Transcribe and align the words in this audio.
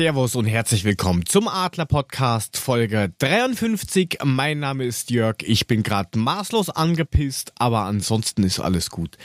Servus 0.00 0.34
und 0.34 0.46
herzlich 0.46 0.84
willkommen 0.84 1.26
zum 1.26 1.46
Adler 1.46 1.84
Podcast 1.84 2.56
Folge 2.56 3.12
53. 3.18 4.20
Mein 4.24 4.58
Name 4.58 4.84
ist 4.84 5.10
Jörg. 5.10 5.36
Ich 5.42 5.66
bin 5.66 5.82
gerade 5.82 6.18
maßlos 6.18 6.70
angepisst, 6.70 7.52
aber 7.58 7.80
ansonsten 7.80 8.42
ist 8.42 8.60
alles 8.60 8.88
gut. 8.88 9.18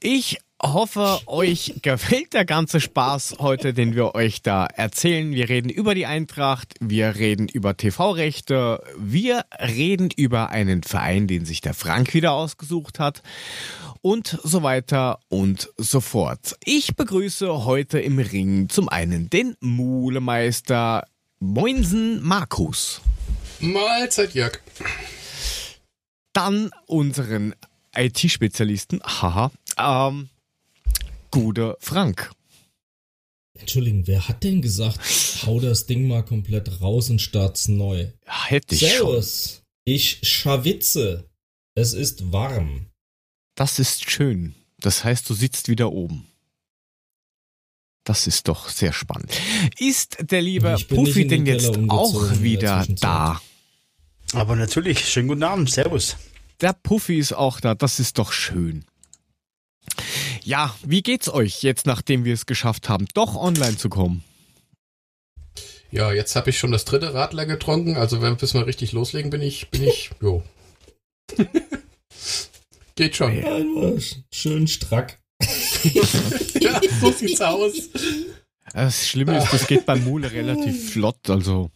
Ich 0.00 0.38
hoffe, 0.60 1.20
euch 1.26 1.74
gefällt 1.82 2.32
der 2.32 2.44
ganze 2.44 2.80
Spaß 2.80 3.36
heute, 3.38 3.74
den 3.74 3.94
wir 3.94 4.16
euch 4.16 4.42
da 4.42 4.66
erzählen. 4.66 5.30
Wir 5.30 5.48
reden 5.48 5.68
über 5.68 5.94
die 5.94 6.06
Eintracht, 6.06 6.74
wir 6.80 7.14
reden 7.14 7.46
über 7.46 7.76
TV-Rechte, 7.76 8.82
wir 8.98 9.44
reden 9.60 10.10
über 10.16 10.50
einen 10.50 10.82
Verein, 10.82 11.28
den 11.28 11.44
sich 11.44 11.60
der 11.60 11.74
Frank 11.74 12.12
wieder 12.12 12.32
ausgesucht 12.32 12.98
hat 12.98 13.22
und 14.02 14.38
so 14.42 14.62
weiter 14.62 15.20
und 15.28 15.70
so 15.78 16.00
fort. 16.00 16.56
Ich 16.64 16.94
begrüße 16.96 17.64
heute 17.64 18.00
im 18.00 18.18
Ring 18.18 18.68
zum 18.68 18.88
einen 18.88 19.30
den 19.30 19.56
Mulemeister 19.60 21.06
Moinsen 21.40 22.22
Markus. 22.22 23.00
Mahlzeit, 23.60 24.34
Jörg. 24.34 24.60
Dann 26.32 26.70
unseren 26.86 27.54
IT-Spezialisten, 27.94 29.00
haha, 29.02 29.52
ähm, 29.78 30.28
Gude 31.30 31.76
Frank. 31.80 32.30
Entschuldigung, 33.58 34.06
wer 34.06 34.28
hat 34.28 34.42
denn 34.42 34.62
gesagt, 34.62 34.98
hau 35.46 35.60
das 35.60 35.86
Ding 35.86 36.08
mal 36.08 36.24
komplett 36.24 36.80
raus 36.80 37.10
und 37.10 37.20
start's 37.20 37.68
neu? 37.68 38.08
Hätte 38.24 38.74
ich 38.74 38.80
Servus, 38.80 39.54
schon. 39.54 39.62
ich 39.84 40.18
schawitze. 40.22 41.28
Es 41.74 41.92
ist 41.92 42.32
warm. 42.32 42.86
Das 43.54 43.78
ist 43.78 44.10
schön. 44.10 44.54
Das 44.78 45.04
heißt, 45.04 45.28
du 45.28 45.34
sitzt 45.34 45.68
wieder 45.68 45.92
oben. 45.92 46.26
Das 48.04 48.26
ist 48.26 48.48
doch 48.48 48.68
sehr 48.68 48.92
spannend. 48.92 49.30
Ist 49.78 50.16
der 50.20 50.42
liebe 50.42 50.76
Puffy 50.88 51.26
denn 51.26 51.44
den 51.44 51.54
jetzt 51.54 51.78
auch 51.88 52.40
wieder 52.40 52.84
da? 52.88 53.40
Aber 54.32 54.56
natürlich, 54.56 55.06
schönen 55.08 55.28
guten 55.28 55.44
Abend, 55.44 55.70
Servus. 55.70 56.16
Der 56.60 56.72
Puffy 56.72 57.18
ist 57.18 57.32
auch 57.32 57.60
da. 57.60 57.74
Das 57.74 58.00
ist 58.00 58.18
doch 58.18 58.32
schön. 58.32 58.84
Ja, 60.42 60.74
wie 60.82 61.02
geht's 61.02 61.28
euch 61.28 61.62
jetzt, 61.62 61.86
nachdem 61.86 62.24
wir 62.24 62.34
es 62.34 62.46
geschafft 62.46 62.88
haben, 62.88 63.06
doch 63.14 63.36
online 63.36 63.76
zu 63.76 63.88
kommen? 63.88 64.24
Ja, 65.92 66.12
jetzt 66.12 66.34
habe 66.34 66.50
ich 66.50 66.58
schon 66.58 66.72
das 66.72 66.84
dritte 66.84 67.14
Radler 67.14 67.46
getrunken, 67.46 67.96
also 67.96 68.22
wenn 68.22 68.40
wir 68.40 68.66
richtig 68.66 68.92
loslegen, 68.92 69.30
bin 69.30 69.42
ich, 69.42 69.68
bin 69.70 69.84
ich, 69.84 70.10
jo. 70.20 70.42
Geht 72.94 73.16
schon. 73.16 73.36
Ja, 73.36 73.58
schön 74.32 74.66
strack. 74.68 75.18
Ja, 76.60 76.80
so 77.00 77.10
sieht's 77.10 77.40
aus. 77.40 77.72
Das 78.72 79.08
Schlimme 79.08 79.36
ist, 79.38 79.52
das 79.52 79.66
geht 79.66 79.84
beim 79.84 80.04
Mule 80.04 80.30
relativ 80.30 80.92
flott, 80.92 81.28
also. 81.28 81.70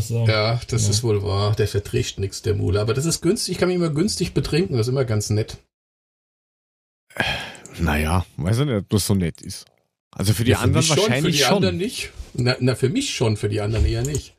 So. 0.00 0.26
Ja, 0.26 0.58
das 0.68 0.84
Ja. 0.84 0.90
ist 0.90 1.02
wohl 1.02 1.22
wahr. 1.22 1.54
Der 1.54 1.68
verträgt 1.68 2.18
nichts, 2.18 2.40
der 2.40 2.54
Mule. 2.54 2.80
Aber 2.80 2.94
das 2.94 3.04
ist 3.04 3.20
günstig, 3.20 3.52
ich 3.52 3.58
kann 3.58 3.68
mich 3.68 3.76
immer 3.76 3.90
günstig 3.90 4.32
betrinken, 4.32 4.78
das 4.78 4.86
ist 4.86 4.92
immer 4.92 5.04
ganz 5.04 5.28
nett. 5.28 5.58
Naja, 7.78 8.24
weiß 8.36 8.60
ich 8.60 8.66
nicht, 8.66 8.74
ob 8.76 8.88
das 8.88 9.06
so 9.06 9.14
nett 9.14 9.40
ist. 9.42 9.66
Also 10.10 10.32
für 10.32 10.44
die 10.44 10.52
Ja, 10.52 10.58
anderen 10.60 10.78
mich 10.86 10.86
schon, 10.86 10.96
wahrscheinlich 10.98 11.24
Für 11.36 11.38
die 11.38 11.44
schon. 11.44 11.56
anderen 11.56 11.76
nicht. 11.76 12.10
Na, 12.34 12.56
na, 12.60 12.74
für 12.74 12.88
mich 12.88 13.14
schon, 13.14 13.36
für 13.36 13.48
die 13.48 13.60
anderen 13.60 13.84
eher 13.84 14.02
nicht. 14.02 14.34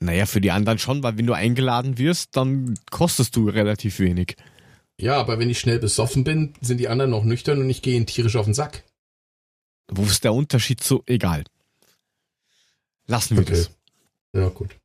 Naja, 0.00 0.26
für 0.26 0.40
die 0.40 0.52
anderen 0.52 0.78
schon, 0.78 1.02
weil 1.02 1.18
wenn 1.18 1.26
du 1.26 1.32
eingeladen 1.34 1.98
wirst, 1.98 2.36
dann 2.36 2.78
kostest 2.90 3.34
du 3.36 3.48
relativ 3.48 3.98
wenig. 3.98 4.36
Ja, 5.00 5.16
aber 5.18 5.38
wenn 5.38 5.48
ich 5.50 5.60
schnell 5.60 5.78
besoffen 5.78 6.24
bin, 6.24 6.54
sind 6.60 6.78
die 6.78 6.88
anderen 6.88 7.10
noch 7.12 7.24
nüchtern 7.24 7.60
und 7.60 7.70
ich 7.70 7.82
gehe 7.82 7.94
ihnen 7.96 8.06
tierisch 8.06 8.36
auf 8.36 8.46
den 8.46 8.54
Sack. 8.54 8.84
Wo 9.90 10.02
ist 10.04 10.24
der 10.24 10.32
Unterschied 10.34 10.82
so? 10.82 11.02
Egal. 11.06 11.44
Lassen 13.06 13.36
wir 13.36 13.42
Okay. 13.42 13.52
das. 13.52 13.70
Ja, 14.34 14.48
gut. 14.48 14.76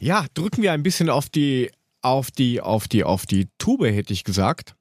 Ja, 0.00 0.26
drücken 0.34 0.62
wir 0.62 0.72
ein 0.72 0.82
bisschen 0.82 1.08
auf 1.08 1.28
die, 1.28 1.70
auf 2.02 2.30
die, 2.30 2.60
auf 2.60 2.86
die, 2.88 3.04
auf 3.04 3.24
die 3.26 3.48
Tube, 3.58 3.86
hätte 3.86 4.12
ich 4.12 4.24
gesagt. 4.24 4.74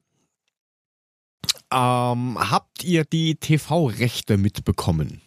Ähm, 1.71 2.37
habt 2.39 2.83
ihr 2.83 3.05
die 3.05 3.35
TV-Rechte 3.35 4.37
mitbekommen? 4.37 5.21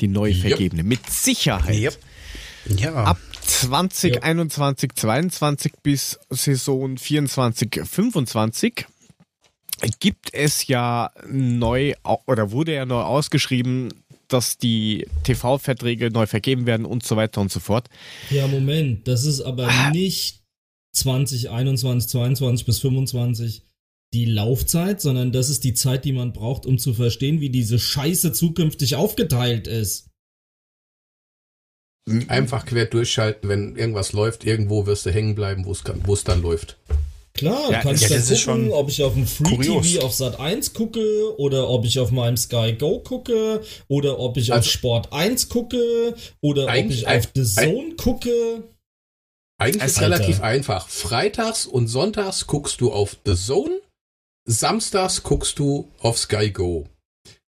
Die 0.00 0.08
neu 0.08 0.30
Yep. 0.30 0.40
vergebene. 0.40 0.82
Mit 0.82 1.08
Sicherheit. 1.08 1.76
Yep. 1.76 1.98
Ja, 2.78 2.94
Ab 3.04 3.18
2021, 3.46 4.92
22 4.94 5.72
bis 5.82 6.18
Saison 6.30 6.96
24, 6.96 7.82
25 7.84 8.86
gibt 10.00 10.32
es 10.32 10.66
ja 10.66 11.10
neu 11.28 11.94
oder 12.26 12.50
wurde 12.52 12.74
ja 12.74 12.86
neu 12.86 13.02
ausgeschrieben, 13.02 13.92
dass 14.28 14.56
die 14.58 15.06
TV-Verträge 15.24 16.10
neu 16.10 16.26
vergeben 16.26 16.66
werden 16.66 16.86
und 16.86 17.04
so 17.04 17.16
weiter 17.16 17.40
und 17.40 17.52
so 17.52 17.60
fort. 17.60 17.88
Ja, 18.30 18.46
Moment, 18.46 19.06
das 19.06 19.24
ist 19.24 19.40
aber 19.42 19.68
Ah. 19.68 19.90
nicht 19.90 20.42
2021, 20.92 22.08
22 22.10 22.66
bis 22.66 22.78
25 22.80 23.62
die 24.14 24.26
Laufzeit, 24.26 25.00
sondern 25.00 25.32
das 25.32 25.50
ist 25.50 25.64
die 25.64 25.74
Zeit, 25.74 26.04
die 26.04 26.12
man 26.12 26.32
braucht, 26.32 26.66
um 26.66 26.78
zu 26.78 26.94
verstehen, 26.94 27.40
wie 27.40 27.50
diese 27.50 27.78
Scheiße 27.80 28.32
zukünftig 28.32 28.94
aufgeteilt 28.94 29.66
ist. 29.66 30.08
Einfach 32.28 32.66
quer 32.66 32.84
durchschalten, 32.86 33.48
wenn 33.48 33.76
irgendwas 33.76 34.12
läuft, 34.12 34.44
irgendwo 34.44 34.86
wirst 34.86 35.06
du 35.06 35.10
hängen 35.10 35.34
bleiben, 35.34 35.64
wo 35.64 35.72
es 35.72 35.82
es 35.82 36.24
dann 36.24 36.42
läuft. 36.42 36.76
Klar, 37.32 37.70
Ja, 37.72 37.78
du 37.78 37.88
kannst 37.88 38.02
ja, 38.02 38.08
dann 38.10 38.18
gucken, 38.20 38.36
schon 38.36 38.70
ob 38.70 38.88
ich 38.90 39.02
auf 39.02 39.14
dem 39.14 39.26
Free 39.26 39.56
kurios. 39.56 39.90
TV 39.92 40.04
auf 40.04 40.12
Sat 40.14 40.38
1 40.38 40.72
gucke 40.74 41.36
oder 41.38 41.68
ob 41.68 41.84
ich 41.84 41.98
auf 41.98 42.10
meinem 42.12 42.36
Sky 42.36 42.74
Go 42.78 43.00
gucke 43.00 43.62
oder 43.88 44.18
ob 44.20 44.36
ich 44.36 44.52
auf 44.52 44.58
Also- 44.58 44.70
Sport 44.70 45.12
1 45.12 45.48
gucke 45.48 46.14
oder 46.42 46.64
ob 46.64 46.68
Eigentlich 46.68 47.00
ich 47.02 47.08
auf 47.08 47.28
The 47.34 47.42
Zone 47.44 47.94
gucke. 47.96 48.62
Eigentlich 49.58 49.82
ist 49.84 49.98
Alter. 49.98 50.14
relativ 50.16 50.40
einfach. 50.42 50.88
Freitags 50.88 51.66
und 51.66 51.88
Sonntags 51.88 52.46
guckst 52.46 52.80
du 52.80 52.92
auf 52.92 53.16
The 53.24 53.34
Zone, 53.34 53.80
samstags 54.46 55.22
guckst 55.22 55.58
du 55.58 55.88
auf 56.00 56.18
Sky 56.18 56.50
Go. 56.50 56.86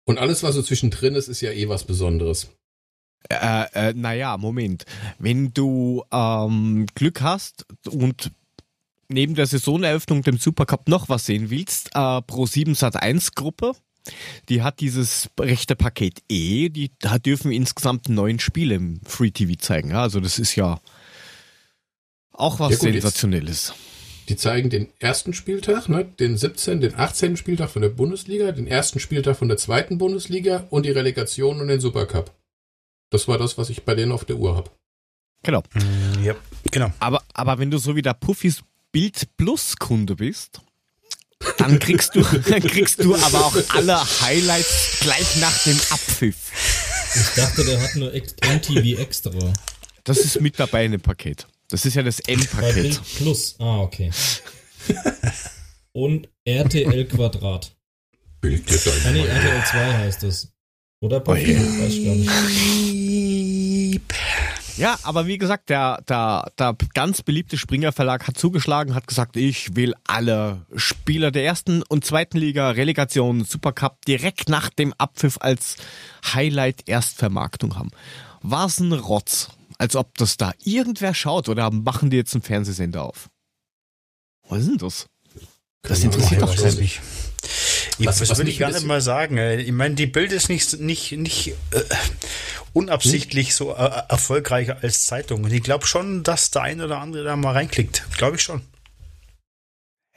Und 0.09 0.19
alles, 0.19 0.43
was 0.43 0.55
so 0.55 0.63
zwischendrin 0.63 1.15
ist, 1.15 1.29
ist 1.29 1.41
ja 1.43 1.53
eh 1.53 1.69
was 1.69 1.85
Besonderes. 1.85 2.49
Äh, 3.29 3.91
äh, 3.91 3.93
naja, 3.95 4.37
Moment. 4.39 4.85
Wenn 5.19 5.53
du 5.53 6.03
ähm, 6.13 6.87
Glück 6.95 7.21
hast 7.21 7.67
und 7.89 8.31
neben 9.09 9.35
der 9.35 9.47
Saisoneröffnung 9.47 10.23
dem 10.23 10.39
Supercup 10.39 10.89
noch 10.89 11.09
was 11.09 11.27
sehen 11.27 11.51
willst, 11.51 11.91
äh, 11.95 12.23
Pro 12.23 12.47
7 12.47 12.75
Sat 12.75 12.97
1 12.97 13.35
Gruppe, 13.35 13.73
die 14.49 14.63
hat 14.63 14.81
dieses 14.81 15.29
rechte 15.39 15.77
Paket 15.77 16.23
E, 16.31 16.69
die 16.71 16.91
da 17.01 17.19
dürfen 17.19 17.53
insgesamt 17.53 18.09
neun 18.09 18.39
Spiele 18.39 18.77
im 18.77 19.01
Free 19.05 19.31
TV 19.31 19.55
zeigen. 19.59 19.91
Ja, 19.91 20.03
Also 20.03 20.21
das 20.21 20.39
ist 20.39 20.55
ja 20.57 20.81
auch 22.33 22.61
was 22.61 22.71
Ja, 22.73 22.77
gut, 22.79 22.87
jetzt- 22.87 23.03
Sensationelles. 23.03 23.75
Die 24.29 24.37
zeigen 24.37 24.69
den 24.69 24.89
ersten 24.99 25.33
Spieltag, 25.33 25.89
ne, 25.89 26.05
den 26.05 26.37
17., 26.37 26.83
den 26.83 26.95
18. 26.95 27.39
Spieltag 27.39 27.71
von 27.71 27.81
der 27.81 27.89
Bundesliga, 27.89 28.53
den 28.53 28.67
ersten 28.67 29.01
Spieltag 29.01 29.37
von 29.39 29.49
der 29.49 29.57
zweiten 29.57 29.97
Bundesliga 29.97 30.67
und 30.69 30.85
die 30.85 30.91
Relegation 30.91 31.63
und 31.63 31.69
den 31.69 31.81
Supercup. 31.81 32.31
Das 33.11 33.29
war 33.29 33.39
das, 33.39 33.59
was 33.59 33.71
ich 33.71 33.85
bei 33.85 33.95
denen 33.95 34.13
auf 34.13 34.25
der 34.25 34.37
Uhr 34.37 34.57
habe. 34.57 34.71
Genau. 35.43 35.63
Mm, 35.75 36.25
ja, 36.25 36.35
genau. 36.71 36.93
Aber, 36.99 37.23
aber 37.35 37.59
wenn 37.59 37.71
du 37.71 37.79
so 37.79 37.97
wie 37.97 38.03
der 38.03 38.15
Puffys 38.15 38.63
Bild 38.93 39.37
Plus 39.37 39.77
Kunde 39.77 40.17
bist, 40.17 40.61
dann 41.57 41.79
kriegst 41.79 42.15
du, 42.15 42.23
dann 42.49 42.63
kriegst 42.63 43.03
du 43.03 43.15
aber 43.15 43.47
auch 43.47 43.57
alle 43.69 43.99
Highlights 44.21 44.99
gleich 45.01 45.37
nach 45.37 45.63
dem 45.65 45.79
Abpfiff. 45.91 46.37
Ich 47.15 47.35
dachte, 47.35 47.65
der 47.65 47.81
hat 47.81 47.95
nur 47.97 48.13
MTV 48.13 49.01
Extra. 49.01 49.53
Das 50.05 50.19
ist 50.19 50.41
mit 50.41 50.59
dabei 50.59 50.85
in 50.85 50.93
dem 50.93 51.01
Paket. 51.01 51.47
Das 51.69 51.85
ist 51.85 51.95
ja 51.95 52.03
das 52.03 52.21
M-Paket. 52.21 52.75
Bild 52.75 53.01
Plus. 53.17 53.57
Ah, 53.59 53.81
okay. 53.81 54.11
Und 55.93 56.29
RTL 56.45 57.05
Quadrat. 57.07 57.77
Bild 58.41 58.65
Ah, 59.05 59.11
nee, 59.11 59.27
RTL 59.27 59.65
2 59.65 59.93
heißt 59.99 60.23
es. 60.23 60.53
Oder 61.01 61.21
bei 61.21 61.33
Oh 61.33 61.37
ja. 61.37 61.59
Weiß 61.59 61.93
ich 61.93 62.05
gar 62.05 62.15
nicht. 62.15 64.01
Ja, 64.79 64.97
aber 65.03 65.27
wie 65.27 65.39
gesagt, 65.39 65.71
der, 65.71 66.01
der, 66.09 66.53
der 66.57 66.77
ganz 66.95 67.23
beliebte 67.23 67.59
Springer 67.59 67.91
Verlag 67.91 68.29
hat 68.29 68.39
zugeschlagen, 68.39 68.95
hat 68.95 69.09
gesagt, 69.09 69.37
ich 69.37 69.75
will 69.75 69.95
alle 70.07 70.67
Spieler 70.77 71.33
der 71.33 71.45
ersten 71.45 71.83
und 71.83 72.05
zweiten 72.05 72.39
Liga, 72.39 72.71
Relegation, 72.71 73.45
Supercup 73.45 74.05
direkt 74.07 74.49
nach 74.49 74.71
dem 74.71 74.95
Abpfiff 74.97 75.39
als 75.41 75.77
Highlight 76.33 76.89
Erstvermarktung 76.89 77.77
haben. 77.77 77.91
War's 78.41 78.79
ein 78.79 78.93
Rotz. 78.93 79.51
Als 79.79 79.95
ob 79.95 80.17
das 80.19 80.37
da 80.37 80.53
irgendwer 80.65 81.15
schaut 81.15 81.49
oder 81.49 81.71
machen 81.71 82.11
die 82.11 82.17
jetzt 82.17 82.35
einen 82.35 82.43
Fernsehsender 82.43 83.05
auf? 83.05 83.29
Was 84.49 84.61
ist 84.61 84.69
denn 84.69 84.79
das? 84.79 85.07
Das 85.83 86.03
interessiert 86.03 86.43
doch 86.43 86.57
keinen. 86.57 86.89
Ich 87.99 88.07
Was- 88.07 88.21
was, 88.21 88.31
was 88.31 88.39
will 88.39 88.45
mich 88.47 88.55
ich 88.55 88.61
gar 88.61 88.67
ein 88.69 88.73
nicht 88.73 88.77
bisschen- 88.79 88.89
mal 88.89 89.01
sagen. 89.01 89.37
äh, 89.39 89.61
Ich 89.61 89.73
meine, 89.73 89.95
die 89.95 90.07
Bild 90.07 90.33
ist 90.33 90.49
nicht, 90.49 90.81
nicht, 90.81 91.13
nicht 91.13 91.49
äh, 91.73 91.83
unabsichtlich 92.73 93.55
so 93.55 93.75
äh, 93.75 94.03
erfolgreicher 94.09 94.79
als 94.83 95.07
Zeitung. 95.07 95.45
Und 95.45 95.53
ich 95.53 95.63
glaube 95.63 95.87
schon, 95.87 96.23
dass 96.23 96.51
der 96.51 96.63
eine 96.63 96.85
oder 96.85 96.99
andere 97.01 97.25
da 97.25 97.37
mal 97.37 97.53
reinklickt. 97.53 98.05
Glaube 98.17 98.37
ich 98.37 98.43
schon. 98.43 98.63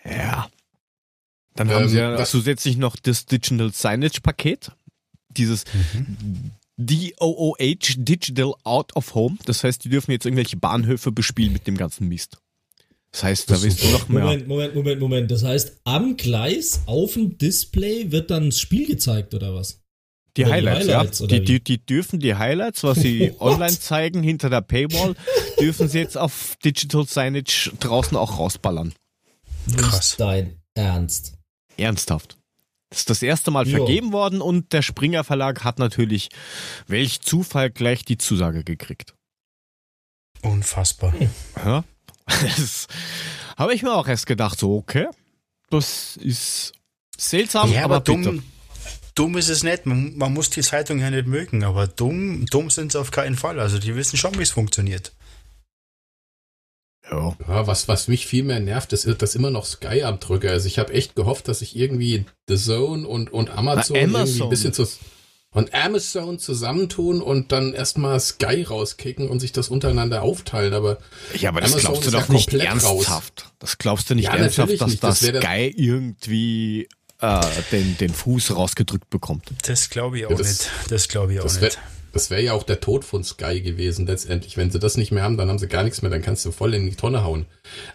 Ja. 0.04 0.50
Dann 1.56 1.70
haben 1.70 1.84
Ähm, 1.84 1.90
sie 1.90 1.98
ja 1.98 2.24
zusätzlich 2.26 2.78
noch 2.78 2.96
das 2.96 3.26
Digital 3.26 3.72
Signage 3.74 4.22
Paket. 4.22 4.72
Dieses 5.30 5.66
DOOH, 6.78 7.56
Digital 7.98 8.54
Out 8.64 8.96
of 8.96 9.14
Home. 9.16 9.38
Das 9.46 9.64
heißt, 9.64 9.84
die 9.84 9.90
dürfen 9.90 10.12
jetzt 10.12 10.26
irgendwelche 10.26 10.58
Bahnhöfe 10.58 11.12
bespielen 11.12 11.54
mit 11.54 11.68
dem 11.68 11.78
ganzen 11.78 12.08
Mist. 12.08 12.38
Das 13.12 13.24
heißt, 13.24 13.52
da 13.52 13.62
wirst 13.62 13.84
du 13.84 13.88
noch 13.90 14.08
mehr. 14.08 14.24
Moment, 14.24 14.48
Moment, 14.48 14.76
Moment, 14.76 15.02
Moment. 15.02 15.32
Das 15.32 15.44
heißt, 15.44 15.82
am 15.84 16.16
Gleis 16.16 16.82
auf 16.86 17.14
dem 17.14 17.38
Display 17.38 18.12
wird 18.12 18.32
dann 18.32 18.52
das 18.52 18.60
Spiel 18.60 18.88
gezeigt 18.88 19.34
oder 19.34 19.54
was? 19.54 19.82
Die 20.38 20.44
Oder 20.44 20.50
die 20.50 20.54
Highlights, 20.54 20.88
Highlights, 20.88 21.20
ja. 21.20 21.26
oder 21.26 21.40
Die, 21.40 21.46
die, 21.46 21.60
die 21.78 21.86
dürfen 21.86 22.20
die 22.22 22.36
Highlights, 22.36 22.84
was 22.86 23.00
sie 23.00 23.32
What? 23.40 23.42
online 23.42 23.78
zeigen, 23.78 24.24
hinter 24.24 24.50
der 24.50 24.62
Paywall, 24.62 25.16
dürfen 25.60 25.90
sie 25.90 26.00
jetzt 26.00 26.18
auf 26.18 26.56
Digital 26.64 27.06
Signage 27.06 27.72
draußen 27.82 28.16
auch 28.16 28.40
rausballern. 28.40 28.94
Krass. 29.76 30.12
Nicht 30.12 30.20
dein 30.22 30.62
Ernst. 30.74 31.34
Ernsthaft. 31.76 32.38
Das 32.92 33.00
ist 33.00 33.10
das 33.10 33.22
erste 33.24 33.52
Mal 33.52 33.68
Jo. 33.68 33.78
vergeben 33.78 34.14
worden 34.14 34.42
und 34.42 34.72
der 34.72 34.82
Springer 34.82 35.26
Verlag 35.26 35.66
hat 35.66 35.80
natürlich, 35.80 36.30
welch 36.88 37.20
Zufall, 37.22 37.70
gleich 37.70 38.06
die 38.06 38.18
Zusage 38.18 38.64
gekriegt. 38.64 39.16
Unfassbar. 40.44 41.14
Ja. 41.58 41.84
Das 42.58 42.88
habe 43.58 43.74
ich 43.74 43.84
mir 43.84 43.94
auch 43.94 44.08
erst 44.08 44.26
gedacht, 44.26 44.60
so, 44.60 44.78
okay, 44.78 45.08
das 45.70 46.18
ist 46.18 46.74
seltsam, 47.18 47.72
Ja, 47.72 47.86
aber, 47.86 47.98
aber 47.98 48.04
dumm, 48.04 48.44
dumm 49.16 49.38
ist 49.38 49.50
es 49.50 49.64
nicht. 49.64 49.86
Man, 49.86 50.18
man 50.18 50.34
muss 50.34 50.50
die 50.50 50.62
Zeitung 50.62 51.00
ja 51.00 51.10
nicht 51.10 51.28
mögen, 51.28 51.64
aber 51.64 51.88
dumm, 51.88 52.46
dumm 52.48 52.70
sind 52.70 52.92
sie 52.92 53.00
auf 53.00 53.12
keinen 53.12 53.36
Fall. 53.36 53.60
Also 53.60 53.80
die 53.80 53.96
wissen 53.96 54.18
schon, 54.18 54.38
wie 54.38 54.44
es 54.44 54.52
funktioniert. 54.52 55.14
Ja. 57.10 57.36
Ja, 57.48 57.68
was, 57.68 57.88
was 57.88 58.08
mich 58.08 58.26
viel 58.26 58.44
mehr 58.44 58.60
nervt, 58.60 58.94
ist, 58.94 59.06
dass 59.22 59.36
immer 59.36 59.50
noch 59.50 59.66
Sky 59.66 60.04
am 60.04 60.20
Drücker 60.20 60.54
ist. 60.54 60.66
Ich 60.66 60.80
habe 60.80 60.94
echt 60.94 61.16
gehofft, 61.16 61.48
dass 61.48 61.60
sich 61.60 61.76
irgendwie 61.76 62.26
The 62.48 62.58
Zone 62.58 63.08
und, 63.08 63.32
und 63.32 63.50
Amazon, 63.50 63.96
Na, 63.96 64.02
irgendwie 64.02 64.20
Amazon. 64.20 64.44
ein 64.44 64.50
bisschen 64.50 64.74
zu, 64.74 64.88
und 65.54 65.74
Amazon 65.74 66.40
zusammentun 66.40 67.22
und 67.22 67.52
dann 67.52 67.74
erstmal 67.74 68.20
Sky 68.20 68.64
rauskicken 68.64 69.30
und 69.30 69.40
sich 69.42 69.52
das 69.52 69.68
untereinander 69.70 70.22
aufteilen. 70.22 70.74
Aber 70.74 70.98
ja, 71.38 71.50
aber 71.50 71.62
das 71.62 71.72
Amazon 71.74 71.92
glaubst 71.92 72.04
du 72.04 72.08
ist 72.08 72.14
ja 72.14 72.20
doch 72.22 72.30
nicht 72.30 72.50
komplett 72.50 72.68
ernsthaft. 72.70 73.46
Das 73.60 73.78
glaubst 73.78 74.10
du 74.10 74.16
nicht 74.16 74.26
Ja, 74.26 74.36
ernsthaft, 74.36 74.80
dass 74.80 74.90
nicht. 74.90 75.04
das 75.04 75.20
Das 75.20 75.34
wär 75.34 75.42
Sky 75.42 75.74
irgendwie 75.76 76.88
äh, 77.20 77.42
den, 77.72 77.98
den 77.98 78.14
Fuß 78.14 78.56
rausgedrückt 78.56 79.10
bekommt. 79.10 79.46
Das 79.68 79.90
glaube 79.90 80.20
ich 80.20 80.26
auch 80.26 80.32
Ja, 80.32 80.38
das- 80.38 80.48
nicht. 80.48 80.72
Das 80.90 81.08
glaube 81.10 81.34
ich 81.34 81.40
auch 81.42 81.54
wäre 81.56 81.66
nicht. 81.66 81.80
das 82.14 82.30
wär 82.30 82.40
ja 82.42 82.54
auch 82.54 82.64
der 82.64 82.80
Tod 82.80 83.04
von 83.04 83.24
Sky 83.26 83.60
gewesen 83.62 84.08
letztendlich. 84.08 84.56
Wenn 84.56 84.72
sie 84.72 84.80
das 84.80 84.96
nicht 84.96 85.12
mehr 85.12 85.24
haben, 85.24 85.36
dann 85.38 85.50
haben 85.50 85.60
sie 85.60 85.68
gar 85.68 85.84
nichts 85.84 86.02
mehr, 86.02 86.10
dann 86.12 86.22
kannst 86.22 86.46
du 86.46 86.52
voll 86.52 86.74
in 86.74 86.90
die 86.90 86.96
Tonne 86.96 87.24
hauen. 87.26 87.46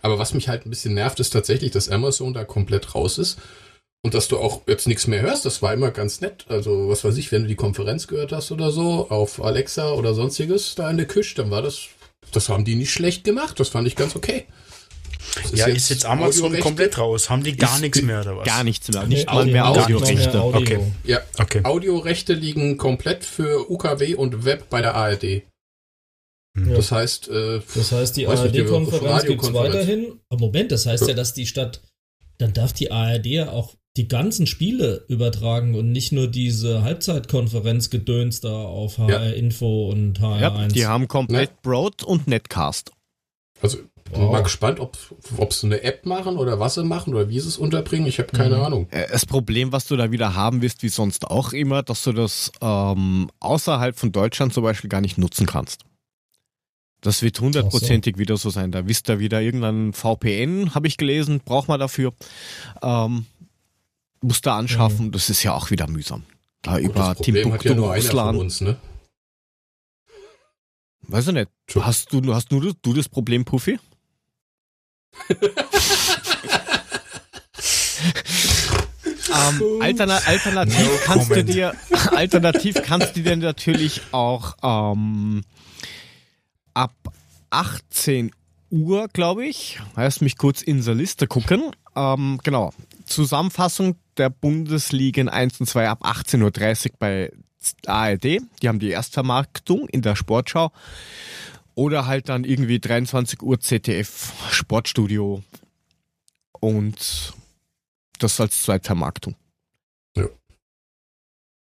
Aber 0.03 0.19
was 0.19 0.35
mich 0.35 0.49
halt 0.51 0.67
ein 0.67 0.71
bisschen 0.71 0.93
nervt, 0.95 1.21
ist 1.21 1.31
tatsächlich, 1.31 1.71
dass 1.71 1.89
Amazon 1.89 2.35
da 2.35 2.45
komplett 2.45 2.95
raus 2.95 3.17
ist. 3.19 3.39
Und 4.07 4.15
dass 4.15 4.29
du 4.29 4.39
auch 4.39 4.61
jetzt 4.69 4.87
nichts 4.87 5.09
mehr 5.09 5.21
hörst, 5.21 5.45
das 5.47 5.63
war 5.63 5.75
immer 5.75 5.91
ganz 5.91 6.21
nett. 6.21 6.45
Also, 6.49 6.89
was 6.89 7.03
weiß 7.05 7.17
ich, 7.17 7.33
wenn 7.33 7.43
du 7.43 7.49
die 7.49 7.57
Konferenz 7.57 8.07
gehört 8.07 8.31
hast 8.31 8.53
oder 8.53 8.71
so, 8.71 9.11
auf 9.11 9.43
Alexa 9.43 9.91
oder 9.95 10.15
sonstiges 10.15 10.77
da 10.77 10.89
in 10.89 10.97
der 10.97 11.07
Küche, 11.07 11.35
dann 11.35 11.51
war 11.51 11.61
das, 11.61 11.87
das 12.31 12.49
haben 12.49 12.65
die 12.65 12.77
nicht 12.77 12.93
schlecht 12.93 13.25
gemacht. 13.25 13.59
Das 13.59 13.69
fand 13.69 13.89
ich 13.89 13.97
ganz 13.97 14.15
okay. 14.15 14.45
Das 15.43 15.51
Ja, 15.59 15.67
ist 15.67 15.89
jetzt 15.89 16.05
Amazon 16.07 16.45
Audiorechte. 16.45 16.63
komplett 16.63 16.99
raus? 16.99 17.31
Haben 17.31 17.43
die 17.43 17.57
gar 17.57 17.75
Ist- 17.75 17.81
nichts 17.81 18.01
mehr 18.01 18.21
oder 18.21 18.37
was? 18.37 18.47
Gar 18.47 18.63
nichts 18.63 18.89
mehr. 18.93 19.03
Nicht 19.09 19.27
Nee, 19.29 19.35
mal 19.35 19.45
mehr 19.47 19.69
Audio- 19.69 19.83
Audiorechte. 19.97 20.41
Audio. 20.41 20.61
Okay. 20.61 20.79
Ja, 21.03 21.21
Okay. 21.41 21.61
Audiorechte 21.65 22.33
liegen 22.35 22.77
komplett 22.77 23.25
für 23.25 23.69
UKW 23.69 24.15
und 24.15 24.45
Web 24.45 24.71
bei 24.71 24.83
der 24.83 24.95
ARD. 24.95 25.43
Hm. 26.57 26.75
Das 26.75 26.93
heißt, 26.93 27.27
äh, 27.29 27.61
Das 27.75 27.91
heißt, 27.91 28.17
die 28.17 28.29
ARD-Konferenz 28.29 29.25
gibt 29.25 29.43
es 29.43 29.53
weiterhin. 29.53 30.21
Aber 30.29 30.41
Moment, 30.43 30.71
das 30.71 30.87
heißt 30.87 31.09
ja, 31.09 31.15
dass 31.15 31.35
die 31.35 31.47
Stadt, 31.49 31.81
dann 32.39 32.53
darf 32.53 32.73
die 32.73 32.93
ARD 32.93 33.27
ja 33.27 33.51
auch 33.51 33.75
die 33.97 34.09
ganzen 34.09 34.47
Spiele 34.47 35.05
übertragen 35.09 35.75
und 35.75 35.91
nicht 35.91 36.13
nur 36.13 36.29
diese 36.29 36.83
Halbzeitkonferenz-Gedöns 36.83 38.41
da 38.41 38.51
auf 38.65 38.99
HR 38.99 39.09
Ja. 39.29 39.31
Info 39.33 39.89
und 39.91 40.21
HR1. 40.21 40.41
Ja, 40.41 40.69
die 40.69 40.87
haben 40.87 41.09
komplett 41.09 41.63
Broad 41.63 42.03
und 42.03 42.27
Netcast. 42.27 42.93
Also, 43.63 43.79
bin 44.13 44.23
Wow. 44.23 44.33
mal 44.33 44.43
gespannt, 44.43 44.79
ob, 44.81 44.97
ob 45.39 45.53
sie 45.53 45.67
eine 45.67 45.83
App 45.83 46.07
machen 46.07 46.37
oder 46.37 46.61
was 46.61 46.75
sie 46.75 46.85
machen 46.85 47.15
oder 47.15 47.29
wie 47.29 47.41
sie 47.41 47.49
es 47.49 47.57
unterbringen. 47.59 48.07
Ich 48.07 48.19
habe 48.19 48.31
keine 48.31 48.57
Mhm. 48.57 48.63
Ahnung. 48.63 48.87
Äh, 48.91 49.07
Das 49.11 49.27
Problem, 49.27 49.73
was 49.73 49.87
du 49.87 49.97
da 49.97 50.13
wieder 50.13 50.35
haben 50.35 50.63
wirst, 50.63 50.83
wie 50.83 50.89
sonst 50.91 51.27
auch 51.27 51.53
immer, 51.53 51.83
dass 51.83 52.05
du 52.05 52.13
das 52.13 52.53
ähm, 52.61 53.31
außerhalb 53.41 53.97
von 53.99 54.13
Deutschland 54.13 54.53
zum 54.53 54.63
Beispiel 54.63 54.91
gar 54.91 55.01
nicht 55.01 55.19
nutzen 55.19 55.47
kannst. 55.47 55.83
Das 57.01 57.23
wird 57.23 57.41
hundertprozentig 57.41 58.17
wieder 58.19 58.37
so 58.37 58.51
sein. 58.51 58.73
Da 58.73 58.87
wisst 58.89 59.09
ihr 59.09 59.19
wieder 59.19 59.41
irgendein 59.41 59.93
VPN, 59.93 60.75
habe 60.75 60.87
ich 60.89 60.97
gelesen, 60.97 61.41
braucht 61.45 61.69
man 61.69 61.79
dafür. 61.79 62.13
Ähm, 62.83 63.27
muss 64.27 64.41
da 64.41 64.59
anschaffen, 64.59 65.13
das 65.13 65.31
ist 65.31 65.43
ja 65.43 65.55
auch 65.55 65.71
wieder 65.71 65.89
mühsam. 65.89 66.25
Da 66.63 66.79
Gut, 66.79 66.91
über 66.91 67.15
Timbuktu, 67.15 67.69
ja 67.69 67.93
Russland. 67.95 68.39
uns, 68.39 68.61
ne? 68.61 68.77
Weiß 71.03 71.29
ich 71.29 71.35
nicht. 71.35 71.49
True. 71.69 71.87
Hast 71.87 72.13
du, 72.13 72.35
hast 72.35 72.51
du, 72.51 72.73
du 72.73 72.93
das 72.93 73.09
Problem, 73.09 73.45
Puffy? 73.45 73.79
ähm, 79.31 79.63
alterna 79.81 80.19
alternativ 80.27 80.79
No 80.79 80.91
kannst 81.05 81.31
du 81.31 81.35
comment. 81.35 81.49
dir 81.49 81.75
alternativ 82.13 82.77
kannst 82.83 83.17
du 83.17 83.23
dir 83.23 83.37
natürlich 83.37 84.03
auch 84.13 84.57
ähm, 84.63 85.43
ab 86.75 86.93
18 87.51 88.33
Uhr, 88.71 89.09
glaube 89.09 89.47
ich, 89.47 89.79
heißt 89.97 90.21
mich 90.23 90.37
kurz 90.37 90.61
in 90.61 90.85
der 90.85 90.95
Liste 90.95 91.27
gucken. 91.27 91.71
Ähm, 91.95 92.41
genau. 92.43 92.73
Zusammenfassung 93.07 93.97
der 94.17 94.31
Bundesligen 94.31 95.29
1 95.29 95.61
und 95.61 95.67
2 95.67 95.89
ab 95.89 96.05
18.30 96.05 96.91
Uhr 96.91 96.97
bei 96.99 97.33
ARD. 97.87 98.41
Die 98.63 98.69
haben 98.69 98.79
die 98.79 98.91
Erstvermarktung 98.91 99.89
in 99.89 100.03
der 100.03 100.17
Sportschau. 100.17 100.73
Oder 101.75 102.07
halt 102.07 102.29
dann 102.29 102.45
irgendwie 102.45 102.79
23 102.79 103.43
Uhr 103.43 103.61
ZDF 103.61 104.33
Sportstudio 104.51 105.43
und 106.61 107.35
das 108.19 108.41
als 108.41 108.63
Zweitvermarktung. 108.63 109.37
Ja. 110.17 110.27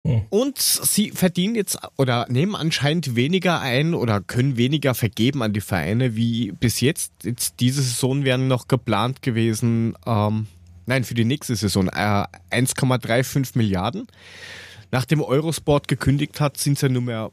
Hm. 0.05 0.23
Und 0.29 0.57
sie 0.57 1.11
verdienen 1.11 1.53
jetzt 1.53 1.77
oder 1.97 2.25
nehmen 2.27 2.55
anscheinend 2.55 3.15
weniger 3.15 3.59
ein 3.61 3.93
oder 3.93 4.21
können 4.21 4.57
weniger 4.57 4.95
vergeben 4.95 5.43
an 5.43 5.53
die 5.53 5.61
Vereine 5.61 6.15
wie 6.15 6.53
bis 6.53 6.81
jetzt. 6.81 7.11
Jetzt 7.23 7.59
diese 7.59 7.83
Saison 7.83 8.23
wären 8.23 8.47
noch 8.47 8.67
geplant 8.67 9.21
gewesen, 9.21 9.95
ähm, 10.07 10.47
nein, 10.89 11.05
für 11.05 11.13
die 11.13 11.23
nächste 11.23 11.55
Saison 11.55 11.87
äh, 11.87 12.25
1,35 12.51 13.51
Milliarden. 13.57 14.07
Nachdem 14.91 15.21
Eurosport 15.21 15.87
gekündigt 15.87 16.41
hat, 16.41 16.57
sind 16.57 16.73
es 16.73 16.81
ja 16.81 16.89
nur 16.89 17.03
mehr 17.03 17.31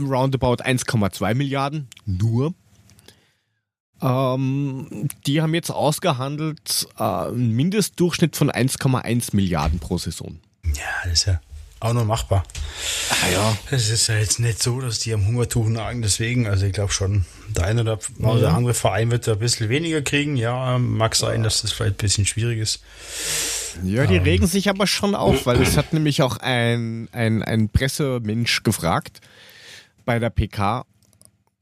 roundabout 0.00 0.62
1,2 0.62 1.34
Milliarden. 1.34 1.88
Nur. 2.06 2.54
Ähm, 4.00 5.08
die 5.26 5.42
haben 5.42 5.54
jetzt 5.54 5.70
ausgehandelt 5.70 6.86
äh, 6.98 7.02
einen 7.02 7.50
Mindestdurchschnitt 7.52 8.36
von 8.36 8.50
1,1 8.50 9.34
Milliarden 9.34 9.80
pro 9.80 9.98
Saison. 9.98 10.38
Ja, 10.64 10.84
das 11.04 11.12
ist 11.12 11.24
ja 11.26 11.40
auch 11.80 11.92
noch 11.92 12.04
machbar. 12.04 12.44
Ah 13.10 13.30
ja. 13.30 13.56
Es 13.70 13.90
ist 13.90 14.06
ja 14.06 14.16
jetzt 14.16 14.40
nicht 14.40 14.62
so, 14.62 14.80
dass 14.80 14.98
die 15.00 15.12
am 15.12 15.26
Hungertuch 15.26 15.68
nagen, 15.68 16.02
deswegen, 16.02 16.46
also 16.46 16.66
ich 16.66 16.72
glaube 16.72 16.92
schon, 16.92 17.26
der 17.48 17.64
eine 17.64 17.82
oder 17.82 17.98
der 18.18 18.54
andere 18.54 18.74
Verein 18.74 19.10
wird 19.10 19.26
da 19.26 19.32
ein 19.32 19.38
bisschen 19.38 19.68
weniger 19.68 20.02
kriegen. 20.02 20.36
Ja, 20.36 20.78
mag 20.78 21.14
sein, 21.14 21.42
dass 21.42 21.62
das 21.62 21.72
vielleicht 21.72 21.94
ein 21.94 21.98
bisschen 21.98 22.26
schwierig 22.26 22.60
ist. 22.60 22.80
Ja, 23.84 24.06
die 24.06 24.16
regen 24.16 24.46
sich 24.46 24.70
aber 24.70 24.86
schon 24.86 25.14
auf, 25.14 25.44
weil 25.44 25.60
es 25.60 25.76
hat 25.76 25.92
nämlich 25.92 26.22
auch 26.22 26.38
ein, 26.38 27.08
ein, 27.12 27.42
ein 27.42 27.68
Pressemensch 27.68 28.62
gefragt 28.62 29.20
bei 30.06 30.18
der 30.18 30.30
PK, 30.30 30.86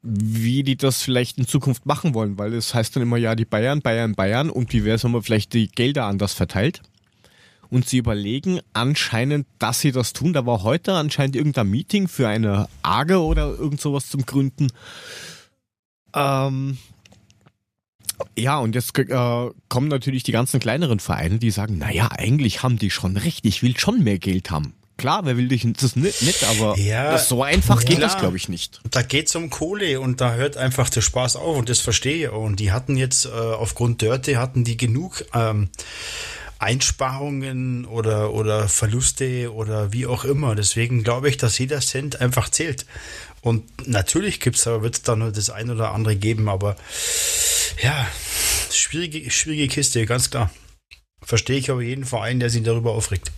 wie 0.02 0.62
die 0.62 0.76
das 0.76 1.02
vielleicht 1.02 1.38
in 1.38 1.46
Zukunft 1.48 1.86
machen 1.86 2.14
wollen, 2.14 2.38
weil 2.38 2.52
es 2.52 2.74
heißt 2.74 2.94
dann 2.94 3.02
immer, 3.02 3.16
ja, 3.16 3.34
die 3.34 3.46
Bayern, 3.46 3.80
Bayern, 3.80 4.14
Bayern 4.14 4.50
und 4.50 4.72
wie 4.72 4.84
wäre 4.84 4.96
es, 4.96 5.04
wenn 5.04 5.10
man 5.10 5.22
vielleicht 5.22 5.54
die 5.54 5.68
Gelder 5.68 6.04
anders 6.04 6.34
verteilt? 6.34 6.82
Und 7.74 7.88
sie 7.88 7.96
überlegen 7.96 8.60
anscheinend, 8.72 9.48
dass 9.58 9.80
sie 9.80 9.90
das 9.90 10.12
tun. 10.12 10.32
Da 10.32 10.46
war 10.46 10.62
heute 10.62 10.92
anscheinend 10.92 11.34
irgendein 11.34 11.68
Meeting 11.68 12.06
für 12.06 12.28
eine 12.28 12.68
AGE 12.82 13.20
oder 13.20 13.48
irgend 13.48 13.80
sowas 13.80 14.08
zum 14.08 14.24
Gründen. 14.24 14.68
Ähm, 16.14 16.78
ja, 18.38 18.58
und 18.60 18.76
jetzt 18.76 18.96
äh, 18.96 19.50
kommen 19.68 19.88
natürlich 19.88 20.22
die 20.22 20.30
ganzen 20.30 20.60
kleineren 20.60 21.00
Vereine, 21.00 21.38
die 21.38 21.50
sagen, 21.50 21.78
naja, 21.78 22.10
eigentlich 22.16 22.62
haben 22.62 22.78
die 22.78 22.90
schon 22.90 23.16
recht, 23.16 23.44
ich 23.44 23.64
will 23.64 23.76
schon 23.76 24.04
mehr 24.04 24.20
Geld 24.20 24.52
haben. 24.52 24.74
Klar, 24.96 25.24
wer 25.24 25.36
will 25.36 25.48
dich 25.48 25.66
das 25.80 25.96
nicht, 25.96 26.22
nicht 26.22 26.44
aber 26.44 26.78
Ja, 26.78 27.18
so 27.18 27.42
einfach 27.42 27.80
geht 27.80 27.96
klar. 27.96 28.08
das, 28.08 28.18
glaube 28.20 28.36
ich, 28.36 28.48
nicht. 28.48 28.80
Da 28.88 29.02
geht's 29.02 29.34
um 29.34 29.50
Kohle 29.50 30.00
und 30.00 30.20
da 30.20 30.34
hört 30.34 30.56
einfach 30.56 30.88
der 30.90 31.00
Spaß 31.00 31.34
auf 31.34 31.58
und 31.58 31.68
das 31.68 31.80
verstehe 31.80 32.28
ich. 32.28 32.32
Und 32.32 32.60
die 32.60 32.70
hatten 32.70 32.96
jetzt 32.96 33.26
äh, 33.26 33.30
aufgrund 33.30 34.00
Dörte 34.00 34.38
hatten 34.38 34.62
die 34.62 34.76
genug 34.76 35.24
ähm, 35.34 35.70
Einsparungen 36.64 37.84
oder, 37.84 38.32
oder 38.32 38.68
Verluste 38.68 39.52
oder 39.52 39.92
wie 39.92 40.06
auch 40.06 40.24
immer. 40.24 40.54
Deswegen 40.54 41.04
glaube 41.04 41.28
ich, 41.28 41.36
dass 41.36 41.58
jeder 41.58 41.80
Cent 41.80 42.20
einfach 42.20 42.48
zählt. 42.48 42.86
Und 43.42 43.86
natürlich 43.86 44.40
gibt's 44.40 44.66
aber, 44.66 44.82
wird 44.82 44.94
es 44.94 45.02
da 45.02 45.14
nur 45.14 45.30
das 45.30 45.50
ein 45.50 45.70
oder 45.70 45.92
andere 45.92 46.16
geben, 46.16 46.48
aber 46.48 46.76
ja, 47.82 48.08
schwierige, 48.70 49.30
schwierige 49.30 49.68
Kiste, 49.68 50.06
ganz 50.06 50.30
klar. 50.30 50.50
Verstehe 51.22 51.58
ich 51.58 51.70
aber 51.70 51.82
jeden 51.82 52.04
Verein, 52.04 52.40
der 52.40 52.48
sich 52.48 52.62
darüber 52.62 52.92
aufregt. 52.92 53.30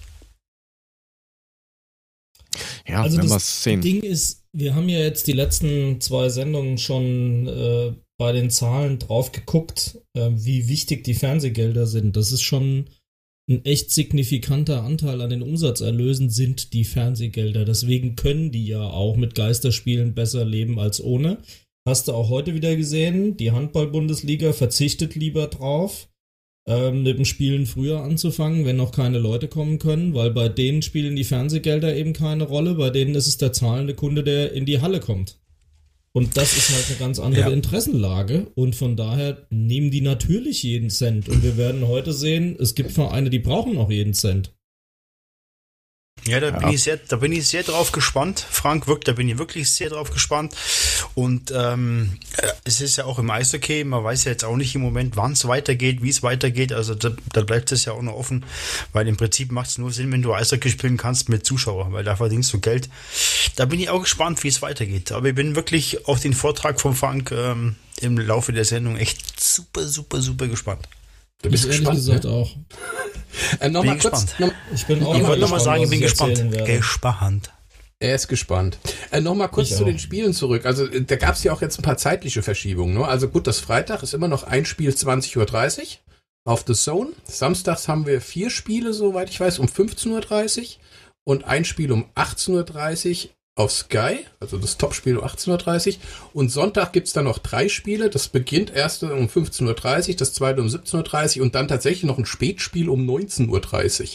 Ja, 2.86 3.02
also 3.02 3.18
wenn 3.18 3.26
wir 3.26 3.34
das 3.34 3.64
sehen. 3.64 3.80
Ding 3.80 4.02
ist, 4.02 4.44
wir 4.52 4.74
haben 4.76 4.88
ja 4.88 5.00
jetzt 5.00 5.26
die 5.26 5.32
letzten 5.32 6.00
zwei 6.00 6.28
Sendungen 6.28 6.78
schon 6.78 7.48
äh, 7.48 7.92
bei 8.16 8.32
den 8.32 8.50
Zahlen 8.50 8.98
drauf 8.98 9.32
geguckt, 9.32 9.98
äh, 10.14 10.30
wie 10.32 10.68
wichtig 10.68 11.04
die 11.04 11.14
Fernsehgelder 11.14 11.86
sind. 11.86 12.16
Das 12.16 12.32
ist 12.32 12.42
schon 12.42 12.88
ein 13.48 13.64
echt 13.64 13.92
signifikanter 13.92 14.82
Anteil 14.82 15.20
an 15.20 15.30
den 15.30 15.42
Umsatzerlösen 15.42 16.30
sind 16.30 16.72
die 16.72 16.84
Fernsehgelder. 16.84 17.64
Deswegen 17.64 18.16
können 18.16 18.50
die 18.50 18.66
ja 18.66 18.82
auch 18.82 19.16
mit 19.16 19.34
Geisterspielen 19.36 20.14
besser 20.14 20.44
leben 20.44 20.80
als 20.80 21.02
ohne. 21.02 21.38
Hast 21.86 22.08
du 22.08 22.12
auch 22.12 22.28
heute 22.28 22.54
wieder 22.54 22.74
gesehen, 22.74 23.36
die 23.36 23.52
Handball-Bundesliga 23.52 24.52
verzichtet 24.52 25.14
lieber 25.14 25.46
drauf, 25.46 26.08
ähm, 26.66 27.04
mit 27.04 27.18
dem 27.18 27.24
Spielen 27.24 27.66
früher 27.66 28.02
anzufangen, 28.02 28.64
wenn 28.64 28.76
noch 28.76 28.90
keine 28.90 29.18
Leute 29.20 29.46
kommen 29.46 29.78
können, 29.78 30.12
weil 30.12 30.32
bei 30.32 30.48
denen 30.48 30.82
spielen 30.82 31.14
die 31.14 31.22
Fernsehgelder 31.22 31.94
eben 31.94 32.12
keine 32.12 32.42
Rolle, 32.42 32.74
bei 32.74 32.90
denen 32.90 33.14
ist 33.14 33.28
es 33.28 33.38
der 33.38 33.52
zahlende 33.52 33.94
Kunde, 33.94 34.24
der 34.24 34.52
in 34.52 34.66
die 34.66 34.80
Halle 34.80 34.98
kommt. 34.98 35.38
Und 36.16 36.38
das 36.38 36.56
ist 36.56 36.70
halt 36.70 36.86
eine 36.88 36.96
ganz 36.96 37.18
andere 37.18 37.42
Ja. 37.42 37.50
Interessenlage 37.50 38.46
und 38.54 38.74
von 38.74 38.96
daher 38.96 39.46
nehmen 39.50 39.90
die 39.90 40.00
natürlich 40.00 40.62
jeden 40.62 40.88
Cent. 40.88 41.28
Und 41.28 41.42
wir 41.42 41.58
werden 41.58 41.86
heute 41.86 42.14
sehen, 42.14 42.56
es 42.58 42.74
gibt 42.74 42.90
Vereine, 42.90 43.28
die 43.28 43.38
brauchen 43.38 43.74
noch 43.74 43.90
jeden 43.90 44.14
Cent. 44.14 44.55
Ja, 46.24 46.40
da 46.40 46.48
Ja. 46.48 46.58
bin 46.58 46.70
ich 46.70 46.82
sehr, 46.82 46.96
da 46.96 47.16
bin 47.16 47.30
ich 47.30 47.46
sehr 47.46 47.62
drauf 47.62 47.92
gespannt. 47.92 48.44
Frank 48.50 48.88
wirkt, 48.88 49.06
da 49.06 49.12
bin 49.12 49.28
ich 49.28 49.38
wirklich 49.38 49.70
sehr 49.70 49.90
drauf 49.90 50.10
gespannt. 50.10 50.54
Und 51.14 51.52
ähm, 51.54 52.18
äh, 52.38 52.48
es 52.64 52.80
ist 52.80 52.96
ja 52.96 53.04
auch 53.04 53.20
im 53.20 53.30
Eishockey, 53.30 53.84
man 53.84 54.02
weiß 54.02 54.24
ja 54.24 54.32
jetzt 54.32 54.44
auch 54.44 54.56
nicht 54.56 54.74
im 54.74 54.80
Moment, 54.80 55.16
wann 55.16 55.32
es 55.32 55.46
weitergeht, 55.46 56.02
wie 56.02 56.08
es 56.08 56.24
weitergeht. 56.24 56.72
Also 56.72 56.96
da, 56.96 57.10
da 57.32 57.42
bleibt 57.42 57.70
es 57.70 57.84
ja 57.84 57.92
auch 57.92 58.02
noch 58.02 58.14
offen, 58.14 58.44
weil 58.92 59.06
im 59.06 59.16
Prinzip 59.16 59.52
macht 59.52 59.70
es 59.70 59.78
nur 59.78 59.92
Sinn, 59.92 60.10
wenn 60.10 60.22
du 60.22 60.34
Eishockey 60.34 60.70
spielen 60.70 60.96
kannst 60.96 61.28
mit 61.28 61.46
Zuschauern, 61.46 61.92
weil 61.92 62.02
da 62.02 62.16
verdienst 62.16 62.52
du 62.52 62.58
Geld. 62.58 62.88
Da 63.54 63.64
bin 63.66 63.78
ich 63.78 63.90
auch 63.90 64.02
gespannt, 64.02 64.42
wie 64.42 64.48
es 64.48 64.62
weitergeht. 64.62 65.12
Aber 65.12 65.28
ich 65.28 65.34
bin 65.34 65.54
wirklich 65.54 66.08
auf 66.08 66.18
den 66.20 66.34
Vortrag 66.34 66.80
von 66.80 66.94
Frank 66.96 67.30
ähm, 67.30 67.76
im 68.00 68.18
Laufe 68.18 68.52
der 68.52 68.64
Sendung 68.64 68.96
echt 68.96 69.40
super, 69.40 69.86
super, 69.86 70.20
super 70.20 70.48
gespannt. 70.48 70.88
Du 71.42 71.50
bist 71.50 71.64
ich 71.66 71.70
ehrlich 71.70 71.80
gespannt, 71.86 71.98
gesagt 71.98 72.24
ne? 72.24 72.30
auch. 72.30 72.50
Äh, 73.60 73.68
Nochmal 73.68 73.94
Bin 73.96 74.02
kurz. 74.02 74.22
gespannt. 74.26 74.40
Noch, 74.40 74.52
Ich 74.74 74.86
bin 74.86 75.02
auch 75.04 75.14
Ich 75.14 75.22
mal 75.22 75.28
wollte 75.28 75.40
nochmal 75.42 75.58
gespannt, 75.58 75.62
sagen, 75.62 75.82
ich 75.84 75.90
bin 75.90 76.00
gespannt. 76.00 76.66
Gespannt. 76.66 77.52
er 77.98 78.14
ist 78.14 78.28
gespannt. 78.28 78.78
Äh, 79.10 79.20
Nochmal 79.20 79.48
kurz 79.48 79.70
Ich 79.70 79.76
zu 79.76 79.82
auch. 79.82 79.86
den 79.86 79.98
Spielen 79.98 80.32
zurück. 80.32 80.66
Also 80.66 80.86
äh, 80.86 81.02
da 81.02 81.16
gab 81.16 81.34
es 81.34 81.44
ja 81.44 81.52
auch 81.52 81.62
jetzt 81.62 81.78
ein 81.78 81.82
paar 81.82 81.96
zeitliche 81.98 82.42
Verschiebungen. 82.42 82.94
Ne? 82.96 83.06
Also 83.06 83.28
gut, 83.28 83.46
das 83.46 83.60
Freitag 83.60 84.02
ist 84.02 84.14
immer 84.14 84.28
noch 84.28 84.42
ein 84.44 84.64
Spiel 84.64 84.90
20.30 84.90 85.36
Uhr 85.36 85.86
auf 86.44 86.64
The 86.66 86.74
Zone. 86.74 87.10
Samstags 87.24 87.88
haben 87.88 88.06
wir 88.06 88.20
vier 88.20 88.50
Spiele, 88.50 88.92
soweit 88.92 89.28
ich 89.30 89.40
weiß, 89.40 89.58
um 89.58 89.66
15.30 89.66 90.60
Uhr 90.60 90.66
und 91.24 91.44
ein 91.44 91.64
Spiel 91.64 91.90
um 91.90 92.04
18.30 92.14 92.50
Uhr 93.24 93.30
auf 93.56 93.72
Sky, 93.72 94.18
also 94.38 94.58
das 94.58 94.76
Topspiel 94.76 95.16
um 95.16 95.24
18.30 95.26 95.88
Uhr. 95.88 95.94
Und 96.34 96.50
Sonntag 96.50 96.92
gibt's 96.92 97.12
dann 97.14 97.24
noch 97.24 97.38
drei 97.38 97.68
Spiele. 97.68 98.10
Das 98.10 98.28
beginnt 98.28 98.70
erst 98.70 99.02
um 99.02 99.26
15.30 99.26 100.08
Uhr, 100.10 100.16
das 100.16 100.34
zweite 100.34 100.60
um 100.60 100.68
17.30 100.68 101.38
Uhr 101.38 101.44
und 101.44 101.54
dann 101.54 101.66
tatsächlich 101.66 102.04
noch 102.04 102.18
ein 102.18 102.26
Spätspiel 102.26 102.88
um 102.88 103.08
19.30 103.08 104.02
Uhr. 104.02 104.08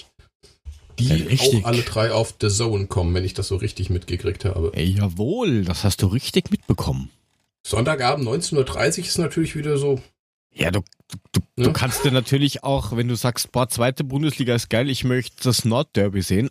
Die 0.99 1.07
Ja, 1.07 1.39
auch 1.39 1.63
alle 1.65 1.81
drei 1.81 2.11
auf 2.11 2.35
The 2.39 2.49
Zone 2.49 2.85
kommen, 2.85 3.13
wenn 3.15 3.25
ich 3.25 3.33
das 3.33 3.47
so 3.47 3.55
richtig 3.55 3.89
mitgekriegt 3.89 4.45
habe. 4.45 4.71
Ey, 4.75 4.85
jawohl, 4.91 5.65
das 5.65 5.83
hast 5.83 6.03
du 6.03 6.07
richtig 6.07 6.51
mitbekommen. 6.51 7.09
Sonntagabend 7.65 8.27
19.30 8.27 8.99
Uhr 8.99 9.05
ist 9.05 9.17
natürlich 9.17 9.55
wieder 9.55 9.77
so. 9.77 9.99
Ja, 10.53 10.69
du, 10.69 10.81
du, 11.31 11.39
du 11.55 11.63
Ja. 11.63 11.69
kannst 11.71 12.03
dir 12.03 12.11
natürlich 12.11 12.63
auch, 12.63 12.95
wenn 12.95 13.07
du 13.07 13.15
sagst, 13.15 13.51
boah, 13.53 13.69
zweite 13.69 14.03
Bundesliga 14.03 14.53
ist 14.53 14.69
geil, 14.69 14.89
ich 14.89 15.03
möchte 15.05 15.43
das 15.43 15.63
Nordderby 15.63 16.21
sehen, 16.21 16.49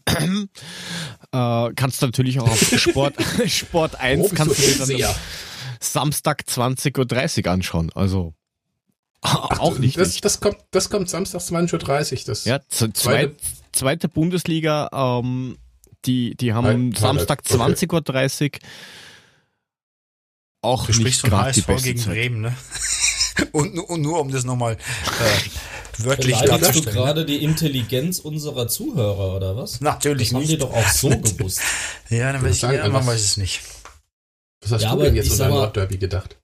äh, 1.32 1.70
kannst 1.74 2.02
du 2.02 2.06
natürlich 2.06 2.40
auch 2.40 2.48
auf 2.48 2.58
Sport, 2.60 3.14
Sport 3.46 3.96
1 4.00 4.22
Oh, 4.24 4.34
kannst 4.34 4.58
du 4.58 4.62
dir 4.62 4.78
dann 4.78 4.86
sehr. 4.86 5.14
Samstag 5.80 6.42
20.30 6.48 7.46
Uhr 7.46 7.52
anschauen. 7.52 7.90
Also 7.94 8.34
auch 9.22 9.78
nicht. 9.78 9.96
Das, 9.98 10.08
nicht. 10.08 10.24
das, 10.24 10.40
kommt, 10.40 10.56
das 10.70 10.88
kommt 10.90 11.08
Samstag 11.10 11.40
20.30 11.40 12.12
Uhr. 12.12 12.24
Das, 12.26 12.44
Ja, 12.44 12.60
Zweite- 12.68 13.36
zweite 13.72 14.08
Bundesliga, 14.08 14.88
ähm, 14.92 15.56
die, 16.06 16.34
die 16.36 16.52
haben 16.54 16.66
Ein- 16.66 16.92
Samstag 16.94 17.40
okay. 17.44 17.54
20.30 17.56 18.52
Uhr 18.54 18.58
auch 20.62 20.82
Du 20.86 20.88
nicht 20.92 21.00
sprichst 21.00 21.20
von 21.22 21.30
gerade 21.30 21.52
die 21.52 21.60
beste 21.62 21.88
gegen 21.88 21.98
Zeit. 22.00 22.14
Bremen, 22.14 22.40
ne? 22.42 22.56
und, 23.52 23.78
und 23.78 24.00
nur 24.02 24.20
um 24.20 24.30
das 24.30 24.44
nochmal 24.44 24.74
äh, 24.74 26.02
wörtlich 26.04 26.38
Beleidigst 26.38 26.42
du 26.42 26.64
darzustellen. 26.66 26.96
ne? 26.96 27.02
gerade 27.04 27.24
die 27.26 27.42
Intelligenz 27.42 28.18
unserer 28.18 28.68
Zuhörer 28.68 29.36
oder 29.36 29.56
was? 29.56 29.80
Natürlich 29.80 30.28
das 30.28 30.34
haben 30.36 30.42
die 30.46 30.48
nicht. 30.52 30.62
doch 30.62 30.72
auch 30.72 30.88
so 30.88 31.08
gewusst. 31.10 31.60
Ja, 32.08 32.32
dann 32.32 32.42
weiß 32.42 32.54
ich, 32.54 32.60
sagen, 32.60 32.76
ja, 32.76 32.84
man 32.88 32.94
was- 33.02 33.06
weiß 33.14 33.20
es 33.22 33.36
nicht. 33.36 33.60
was 34.62 34.72
hast 34.72 34.82
Ja, 34.82 34.94
du 34.96 35.02
denn 35.02 35.16
jetzt 35.16 35.30
unter 35.32 35.48
mal- 35.48 35.54
Nordderby 35.56 35.98
gedacht? 35.98 36.36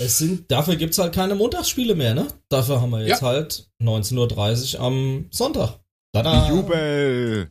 Es 0.00 0.18
sind, 0.18 0.48
dafür 0.50 0.76
gibt's 0.76 0.98
halt 0.98 1.12
keine 1.12 1.34
Montagsspiele 1.34 1.96
mehr, 1.96 2.14
ne? 2.14 2.28
Dafür 2.48 2.80
haben 2.80 2.90
wir 2.90 3.00
jetzt 3.04 3.20
Ja. 3.20 3.26
halt 3.28 3.68
19.30 3.82 4.74
Uhr 4.76 4.80
am 4.80 5.26
Sonntag. 5.32 5.80
Tada! 6.12 6.48
Jubel! 6.48 7.48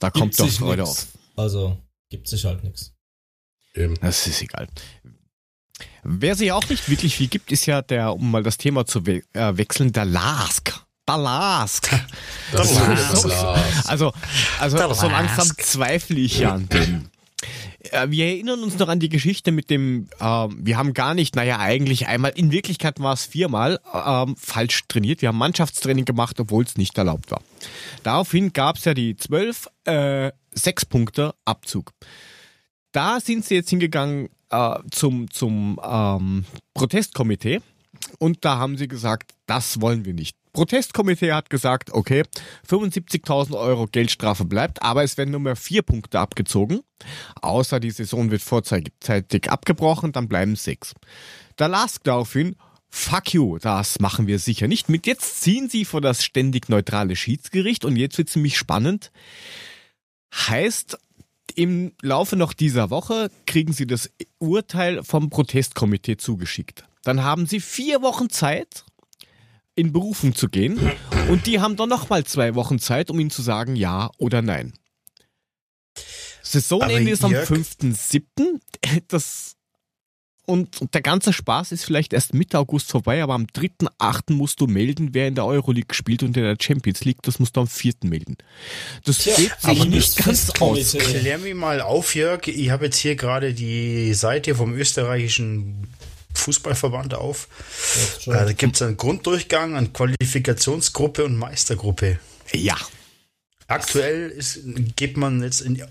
Da 0.00 0.08
Gibt 0.08 0.18
kommt 0.20 0.40
doch 0.40 0.48
Freude 0.48 0.82
nix. 0.82 0.90
auf. 0.90 1.06
Also, 1.36 1.78
gibt 2.10 2.26
sich 2.26 2.44
halt 2.44 2.64
nichts. 2.64 2.92
Eben. 3.74 3.94
Das 4.00 4.26
ist 4.26 4.42
egal. 4.42 4.66
Wer 6.02 6.34
sich 6.34 6.50
auch 6.52 6.68
nicht 6.68 6.88
wirklich 6.88 7.16
viel 7.16 7.28
gibt, 7.28 7.52
ist 7.52 7.66
ja 7.66 7.80
der, 7.82 8.14
um 8.14 8.30
mal 8.30 8.42
das 8.42 8.58
Thema 8.58 8.84
zu 8.84 9.06
we 9.06 9.22
äh, 9.34 9.56
wechseln, 9.56 9.92
der 9.92 10.04
Lask. 10.04 10.72
Der 11.08 11.16
Lask. 11.18 11.90
Das 12.52 12.74
das 12.74 13.24
Lars. 13.24 13.86
Also, 13.86 14.12
also 14.58 14.76
Der 14.76 14.94
so 14.94 15.08
Lask. 15.08 15.10
langsam 15.36 15.56
zweifle 15.58 16.18
ich 16.18 16.40
ja 16.40 16.54
an 16.54 16.68
dem. 16.68 17.08
Äh, 17.90 18.10
Wir 18.10 18.26
erinnern 18.26 18.60
uns 18.62 18.78
noch 18.78 18.88
an 18.88 19.00
die 19.00 19.08
Geschichte 19.08 19.52
mit 19.52 19.70
dem, 19.70 20.08
ähm, 20.20 20.58
wir 20.60 20.76
haben 20.76 20.92
gar 20.94 21.14
nicht, 21.14 21.34
naja, 21.36 21.58
eigentlich 21.58 22.06
einmal, 22.08 22.32
in 22.34 22.50
Wirklichkeit 22.52 23.00
war 23.00 23.12
es 23.14 23.24
viermal 23.24 23.78
ähm, 23.92 24.36
falsch 24.36 24.82
trainiert. 24.88 25.22
Wir 25.22 25.28
haben 25.28 25.38
Mannschaftstraining 25.38 26.04
gemacht, 26.04 26.38
obwohl 26.40 26.64
es 26.64 26.76
nicht 26.76 26.98
erlaubt 26.98 27.30
war. 27.30 27.42
Daraufhin 28.02 28.52
gab 28.52 28.76
es 28.76 28.84
ja 28.84 28.94
die 28.94 29.16
zwölf, 29.16 29.68
äh, 29.84 30.30
sechs 30.52 30.84
Punkte 30.84 31.34
Abzug. 31.44 31.92
Da 32.92 33.20
sind 33.20 33.44
sie 33.44 33.54
jetzt 33.54 33.70
hingegangen 33.70 34.28
äh, 34.52 34.78
zum, 34.90 35.30
zum 35.30 35.80
ähm, 35.82 36.44
Protestkomitee 36.74 37.60
und 38.18 38.44
da 38.44 38.58
haben 38.58 38.76
sie 38.76 38.88
gesagt, 38.88 39.32
das 39.46 39.80
wollen 39.80 40.04
wir 40.04 40.14
nicht. 40.14 40.36
Protestkomitee 40.52 41.32
hat 41.32 41.48
gesagt, 41.48 41.92
okay, 41.92 42.24
75.000 42.68 43.58
Euro 43.58 43.86
Geldstrafe 43.86 44.44
bleibt, 44.44 44.82
aber 44.82 45.02
es 45.02 45.16
werden 45.16 45.30
nur 45.30 45.40
mehr 45.40 45.56
vier 45.56 45.82
Punkte 45.82 46.20
abgezogen. 46.20 46.80
Außer 47.40 47.80
die 47.80 47.90
Saison 47.90 48.30
wird 48.30 48.42
vorzeitig 48.42 49.50
abgebrochen, 49.50 50.12
dann 50.12 50.28
bleiben 50.28 50.56
sechs. 50.56 50.94
Da 51.56 51.66
las 51.66 52.00
daraufhin, 52.02 52.56
fuck 52.90 53.32
you, 53.32 53.58
das 53.58 53.98
machen 53.98 54.26
wir 54.26 54.38
sicher 54.38 54.68
nicht 54.68 54.90
mit. 54.90 55.06
Jetzt 55.06 55.40
ziehen 55.40 55.70
sie 55.70 55.86
vor 55.86 56.02
das 56.02 56.22
ständig 56.22 56.68
neutrale 56.68 57.16
Schiedsgericht 57.16 57.86
und 57.86 57.96
jetzt 57.96 58.18
wird 58.18 58.28
ziemlich 58.28 58.58
spannend. 58.58 59.10
Heißt, 60.34 60.98
im 61.56 61.92
Laufe 62.02 62.36
noch 62.36 62.52
dieser 62.52 62.90
Woche 62.90 63.30
kriegen 63.46 63.72
sie 63.72 63.86
das 63.86 64.10
Urteil 64.38 65.02
vom 65.04 65.30
Protestkomitee 65.30 66.16
zugeschickt. 66.16 66.84
Dann 67.02 67.22
haben 67.22 67.46
sie 67.46 67.60
vier 67.60 68.02
Wochen 68.02 68.30
Zeit, 68.30 68.84
in 69.74 69.92
Berufung 69.92 70.34
zu 70.34 70.48
gehen 70.48 70.78
und 71.28 71.46
die 71.46 71.60
haben 71.60 71.76
dann 71.76 71.88
nochmal 71.88 72.24
zwei 72.24 72.54
Wochen 72.54 72.78
Zeit, 72.78 73.10
um 73.10 73.18
ihnen 73.18 73.30
zu 73.30 73.42
sagen 73.42 73.74
ja 73.74 74.10
oder 74.18 74.42
nein. 74.42 74.74
Saisonende 76.42 77.10
ist 77.10 77.24
am 77.24 77.32
Jörg- 77.32 77.46
5.7. 77.48 78.60
Das 79.08 79.56
und, 80.52 80.82
und 80.82 80.92
der 80.92 81.00
ganze 81.00 81.32
Spaß 81.32 81.72
ist 81.72 81.86
vielleicht 81.86 82.12
erst 82.12 82.34
Mitte 82.34 82.58
August 82.58 82.90
vorbei, 82.90 83.22
aber 83.22 83.32
am 83.32 83.46
3.8. 83.46 84.34
musst 84.34 84.60
du 84.60 84.66
melden, 84.66 85.14
wer 85.14 85.26
in 85.26 85.34
der 85.34 85.46
Euroleague 85.46 85.94
spielt 85.94 86.22
und 86.22 86.36
in 86.36 86.42
der 86.42 86.56
Champions 86.60 87.06
League. 87.06 87.22
Das 87.22 87.38
musst 87.38 87.56
du 87.56 87.62
am 87.62 87.66
4. 87.66 87.94
melden. 88.02 88.36
Das 89.04 89.18
Tja, 89.18 89.34
geht 89.34 89.58
sich 89.58 89.84
nicht 89.86 90.02
nicht 90.18 90.24
ganz 90.26 90.50
aus. 90.60 90.92
Klär 90.92 91.38
mich 91.38 91.54
mal 91.54 91.80
auf, 91.80 92.14
Jörg. 92.14 92.46
Ich 92.48 92.68
habe 92.68 92.84
jetzt 92.84 92.98
hier 92.98 93.16
gerade 93.16 93.54
die 93.54 94.12
Seite 94.12 94.54
vom 94.54 94.74
österreichischen 94.74 95.88
Fußballverband 96.34 97.14
auf. 97.14 97.48
Jetzt 97.94 98.26
Äh, 98.26 98.32
da 98.32 98.52
gibt 98.52 98.76
es 98.76 98.82
einen 98.82 98.98
Grunddurchgang, 98.98 99.74
eine 99.74 99.88
Qualifikationsgruppe 99.88 101.24
und 101.24 101.36
Meistergruppe. 101.36 102.18
Ja. 102.52 102.76
Aktuell 103.68 104.28
ist, 104.28 104.60
geht 104.96 105.16
man 105.16 105.42
jetzt 105.42 105.62
in, 105.62 105.82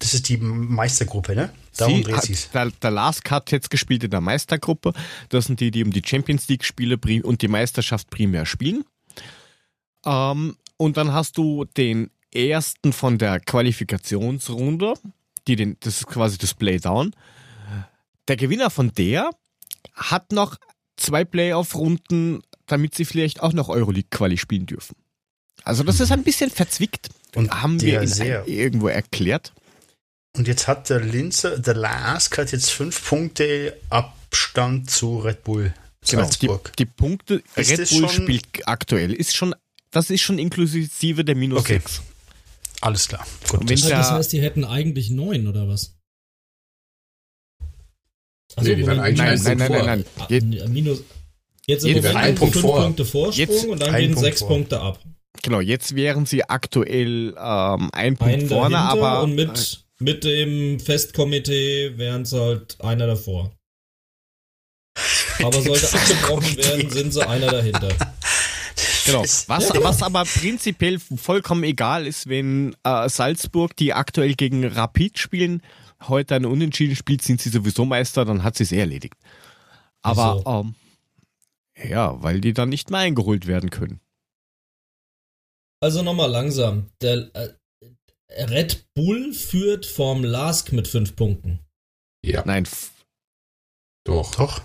das 0.00 0.14
ist 0.14 0.28
die 0.28 0.38
Meistergruppe, 0.38 1.36
ne? 1.36 1.50
Darum 1.76 2.04
Sie 2.04 2.12
hat, 2.14 2.54
der, 2.54 2.70
der 2.70 2.90
Lask 2.90 3.30
hat 3.30 3.50
jetzt 3.50 3.70
gespielt 3.70 4.04
in 4.04 4.10
der 4.10 4.20
Meistergruppe. 4.20 4.92
Das 5.30 5.46
sind 5.46 5.60
die, 5.60 5.70
die 5.70 5.82
um 5.84 5.90
die 5.90 6.02
Champions 6.04 6.48
League 6.48 6.64
Spiele 6.64 6.98
und 7.22 7.42
die 7.42 7.48
Meisterschaft 7.48 8.10
primär 8.10 8.44
spielen. 8.46 8.84
Ähm, 10.04 10.56
und 10.76 10.96
dann 10.96 11.12
hast 11.12 11.38
du 11.38 11.64
den 11.64 12.10
ersten 12.34 12.92
von 12.92 13.18
der 13.18 13.40
Qualifikationsrunde, 13.40 14.94
die 15.46 15.56
den, 15.56 15.76
das 15.80 15.98
ist 15.98 16.06
quasi 16.06 16.38
das 16.38 16.54
Playdown. 16.54 17.14
Der 18.28 18.36
Gewinner 18.36 18.70
von 18.70 18.92
der 18.92 19.30
hat 19.94 20.32
noch 20.32 20.56
zwei 20.96 21.24
Playoff-Runden, 21.24 22.42
damit 22.66 22.94
sie 22.94 23.04
vielleicht 23.04 23.42
auch 23.42 23.52
noch 23.52 23.68
Euroleague-Quali 23.68 24.38
spielen 24.38 24.66
dürfen. 24.66 24.96
Also 25.64 25.82
das 25.84 26.00
ist 26.00 26.12
ein 26.12 26.22
bisschen 26.22 26.50
verzwickt. 26.50 27.08
Und 27.34 27.62
haben 27.62 27.80
wir 27.80 28.06
sehr- 28.06 28.46
irgendwo 28.46 28.88
erklärt. 28.88 29.52
Und 30.36 30.48
jetzt 30.48 30.66
hat 30.66 30.88
der 30.88 31.00
Linzer, 31.00 31.58
der 31.58 31.74
Lask 31.74 32.38
hat 32.38 32.52
jetzt 32.52 32.70
fünf 32.70 33.06
Punkte 33.06 33.76
Abstand 33.90 34.90
zu 34.90 35.18
Red 35.18 35.44
Bull 35.44 35.74
Genau, 36.08 36.22
die, 36.22 36.26
Salzburg. 36.28 36.72
die 36.78 36.86
Punkte, 36.86 37.42
Ist 37.54 37.70
Red 37.70 37.90
Bull 37.90 38.08
schon- 38.08 38.22
spielt 38.24 38.46
aktuell, 38.66 39.12
ist 39.12 39.36
schon, 39.36 39.54
das 39.90 40.10
ist 40.10 40.22
schon 40.22 40.38
inklusive 40.38 41.24
der 41.24 41.34
minus 41.36 41.60
Okay. 41.60 41.74
6. 41.74 42.02
Alles 42.80 43.06
klar. 43.08 43.24
Und 43.52 43.60
Gut. 43.60 43.60
wenn 43.68 43.76
Das, 43.76 43.88
da- 43.88 43.98
das 43.98 44.10
heißt, 44.10 44.32
die 44.32 44.40
hätten 44.40 44.64
eigentlich 44.64 45.10
neun 45.10 45.46
oder 45.46 45.68
was? 45.68 45.94
Ach 48.56 48.62
Nee, 48.62 48.74
die 48.74 48.86
werden 48.86 49.00
eigentlich 49.00 49.18
Nein, 49.18 49.38
nein, 49.44 49.56
nein, 49.58 49.66
vor. 49.68 49.82
nein, 49.86 50.04
Ah, 50.18 50.26
Je- 50.28 50.40
Minus. 50.68 51.02
Jetzt 51.66 51.84
einen 51.86 52.04
haben 52.14 52.26
die 52.26 52.38
Punkt 52.38 52.54
fünf 52.54 52.64
vor. 52.66 52.82
Punkte 52.82 53.04
Vorsprung 53.04 53.48
Jetzt 53.48 53.66
und 53.66 53.80
dann 53.80 53.94
ein 53.94 54.00
gehen 54.00 54.12
Punkt 54.14 54.24
sechs 54.26 54.40
vor. 54.40 54.48
Punkte 54.48 54.80
ab. 54.80 54.98
Genau, 55.42 55.60
jetzt 55.60 55.94
wären 55.94 56.26
sie 56.26 56.42
aktuell 56.44 57.34
ähm, 57.38 57.90
ein 57.92 58.16
Punkt 58.16 58.34
Einen 58.34 58.48
vorne, 58.48 58.78
aber 58.78 59.22
und 59.22 59.34
mit, 59.36 59.84
mit 60.02 60.24
dem 60.24 60.80
Festkomitee 60.80 61.96
wären 61.96 62.22
es 62.22 62.32
halt 62.32 62.80
einer 62.80 63.06
davor. 63.06 63.52
Aber 65.42 65.62
sollte 65.62 65.86
abgebrochen 65.92 66.56
werden, 66.56 66.90
sind 66.90 67.12
sie 67.12 67.26
einer 67.26 67.50
dahinter. 67.50 67.88
Genau. 69.06 69.22
Was, 69.22 69.48
was 69.48 70.02
aber 70.02 70.24
prinzipiell 70.24 70.98
vollkommen 70.98 71.64
egal 71.64 72.06
ist, 72.06 72.28
wenn 72.28 72.76
äh, 72.84 73.08
Salzburg, 73.08 73.76
die 73.76 73.94
aktuell 73.94 74.34
gegen 74.34 74.64
Rapid 74.64 75.18
spielen, 75.18 75.62
heute 76.06 76.36
ein 76.36 76.44
Unentschieden 76.44 76.94
spielt, 76.94 77.22
sind 77.22 77.40
sie 77.40 77.50
sowieso 77.50 77.84
Meister, 77.84 78.24
dann 78.24 78.44
hat 78.44 78.56
sie 78.56 78.64
es 78.64 78.72
eh 78.72 78.78
erledigt. 78.78 79.16
Aber 80.02 80.42
ähm, 80.46 80.74
ja, 81.88 82.22
weil 82.22 82.40
die 82.40 82.52
dann 82.52 82.68
nicht 82.68 82.90
mehr 82.90 83.00
eingeholt 83.00 83.46
werden 83.46 83.70
können. 83.70 84.00
Also 85.80 86.02
nochmal 86.02 86.30
langsam. 86.30 86.86
Der 87.00 87.28
äh, 87.34 87.48
Red 88.36 88.84
Bull 88.94 89.32
führt 89.32 89.86
vorm 89.86 90.24
Lask 90.24 90.72
mit 90.72 90.88
fünf 90.88 91.14
Punkten. 91.16 91.58
Ja, 92.24 92.42
Nein, 92.46 92.66
doch. 94.04 94.34
Doch. 94.34 94.62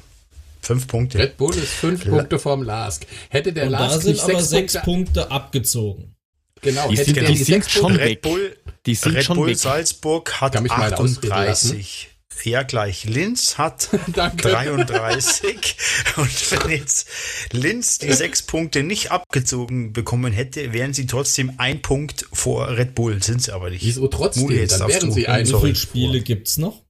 Fünf 0.62 0.88
Punkte. 0.88 1.20
Red 1.20 1.38
Bull 1.38 1.56
ist 1.56 1.68
fünf 1.74 2.04
La- 2.06 2.12
Punkte 2.18 2.40
vorm 2.40 2.64
Lask. 2.64 3.06
Hätte 3.30 3.54
der 3.54 3.68
und 3.68 3.72
da 3.74 3.80
Lask 3.88 4.02
sind 4.02 4.12
nicht 4.14 4.24
aber 4.24 4.34
sechs, 4.42 4.50
sechs 4.50 4.74
Punkte, 4.74 5.22
Punkte 5.22 5.32
abgezogen. 5.32 6.16
genau, 6.62 6.90
Die 6.90 6.96
hätte 6.98 7.06
sind- 7.06 7.16
der 7.16 7.24
die 7.26 7.32
die 7.34 7.38
sind 7.38 7.46
sechs 7.64 7.72
schon 7.72 7.82
Punkte, 7.84 8.00
weg. 8.00 8.10
Red 8.10 8.22
Bull, 8.22 8.58
die 8.86 8.96
sind 8.96 9.16
Red 9.16 9.24
schon 9.24 9.38
Bull 9.38 9.48
weg. 9.48 9.58
Salzburg 9.58 10.42
hat 10.42 10.54
Kann 10.54 10.64
mich 10.64 10.72
mal 10.72 10.94
ausreden 10.94 11.32
38. 11.32 12.10
Ja, 12.44 12.64
gleich. 12.64 13.04
Linz 13.06 13.58
hat 13.58 13.90
Danke. 14.08 14.50
33. 14.50 15.76
Und 16.18 16.52
wenn 16.52 16.72
jetzt 16.72 17.10
Linz 17.52 17.98
die 17.98 18.14
sechs 18.14 18.42
Punkte 18.42 18.84
nicht 18.84 19.12
abgezogen 19.12 19.92
bekommen 19.92 20.32
hätte, 20.34 20.72
wären 20.72 20.94
sie 20.94 21.08
trotzdem 21.08 21.54
ein 21.58 21.82
Punkt 21.82 22.26
vor 22.32 22.70
Red 22.70 22.96
Bull. 22.96 23.22
Sind 23.24 23.42
sie 23.42 23.52
aber 23.52 23.70
nicht. 23.70 23.84
Wieso 23.84 24.08
trotzdem? 24.08 24.44
Muli, 24.44 24.58
jetzt 24.60 24.80
Dann 24.80 24.88
wären 24.88 25.12
sie 25.12 25.28
ein 25.28 25.48
wie 25.48 25.54
viele 25.60 25.76
Spiele 25.76 26.22
gibt's 26.22 26.58
noch? 26.58 26.86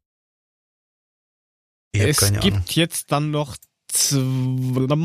Ich 1.94 2.02
hab 2.02 2.10
es 2.10 2.18
keine 2.18 2.40
gibt 2.40 2.56
Ahnung. 2.58 2.66
jetzt 2.70 3.12
dann 3.12 3.32
noch, 3.32 3.56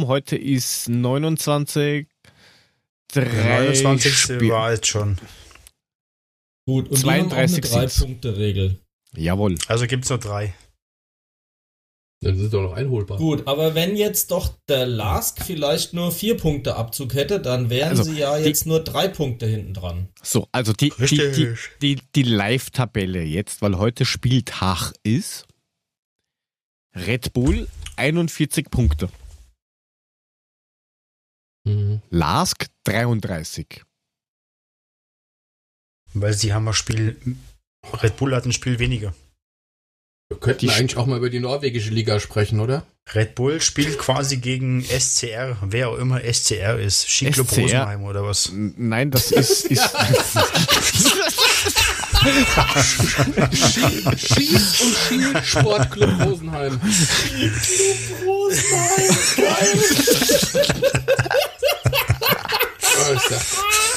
heute 0.06 0.36
ist 0.36 0.88
29, 0.88 2.08
Der 3.14 3.24
drei 3.24 3.58
29. 3.66 4.14
Spiel- 4.18 4.48
war 4.50 4.72
jetzt 4.72 4.88
schon. 4.88 5.18
Gut, 6.66 6.88
und 6.90 6.96
32 6.98 7.62
32 7.62 7.62
die 7.62 7.68
haben 7.68 7.74
auch 7.74 7.78
eine. 7.78 7.86
Drei-Punkte-Regel. 7.88 8.81
Jawohl. 9.16 9.56
Also 9.68 9.86
gibt 9.86 10.04
es 10.04 10.10
nur 10.10 10.18
drei. 10.18 10.54
Dann 12.22 12.36
sind 12.36 12.44
sie 12.44 12.50
doch 12.50 12.62
noch 12.62 12.72
einholbar. 12.74 13.18
Gut, 13.18 13.48
aber 13.48 13.74
wenn 13.74 13.96
jetzt 13.96 14.30
doch 14.30 14.54
der 14.68 14.86
Lask 14.86 15.44
vielleicht 15.44 15.92
nur 15.92 16.12
vier 16.12 16.36
Punkte 16.36 16.76
Abzug 16.76 17.14
hätte, 17.14 17.40
dann 17.40 17.68
wären 17.68 17.90
Also, 17.90 18.04
sie 18.04 18.18
ja 18.20 18.38
die- 18.38 18.44
jetzt 18.44 18.64
nur 18.64 18.84
drei 18.84 19.08
Punkte 19.08 19.46
hinten 19.46 19.74
dran. 19.74 20.08
So, 20.22 20.48
also 20.52 20.72
die, 20.72 20.92
die, 20.98 21.32
die, 21.32 21.54
die, 21.82 22.00
die 22.14 22.22
Live-Tabelle 22.22 23.22
jetzt, 23.24 23.60
weil 23.60 23.76
heute 23.76 24.04
Spieltag 24.04 24.92
ist. 25.02 25.46
Red 26.94 27.32
Bull 27.32 27.66
41 27.96 28.70
Punkte. 28.70 29.08
Mhm. 31.64 32.02
Lask 32.10 32.66
33. 32.84 33.82
Weil 36.14 36.34
sie 36.34 36.52
haben 36.52 36.68
ein 36.68 36.74
Spiel. 36.74 37.18
Red 38.02 38.16
Bull 38.16 38.34
hat 38.34 38.46
ein 38.46 38.52
Spiel 38.52 38.78
weniger. 38.78 39.12
Wir 40.28 40.38
könnten 40.38 40.60
Die- 40.60 40.70
eigentlich 40.70 40.96
auch 40.96 41.06
mal 41.06 41.18
über 41.18 41.30
die 41.30 41.40
norwegische 41.40 41.90
Liga 41.90 42.18
sprechen, 42.20 42.60
oder? 42.60 42.86
Red 43.14 43.34
Bull 43.34 43.60
spielt 43.60 43.98
quasi 43.98 44.36
gegen 44.38 44.82
SCR, 44.84 45.56
wer 45.62 45.88
auch 45.88 45.98
immer 45.98 46.20
SCR 46.22 46.78
ist. 46.78 47.08
SCR? 47.08 47.36
Rosenheim 47.42 48.04
oder 48.04 48.24
was? 48.24 48.50
Nein, 48.54 49.10
das 49.10 49.32
ist. 49.32 49.64
ist 49.66 49.82
Schieß 54.16 54.80
und 54.80 54.96
Schiel 55.08 55.42
Sportclub 55.42 56.24
Rosenheim. 56.24 56.80
Oh, 58.24 58.48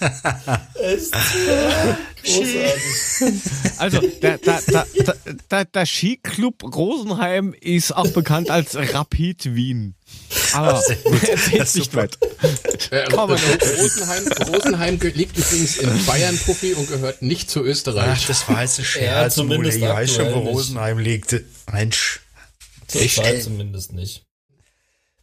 ist 0.00 1.14
ja- 1.14 1.98
Großartig. 2.24 3.42
also, 3.78 4.00
der, 4.22 4.38
der, 4.38 4.60
der, 5.50 5.64
der, 5.64 5.86
Skiclub 5.86 6.62
Rosenheim 6.74 7.54
ist 7.60 7.92
auch 7.92 8.08
bekannt 8.08 8.50
als 8.50 8.74
Rapid 8.74 9.54
Wien. 9.54 9.94
Aber 10.52 10.72
erzähl's 11.28 11.74
nicht 11.76 11.92
super. 11.92 12.02
weit. 12.02 12.18
Komm, 13.12 13.30
Rosenheim, 13.30 14.24
Rosenheim 14.52 14.98
liegt 15.14 15.38
übrigens 15.38 15.76
in 15.78 16.06
Bayern, 16.06 16.36
Puffi, 16.38 16.74
und 16.74 16.88
gehört 16.88 17.22
nicht 17.22 17.50
zu 17.50 17.60
Ach, 17.60 17.64
Österreich. 17.66 18.26
das 18.26 18.48
war 18.48 18.62
jetzt 18.62 18.78
ein 18.78 18.82
Ja, 18.82 18.88
Scherz. 18.88 19.36
Mule. 19.36 19.48
zumindest 19.48 19.78
ich 19.78 19.84
weiß 19.84 20.14
schon, 20.14 20.32
wo 20.34 20.38
nicht. 20.40 20.48
Rosenheim 20.48 20.98
liegt. 20.98 21.36
Mensch. 21.72 22.20
Ey? 22.94 23.40
zumindest 23.40 23.92
nicht. 23.92 24.24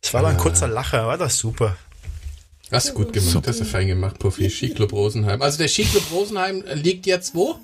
Das 0.02 0.14
war 0.14 0.22
doch 0.22 0.30
ein 0.30 0.38
kurzer 0.38 0.68
Lacher, 0.68 1.08
war 1.08 1.18
das 1.18 1.38
super. 1.38 1.76
Hast 2.72 2.90
du 2.90 2.94
gut 2.94 3.14
gemacht, 3.14 3.48
hast 3.48 3.60
du 3.60 3.66
fein 3.66 3.88
gemacht, 3.88 4.18
Puffi. 4.20 4.50
Skiclub 4.50 4.92
Rosenheim. 4.92 5.42
Also 5.42 5.58
der 5.58 5.68
Skiclub 5.68 6.12
Rosenheim 6.12 6.64
liegt 6.74 7.06
jetzt 7.06 7.36
wo? 7.36 7.60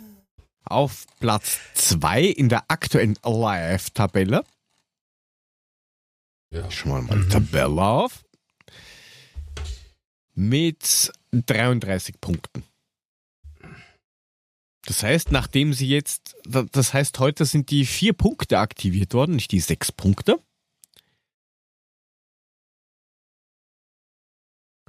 Auf 0.63 1.05
Platz 1.19 1.57
2 1.73 2.23
in 2.23 2.49
der 2.49 2.65
aktuellen 2.69 3.17
Live-Tabelle. 3.23 4.43
Ja. 6.53 6.69
Schauen 6.69 7.07
wir 7.07 7.15
mal 7.15 7.23
die 7.23 7.29
Tabelle 7.29 7.81
auf. 7.81 8.23
Mit 10.35 11.11
33 11.31 12.21
Punkten. 12.21 12.63
Das 14.85 15.03
heißt, 15.03 15.31
nachdem 15.31 15.73
sie 15.73 15.87
jetzt, 15.87 16.35
das 16.45 16.93
heißt, 16.93 17.19
heute 17.19 17.45
sind 17.45 17.69
die 17.69 17.85
vier 17.85 18.13
Punkte 18.13 18.59
aktiviert 18.59 19.13
worden, 19.13 19.35
nicht 19.35 19.51
die 19.51 19.59
sechs 19.59 19.91
Punkte. 19.91 20.39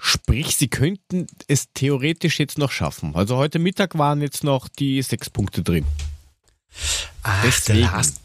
Sprich, 0.05 0.57
sie 0.57 0.67
könnten 0.67 1.29
es 1.47 1.69
theoretisch 1.75 2.41
jetzt 2.41 2.59
noch 2.59 2.73
schaffen. 2.73 3.15
Also 3.15 3.37
heute 3.37 3.61
Mittag 3.61 3.97
waren 3.97 4.21
jetzt 4.21 4.43
noch 4.43 4.69
die 4.69 5.01
sechs 5.01 5.31
Punkte 5.31 5.63
drin. 5.63 5.85
Ach, 7.23 7.43
Deswegen. 7.45 7.83
der 7.83 7.91
Last. 7.93 8.21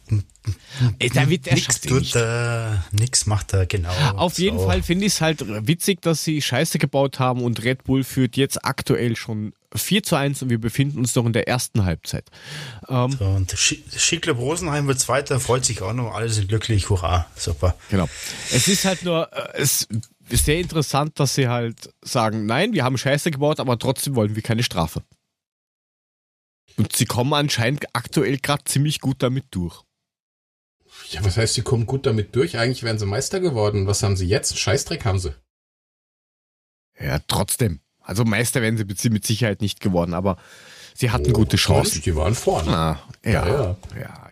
Ey, 0.99 1.09
der 1.09 1.29
wird- 1.29 1.51
nix 1.51 1.81
tut 1.81 2.15
er, 2.15 2.83
nix 2.91 3.25
macht 3.27 3.53
er, 3.53 3.65
genau. 3.67 3.91
Auf 4.15 4.39
jeden 4.39 4.57
So. 4.57 4.65
Fall 4.65 4.81
finde 4.81 5.05
ich 5.05 5.13
es 5.13 5.21
halt 5.21 5.43
witzig, 5.67 6.01
dass 6.01 6.23
sie 6.23 6.41
Scheiße 6.41 6.79
gebaut 6.79 7.19
haben 7.19 7.41
und 7.43 7.61
Red 7.63 7.83
Bull 7.83 8.03
führt 8.03 8.37
jetzt 8.37 8.63
aktuell 8.65 9.15
schon 9.17 9.53
4 9.75 10.01
zu 10.01 10.15
1 10.15 10.41
und 10.41 10.49
wir 10.49 10.59
befinden 10.59 10.97
uns 10.99 11.13
noch 11.13 11.25
in 11.25 11.33
der 11.33 11.47
ersten 11.47 11.83
Halbzeit. 11.83 12.29
Ähm, 12.87 13.11
So, 13.19 13.25
und 13.25 13.51
Skiclub 13.51 14.39
Rosenheim 14.39 14.87
wird 14.87 14.99
Zweiter, 14.99 15.39
freut 15.41 15.65
sich 15.65 15.81
auch 15.83 15.93
noch, 15.93 16.13
alle 16.15 16.29
sind 16.29 16.47
glücklich, 16.47 16.89
hurra, 16.89 17.27
super. 17.35 17.75
genau. 17.91 18.07
Es 18.51 18.67
ist 18.69 18.85
halt 18.85 19.03
nur, 19.03 19.31
äh, 19.33 19.61
es 19.61 19.87
ist 20.29 20.45
sehr 20.45 20.59
interessant, 20.59 21.19
dass 21.19 21.35
sie 21.35 21.47
halt 21.47 21.93
sagen, 22.01 22.45
nein, 22.45 22.73
wir 22.73 22.83
haben 22.83 22.97
Scheiße 22.97 23.31
gebaut, 23.31 23.59
aber 23.59 23.77
trotzdem 23.79 24.15
wollen 24.15 24.35
wir 24.35 24.43
keine 24.43 24.63
Strafe. 24.63 25.03
Und 26.77 26.95
sie 26.95 27.05
kommen 27.05 27.33
anscheinend 27.33 27.85
aktuell 27.93 28.37
gerade 28.37 28.63
ziemlich 28.65 28.99
gut 28.99 29.23
damit 29.23 29.45
durch. 29.51 29.83
Ja, 31.09 31.23
was 31.23 31.37
heißt, 31.37 31.55
sie 31.55 31.61
kommen 31.61 31.85
gut 31.85 32.05
damit 32.05 32.35
durch? 32.35 32.57
Eigentlich 32.57 32.83
wären 32.83 32.99
sie 32.99 33.05
Meister 33.05 33.39
geworden. 33.39 33.87
Was 33.87 34.03
haben 34.03 34.15
sie 34.15 34.27
jetzt? 34.27 34.57
Scheißdreck 34.57 35.05
haben 35.05 35.19
sie. 35.19 35.33
Ja, 36.99 37.19
trotzdem. 37.27 37.81
Also 37.99 38.23
Meister 38.23 38.61
wären 38.61 38.77
sie 38.77 39.09
mit 39.09 39.25
Sicherheit 39.25 39.61
nicht 39.61 39.79
geworden, 39.79 40.13
aber 40.13 40.37
sie 40.93 41.11
hatten 41.11 41.33
gute 41.33 41.57
Chancen. 41.57 42.01
Die 42.01 42.15
waren 42.15 42.35
vorne. 42.35 42.69
Ah, 42.69 42.99
ja, 43.23 43.31
Ja, 43.31 43.47
ja, 43.47 43.77
ja. 43.99 44.26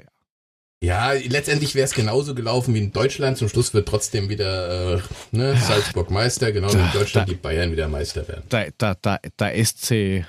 Ja. 0.82 1.14
Ja, 1.14 1.20
letztendlich 1.30 1.74
wäre 1.76 1.86
es 1.86 1.94
genauso 1.94 2.36
gelaufen 2.36 2.74
wie 2.74 2.80
in 2.80 2.92
Deutschland. 2.92 3.38
Zum 3.38 3.50
Schluss 3.50 3.74
wird 3.74 3.88
trotzdem 3.88 4.30
wieder 4.30 4.96
äh, 4.98 5.02
ne, 5.32 5.58
Salzburg 5.58 6.12
Meister, 6.12 6.52
genau 6.52 6.68
wie 6.70 6.74
in 6.78 6.80
Da- 6.80 6.92
Deutschland 7.00 7.28
da- 7.28 7.34
die 7.34 7.40
Bayern 7.40 7.72
wieder 7.72 7.88
Meister 7.88 8.28
werden. 8.28 8.44
Der, 8.52 8.72
der, 8.72 8.96
der, 8.96 9.20
der 9.40 9.66
SC, 9.66 10.26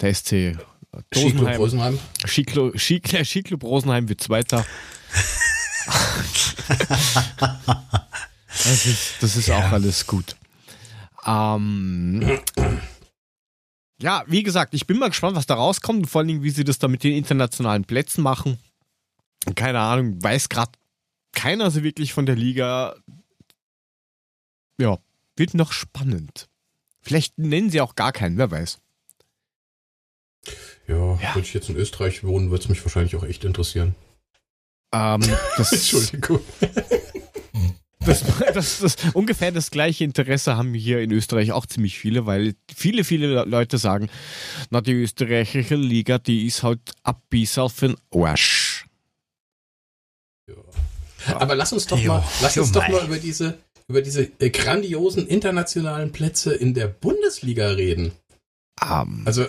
der 0.00 0.14
SC 0.14 0.56
Skiclub 1.14 1.14
Rosenheim, 1.16 1.56
Rosenheim. 1.56 1.98
Skiclub, 2.26 2.78
Ski, 2.80 3.00
der 3.00 3.24
Skiclub 3.24 3.62
Rosenheim 3.62 4.08
wird 4.08 4.20
Zweiter. 4.20 4.66
das 8.48 8.86
ist, 8.86 9.14
das 9.20 9.36
ist 9.36 9.50
auch 9.50 9.70
alles 9.72 10.06
gut. 10.06 10.36
Ähm, 11.26 12.38
ja, 14.00 14.24
wie 14.26 14.42
gesagt, 14.42 14.74
ich 14.74 14.86
bin 14.86 14.98
mal 14.98 15.08
gespannt, 15.10 15.36
was 15.36 15.46
da 15.46 15.54
rauskommt 15.54 16.00
und 16.00 16.06
vor 16.06 16.20
allen 16.20 16.28
Dingen, 16.28 16.42
wie 16.42 16.50
sie 16.50 16.64
das 16.64 16.78
da 16.78 16.88
mit 16.88 17.04
den 17.04 17.12
internationalen 17.14 17.84
Plätzen 17.84 18.22
machen. 18.22 18.58
Keine 19.54 19.80
Ahnung, 19.80 20.22
weiß 20.22 20.48
gerade 20.48 20.72
keiner 21.32 21.70
so 21.70 21.82
wirklich 21.82 22.12
von 22.12 22.26
der 22.26 22.36
Liga. 22.36 22.96
Ja, 24.80 24.98
wird 25.36 25.54
noch 25.54 25.72
spannend. 25.72 26.48
Vielleicht 27.02 27.38
nennen 27.38 27.70
sie 27.70 27.80
auch 27.80 27.94
gar 27.94 28.12
keinen, 28.12 28.36
wer 28.38 28.50
weiß. 28.50 28.78
Ja, 30.86 31.18
Ja. 31.20 31.34
würde 31.34 31.46
ich 31.46 31.54
jetzt 31.54 31.68
in 31.68 31.76
Österreich 31.76 32.24
wohnen, 32.24 32.50
würde 32.50 32.64
es 32.64 32.68
mich 32.68 32.84
wahrscheinlich 32.84 33.16
auch 33.16 33.24
echt 33.24 33.44
interessieren. 33.44 33.94
Ähm, 34.92 35.20
das, 35.56 35.72
Entschuldigung. 35.72 36.40
das, 38.00 38.24
das, 38.54 38.78
das, 38.80 38.96
ungefähr 39.14 39.52
das 39.52 39.70
gleiche 39.70 40.04
Interesse 40.04 40.56
haben 40.56 40.74
hier 40.74 41.00
in 41.00 41.12
Österreich 41.12 41.52
auch 41.52 41.66
ziemlich 41.66 41.98
viele, 41.98 42.26
weil 42.26 42.54
viele, 42.74 43.04
viele 43.04 43.44
Leute 43.44 43.78
sagen, 43.78 44.10
na, 44.70 44.80
die 44.80 44.92
österreichische 44.92 45.76
Liga, 45.76 46.18
die 46.18 46.46
ist 46.46 46.62
halt 46.62 46.80
ein 47.04 47.14
bisschen 47.28 47.68
für 47.70 47.88
den 47.88 47.96
Arsch. 48.12 48.69
Aber 51.26 51.54
lass 51.54 51.72
uns 51.72 51.86
doch 51.86 51.98
Jo, 51.98 52.08
mal, 52.08 52.24
lass 52.40 52.56
uns 52.56 52.72
doch 52.72 52.86
mal 52.88 53.04
über 53.04 53.18
diese, 53.18 53.58
über 53.88 54.02
diese 54.02 54.30
äh, 54.38 54.50
grandiosen 54.50 55.26
internationalen 55.26 56.12
Plätze 56.12 56.54
in 56.54 56.74
der 56.74 56.86
Bundesliga 56.86 57.70
reden. 57.70 58.12
Ähm, 58.82 59.22
Also 59.24 59.46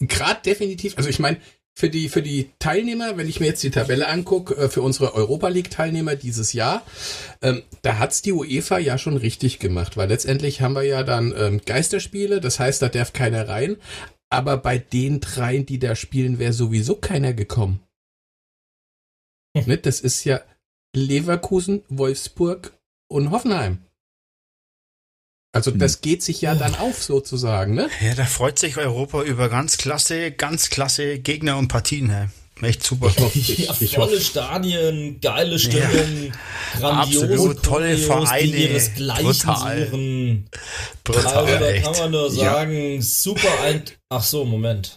gerade 0.00 0.40
definitiv, 0.42 0.96
also 0.96 1.08
ich 1.08 1.18
meine, 1.18 1.38
für 1.78 1.90
die, 1.90 2.08
für 2.08 2.22
die 2.22 2.50
Teilnehmer, 2.58 3.16
wenn 3.16 3.28
ich 3.28 3.38
mir 3.38 3.46
jetzt 3.46 3.62
die 3.62 3.70
Tabelle 3.70 4.08
angucke, 4.08 4.56
äh, 4.56 4.68
für 4.68 4.82
unsere 4.82 5.14
Europa 5.14 5.46
League-Teilnehmer 5.46 6.16
dieses 6.16 6.52
Jahr, 6.52 6.84
ähm, 7.40 7.62
da 7.82 7.98
hat's 7.98 8.20
die 8.20 8.32
UEFA 8.32 8.78
ja 8.78 8.98
schon 8.98 9.16
richtig 9.16 9.60
gemacht, 9.60 9.96
weil 9.96 10.08
letztendlich 10.08 10.60
haben 10.60 10.74
wir 10.74 10.82
ja 10.82 11.04
dann 11.04 11.32
ähm, 11.36 11.60
Geisterspiele, 11.64 12.40
das 12.40 12.58
heißt, 12.58 12.82
da 12.82 12.88
darf 12.88 13.12
keiner 13.12 13.48
rein. 13.48 13.76
Aber 14.28 14.56
bei 14.56 14.78
den 14.78 15.20
dreien, 15.20 15.66
die 15.66 15.78
da 15.78 15.94
spielen, 15.94 16.40
wäre 16.40 16.52
sowieso 16.52 16.96
keiner 16.96 17.32
gekommen. 17.32 17.80
ne, 19.66 19.78
das 19.78 20.00
ist 20.00 20.24
ja 20.24 20.40
Leverkusen, 20.98 21.82
Wolfsburg 21.88 22.72
und 23.08 23.30
Hoffenheim. 23.30 23.78
Also 25.52 25.70
das 25.70 26.02
geht 26.02 26.22
sich 26.22 26.42
ja 26.42 26.54
dann 26.54 26.74
auf 26.74 27.02
sozusagen, 27.02 27.74
ne? 27.74 27.88
Ja, 28.02 28.14
da 28.14 28.26
freut 28.26 28.58
sich 28.58 28.76
Europa 28.76 29.22
über 29.22 29.48
ganz 29.48 29.78
klasse, 29.78 30.30
ganz 30.30 30.68
klasse 30.68 31.18
Gegner 31.18 31.56
und 31.56 31.68
Partien. 31.68 32.10
Hey. 32.10 32.28
Echt 32.60 32.82
super. 32.82 33.08
Ich 33.08 33.18
hoffe, 33.22 33.38
ich, 33.38 33.58
Ja, 33.58 33.74
ich 33.78 33.94
volle 33.94 34.12
hoffe, 34.12 34.20
Stadien, 34.20 35.20
geile 35.20 35.58
Stimmung, 35.58 36.32
grandiose 36.78 37.26
Absolut, 37.32 37.62
tolle 37.62 37.96
Vereine, 37.98 38.46
die 38.52 38.62
ihresgleichen 38.64 39.32
suchen. 39.32 40.50
Brutal, 41.04 41.26
Also 41.36 41.58
da 41.58 41.68
echt. 41.70 41.84
kann 41.84 41.96
man 41.98 42.10
nur 42.10 42.28
Ja. 42.32 42.52
sagen, 42.52 43.02
super 43.02 43.48
ein... 43.64 43.82
Ach 44.10 44.22
so, 44.22 44.44
Moment. 44.46 44.96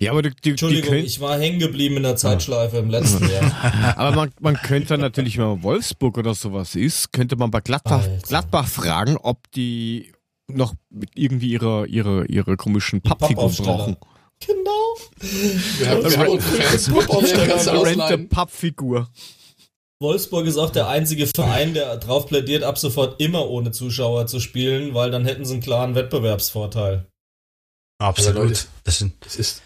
ja, 0.00 0.10
aber 0.10 0.22
die, 0.22 0.30
die, 0.30 0.36
die 0.42 0.50
Entschuldigung, 0.50 0.88
können, 0.90 1.04
ich 1.04 1.20
war 1.20 1.38
hängen 1.38 1.58
geblieben 1.58 1.98
in 1.98 2.02
der 2.02 2.16
Zeitschleife 2.16 2.78
im 2.78 2.88
letzten 2.88 3.28
Jahr. 3.30 3.94
aber 3.96 4.16
man, 4.16 4.30
man 4.40 4.56
könnte 4.56 4.96
natürlich, 4.96 5.36
wenn 5.36 5.44
man 5.46 5.62
Wolfsburg 5.62 6.16
oder 6.16 6.34
sowas 6.34 6.74
ist, 6.74 7.12
könnte 7.12 7.36
man 7.36 7.50
bei 7.50 7.60
Gladbach, 7.60 8.02
Alter. 8.04 8.26
Gladbach 8.26 8.66
fragen, 8.66 9.18
ob 9.18 9.50
die 9.52 10.12
noch 10.48 10.74
mit 10.90 11.10
irgendwie 11.14 11.50
ihre, 11.52 11.86
ihre, 11.86 12.24
ihre 12.26 12.56
komischen 12.56 13.02
Pappfiguren 13.02 13.54
brauchen. 13.54 13.96
Genau. 14.46 14.96
wir 15.78 15.88
haben, 15.88 16.10
wir 16.10 16.18
haben 16.18 16.28
uns. 16.28 16.88
Pappfigur. 18.28 19.08
Wolfsburg 20.00 20.46
ist 20.46 20.56
auch 20.56 20.70
der 20.70 20.88
einzige 20.88 21.26
Verein, 21.28 21.74
der 21.74 21.96
darauf 21.96 22.26
plädiert, 22.26 22.64
ab 22.64 22.76
sofort 22.76 23.20
immer 23.20 23.48
ohne 23.48 23.70
Zuschauer 23.70 24.26
zu 24.26 24.40
spielen, 24.40 24.94
weil 24.94 25.10
dann 25.10 25.24
hätten 25.24 25.44
sie 25.44 25.54
einen 25.54 25.62
klaren 25.62 25.94
Wettbewerbsvorteil. 25.94 27.06
Absolut. 28.00 28.48
Leute- 28.48 28.60
das 28.84 28.98
sind, 28.98 29.14
Es 29.24 29.36
ist, 29.36 29.62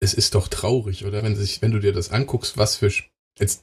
es 0.00 0.14
ist 0.14 0.34
doch 0.34 0.48
traurig, 0.48 1.04
oder? 1.04 1.22
Wenn, 1.22 1.36
sich, 1.36 1.62
wenn 1.62 1.70
du 1.70 1.78
dir 1.78 1.92
das 1.92 2.10
anguckst, 2.10 2.58
was 2.58 2.76
für. 2.76 2.92
Jetzt, 3.38 3.62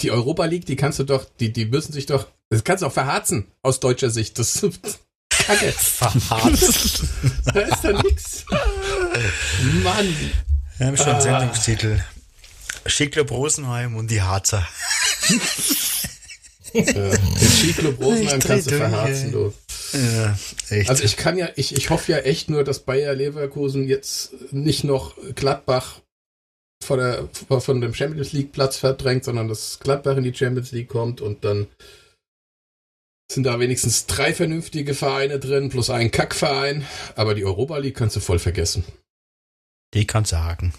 die 0.00 0.12
Europa 0.12 0.44
League, 0.44 0.66
die 0.66 0.76
kannst 0.76 1.00
du 1.00 1.04
doch, 1.04 1.24
die, 1.40 1.52
die 1.52 1.66
müssen 1.66 1.92
sich 1.92 2.06
doch. 2.06 2.28
Das 2.50 2.62
kannst 2.62 2.82
du 2.82 2.86
auch 2.86 2.92
verharzen 2.92 3.48
aus 3.62 3.80
deutscher 3.80 4.10
Sicht. 4.10 4.38
Das 4.38 4.62
ist 4.62 5.00
Kacke. 5.46 5.72
verharzt. 5.72 7.02
Da 7.54 7.60
ist 7.60 7.82
da 7.82 7.92
nix. 8.02 8.44
Mann. 9.82 10.14
Wir 10.78 10.86
haben 10.86 10.96
schon 10.96 11.08
Ah. 11.08 11.20
Sendungstitel. 11.20 12.00
Schickler 12.86 13.26
Rosenheim 13.26 13.96
und 13.96 14.10
die 14.10 14.22
Harzer. 14.22 14.66
Äh, 16.74 16.82
den 16.84 17.48
Skiclub 17.48 17.98
Rosenheim 17.98 18.40
kannst 18.40 18.70
du 18.70 18.76
verharzen, 18.76 19.32
du. 19.32 19.54
Ja, 19.94 20.38
echt. 20.68 20.90
Also 20.90 21.02
ich 21.02 21.16
kann 21.16 21.38
ja, 21.38 21.48
ich, 21.56 21.74
ich 21.74 21.88
hoffe 21.88 22.12
ja 22.12 22.18
echt 22.18 22.50
nur, 22.50 22.62
dass 22.62 22.80
Bayer 22.80 23.14
Leverkusen 23.14 23.88
jetzt 23.88 24.32
nicht 24.50 24.84
noch 24.84 25.14
Gladbach 25.34 26.00
von, 26.84 26.98
der, 26.98 27.28
von 27.60 27.80
dem 27.80 27.94
Champions 27.94 28.32
League 28.32 28.52
Platz 28.52 28.76
verdrängt, 28.76 29.24
sondern 29.24 29.48
dass 29.48 29.78
Gladbach 29.80 30.18
in 30.18 30.24
die 30.24 30.34
Champions 30.34 30.70
League 30.72 30.88
kommt 30.90 31.22
und 31.22 31.42
dann 31.42 31.68
sind 33.30 33.44
da 33.44 33.60
wenigstens 33.60 34.06
drei 34.06 34.32
vernünftige 34.32 34.94
Vereine 34.94 35.38
drin, 35.38 35.68
plus 35.68 35.90
ein 35.90 36.10
Kackverein. 36.10 36.86
Aber 37.14 37.34
die 37.34 37.44
Europa 37.44 37.76
League 37.78 37.96
kannst 37.96 38.16
du 38.16 38.20
voll 38.20 38.38
vergessen. 38.38 38.84
die 39.94 40.06
kannst 40.06 40.32
du 40.32 40.36
haken. 40.38 40.72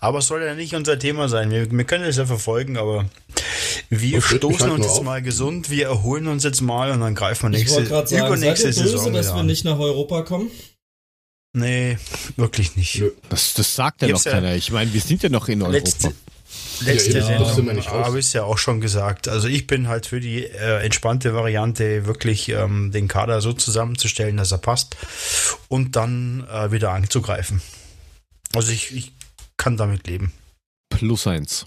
Aber 0.00 0.18
es 0.18 0.26
soll 0.26 0.42
ja 0.42 0.54
nicht 0.54 0.74
unser 0.74 0.98
Thema 0.98 1.28
sein. 1.28 1.50
Wir, 1.50 1.70
wir 1.70 1.84
können 1.84 2.04
es 2.04 2.16
ja 2.16 2.26
verfolgen, 2.26 2.76
aber 2.76 3.08
wir 3.88 4.18
Das 4.20 4.24
stoßen 4.28 4.60
halt 4.62 4.72
uns 4.72 4.84
jetzt 4.86 4.98
auf. 4.98 5.04
mal 5.04 5.22
gesund, 5.22 5.70
wir 5.70 5.86
erholen 5.86 6.26
uns 6.26 6.44
jetzt 6.44 6.60
mal 6.60 6.90
und 6.90 7.00
dann 7.00 7.14
greifen 7.14 7.50
wir 7.50 7.58
Ich 7.58 7.64
nächste, 7.64 7.76
wollte 7.78 7.88
gerade 7.90 8.08
sagen, 8.08 8.20
seid 8.22 8.28
übernächste 8.28 8.68
ihr 8.68 8.74
böse, 8.74 8.88
Saison 8.88 9.12
dass 9.12 9.34
wir 9.34 9.42
nicht 9.44 9.64
nach 9.64 9.78
Europa 9.78 10.22
kommen? 10.22 10.50
Nee, 11.54 11.96
wirklich 12.36 12.76
nicht. 12.76 13.02
Das, 13.30 13.54
das 13.54 13.74
sagt 13.74 14.02
ja 14.02 14.08
Ich 14.08 14.14
noch 14.14 14.24
keiner. 14.24 14.54
Ich 14.54 14.70
meine, 14.70 14.92
wir 14.92 15.00
sind 15.00 15.22
ja 15.22 15.30
noch 15.30 15.48
in 15.48 15.62
Europa. 15.62 15.78
Letzte, 15.78 16.12
letzte 16.80 17.18
Ja, 17.18 17.44
Sendung 17.44 17.84
habe 17.86 18.18
ich 18.18 18.26
es 18.26 18.32
ja 18.32 18.44
auch 18.44 18.58
schon 18.58 18.80
gesagt. 18.80 19.28
Also 19.28 19.48
ich 19.48 19.66
bin 19.66 19.88
halt 19.88 20.06
für 20.06 20.20
die 20.20 20.44
äh, 20.44 20.84
entspannte 20.84 21.34
Variante, 21.34 22.06
wirklich 22.06 22.48
ähm, 22.48 22.92
den 22.92 23.08
Kader 23.08 23.40
so 23.40 23.52
zusammenzustellen, 23.52 24.36
dass 24.36 24.52
er 24.52 24.58
passt 24.58 24.96
und 25.68 25.96
dann 25.96 26.46
äh, 26.50 26.72
wieder 26.72 26.90
anzugreifen. 26.92 27.60
Also 28.54 28.72
ich, 28.72 28.94
ich 28.94 29.12
kann 29.56 29.76
damit 29.76 30.06
leben. 30.06 30.32
Plus 30.88 31.26
eins. 31.26 31.66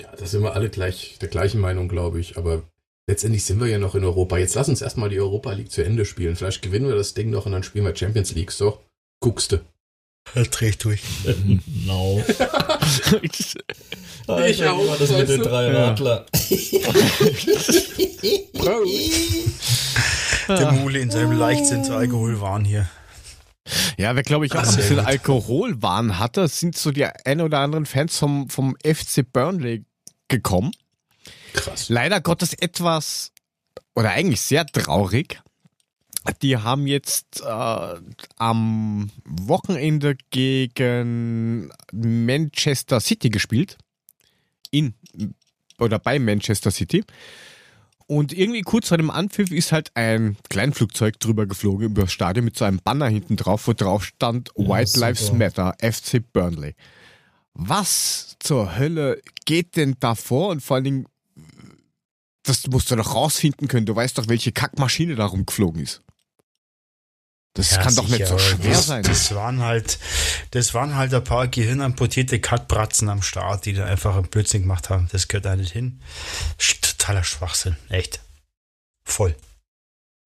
Ja, 0.00 0.08
da 0.16 0.26
sind 0.26 0.42
wir 0.42 0.54
alle 0.54 0.68
gleich 0.68 1.18
der 1.20 1.28
gleichen 1.28 1.60
Meinung, 1.60 1.88
glaube 1.88 2.20
ich. 2.20 2.36
Aber 2.36 2.62
letztendlich 3.06 3.44
sind 3.44 3.60
wir 3.60 3.68
ja 3.68 3.78
noch 3.78 3.94
in 3.94 4.04
Europa. 4.04 4.38
Jetzt 4.38 4.54
lass 4.54 4.68
uns 4.68 4.82
erstmal 4.82 5.10
die 5.10 5.20
Europa 5.20 5.52
League 5.52 5.70
zu 5.70 5.84
Ende 5.84 6.04
spielen. 6.04 6.36
Vielleicht 6.36 6.62
gewinnen 6.62 6.88
wir 6.88 6.96
das 6.96 7.14
Ding 7.14 7.30
noch 7.30 7.46
und 7.46 7.52
dann 7.52 7.62
spielen 7.62 7.84
wir 7.84 7.94
Champions 7.94 8.34
League. 8.34 8.52
So, 8.52 8.82
guckste. 9.20 9.64
Dreh 10.34 10.68
ich 10.68 10.78
durch. 10.78 11.02
no. 11.84 12.22
Ich 13.22 13.54
Alter, 14.28 14.72
auch, 14.72 14.88
war 14.88 14.96
das 14.98 15.10
mit 15.10 15.28
den 15.28 15.40
drei 15.42 15.72
Ja. 15.72 15.86
Radler? 15.86 16.26
Der 20.48 20.72
Mule 20.72 20.98
in 20.98 21.10
seinem 21.10 21.32
Leichtsinn 21.38 21.84
zu 21.84 21.94
Alkoholwahn 21.94 22.64
hier. 22.64 22.88
Ja, 23.96 24.14
wer 24.14 24.22
glaube 24.22 24.46
ich 24.46 24.52
auch 24.54 24.64
ein 24.66 24.76
bisschen. 24.76 25.00
Alkoholwahn 25.00 26.18
hatte, 26.18 26.48
sind 26.48 26.76
so 26.76 26.90
die 26.90 27.04
ein 27.04 27.40
oder 27.40 27.60
anderen 27.60 27.86
Fans 27.86 28.18
vom, 28.18 28.48
vom 28.50 28.76
FC 28.84 29.24
Burnley 29.32 29.84
gekommen. 30.28 30.72
Krass. 31.52 31.88
Leider 31.88 32.20
Gottes 32.20 32.52
etwas, 32.54 33.32
oder 33.94 34.10
eigentlich 34.10 34.40
sehr 34.40 34.66
traurig. 34.66 35.40
Die 36.42 36.56
haben 36.56 36.86
jetzt 36.86 37.42
äh, 37.42 37.94
am 38.36 39.10
Wochenende 39.24 40.16
gegen 40.30 41.70
Manchester 41.92 43.00
City 43.00 43.30
gespielt. 43.30 43.78
In 44.70 44.94
oder 45.78 45.98
bei 45.98 46.18
Manchester 46.18 46.70
City. 46.70 47.04
Und 48.08 48.32
irgendwie 48.32 48.62
kurz 48.62 48.88
vor 48.88 48.98
dem 48.98 49.10
Anpfiff 49.10 49.50
ist 49.50 49.72
halt 49.72 49.90
ein 49.94 50.36
Kleinflugzeug 50.48 51.18
drüber 51.18 51.46
geflogen 51.46 51.86
über 51.86 52.02
das 52.02 52.12
Stadion 52.12 52.44
mit 52.44 52.56
so 52.56 52.64
einem 52.64 52.80
Banner 52.82 53.08
hinten 53.08 53.36
drauf, 53.36 53.66
wo 53.66 53.72
drauf 53.72 54.04
stand 54.04 54.50
Ja, 54.56 54.68
White 54.68 54.98
Lives 54.98 55.26
super. 55.26 55.38
Matter, 55.38 55.74
FC 55.80 56.22
Burnley. 56.32 56.76
Was 57.54 58.36
zur 58.38 58.78
Hölle 58.78 59.20
geht 59.44 59.76
denn 59.76 59.96
da 59.98 60.14
vor? 60.14 60.50
Und 60.50 60.62
vor 60.62 60.76
allen 60.76 60.84
Dingen, 60.84 61.06
das 62.44 62.66
musst 62.68 62.90
du 62.90 62.96
doch 62.96 63.14
rausfinden 63.14 63.66
können. 63.66 63.86
Du 63.86 63.96
weißt 63.96 64.16
doch, 64.18 64.28
welche 64.28 64.52
Kackmaschine 64.52 65.16
da 65.16 65.26
rumgeflogen 65.26 65.82
ist. 65.82 66.02
Das 67.56 67.70
Ja, 67.70 67.82
kann 67.82 67.96
doch 67.96 68.06
nicht 68.06 68.26
so 68.26 68.36
sicher, 68.36 68.56
schwer 68.56 68.70
das, 68.70 68.86
sein. 68.86 69.02
Das 69.02 69.34
waren 69.34 69.62
halt, 69.62 69.98
das 70.50 70.74
waren 70.74 70.94
halt 70.94 71.14
ein 71.14 71.24
paar 71.24 71.48
gehirnamputierte 71.48 72.38
Kackbratzen 72.38 73.08
am 73.08 73.22
Start, 73.22 73.64
die 73.64 73.72
da 73.72 73.86
einfach 73.86 74.14
einen 74.14 74.28
Blödsinn 74.28 74.62
gemacht 74.62 74.90
haben. 74.90 75.08
Das 75.10 75.26
gehört 75.26 75.46
da 75.46 75.56
nicht 75.56 75.72
hin. 75.72 76.00
Totaler 76.82 77.24
Schwachsinn. 77.24 77.76
Echt. 77.88 78.20
Voll. 79.04 79.34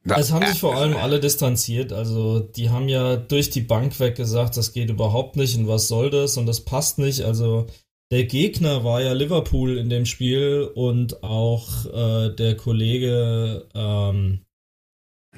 Es 0.04 0.32
haben 0.32 0.42
äh, 0.42 0.48
sich 0.50 0.60
vor 0.60 0.76
allem 0.76 0.96
alle 0.96 1.20
distanziert. 1.20 1.92
Also, 1.92 2.40
die 2.40 2.70
haben 2.70 2.88
ja 2.88 3.16
durch 3.16 3.50
die 3.50 3.60
Bank 3.60 4.00
weg 4.00 4.16
gesagt, 4.16 4.56
das 4.56 4.72
geht 4.72 4.90
überhaupt 4.90 5.36
nicht 5.36 5.56
und 5.56 5.68
was 5.68 5.88
soll 5.88 6.10
das 6.10 6.36
und 6.36 6.46
das 6.46 6.64
passt 6.64 6.98
nicht. 6.98 7.22
Also, 7.22 7.66
der 8.10 8.24
Gegner 8.24 8.82
war 8.82 9.00
ja 9.02 9.12
Liverpool 9.12 9.78
in 9.78 9.88
dem 9.88 10.04
Spiel 10.06 10.68
und 10.74 11.22
auch 11.22 11.86
äh, 11.86 12.34
der 12.34 12.56
Kollege. 12.56 13.68
Ähm, 13.74 14.40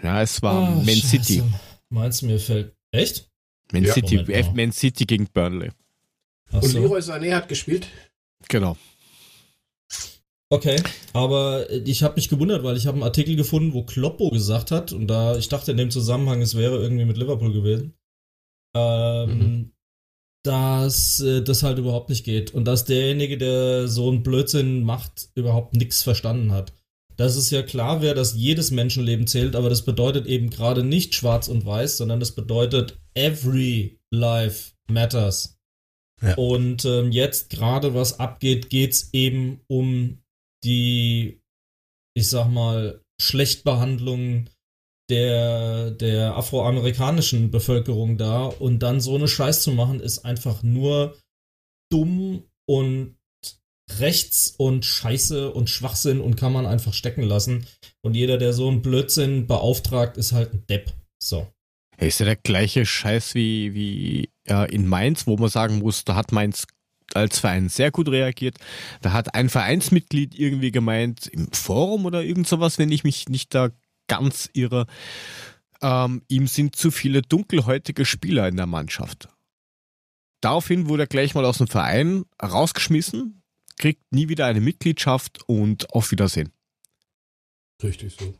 ja, 0.02 0.22
es 0.22 0.40
war 0.42 0.54
ah, 0.54 0.70
Man 0.70 0.86
Scheiße. 0.86 1.06
City. 1.06 1.42
Meinst 1.92 2.22
du, 2.22 2.26
mir 2.26 2.38
fällt. 2.38 2.74
Echt? 2.90 3.28
Man, 3.70 3.84
Ja. 3.84 3.92
City, 3.92 4.16
Moment. 4.16 4.56
Man 4.56 4.72
City 4.72 5.04
gegen 5.04 5.26
Burnley. 5.32 5.70
Ach 6.50 6.62
Und 6.62 6.68
so. 6.68 6.78
Leroy 6.80 7.00
Sané 7.00 7.34
hat 7.34 7.48
gespielt. 7.48 7.86
Genau. 8.48 8.76
Okay, 10.50 10.82
aber 11.14 11.70
ich 11.70 12.02
habe 12.02 12.16
mich 12.16 12.28
gewundert, 12.28 12.62
weil 12.62 12.76
ich 12.76 12.86
habe 12.86 12.96
einen 12.96 13.04
Artikel 13.04 13.36
gefunden, 13.36 13.72
wo 13.72 13.84
Kloppo 13.84 14.28
gesagt 14.30 14.70
hat, 14.70 14.92
und 14.92 15.06
da, 15.06 15.36
ich 15.36 15.48
dachte 15.48 15.70
in 15.70 15.78
dem 15.78 15.90
Zusammenhang, 15.90 16.42
es 16.42 16.54
wäre 16.56 16.76
irgendwie 16.78 17.06
mit 17.06 17.16
Liverpool 17.16 17.52
gewesen, 17.54 17.94
ähm, 18.76 19.38
Mhm. 19.38 19.72
dass 20.42 21.20
äh, 21.20 21.40
das 21.42 21.62
halt 21.62 21.78
überhaupt 21.78 22.10
nicht 22.10 22.24
geht 22.24 22.52
und 22.52 22.66
dass 22.66 22.84
derjenige, 22.84 23.38
der 23.38 23.88
so 23.88 24.10
einen 24.10 24.22
Blödsinn 24.22 24.82
macht, 24.82 25.30
überhaupt 25.34 25.74
nichts 25.74 26.02
verstanden 26.02 26.52
hat. 26.52 26.72
Dass 27.16 27.36
es 27.36 27.50
ja 27.50 27.62
klar 27.62 28.02
wäre, 28.02 28.14
dass 28.14 28.34
jedes 28.34 28.70
Menschenleben 28.70 29.26
zählt, 29.26 29.56
aber 29.56 29.68
das 29.68 29.84
bedeutet 29.84 30.26
eben 30.26 30.50
gerade 30.50 30.82
nicht 30.82 31.14
schwarz 31.14 31.48
und 31.48 31.64
weiß, 31.64 31.96
sondern 31.96 32.20
das 32.20 32.34
bedeutet 32.34 32.98
every 33.14 34.00
life 34.10 34.72
matters. 34.88 35.58
Ja. 36.22 36.34
Und 36.36 36.84
ähm, 36.84 37.10
jetzt 37.10 37.50
gerade 37.50 37.94
was 37.94 38.20
abgeht, 38.20 38.70
geht's 38.70 39.10
eben 39.12 39.60
um 39.66 40.22
die, 40.64 41.42
ich 42.14 42.28
sag 42.28 42.48
mal, 42.48 43.02
Schlechtbehandlung 43.20 44.48
der, 45.10 45.90
der 45.90 46.36
afroamerikanischen 46.36 47.50
Bevölkerung 47.50 48.16
da 48.18 48.44
und 48.46 48.80
dann 48.80 49.00
so 49.00 49.14
eine 49.14 49.28
Scheiß 49.28 49.62
zu 49.62 49.72
machen, 49.72 50.00
ist 50.00 50.24
einfach 50.24 50.62
nur 50.62 51.18
dumm 51.90 52.44
und 52.66 53.16
rechts 54.00 54.54
und 54.56 54.84
scheiße 54.84 55.50
und 55.52 55.70
Schwachsinn 55.70 56.20
und 56.20 56.36
kann 56.36 56.52
man 56.52 56.66
einfach 56.66 56.94
stecken 56.94 57.22
lassen. 57.22 57.66
Und 58.00 58.14
jeder, 58.14 58.38
der 58.38 58.52
so 58.52 58.68
einen 58.68 58.82
Blödsinn 58.82 59.46
beauftragt, 59.46 60.16
ist 60.16 60.32
halt 60.32 60.52
ein 60.52 60.64
Depp. 60.68 60.92
So. 61.18 61.46
Hey, 61.96 62.08
ist 62.08 62.20
ja 62.20 62.26
der 62.26 62.36
gleiche 62.36 62.86
Scheiß 62.86 63.34
wie, 63.34 63.74
wie 63.74 64.30
ja, 64.46 64.64
in 64.64 64.86
Mainz, 64.86 65.26
wo 65.26 65.36
man 65.36 65.50
sagen 65.50 65.78
muss, 65.78 66.04
da 66.04 66.14
hat 66.14 66.32
Mainz 66.32 66.66
als 67.14 67.38
Verein 67.38 67.68
sehr 67.68 67.90
gut 67.90 68.08
reagiert. 68.08 68.56
Da 69.02 69.12
hat 69.12 69.34
ein 69.34 69.48
Vereinsmitglied 69.48 70.38
irgendwie 70.38 70.72
gemeint, 70.72 71.26
im 71.26 71.52
Forum 71.52 72.06
oder 72.06 72.22
irgend 72.22 72.48
sowas, 72.48 72.78
wenn 72.78 72.90
ich 72.90 73.04
mich 73.04 73.28
nicht 73.28 73.54
da 73.54 73.70
ganz 74.08 74.50
irre, 74.52 74.86
ähm, 75.80 76.22
ihm 76.28 76.46
sind 76.46 76.76
zu 76.76 76.90
viele 76.90 77.22
dunkelhäutige 77.22 78.04
Spieler 78.04 78.48
in 78.48 78.56
der 78.56 78.66
Mannschaft. 78.66 79.28
Daraufhin 80.40 80.88
wurde 80.88 81.04
er 81.04 81.08
gleich 81.08 81.34
mal 81.34 81.44
aus 81.44 81.58
dem 81.58 81.68
Verein 81.68 82.24
rausgeschmissen, 82.42 83.41
kriegt 83.82 84.12
nie 84.12 84.28
wieder 84.28 84.46
eine 84.46 84.60
Mitgliedschaft 84.60 85.42
und 85.48 85.92
auf 85.92 86.12
Wiedersehen. 86.12 86.52
Richtig 87.82 88.14
so. 88.16 88.32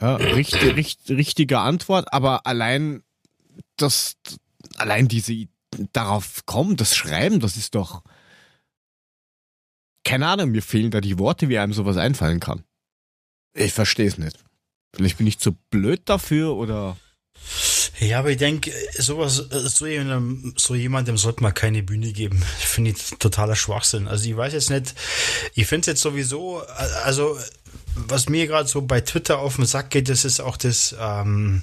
Ja, 0.00 0.16
richtig, 0.16 0.60
richtig, 0.76 1.16
richtige 1.16 1.60
Antwort, 1.60 2.12
aber 2.12 2.46
allein 2.48 3.04
das, 3.76 4.16
allein 4.76 5.06
diese, 5.06 5.46
darauf 5.92 6.44
kommen, 6.46 6.76
das 6.76 6.96
Schreiben, 6.96 7.38
das 7.38 7.56
ist 7.56 7.76
doch, 7.76 8.02
keine 10.02 10.26
Ahnung, 10.26 10.50
mir 10.50 10.62
fehlen 10.62 10.90
da 10.90 11.00
die 11.00 11.20
Worte, 11.20 11.48
wie 11.48 11.58
einem 11.58 11.72
sowas 11.72 11.96
einfallen 11.96 12.40
kann. 12.40 12.64
Ich 13.54 13.72
verstehe 13.72 14.08
es 14.08 14.18
nicht. 14.18 14.42
Vielleicht 14.92 15.18
bin 15.18 15.28
ich 15.28 15.38
zu 15.38 15.52
blöd 15.70 16.02
dafür 16.06 16.56
oder, 16.56 16.96
Ja, 18.00 18.20
aber 18.20 18.30
ich 18.30 18.36
denke, 18.36 18.72
sowas, 18.96 19.36
so 19.50 19.86
jemandem, 19.86 20.54
so 20.56 20.74
jemandem 20.74 21.16
sollte 21.16 21.42
man 21.42 21.52
keine 21.52 21.82
Bühne 21.82 22.12
geben. 22.12 22.42
Ich 22.60 22.66
finde 22.66 22.94
totaler 23.18 23.56
Schwachsinn. 23.56 24.06
Also 24.06 24.28
ich 24.28 24.36
weiß 24.36 24.52
jetzt 24.52 24.70
nicht, 24.70 24.94
ich 25.54 25.66
finde 25.66 25.80
es 25.82 25.86
jetzt 25.86 26.02
sowieso, 26.02 26.62
also 27.04 27.36
was 27.94 28.28
mir 28.28 28.46
gerade 28.46 28.68
so 28.68 28.82
bei 28.82 29.00
Twitter 29.00 29.40
auf 29.40 29.56
den 29.56 29.66
Sack 29.66 29.90
geht, 29.90 30.08
das 30.08 30.24
ist 30.24 30.40
auch 30.40 30.56
das 30.56 30.94
ähm, 31.00 31.62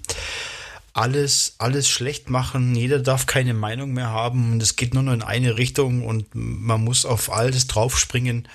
alles, 0.95 1.55
alles 1.58 1.89
schlecht 1.89 2.29
machen. 2.29 2.73
Jeder 2.73 2.99
darf 2.99 3.25
keine 3.25 3.53
Meinung 3.53 3.91
mehr 3.91 4.12
haben. 4.12 4.53
und 4.53 4.63
Es 4.63 4.77
geht 4.77 4.93
nur 4.93 5.03
noch 5.03 5.12
in 5.12 5.23
eine 5.23 5.58
Richtung 5.58 6.05
und 6.05 6.27
man 6.34 6.81
muss 6.81 7.05
auf 7.05 7.29
alles 7.34 7.67
draufspringen. 7.67 8.47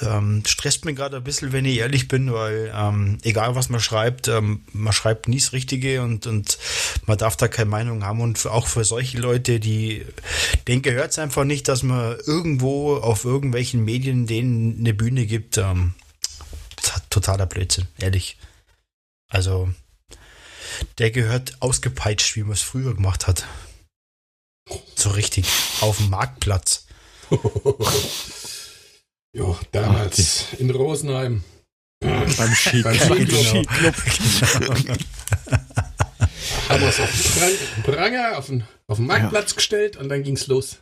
Ähm, 0.00 0.44
stresst 0.46 0.84
mir 0.84 0.94
gerade 0.94 1.16
ein 1.16 1.24
bisschen, 1.24 1.52
wenn 1.52 1.64
ich 1.64 1.78
ehrlich 1.78 2.06
bin, 2.06 2.32
weil 2.32 2.72
ähm, 2.72 3.18
egal 3.24 3.56
was 3.56 3.70
man 3.70 3.80
schreibt, 3.80 4.28
ähm, 4.28 4.62
man 4.72 4.92
schreibt 4.92 5.26
nie 5.26 5.40
das 5.40 5.52
Richtige 5.52 6.02
und, 6.02 6.28
und 6.28 6.58
man 7.06 7.18
darf 7.18 7.36
da 7.36 7.48
keine 7.48 7.70
Meinung 7.70 8.04
haben. 8.04 8.20
Und 8.20 8.46
auch 8.46 8.68
für 8.68 8.84
solche 8.84 9.18
Leute, 9.18 9.58
die 9.58 10.06
denke, 10.68 10.92
hört 10.92 11.10
es 11.10 11.18
einfach 11.18 11.42
nicht, 11.42 11.66
dass 11.66 11.82
man 11.82 12.16
irgendwo 12.24 12.94
auf 12.98 13.24
irgendwelchen 13.24 13.84
Medien 13.84 14.28
denen 14.28 14.78
eine 14.78 14.94
Bühne 14.94 15.26
gibt. 15.26 15.58
Ähm, 15.58 15.94
totaler 17.10 17.46
Blödsinn, 17.46 17.88
ehrlich. 17.98 18.38
Also, 19.28 19.70
der 20.98 21.10
gehört 21.10 21.56
ausgepeitscht, 21.60 22.36
wie 22.36 22.42
man 22.42 22.52
es 22.52 22.62
früher 22.62 22.94
gemacht 22.94 23.26
hat. 23.26 23.46
So 24.96 25.10
richtig. 25.10 25.46
Auf 25.80 25.98
dem 25.98 26.10
Marktplatz. 26.10 26.86
ja, 29.36 29.58
damals 29.72 30.44
in 30.58 30.70
Rosenheim. 30.70 31.42
beim 32.00 32.54
Ski, 32.54 32.82
Beim 32.82 32.98
beim 32.98 33.26
Skiclub. 33.26 33.96
Haben 36.68 36.80
wir 36.80 36.88
es 36.88 37.00
auf 37.00 37.10
den 37.10 37.82
Prang- 37.84 37.94
Pranger, 37.94 38.38
auf 38.38 38.46
den, 38.46 38.64
auf 38.86 38.96
den 38.98 39.06
Marktplatz 39.06 39.54
gestellt 39.54 39.96
und 39.96 40.08
dann 40.08 40.22
ging's 40.22 40.46
los. 40.46 40.78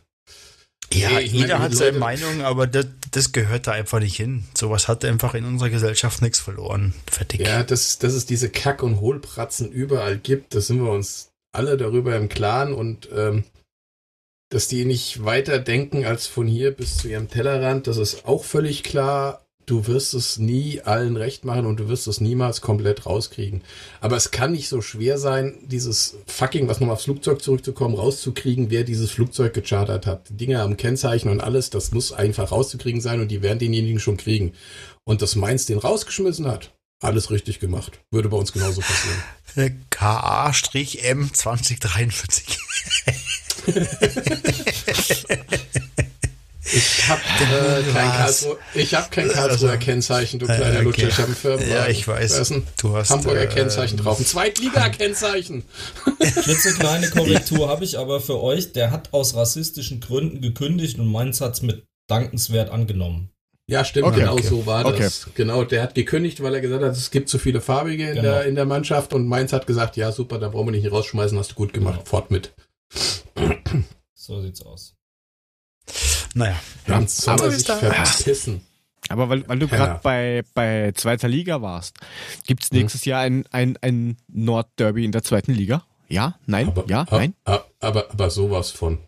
Ja, 0.91 1.19
ich 1.19 1.31
jeder 1.31 1.55
meine, 1.57 1.59
hat 1.59 1.73
seine 1.75 1.91
Leute- 1.91 1.99
Meinung, 1.99 2.41
aber 2.43 2.67
das, 2.67 2.87
das 3.11 3.31
gehört 3.31 3.67
da 3.67 3.71
einfach 3.71 3.99
nicht 3.99 4.15
hin. 4.15 4.43
Sowas 4.55 4.87
hat 4.87 5.05
einfach 5.05 5.33
in 5.33 5.45
unserer 5.45 5.69
Gesellschaft 5.69 6.21
nichts 6.21 6.39
verloren. 6.39 6.93
Fertig. 7.09 7.41
Ja, 7.41 7.63
dass, 7.63 7.97
dass 7.99 8.13
es 8.13 8.25
diese 8.25 8.49
Kack- 8.49 8.83
und 8.83 8.99
Hohlpratzen 8.99 9.71
überall 9.71 10.17
gibt, 10.17 10.55
das 10.55 10.67
sind 10.67 10.83
wir 10.83 10.91
uns 10.91 11.29
alle 11.51 11.77
darüber 11.77 12.15
im 12.15 12.29
Klaren 12.29 12.73
und 12.73 13.09
ähm, 13.15 13.43
dass 14.49 14.67
die 14.67 14.85
nicht 14.85 15.25
weiter 15.25 15.57
denken 15.59 16.05
als 16.05 16.27
von 16.27 16.45
hier 16.47 16.71
bis 16.71 16.97
zu 16.97 17.07
ihrem 17.07 17.27
Tellerrand, 17.29 17.87
das 17.87 17.97
ist 17.97 18.25
auch 18.25 18.43
völlig 18.43 18.83
klar. 18.83 19.42
Du 19.65 19.87
wirst 19.87 20.13
es 20.13 20.37
nie 20.37 20.81
allen 20.81 21.15
recht 21.15 21.45
machen 21.45 21.65
und 21.65 21.79
du 21.79 21.87
wirst 21.87 22.07
es 22.07 22.19
niemals 22.19 22.61
komplett 22.61 23.05
rauskriegen. 23.05 23.61
Aber 24.01 24.17
es 24.17 24.31
kann 24.31 24.51
nicht 24.51 24.67
so 24.67 24.81
schwer 24.81 25.17
sein, 25.17 25.55
dieses 25.63 26.17
fucking, 26.27 26.67
was 26.67 26.79
nochmal 26.79 26.95
aufs 26.95 27.05
Flugzeug 27.05 27.41
zurückzukommen, 27.41 27.95
rauszukriegen, 27.95 28.69
wer 28.69 28.83
dieses 28.83 29.11
Flugzeug 29.11 29.53
gechartert 29.53 30.05
hat. 30.05 30.29
Die 30.29 30.37
Dinge 30.37 30.61
am 30.61 30.75
Kennzeichen 30.75 31.29
und 31.29 31.39
alles, 31.39 31.69
das 31.69 31.91
muss 31.91 32.11
einfach 32.11 32.51
rauszukriegen 32.51 33.01
sein 33.01 33.21
und 33.21 33.29
die 33.29 33.41
werden 33.41 33.59
denjenigen 33.59 33.99
schon 33.99 34.17
kriegen. 34.17 34.53
Und 35.05 35.21
dass 35.21 35.35
Mainz 35.35 35.65
den 35.65 35.77
rausgeschmissen 35.77 36.47
hat, 36.47 36.73
alles 36.99 37.31
richtig 37.31 37.59
gemacht. 37.59 37.99
Würde 38.11 38.29
bei 38.29 38.37
uns 38.37 38.53
genauso 38.53 38.81
passieren. 38.81 39.85
KA-M 39.89 41.33
2043. 41.33 42.59
Ich 46.75 47.07
habe 47.07 47.21
äh, 47.21 47.83
kein? 47.93 48.09
Karlsruher, 48.11 48.57
ich 48.73 48.93
hab 48.95 49.11
kein 49.11 49.27
Karlsruher 49.29 49.71
Also, 49.71 49.79
Kennzeichen, 49.85 50.39
du 50.39 50.45
äh, 50.47 50.55
kleiner 50.55 50.75
okay. 50.77 50.83
Lutscher. 50.83 51.07
Ich 51.07 51.17
habe 51.17 51.29
ein 51.31 51.35
Firmenwagen. 51.35 51.73
Ja, 51.73 51.87
ich 51.87 52.07
weiß. 52.07 52.33
Da 52.35 52.41
ist 52.41 52.51
ein 52.51 52.67
Du 52.81 52.95
hast, 52.95 53.09
Hamburger 53.11 53.41
äh, 53.43 53.47
Kennzeichen 53.47 53.97
drauf. 53.97 54.19
Ein 54.19 54.25
Zweitliga-Kennzeichen. 54.25 55.63
Klitzekleine 56.19 57.09
Korrektur 57.11 57.67
habe 57.69 57.83
ich 57.83 57.97
aber 57.99 58.21
für 58.21 58.41
euch. 58.41 58.73
Der 58.73 58.91
hat 58.91 59.09
aus 59.13 59.35
rassistischen 59.35 59.99
Gründen 59.99 60.41
gekündigt 60.41 60.97
und 60.99 61.07
Mainz 61.07 61.41
hat's 61.41 61.61
mit 61.61 61.83
dankenswert 62.07 62.69
angenommen. 62.69 63.29
Ja, 63.65 63.85
stimmt, 63.85 64.07
Okay, 64.07 64.19
genau 64.21 64.33
okay. 64.33 64.47
so 64.47 64.65
war 64.65 64.85
Okay. 64.85 65.03
das. 65.03 65.27
Genau, 65.35 65.63
der 65.63 65.83
hat 65.83 65.95
gekündigt, 65.95 66.43
weil 66.43 66.53
er 66.53 66.59
gesagt 66.61 66.83
hat, 66.83 66.91
es 66.91 67.11
gibt 67.11 67.29
zu 67.29 67.39
viele 67.39 67.61
Farbige 67.61 68.03
in, 68.09 68.15
Genau. 68.15 68.21
der, 68.23 68.45
in 68.45 68.55
der 68.55 68.65
Mannschaft 68.65 69.13
und 69.13 69.25
Mainz 69.25 69.53
hat 69.53 69.67
gesagt, 69.67 69.95
ja 69.95 70.11
super, 70.11 70.37
da 70.37 70.49
brauchen 70.49 70.67
wir 70.67 70.71
nicht 70.79 70.91
rausschmeißen, 70.91 71.37
hast 71.37 71.51
du 71.51 71.55
gut 71.55 71.71
gemacht, 71.71 71.99
Genau. 71.99 72.05
fort 72.09 72.29
mit. 72.29 72.53
So 74.15 74.41
sieht's 74.41 74.61
aus. 74.61 74.95
Naja, 76.33 76.59
Dann 76.87 77.03
Ja, 77.03 77.07
soll 77.07 77.39
er 77.41 77.51
sich 77.51 77.67
verpissen. 77.67 78.61
Aber 79.09 79.29
weil, 79.29 79.47
weil 79.47 79.59
du 79.59 79.65
Ja. 79.67 79.75
gerade 79.75 79.99
bei, 80.01 80.43
bei 80.53 80.91
zweiter 80.95 81.27
Liga 81.27 81.61
warst, 81.61 81.97
gibt's 82.47 82.71
Mhm. 82.71 82.79
nächstes 82.79 83.05
Jahr 83.05 83.21
ein, 83.21 83.45
ein, 83.51 83.77
ein 83.81 84.17
Nordderby 84.27 85.03
in 85.05 85.11
der 85.11 85.23
zweiten 85.23 85.53
Liga? 85.53 85.83
Ja? 86.07 86.39
Nein? 86.45 86.67
Aber, 86.69 86.85
ja? 86.87 87.01
aber, 87.01 87.17
Nein? 87.17 87.33
Aber, 87.43 87.65
aber, 87.79 88.11
aber 88.11 88.29
sowas 88.29 88.71
von. 88.71 88.99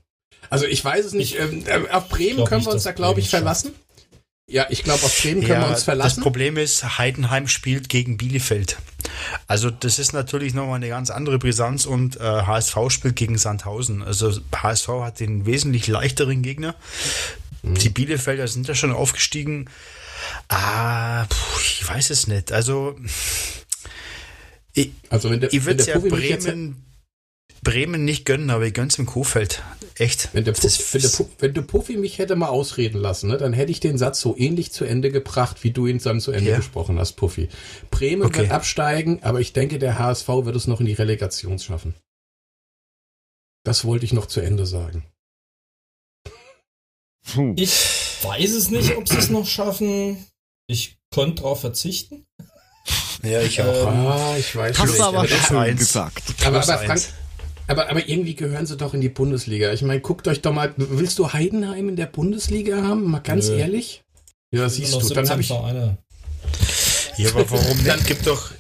Also 0.50 0.66
ich 0.66 0.84
weiß 0.84 1.06
es 1.06 1.14
nicht. 1.14 1.40
Ähm, 1.40 1.64
äh, 1.66 1.90
auf 1.90 2.10
Bremen 2.10 2.44
können 2.46 2.60
nicht, 2.60 2.68
wir 2.68 2.74
uns 2.74 2.84
da, 2.84 2.92
glaube 2.92 3.20
ich, 3.20 3.30
verlassen. 3.30 3.74
Ja, 4.48 4.68
ich 4.70 4.84
glaube, 4.84 5.04
auf 5.04 5.22
Bremen 5.22 5.42
können 5.42 5.54
ja, 5.54 5.62
wir 5.62 5.68
uns 5.68 5.78
das 5.78 5.84
verlassen. 5.86 6.22
Problem 6.22 6.58
ist, 6.58 7.00
Heidenheim 7.00 7.48
spielt 7.48 7.90
gegen 7.90 8.18
Bielefeld. 8.18 8.78
Also 9.48 9.72
das 9.72 9.98
ist 9.98 10.14
natürlich 10.14 10.54
nochmal 10.54 10.76
eine 10.76 10.90
ganz 10.90 11.10
andere 11.10 11.40
Brisanz 11.40 11.86
und 11.86 12.18
äh, 12.18 12.20
HSV 12.20 12.78
spielt 12.90 13.16
gegen 13.16 13.40
Sandhausen. 13.40 14.04
Also 14.04 14.40
HSV 14.56 14.88
hat 15.02 15.20
den 15.20 15.48
wesentlich 15.48 15.88
leichteren 15.88 16.44
Gegner. 16.44 16.76
Mhm. 17.64 17.76
Die 17.76 17.90
Bielefelder 17.90 18.48
sind 18.48 18.68
ja 18.68 18.76
schon 18.76 18.92
aufgestiegen. 18.92 19.68
Ah, 20.48 21.26
puh, 21.26 21.60
ich 21.62 21.88
weiß 21.88 22.12
es 22.12 22.28
nicht. 22.28 22.52
Also 22.52 23.00
ich, 24.74 24.92
Also 25.10 25.32
wenn 25.32 25.40
der, 25.40 25.52
ich 25.54 25.66
würde 25.66 25.84
ja 25.86 25.98
Bremen, 25.98 26.86
Bremen 27.65 28.06
nicht 28.06 28.23
gönnen, 28.25 28.49
aber 28.49 28.65
ich 28.65 28.73
gönn's 28.73 28.97
im 28.97 29.06
Kofeld. 29.06 29.62
Echt. 29.97 30.30
Wenn, 30.34 30.45
der, 30.45 30.56
Pu- 30.56 30.62
Das- 30.63 30.93
wenn, 30.93 31.01
der, 31.01 31.10
Pu- 31.12 31.28
wenn 31.39 31.54
der 31.54 31.62
Puffy 31.63 31.97
mich 31.97 32.17
hätte 32.17 32.36
mal 32.38 32.47
ausreden 32.47 32.99
lassen, 33.01 33.28
ne, 33.30 33.38
dann 33.38 33.51
hätte 33.54 33.71
ich 33.71 33.80
den 33.82 33.97
Satz 33.97 34.19
so 34.21 34.36
ähnlich 34.38 34.71
zu 34.71 34.86
Ende 34.86 35.12
gebracht, 35.12 35.63
wie 35.63 35.71
du 35.71 35.88
ihn 35.88 35.99
dann 35.99 36.21
zu 36.21 36.32
Ende 36.32 36.51
Ja. 36.51 36.58
gesprochen 36.58 36.97
hast, 36.99 37.13
Puffy. 37.13 37.49
Bremen 37.91 38.23
Okay. 38.28 38.39
wird 38.43 38.51
absteigen, 38.51 39.21
aber 39.23 39.39
ich 39.41 39.51
denke, 39.54 39.80
der 39.80 39.99
HSV 39.99 40.28
wird 40.28 40.56
es 40.56 40.67
noch 40.67 40.80
in 40.80 40.86
die 40.86 40.93
Relegation 40.93 41.60
schaffen. 41.60 41.95
Das 43.65 43.84
wollte 43.86 44.06
ich 44.06 44.13
noch 44.13 44.28
zu 44.28 44.41
Ende 44.41 44.65
sagen. 44.65 45.06
Puh. 47.34 47.54
Ich 47.58 47.73
weiß 48.21 48.51
es 48.54 48.69
nicht, 48.69 48.95
ob 48.95 49.08
sie 49.10 49.17
es 49.17 49.30
noch 49.30 49.47
schaffen. 49.47 50.25
Ich 50.67 50.97
konnte 51.13 51.41
darauf 51.41 51.62
verzichten. 51.62 52.25
Ja, 53.23 53.41
ich 53.41 53.60
auch. 53.62 53.88
Ähm, 53.91 54.06
ah, 54.08 54.36
ich 54.38 54.56
weiß 54.56 54.78
Hast 54.78 54.99
du 54.99 55.04
aber 55.04 55.28
schon 55.28 55.75
gesagt. 55.78 56.23
Aber, 56.45 56.62
aber, 56.62 56.78
Frank, 56.80 57.01
aber, 57.67 57.89
aber 57.89 58.08
irgendwie 58.08 58.36
gehören 58.36 58.65
sie 58.65 58.78
doch 58.78 58.93
in 58.93 59.01
die 59.01 59.10
Bundesliga. 59.10 59.73
Ich 59.73 59.82
meine, 59.82 60.01
guckt 60.01 60.28
euch 60.28 60.41
doch 60.41 60.54
mal. 60.54 60.73
Willst 60.78 61.19
du 61.19 61.34
Heidenheim 61.34 61.89
in 61.89 61.95
der 61.95 62.06
Bundesliga 62.06 62.84
haben? 62.84 63.10
Mal 63.10 63.19
ganz 63.19 63.49
Nö. 63.49 63.58
ehrlich? 63.58 64.04
Ja, 64.51 64.69
siehst 64.69 64.93
du, 64.93 65.13
dann 65.13 65.30
habe 65.30 65.41
ich. 65.41 65.47
Vereine. 65.47 65.97
Ja, 67.17 67.30
aber 67.30 67.49
warum 67.49 67.78
nicht? 67.78 68.08
Gibt 68.08 68.28
doch, 68.28 68.51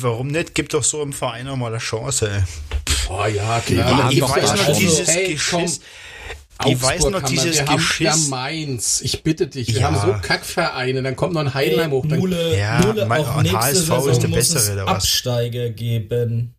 warum 0.00 0.28
nicht? 0.28 0.54
Gibt 0.54 0.74
doch 0.74 0.84
so 0.84 1.02
einem 1.02 1.12
Verein 1.12 1.48
auch 1.48 1.56
mal 1.56 1.68
eine 1.68 1.78
Chance, 1.78 2.30
ey. 2.30 2.42
Oh 3.08 3.26
ja, 3.26 3.60
klar. 3.60 4.10
Ich 4.10 4.22
weiß 4.22 4.56
noch 4.56 4.76
dieses 4.76 5.08
hey, 5.08 5.32
Geschiss. 5.32 5.80
Ich 6.66 6.80
weiß 6.80 7.04
noch 7.06 7.22
dieses 7.22 7.58
wir 7.58 7.64
Geschiss. 7.64 8.10
Haben 8.10 8.22
ja 8.22 8.28
Mainz. 8.28 9.00
Ich 9.02 9.22
bitte 9.22 9.48
dich. 9.48 9.68
Wir 9.68 9.80
ja. 9.80 9.90
haben 9.90 10.00
so 10.00 10.26
Kackvereine. 10.26 11.02
Dann 11.02 11.16
kommt 11.16 11.34
noch 11.34 11.40
ein 11.40 11.52
Heidenheim 11.52 11.90
hoch. 11.90 12.06
Dann 12.06 12.18
Mule, 12.20 12.56
ja, 12.56 12.80
Mule 12.80 13.06
mein, 13.06 13.24
auch 13.24 13.42
nächste 13.42 13.58
HSV 13.58 13.76
Saison 13.76 14.08
ist 14.08 14.22
der 14.22 14.28
bessere, 14.28 14.72
oder 14.74 14.86
was? 14.86 14.94
Absteiger 14.94 15.70
geben. 15.70 16.54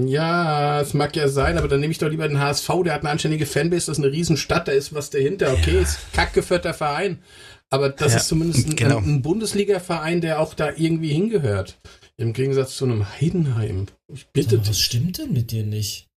Ja, 0.00 0.80
es 0.80 0.94
mag 0.94 1.14
ja 1.16 1.28
sein, 1.28 1.58
aber 1.58 1.68
dann 1.68 1.80
nehme 1.80 1.90
ich 1.90 1.98
doch 1.98 2.08
lieber 2.08 2.26
den 2.26 2.40
HSV. 2.40 2.68
Der 2.84 2.94
hat 2.94 3.02
eine 3.02 3.10
anständige 3.10 3.44
Fanbase. 3.44 3.86
Das 3.86 3.98
ist 3.98 4.04
eine 4.04 4.12
Riesenstadt. 4.12 4.68
Da 4.68 4.72
ist 4.72 4.94
was 4.94 5.10
dahinter. 5.10 5.52
Okay, 5.52 5.82
ist 5.82 5.98
kackgeführter 6.12 6.72
Verein. 6.72 7.22
Aber 7.68 7.88
das 7.88 8.12
ja, 8.12 8.18
ist 8.18 8.28
zumindest 8.28 8.68
ein, 8.68 8.76
genau. 8.76 8.98
ein 8.98 9.22
Bundesliga-Verein, 9.22 10.20
der 10.20 10.40
auch 10.40 10.54
da 10.54 10.72
irgendwie 10.76 11.12
hingehört. 11.12 11.78
Im 12.16 12.32
Gegensatz 12.32 12.76
zu 12.76 12.84
einem 12.84 13.06
Heidenheim. 13.08 13.86
Ich 14.12 14.26
bitte 14.28 14.58
dich. 14.58 14.68
Was 14.68 14.78
stimmt 14.78 15.18
denn 15.18 15.32
mit 15.32 15.50
dir 15.50 15.64
nicht? 15.64 16.08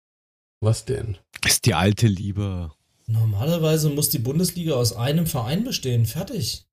Was 0.61 0.85
denn? 0.85 1.17
Ist 1.45 1.67
die 1.67 1.75
alte 1.75 2.07
Liebe. 2.07 2.73
Normalerweise 3.07 3.91
muss 3.91 4.09
die 4.09 4.19
Bundesliga 4.19 4.75
aus 4.75 4.95
einem 4.95 5.27
Verein 5.27 5.63
bestehen. 5.63 6.07
Fertig. 6.07 6.65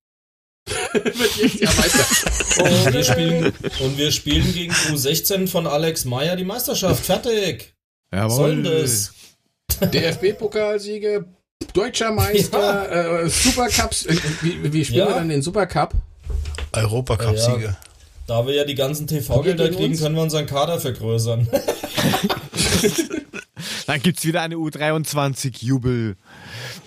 Wird 0.92 1.60
Jahr 1.60 1.74
Meister. 1.74 2.62
und, 2.62 2.92
wir 2.92 3.04
spielen, 3.04 3.52
und 3.80 3.98
wir 3.98 4.12
spielen 4.12 4.52
gegen 4.52 4.72
U16 4.72 5.48
von 5.48 5.66
Alex 5.66 6.04
Meyer 6.04 6.36
die 6.36 6.44
Meisterschaft. 6.44 7.04
Fertig. 7.04 7.74
Jawohl. 8.12 8.36
Soll 8.36 8.62
das? 8.62 9.12
DFB-Pokalsieger, 9.80 11.24
Deutscher 11.72 12.12
Meister, 12.12 12.58
ja. 12.90 13.20
äh, 13.20 13.28
Supercups. 13.28 14.06
Äh, 14.06 14.16
wie, 14.42 14.72
wie, 14.72 14.84
spielen 14.84 15.00
ja. 15.00 15.08
wir 15.08 15.14
dann 15.16 15.28
den 15.28 15.42
Supercup? 15.42 15.94
Europacup-Sieger. 16.72 17.60
Ja, 17.60 17.76
da 18.26 18.46
wir 18.46 18.54
ja 18.54 18.64
die 18.64 18.74
ganzen 18.74 19.06
TV-Gelder 19.06 19.70
kriegen, 19.70 19.96
können 19.96 20.14
wir 20.14 20.22
unseren 20.22 20.46
Kader 20.46 20.80
vergrößern. 20.80 21.48
dann 23.86 24.02
gibt 24.02 24.18
es 24.18 24.24
wieder 24.24 24.42
eine 24.42 24.56
U23-Jubel. 24.56 26.16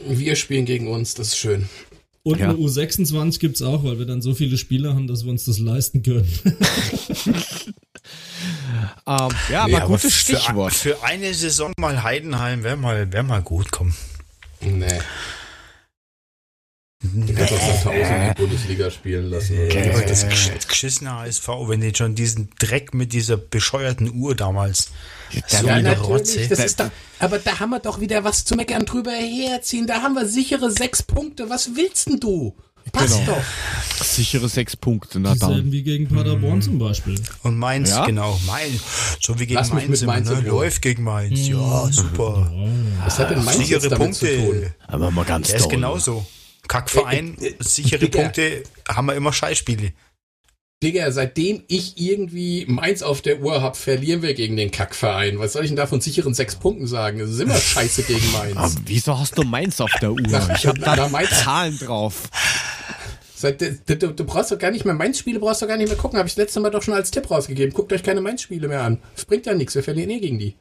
Wir 0.07 0.35
spielen 0.35 0.65
gegen 0.65 0.88
uns, 0.88 1.13
das 1.15 1.29
ist 1.29 1.38
schön. 1.38 1.69
Und 2.25 2.39
ja. 2.39 2.49
eine 2.49 2.57
U26 2.57 3.38
gibt 3.38 3.55
es 3.57 3.61
auch, 3.61 3.83
weil 3.83 3.99
wir 3.99 4.07
dann 4.07 4.23
so 4.23 4.33
viele 4.33 4.57
Spieler 4.57 4.95
haben, 4.95 5.05
dass 5.05 5.25
wir 5.25 5.31
uns 5.31 5.45
das 5.45 5.59
leisten 5.59 6.01
können. 6.01 6.27
um, 9.05 9.13
ähm, 9.13 9.29
ja, 9.51 9.67
nee, 9.67 9.75
aber 9.75 9.85
gutes 9.85 10.15
Stichwort. 10.15 10.73
Für, 10.73 10.95
für, 10.95 11.03
eine 11.03 11.31
Saison 11.35 11.71
mal 11.77 12.01
Heidenheim 12.01 12.63
wäre 12.63 12.77
mal, 12.77 13.13
wär 13.13 13.21
mal 13.21 13.43
gut, 13.43 13.71
komm. 13.71 13.93
Nee. 14.59 14.88
Du 17.03 17.33
kannst 17.35 17.53
auch 17.53 17.67
noch 17.67 17.83
tausend 17.83 17.95
in 17.95 18.27
die 18.29 18.41
Bundesliga 18.41 18.89
spielen 18.89 19.29
lassen. 19.29 19.59
Oder? 19.59 20.01
Das 20.07 20.27
geschissene 20.67 21.11
HSV, 21.11 21.47
wenn 21.67 21.81
die 21.81 21.93
schon 21.93 22.15
diesen 22.15 22.49
Dreck 22.57 22.95
mit 22.95 23.13
dieser 23.13 23.38
bescheuerten 23.38 24.11
Uhr 24.15 24.33
damals. 24.33 24.89
Ja, 25.36 25.60
so 25.60 25.67
ja 25.67 25.82
natürlich. 25.82 26.50
Das 26.50 26.60
ist 26.60 26.80
da, 26.80 26.91
aber 27.19 27.39
da 27.39 27.60
haben 27.60 27.69
wir 27.71 27.80
doch 27.80 28.00
wieder 28.00 28.24
was 28.24 28.45
zu 28.45 28.56
meckern 28.56 28.86
drüber 28.86 29.12
herziehen. 29.12 29.88
Da 29.88 30.02
haben 30.02 30.13
wir 30.13 30.28
sichere 30.28 30.71
sechs 30.71 31.04
Punkte. 31.04 31.50
Was 31.50 31.76
willst 31.76 32.08
denn 32.08 32.19
du? 32.19 32.56
Passt 32.91 33.19
genau. 33.19 33.38
doch. 33.38 34.06
Sichere 34.06 34.48
sechs 34.48 34.76
Punkte. 34.76 35.19
Na 35.19 35.34
dann. 35.36 35.71
wie 35.71 35.82
gegen 35.82 36.08
Paderborn 36.08 36.58
mhm. 36.58 36.62
zum 36.62 36.80
Beispiel. 36.80 37.19
Und 37.43 37.58
Mainz, 37.58 37.89
ja? 37.89 38.06
genau. 38.06 38.39
Mainz. 38.45 38.82
So 39.19 39.39
wie 39.39 39.48
gegen 39.48 39.56
Lass 39.56 39.74
Mainz. 39.74 40.02
Mit 40.02 40.08
Mainz 40.08 40.30
immer, 40.30 40.41
ne? 40.41 40.50
Läuft 40.50 40.82
gegen 40.82 41.04
Mainz. 41.04 41.39
Mhm. 41.39 41.56
Ja, 41.56 41.88
super. 41.91 42.52
Was 43.04 43.19
hat 43.19 43.32
denn 43.32 43.43
Mainz 43.43 43.58
Sichere 43.58 43.89
Punkte. 43.95 44.74
Aber 44.88 45.12
mal 45.12 45.26
ganz 45.26 45.48
Der 45.48 45.58
ist 45.58 45.69
genauso. 45.69 46.26
Kackverein, 46.67 47.38
äh, 47.39 47.48
äh, 47.48 47.56
sichere 47.60 48.00
Digga. 48.00 48.24
Punkte, 48.24 48.63
haben 48.88 49.08
wir 49.08 49.15
immer 49.15 49.34
Scheißspiele. 49.34 49.93
Digga, 50.86 51.10
seitdem 51.10 51.63
ich 51.67 52.00
irgendwie 52.00 52.67
Mainz 52.67 53.02
auf 53.02 53.24
der 53.24 53.41
Uhr 53.41 53.63
hab, 53.63 53.76
verlieren 53.76 54.21
wir 54.21 54.36
gegen 54.36 54.56
den 54.56 54.69
Kackverein. 54.69 55.39
Was 55.39 55.54
soll 55.54 55.63
ich 55.63 55.71
denn 55.71 55.78
da 55.78 55.88
von 55.88 56.00
sicheren 56.00 56.36
sechs 56.36 56.56
Punkten 56.56 56.86
sagen? 56.86 57.19
Es 57.19 57.32
ist 57.32 57.39
immer 57.39 57.58
scheiße 57.58 58.04
gegen 58.04 58.32
Mainz. 58.32 58.56
Aber 58.56 58.71
wieso 58.86 59.17
hast 59.17 59.36
du 59.36 59.41
Mainz 59.41 59.82
auf 59.82 59.91
der 60.00 60.12
Uhr? 60.12 60.19
Ich 60.19 60.67
hab 60.67 60.78
da, 60.78 60.95
da 60.95 61.10
Zahlen 61.24 61.76
drauf. 61.80 62.30
Seit, 63.34 63.62
du, 63.62 63.95
du, 63.95 64.24
brauchst 64.26 64.52
doch 64.52 64.60
gar 64.60 64.69
nicht 64.69 64.86
mehr 64.86 64.93
Mainz-Spiele, 64.93 65.39
brauchst 65.39 65.63
du 65.63 65.67
gar 65.67 65.78
nicht 65.78 65.88
mehr 65.88 65.98
gucken. 65.98 66.19
Habe 66.19 66.28
ich 66.28 66.36
das 66.36 66.43
letzte 66.43 66.60
Mal 66.60 66.69
doch 66.69 66.84
schon 66.84 66.93
als 66.93 67.10
Tipp 67.10 67.32
rausgegeben. 67.32 67.74
Guckt 67.74 67.91
euch 67.91 68.04
keine 68.04 68.21
Mainz-Spiele 68.21 68.67
mehr 68.67 68.84
an. 68.84 69.00
Das 69.15 69.26
bringt 69.26 69.48
ja 69.48 69.56
nichts, 69.56 69.74
wir 69.74 69.82
verlieren 69.82 70.12
eh 70.12 70.19
gegen 70.19 70.38
die. 70.38 70.54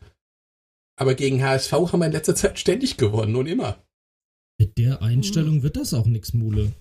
Aber 0.96 1.14
gegen 1.14 1.44
HSV 1.44 1.70
haben 1.70 1.98
wir 1.98 2.06
in 2.06 2.12
letzter 2.12 2.34
Zeit 2.34 2.58
ständig 2.58 2.96
gewonnen 2.96 3.36
und 3.36 3.46
immer. 3.46 3.76
Mit 4.58 4.78
der 4.78 5.02
Einstellung 5.02 5.62
wird 5.62 5.76
das 5.76 5.92
auch 5.92 6.06
nichts, 6.06 6.32
Mule. 6.32 6.72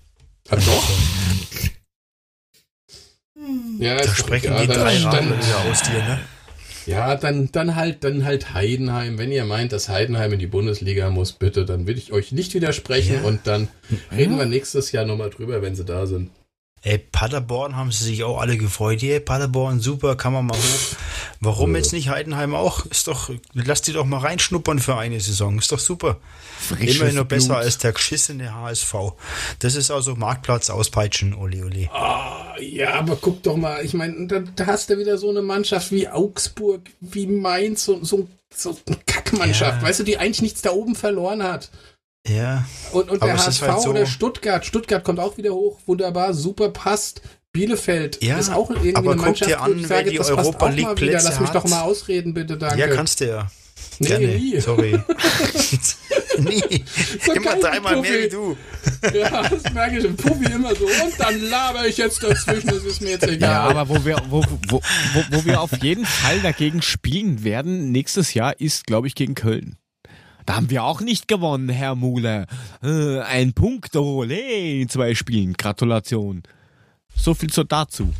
Ach 0.48 0.56
doch. 0.56 0.90
ja, 3.78 3.96
da 3.96 4.14
sprechen 4.14 4.52
ja, 4.52 4.60
die 4.62 4.66
drei 4.68 4.98
dann, 4.98 5.26
wieder 5.26 5.64
aus 5.70 5.82
dir, 5.82 5.98
ne? 5.98 6.20
Ja, 6.86 7.16
dann, 7.16 7.48
dann 7.50 7.76
halt, 7.76 8.04
dann 8.04 8.24
halt 8.24 8.52
Heidenheim. 8.52 9.16
Wenn 9.16 9.32
ihr 9.32 9.44
meint, 9.44 9.72
dass 9.72 9.88
Heidenheim 9.88 10.34
in 10.34 10.38
die 10.38 10.46
Bundesliga 10.46 11.08
muss, 11.08 11.32
bitte, 11.32 11.64
dann 11.64 11.86
will 11.86 11.96
ich 11.96 12.12
euch 12.12 12.32
nicht 12.32 12.52
widersprechen 12.54 13.20
ja. 13.22 13.28
und 13.28 13.46
dann 13.46 13.68
reden 14.14 14.38
wir 14.38 14.44
nächstes 14.44 14.92
Jahr 14.92 15.06
nochmal 15.06 15.30
drüber, 15.30 15.62
wenn 15.62 15.74
sie 15.74 15.84
da 15.84 16.06
sind. 16.06 16.30
Ey, 16.84 16.98
Paderborn 16.98 17.76
haben 17.76 17.90
sie 17.90 18.04
sich 18.04 18.24
auch 18.24 18.38
alle 18.38 18.58
gefreut. 18.58 19.00
Hey, 19.00 19.18
Paderborn, 19.18 19.80
super, 19.80 20.16
kann 20.16 20.34
man 20.34 20.44
mal 20.44 20.56
hoch. 20.58 20.96
Warum 21.40 21.74
jetzt 21.76 21.94
nicht 21.94 22.10
Heidenheim 22.10 22.54
auch? 22.54 22.84
Ist 22.84 23.08
doch, 23.08 23.30
lass 23.54 23.80
die 23.80 23.94
doch 23.94 24.04
mal 24.04 24.18
reinschnuppern 24.18 24.78
für 24.78 24.96
eine 24.96 25.18
Saison. 25.18 25.58
Ist 25.58 25.72
doch 25.72 25.78
super. 25.78 26.18
Frisches 26.58 26.96
Immerhin 26.96 27.16
noch 27.16 27.24
besser 27.24 27.56
als 27.56 27.78
der 27.78 27.92
geschissene 27.92 28.54
HSV. 28.54 28.94
Das 29.60 29.76
ist 29.76 29.90
also 29.90 30.14
Marktplatz 30.14 30.68
auspeitschen, 30.68 31.32
Oli 31.32 31.62
Oli. 31.62 31.88
Ah, 31.90 32.54
ja, 32.60 32.92
aber 32.94 33.16
guck 33.16 33.42
doch 33.42 33.56
mal, 33.56 33.82
ich 33.82 33.94
meine, 33.94 34.26
da, 34.26 34.40
da, 34.40 34.66
hast 34.66 34.90
du 34.90 34.98
wieder 34.98 35.16
so 35.16 35.30
eine 35.30 35.40
Mannschaft 35.40 35.90
wie 35.90 36.08
Augsburg, 36.08 36.82
wie 37.00 37.26
Mainz, 37.26 37.84
so, 37.84 38.04
so, 38.04 38.28
so 38.54 38.76
eine 38.86 38.98
Kackmannschaft, 39.06 39.80
ja. 39.80 39.88
weißt 39.88 40.00
du, 40.00 40.04
die 40.04 40.18
eigentlich 40.18 40.42
nichts 40.42 40.60
da 40.60 40.72
oben 40.72 40.96
verloren 40.96 41.42
hat. 41.42 41.70
Ja. 42.26 42.64
Und, 42.92 43.10
und 43.10 43.22
der 43.22 43.36
HSV 43.36 43.62
halt 43.62 43.82
so 43.82 43.90
oder 43.90 44.06
Stuttgart. 44.06 44.64
Stuttgart 44.64 45.04
kommt 45.04 45.20
auch 45.20 45.36
wieder 45.36 45.52
hoch. 45.52 45.78
Wunderbar, 45.86 46.34
super, 46.34 46.70
passt. 46.70 47.20
Bielefeld 47.52 48.22
ja, 48.24 48.36
ist 48.36 48.50
auch 48.50 48.68
irgendwie 48.68 48.96
aber 48.96 49.12
eine 49.12 49.20
Mannschaft, 49.20 49.48
dir 49.48 49.60
an, 49.60 49.88
wer 49.88 50.02
die 50.02 50.18
Europa 50.18 50.68
League 50.70 50.96
Plätze 50.96 51.28
Lass 51.28 51.38
mich 51.38 51.50
doch 51.50 51.64
mal 51.68 51.82
ausreden, 51.82 52.34
bitte, 52.34 52.58
danke. 52.58 52.80
Ja, 52.80 52.88
kannst 52.88 53.20
du 53.20 53.28
ja. 53.28 53.48
Nee, 54.00 54.08
Gerne. 54.08 54.26
nie. 54.26 54.60
Sorry. 54.60 54.92
nie. 56.38 56.84
Immer 57.32 57.56
dreimal 57.56 58.00
mehr 58.00 58.24
wie 58.24 58.28
du. 58.28 58.56
ja, 59.16 59.48
das 59.48 59.72
merke 59.72 59.98
ich 59.98 60.04
im 60.04 60.16
Puffy 60.16 60.52
immer 60.52 60.74
so. 60.74 60.84
Und 60.84 61.14
dann 61.18 61.40
laber 61.42 61.86
ich 61.86 61.96
jetzt 61.96 62.22
dazwischen, 62.22 62.66
das 62.66 62.82
ist 62.82 63.00
mir 63.00 63.10
jetzt 63.10 63.28
egal. 63.28 63.50
Ja, 63.50 63.60
aber 63.62 63.88
wo 63.88 64.04
wir, 64.04 64.20
wo, 64.28 64.42
wo, 64.68 64.80
wo, 65.12 65.24
wo 65.30 65.44
wir 65.44 65.60
auf 65.60 65.72
jeden 65.80 66.04
Fall 66.04 66.40
dagegen 66.40 66.82
spielen 66.82 67.44
werden 67.44 67.92
nächstes 67.92 68.34
Jahr, 68.34 68.58
ist, 68.60 68.86
glaube 68.86 69.06
ich, 69.06 69.14
gegen 69.14 69.34
Köln. 69.34 69.76
Da 70.46 70.56
haben 70.56 70.70
wir 70.70 70.84
auch 70.84 71.00
nicht 71.00 71.28
gewonnen, 71.28 71.68
Herr 71.68 71.94
Muhle. 71.94 72.46
Äh, 72.82 73.20
ein 73.20 73.54
Punkt, 73.54 73.96
ole, 73.96 74.80
in 74.80 74.88
zwei 74.88 75.14
Spielen. 75.14 75.54
Gratulation. 75.54 76.42
So 77.14 77.34
viel 77.34 77.52
so 77.52 77.64
dazu. 77.64 78.12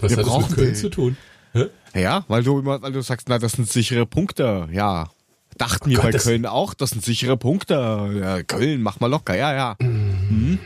Was 0.00 0.10
wir 0.10 0.18
hat 0.18 0.26
das 0.26 0.48
mit 0.50 0.58
Köln 0.58 0.74
zu 0.74 0.88
tun? 0.88 1.16
Hä? 1.52 1.66
Ja, 1.94 2.24
weil 2.28 2.42
du 2.42 2.58
immer, 2.58 2.80
weil 2.80 2.92
du 2.92 3.02
sagst, 3.02 3.28
na, 3.28 3.38
das 3.38 3.52
sind 3.52 3.68
sichere 3.68 4.06
Punkte. 4.06 4.68
Ja. 4.72 5.10
Dachten 5.58 5.88
oh 5.88 5.90
wir 5.90 5.98
Gott, 5.98 6.12
bei 6.12 6.18
Köln 6.18 6.46
auch, 6.46 6.74
das 6.74 6.90
sind 6.90 7.04
sichere 7.04 7.36
Punkte. 7.36 8.20
Ja, 8.20 8.42
Köln, 8.42 8.82
mach 8.82 9.00
mal 9.00 9.08
locker, 9.08 9.36
ja, 9.36 9.54
ja. 9.54 9.76
Mhm. 9.80 10.58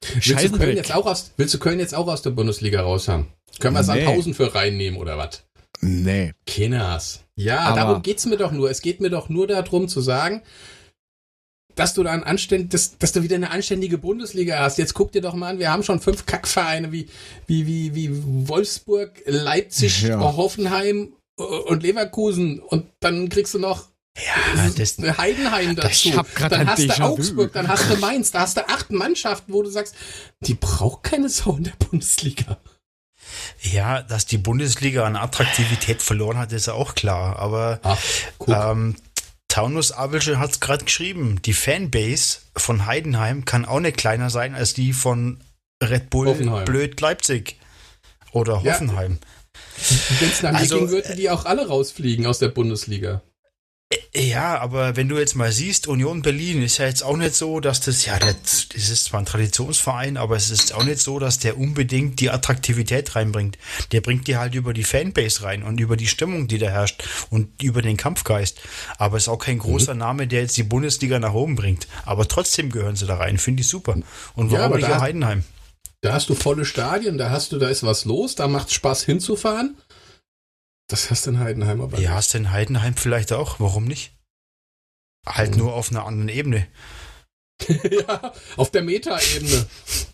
Willst 0.00 0.44
du, 0.44 0.58
Köln 0.58 0.76
jetzt 0.76 0.94
auch 0.94 1.06
aus, 1.06 1.32
willst 1.36 1.54
du 1.54 1.58
Köln 1.58 1.78
jetzt 1.78 1.94
auch 1.94 2.08
aus 2.08 2.22
der 2.22 2.30
Bundesliga 2.30 2.80
raus 2.80 3.06
haben? 3.06 3.28
Können 3.58 3.74
wir 3.74 3.80
nee. 3.80 3.86
Sandhausen 3.86 4.34
für 4.34 4.54
reinnehmen 4.54 4.98
oder 4.98 5.18
was? 5.18 5.44
Nee. 5.80 6.32
Kinners. 6.46 7.24
Ja, 7.34 7.60
Aber 7.60 7.76
darum 7.76 8.02
geht's 8.02 8.26
mir 8.26 8.36
doch 8.36 8.52
nur. 8.52 8.70
Es 8.70 8.82
geht 8.82 9.00
mir 9.00 9.10
doch 9.10 9.28
nur 9.28 9.46
darum 9.46 9.88
zu 9.88 10.00
sagen, 10.00 10.42
dass 11.74 11.94
du 11.94 12.02
da 12.02 12.12
ein 12.12 12.22
anständig, 12.22 12.70
dass, 12.70 12.98
dass 12.98 13.12
du 13.12 13.22
wieder 13.22 13.36
eine 13.36 13.50
anständige 13.50 13.98
Bundesliga 13.98 14.58
hast. 14.58 14.78
Jetzt 14.78 14.94
guck 14.94 15.12
dir 15.12 15.22
doch 15.22 15.34
mal 15.34 15.50
an, 15.50 15.58
wir 15.58 15.72
haben 15.72 15.82
schon 15.82 16.00
fünf 16.00 16.26
Kackvereine 16.26 16.92
wie, 16.92 17.08
wie, 17.46 17.66
wie, 17.66 17.94
wie 17.94 18.10
Wolfsburg, 18.48 19.22
Leipzig, 19.24 20.02
ja. 20.02 20.20
Hoffenheim 20.20 21.14
und 21.36 21.82
Leverkusen. 21.82 22.60
Und 22.60 22.86
dann 23.00 23.28
kriegst 23.28 23.54
du 23.54 23.58
noch 23.58 23.88
ja, 24.18 24.68
das, 24.76 24.98
Heidenheim 24.98 25.76
dazu. 25.76 26.10
dann 26.50 26.68
hast 26.68 26.82
du 26.82 27.02
Augsburg, 27.02 27.52
dann 27.52 27.68
hast 27.68 27.90
du 27.90 27.96
Mainz, 27.96 28.30
da 28.30 28.40
hast 28.40 28.56
du 28.56 28.68
acht 28.68 28.90
Mannschaften, 28.90 29.52
wo 29.52 29.62
du 29.62 29.70
sagst, 29.70 29.94
die 30.40 30.54
braucht 30.54 31.04
keine 31.04 31.28
Sau 31.28 31.56
in 31.56 31.64
der 31.64 31.72
Bundesliga. 31.78 32.58
Ja, 33.62 34.02
dass 34.02 34.26
die 34.26 34.38
Bundesliga 34.38 35.04
an 35.04 35.16
Attraktivität 35.16 36.02
verloren 36.02 36.38
hat, 36.38 36.52
ist 36.52 36.68
auch 36.68 36.94
klar. 36.94 37.38
Aber 37.38 37.80
Ach, 37.82 37.98
ähm, 38.46 38.96
Taunus 39.48 39.92
Abelsche 39.92 40.38
hat 40.38 40.52
es 40.52 40.60
gerade 40.60 40.84
geschrieben. 40.84 41.42
Die 41.44 41.52
Fanbase 41.52 42.38
von 42.56 42.86
Heidenheim 42.86 43.44
kann 43.44 43.64
auch 43.64 43.80
nicht 43.80 43.96
kleiner 43.96 44.30
sein 44.30 44.54
als 44.54 44.74
die 44.74 44.92
von 44.92 45.40
Red 45.82 46.10
Bull 46.10 46.28
Hoffenheim. 46.28 46.64
Blöd 46.64 47.00
Leipzig 47.00 47.56
oder 48.32 48.60
Ja. 48.62 48.74
Hoffenheim. 48.74 49.18
Wenn 50.20 50.30
es 50.30 50.42
nach 50.42 50.52
mir 50.52 50.58
also, 50.58 50.78
ging, 50.78 50.90
würden 50.90 51.16
die 51.16 51.30
auch 51.30 51.46
alle 51.46 51.66
rausfliegen 51.66 52.26
aus 52.26 52.38
der 52.38 52.48
Bundesliga. 52.48 53.22
Ja, 54.14 54.58
aber 54.58 54.94
wenn 54.94 55.08
du 55.08 55.18
jetzt 55.18 55.34
mal 55.34 55.50
siehst, 55.50 55.88
Union 55.88 56.22
Berlin 56.22 56.62
ist 56.62 56.78
ja 56.78 56.86
jetzt 56.86 57.02
auch 57.02 57.16
nicht 57.16 57.34
so, 57.34 57.58
dass 57.58 57.80
das, 57.80 58.06
ja, 58.06 58.20
das, 58.20 58.68
das 58.72 58.88
ist 58.88 59.06
zwar 59.06 59.18
ein 59.20 59.26
Traditionsverein, 59.26 60.16
aber 60.16 60.36
es 60.36 60.50
ist 60.50 60.72
auch 60.74 60.84
nicht 60.84 61.00
so, 61.00 61.18
dass 61.18 61.40
der 61.40 61.58
unbedingt 61.58 62.20
die 62.20 62.30
Attraktivität 62.30 63.16
reinbringt. 63.16 63.58
Der 63.90 64.00
bringt 64.00 64.28
die 64.28 64.36
halt 64.36 64.54
über 64.54 64.74
die 64.74 64.84
Fanbase 64.84 65.42
rein 65.42 65.64
und 65.64 65.80
über 65.80 65.96
die 65.96 66.06
Stimmung, 66.06 66.46
die 66.46 66.58
da 66.58 66.68
herrscht 66.68 67.02
und 67.30 67.60
über 67.62 67.82
den 67.82 67.96
Kampfgeist. 67.96 68.60
Aber 68.96 69.16
es 69.16 69.24
ist 69.24 69.28
auch 69.28 69.38
kein 69.38 69.56
Mhm. 69.56 69.60
großer 69.62 69.94
Name, 69.94 70.28
der 70.28 70.42
jetzt 70.42 70.56
die 70.56 70.62
Bundesliga 70.62 71.18
nach 71.18 71.34
oben 71.34 71.56
bringt. 71.56 71.88
Aber 72.04 72.28
trotzdem 72.28 72.70
gehören 72.70 72.94
sie 72.94 73.06
da 73.06 73.16
rein, 73.16 73.38
finde 73.38 73.62
ich 73.62 73.68
super. 73.68 73.96
Und 74.36 74.52
Ja, 74.52 74.58
warum 74.60 74.72
aber 74.74 74.76
nicht 74.76 75.00
Heidenheim? 75.00 75.42
Da 76.02 76.12
hast 76.14 76.28
du 76.30 76.34
volle 76.36 76.64
Stadien, 76.64 77.18
da 77.18 77.30
hast 77.30 77.50
du, 77.52 77.58
da 77.58 77.68
ist 77.68 77.82
was 77.82 78.04
los, 78.04 78.36
da 78.36 78.46
macht 78.46 78.72
Spaß 78.72 79.02
hinzufahren. 79.02 79.76
Das 80.90 81.10
hast 81.10 81.26
du 81.26 81.30
in 81.30 81.38
Heidenheim 81.38 81.80
aber 81.80 81.98
Ja, 82.00 82.10
hast 82.10 82.34
du 82.34 82.38
in 82.38 82.50
Heidenheim 82.50 82.94
vielleicht 82.96 83.32
auch, 83.32 83.60
warum 83.60 83.84
nicht? 83.84 84.12
Halt 85.26 85.52
Mhm. 85.52 85.58
nur 85.58 85.74
auf 85.74 85.90
einer 85.90 86.04
anderen 86.04 86.28
Ebene. 86.28 86.66
ja, 87.90 88.32
auf 88.56 88.70
der 88.70 88.82
Meta-Ebene. 88.82 89.66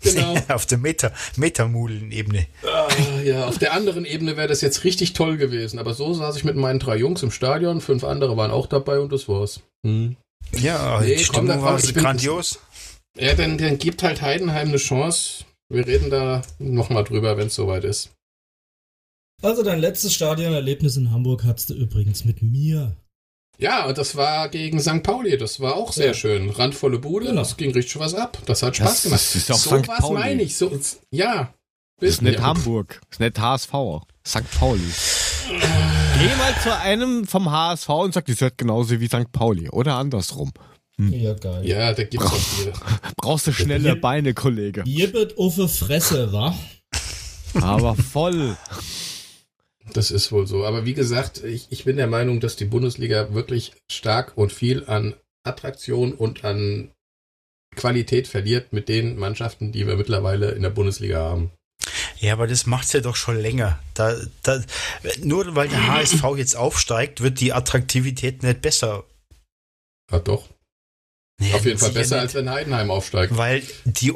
Genau. 0.02 0.34
auf 0.48 0.66
der 0.66 0.78
Meta, 0.78 1.12
Metamulen-Ebene. 1.36 2.46
Ah, 2.64 2.88
ja, 3.24 3.46
auf 3.46 3.58
der 3.58 3.72
anderen 3.72 4.04
Ebene 4.04 4.36
wäre 4.36 4.48
das 4.48 4.60
jetzt 4.62 4.82
richtig 4.84 5.12
toll 5.12 5.36
gewesen. 5.36 5.78
Aber 5.78 5.94
so 5.94 6.12
saß 6.12 6.36
ich 6.36 6.44
mit 6.44 6.56
meinen 6.56 6.80
drei 6.80 6.96
Jungs 6.96 7.22
im 7.22 7.30
Stadion, 7.30 7.80
fünf 7.80 8.02
andere 8.04 8.36
waren 8.36 8.50
auch 8.50 8.66
dabei 8.66 8.98
und 8.98 9.12
das 9.12 9.28
war's. 9.28 9.60
Hm. 9.86 10.16
Ja, 10.56 11.00
Nee, 11.00 11.16
die 11.16 11.24
Stimmung 11.24 11.62
war 11.62 11.76
bin- 11.80 11.94
grandios. 11.94 12.58
Ja, 13.16 13.34
dann, 13.34 13.56
dann 13.58 13.78
gibt 13.78 14.02
halt 14.02 14.22
Heidenheim 14.22 14.68
eine 14.68 14.76
Chance. 14.76 15.44
Wir 15.72 15.86
reden 15.86 16.10
da 16.10 16.42
nochmal 16.58 17.04
drüber, 17.04 17.36
wenn 17.36 17.46
es 17.46 17.54
soweit 17.54 17.84
ist. 17.84 18.10
Also 19.46 19.62
dein 19.62 19.78
letztes 19.78 20.12
Stadionerlebnis 20.12 20.96
in 20.96 21.12
Hamburg 21.12 21.44
hattest 21.44 21.70
du 21.70 21.74
übrigens 21.74 22.24
mit 22.24 22.42
mir. 22.42 22.96
Ja, 23.58 23.86
und 23.86 23.96
das 23.96 24.16
war 24.16 24.48
gegen 24.48 24.80
St. 24.80 25.04
Pauli. 25.04 25.38
Das 25.38 25.60
war 25.60 25.76
auch 25.76 25.92
sehr 25.92 26.08
Ja. 26.08 26.14
schön. 26.14 26.50
Randvolle 26.50 26.98
Bude, 26.98 27.26
Genau. 27.26 27.42
das 27.42 27.56
ging 27.56 27.70
richtig 27.72 27.96
was 28.00 28.12
ab. 28.14 28.38
Das 28.46 28.64
hat 28.64 28.74
Spaß 28.76 28.88
Das- 28.90 29.02
gemacht. 29.04 29.20
das 29.20 29.36
ist 29.36 29.52
auch 29.52 29.56
so 29.56 29.78
St. 29.78 29.86
was 29.88 29.98
Pauli. 30.00 30.18
meine 30.18 30.42
ich. 30.42 30.56
So, 30.56 30.70
ja. 31.12 31.54
Das 32.00 32.10
ist 32.10 32.22
nicht 32.22 32.40
Ja. 32.40 32.42
Hamburg, 32.42 33.00
das 33.08 33.16
ist 33.16 33.20
nicht 33.20 33.38
HSV, 33.38 34.02
St. 34.26 34.50
Pauli. 34.58 34.82
Geh 35.48 36.34
mal 36.36 36.54
zu 36.62 36.76
einem 36.76 37.24
vom 37.26 37.48
HSV 37.50 37.88
und 37.88 38.14
sag, 38.14 38.26
das 38.26 38.40
hört 38.40 38.58
genauso 38.58 38.98
wie 39.00 39.06
St. 39.06 39.30
Pauli 39.30 39.70
oder 39.70 39.94
andersrum. 39.94 40.50
Ja, 40.98 41.34
geil. 41.34 41.64
Ja, 41.64 41.92
da 41.92 42.02
gibt's 42.02 42.26
auch 42.26 42.34
viele. 42.34 42.72
Brauchst 43.16 43.46
du 43.46 43.52
schnelle. 43.52 43.94
Beine, 43.96 44.34
Kollege. 44.34 44.82
Jibbet 44.86 45.38
uffe 45.38 45.68
Fresse, 45.68 46.32
wa? 46.32 46.52
Aber 47.62 47.94
voll. 47.94 48.56
Das 49.92 50.10
ist 50.10 50.32
wohl 50.32 50.46
so. 50.46 50.64
Aber 50.64 50.84
wie 50.84 50.94
gesagt, 50.94 51.42
ich, 51.44 51.68
ich 51.70 51.84
bin 51.84 51.96
der 51.96 52.06
Meinung, 52.06 52.40
dass 52.40 52.56
die 52.56 52.64
Bundesliga 52.64 53.32
wirklich 53.32 53.72
stark 53.90 54.36
und 54.36 54.52
viel 54.52 54.84
an 54.86 55.14
Attraktion 55.44 56.12
und 56.12 56.44
an 56.44 56.90
Qualität 57.76 58.26
verliert 58.26 58.72
mit 58.72 58.88
den 58.88 59.16
Mannschaften, 59.18 59.72
die 59.72 59.86
wir 59.86 59.96
mittlerweile 59.96 60.52
in 60.52 60.62
der 60.62 60.70
Bundesliga 60.70 61.18
haben. 61.18 61.50
Ja, 62.18 62.32
aber 62.32 62.46
das 62.46 62.66
macht's 62.66 62.92
ja 62.92 63.00
doch 63.00 63.16
schon 63.16 63.36
länger. 63.36 63.78
Da, 63.94 64.16
da, 64.42 64.62
nur 65.22 65.54
weil 65.54 65.68
der 65.68 65.86
HSV 65.86 66.22
jetzt 66.36 66.56
aufsteigt, 66.56 67.20
wird 67.20 67.40
die 67.40 67.52
Attraktivität 67.52 68.42
nicht 68.42 68.62
besser. 68.62 69.04
Ja, 70.10 70.18
doch. 70.18 70.48
Nee, 71.38 71.52
Auf 71.52 71.66
jeden 71.66 71.78
Fall 71.78 71.90
besser, 71.90 72.16
nicht. 72.16 72.22
als 72.22 72.34
wenn 72.34 72.48
Heidenheim 72.50 72.90
aufsteigt. 72.90 73.36
Weil 73.36 73.62
die 73.84 74.12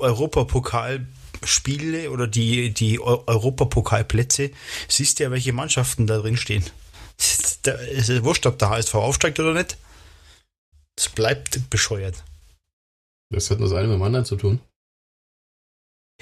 Europapokalspiele 1.41 2.11
oder 2.11 2.27
die, 2.27 2.71
die 2.73 3.01
Eu- 3.01 3.23
Europapokalplätze, 3.27 4.51
siehst 4.89 5.19
du 5.19 5.25
ja, 5.25 5.31
welche 5.31 5.53
Mannschaften 5.53 6.07
da 6.07 6.19
drin 6.19 6.37
stehen. 6.37 6.65
Da 7.63 7.73
ist 7.73 8.09
es 8.09 8.25
wurscht, 8.25 8.47
ob 8.47 8.59
der 8.59 8.71
HSV 8.71 8.95
aufsteigt 8.95 9.39
oder 9.39 9.53
nicht. 9.53 9.77
Es 10.99 11.11
bleibt 11.11 11.69
bescheuert. 11.69 12.25
Das 13.31 13.51
hat 13.51 13.59
nur 13.59 13.69
das 13.69 13.77
eine 13.77 13.89
mit 13.89 13.97
dem 13.97 14.03
anderen 14.03 14.25
zu 14.25 14.37
tun. 14.37 14.61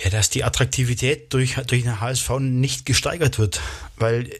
Ja, 0.02 0.10
dass 0.10 0.30
die 0.30 0.42
Attraktivität 0.42 1.32
durch, 1.32 1.54
durch 1.54 1.84
den 1.84 2.00
HSV 2.00 2.40
nicht 2.40 2.86
gesteigert 2.86 3.38
wird, 3.38 3.60
weil 3.96 4.36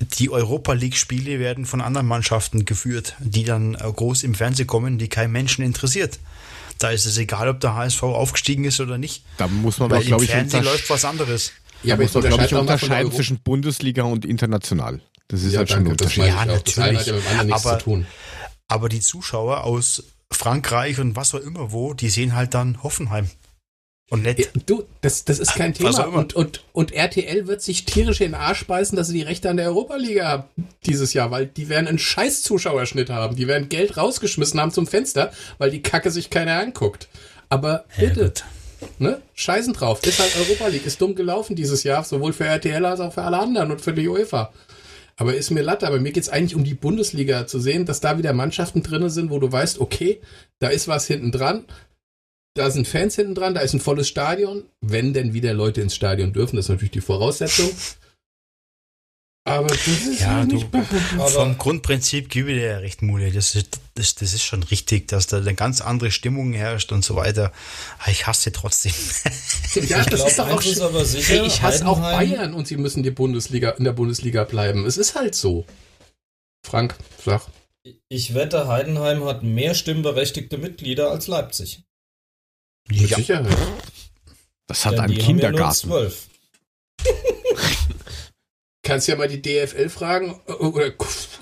die 0.00 0.30
Europa 0.30 0.72
League-Spiele 0.72 1.38
werden 1.38 1.66
von 1.66 1.80
anderen 1.80 2.08
Mannschaften 2.08 2.64
geführt, 2.64 3.14
die 3.20 3.44
dann 3.44 3.76
äh, 3.76 3.78
groß 3.78 4.24
im 4.24 4.34
Fernsehen 4.34 4.66
kommen, 4.66 4.98
die 4.98 5.08
kein 5.08 5.30
Menschen 5.30 5.64
interessiert. 5.64 6.18
Da 6.80 6.90
ist 6.90 7.04
es 7.06 7.16
egal, 7.18 7.46
ob 7.48 7.60
der 7.60 7.74
HSV 7.74 8.02
aufgestiegen 8.02 8.64
ist 8.64 8.80
oder 8.80 8.98
nicht, 8.98 9.22
Da 9.36 9.46
muss 9.46 9.78
man 9.78 9.90
weil 9.90 9.98
aber, 9.98 10.06
glaube 10.06 10.24
ich, 10.24 10.30
Fernsehen 10.30 10.64
läuft 10.64 10.90
was 10.90 11.04
anderes. 11.04 11.52
da 11.84 11.96
muss 11.96 12.14
man, 12.14 12.22
glaube 12.24 12.44
ich, 12.44 12.54
unterscheiden 12.54 13.12
zwischen 13.12 13.38
Bundesliga 13.40 14.02
und 14.02 14.24
international. 14.24 15.00
Das 15.28 15.42
ist 15.42 15.52
Ja, 15.52 15.58
halt 15.58 15.68
schon 15.68 15.78
ein 15.80 15.84
danke, 15.84 16.02
Unterschied. 16.04 16.24
Ja. 16.24 16.44
Das 16.46 16.74
ja 16.74 16.84
anderen 16.84 17.46
nichts 17.46 17.66
aber- 17.66 17.78
zu 17.78 17.84
tun. 17.84 18.06
Aber 18.66 18.88
die 18.88 19.00
Zuschauer 19.00 19.64
aus 19.64 20.02
Frankreich 20.32 20.98
und 21.00 21.16
was 21.16 21.34
auch 21.34 21.40
immer 21.40 21.70
wo, 21.72 21.92
die 21.92 22.08
sehen 22.08 22.34
halt 22.34 22.54
dann 22.54 22.82
Hoffenheim. 22.82 23.28
Und. 24.10 24.26
Ja, 24.26 24.34
du, 24.66 24.84
das, 25.02 25.24
das 25.24 25.38
ist 25.38 25.54
kein 25.54 25.72
Thema. 25.72 26.04
Und, 26.08 26.34
und, 26.34 26.64
und 26.72 26.92
RTL 26.92 27.46
wird 27.46 27.62
sich 27.62 27.84
tierisch 27.84 28.20
in 28.20 28.32
den 28.32 28.34
Arsch 28.34 28.66
beißen, 28.66 28.96
dass 28.96 29.06
sie 29.06 29.14
die 29.14 29.22
Rechte 29.22 29.48
an 29.48 29.56
der 29.56 29.66
Europa-Liga 29.66 30.28
haben 30.28 30.44
dieses 30.84 31.12
Jahr, 31.14 31.30
weil 31.30 31.46
die 31.46 31.68
werden 31.68 31.86
einen 31.86 31.98
scheiß 32.00 32.42
Zuschauerschnitt 32.42 33.08
haben. 33.08 33.36
Die 33.36 33.46
werden 33.46 33.68
Geld 33.68 33.96
rausgeschmissen 33.96 34.60
haben 34.60 34.72
zum 34.72 34.88
Fenster, 34.88 35.32
weil 35.58 35.70
die 35.70 35.80
Kacke 35.82 36.10
sich 36.10 36.28
keiner 36.28 36.58
anguckt. 36.58 37.08
Aber 37.48 37.84
Ja, 37.96 38.08
bitte, 38.08 38.24
gut. 38.24 38.44
ne? 38.98 39.22
Scheißen 39.34 39.74
drauf. 39.74 40.02
Ist 40.04 40.18
halt 40.18 40.36
Europa 40.36 40.66
League. 40.66 40.86
Ist 40.86 41.00
dumm 41.00 41.14
gelaufen 41.14 41.54
dieses 41.54 41.84
Jahr, 41.84 42.02
sowohl 42.02 42.32
für 42.32 42.46
RTL 42.46 42.84
als 42.84 42.98
auch 42.98 43.12
für 43.14 43.22
alle 43.22 43.38
anderen 43.38 43.70
und 43.70 43.80
für 43.80 43.92
die 43.92 44.08
UEFA. 44.08 44.52
Aber 45.16 45.34
ist 45.34 45.50
mir 45.50 45.62
Latte. 45.62 45.86
Aber 45.86 46.00
mir 46.00 46.10
geht's 46.12 46.28
eigentlich 46.30 46.56
um 46.56 46.64
die 46.64 46.74
Bundesliga 46.74 47.46
zu 47.46 47.60
sehen, 47.60 47.84
dass 47.86 48.00
da 48.00 48.18
wieder 48.18 48.32
Mannschaften 48.32 48.82
drin 48.82 49.08
sind, 49.08 49.30
wo 49.30 49.38
du 49.38 49.52
weißt, 49.52 49.80
okay, 49.80 50.20
da 50.58 50.68
ist 50.68 50.88
was 50.88 51.06
hinten 51.06 51.30
dran. 51.30 51.64
Da 52.54 52.70
sind 52.70 52.88
Fans 52.88 53.14
hinten 53.14 53.34
dran, 53.34 53.54
da 53.54 53.60
ist 53.60 53.74
ein 53.74 53.80
volles 53.80 54.08
Stadion. 54.08 54.64
Wenn 54.80 55.12
denn 55.14 55.32
wieder 55.34 55.54
Leute 55.54 55.80
ins 55.80 55.94
Stadion 55.94 56.32
dürfen, 56.32 56.56
das 56.56 56.66
ist 56.66 56.70
natürlich 56.70 56.90
die 56.90 57.00
Voraussetzung. 57.00 57.70
Aber 59.46 59.68
das 59.68 59.86
ist 59.86 60.20
Ja, 60.20 60.44
nicht 60.44 60.66
du- 60.72 60.78
Aber- 61.14 61.28
Vom 61.28 61.56
Grundprinzip 61.58 62.28
gebe 62.28 62.50
ich 62.52 62.58
dir 62.58 62.66
ja 62.66 62.76
recht, 62.78 63.02
Mule. 63.02 63.32
Das 63.32 63.54
ist, 63.54 63.80
das, 63.94 64.14
das 64.16 64.34
ist 64.34 64.42
schon 64.42 64.62
richtig, 64.64 65.08
dass 65.08 65.28
da 65.28 65.38
eine 65.38 65.54
ganz 65.54 65.80
andere 65.80 66.10
Stimmung 66.10 66.52
herrscht 66.52 66.92
und 66.92 67.04
so 67.04 67.16
weiter. 67.16 67.52
Aber 68.00 68.10
ich 68.10 68.26
hasse 68.26 68.52
trotzdem. 68.52 68.92
Ja, 69.74 69.82
Ich 69.82 69.88
das 69.88 70.06
glaub, 70.08 70.28
ist 70.28 70.38
doch 70.38 70.48
auch 70.50 70.62
ist 70.62 70.80
aber 70.80 71.04
sicher, 71.04 71.34
Hey, 71.38 71.46
ich 71.46 71.62
hasse 71.62 71.86
auch 71.86 72.00
Bayern 72.00 72.52
und 72.52 72.66
sie 72.66 72.76
müssen 72.76 73.02
die 73.02 73.10
Bundesliga 73.12 73.70
in 73.70 73.84
der 73.84 73.92
Bundesliga 73.92 74.44
bleiben. 74.44 74.84
Es 74.84 74.96
ist 74.98 75.14
halt 75.14 75.34
so. 75.34 75.64
Frank, 76.66 76.96
flach. 77.18 77.48
Ich 78.08 78.34
wette, 78.34 78.66
Heidenheim 78.68 79.24
hat 79.24 79.42
mehr 79.42 79.74
stimmberechtigte 79.74 80.58
Mitglieder 80.58 81.10
als 81.10 81.28
Leipzig. 81.28 81.82
Mit 82.88 83.10
Ja. 83.10 83.16
Sicherheit. 83.16 83.56
Das 84.66 84.84
hat 84.86 84.94
Denn 84.94 85.00
einen 85.00 85.12
ja 85.14 85.24
Kindergarten. 85.24 85.74
zwölf. 85.88 86.28
Kannst 88.82 89.08
ja 89.08 89.16
mal 89.16 89.28
die 89.28 89.42
DFL 89.42 89.88
fragen, 89.90 90.40
äh, 90.48 90.52
oder 90.52 90.92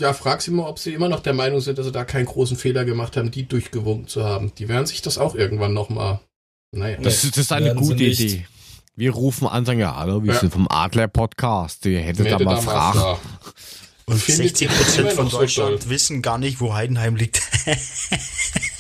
ja, 0.01 0.13
frag 0.13 0.43
sie 0.43 0.51
mal, 0.51 0.67
ob 0.69 0.79
sie 0.79 0.93
immer 0.93 1.09
noch 1.09 1.21
der 1.21 1.35
Meinung 1.35 1.61
sind, 1.61 1.79
dass 1.79 1.87
sie 1.87 1.93
da 1.93 2.05
keinen 2.05 2.27
großen 2.27 2.57
Fehler 2.57 2.85
gemacht 2.85 3.17
haben, 3.17 3.31
die 3.31 3.47
durchgewunken 3.47 4.09
zu 4.09 4.25
haben. 4.25 4.53
Die 4.57 4.69
werden 4.69 4.87
sich 4.87 5.03
das 5.03 5.19
auch 5.19 5.35
irgendwann 5.35 5.73
nochmal. 5.73 6.21
Naja. 6.73 6.99
Das, 7.01 7.23
ist- 7.25 7.37
das 7.37 7.45
ist 7.45 7.53
eine 7.53 7.75
gute. 7.75 8.03
Idee. 8.05 8.47
Wir 8.97 9.13
rufen 9.13 9.47
an, 9.47 9.65
sagen, 9.65 9.79
ja, 9.79 9.95
hallo, 9.95 10.25
wir 10.25 10.35
Ja. 10.35 10.41
sind 10.41 10.53
vom 10.53 10.67
Adler-Podcast. 10.69 11.87
Ihr 11.87 12.01
hättet 12.01 12.27
da 12.27 12.31
Melde 12.31 12.45
mal 12.45 12.57
da 12.57 12.61
Fragen. 12.63 12.99
fra- 12.99 13.21
Und 14.07 14.19
Findet 14.21 14.57
60 14.57 14.63
ihr 14.69 14.69
immer 14.75 14.83
Prozent 14.85 15.13
von 15.13 15.25
noch 15.27 15.31
so 15.33 15.39
Deutschland 15.39 15.83
toll? 15.83 15.91
wissen 15.91 16.23
gar 16.23 16.39
nicht, 16.39 16.61
wo 16.61 16.75
Heidenheim 16.75 17.15
liegt. 17.15 17.41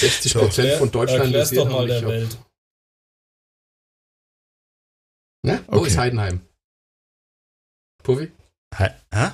60 0.00 0.34
Prozent 0.34 0.78
von 0.78 0.90
Deutschland 0.90 1.24
Erklär's 1.24 1.52
interessiert 1.52 1.66
doch 1.66 1.72
mal 1.78 1.86
der 1.86 1.96
nicht, 1.96 2.04
ob- 2.04 2.10
Welt. 2.12 2.38
Ne? 5.44 5.64
Wo 5.68 5.78
Okay. 5.78 5.88
ist 5.88 5.98
Heidenheim? 5.98 6.40
Puffy? 8.02 8.30
Hä? 8.76 8.90
Hä? 9.12 9.30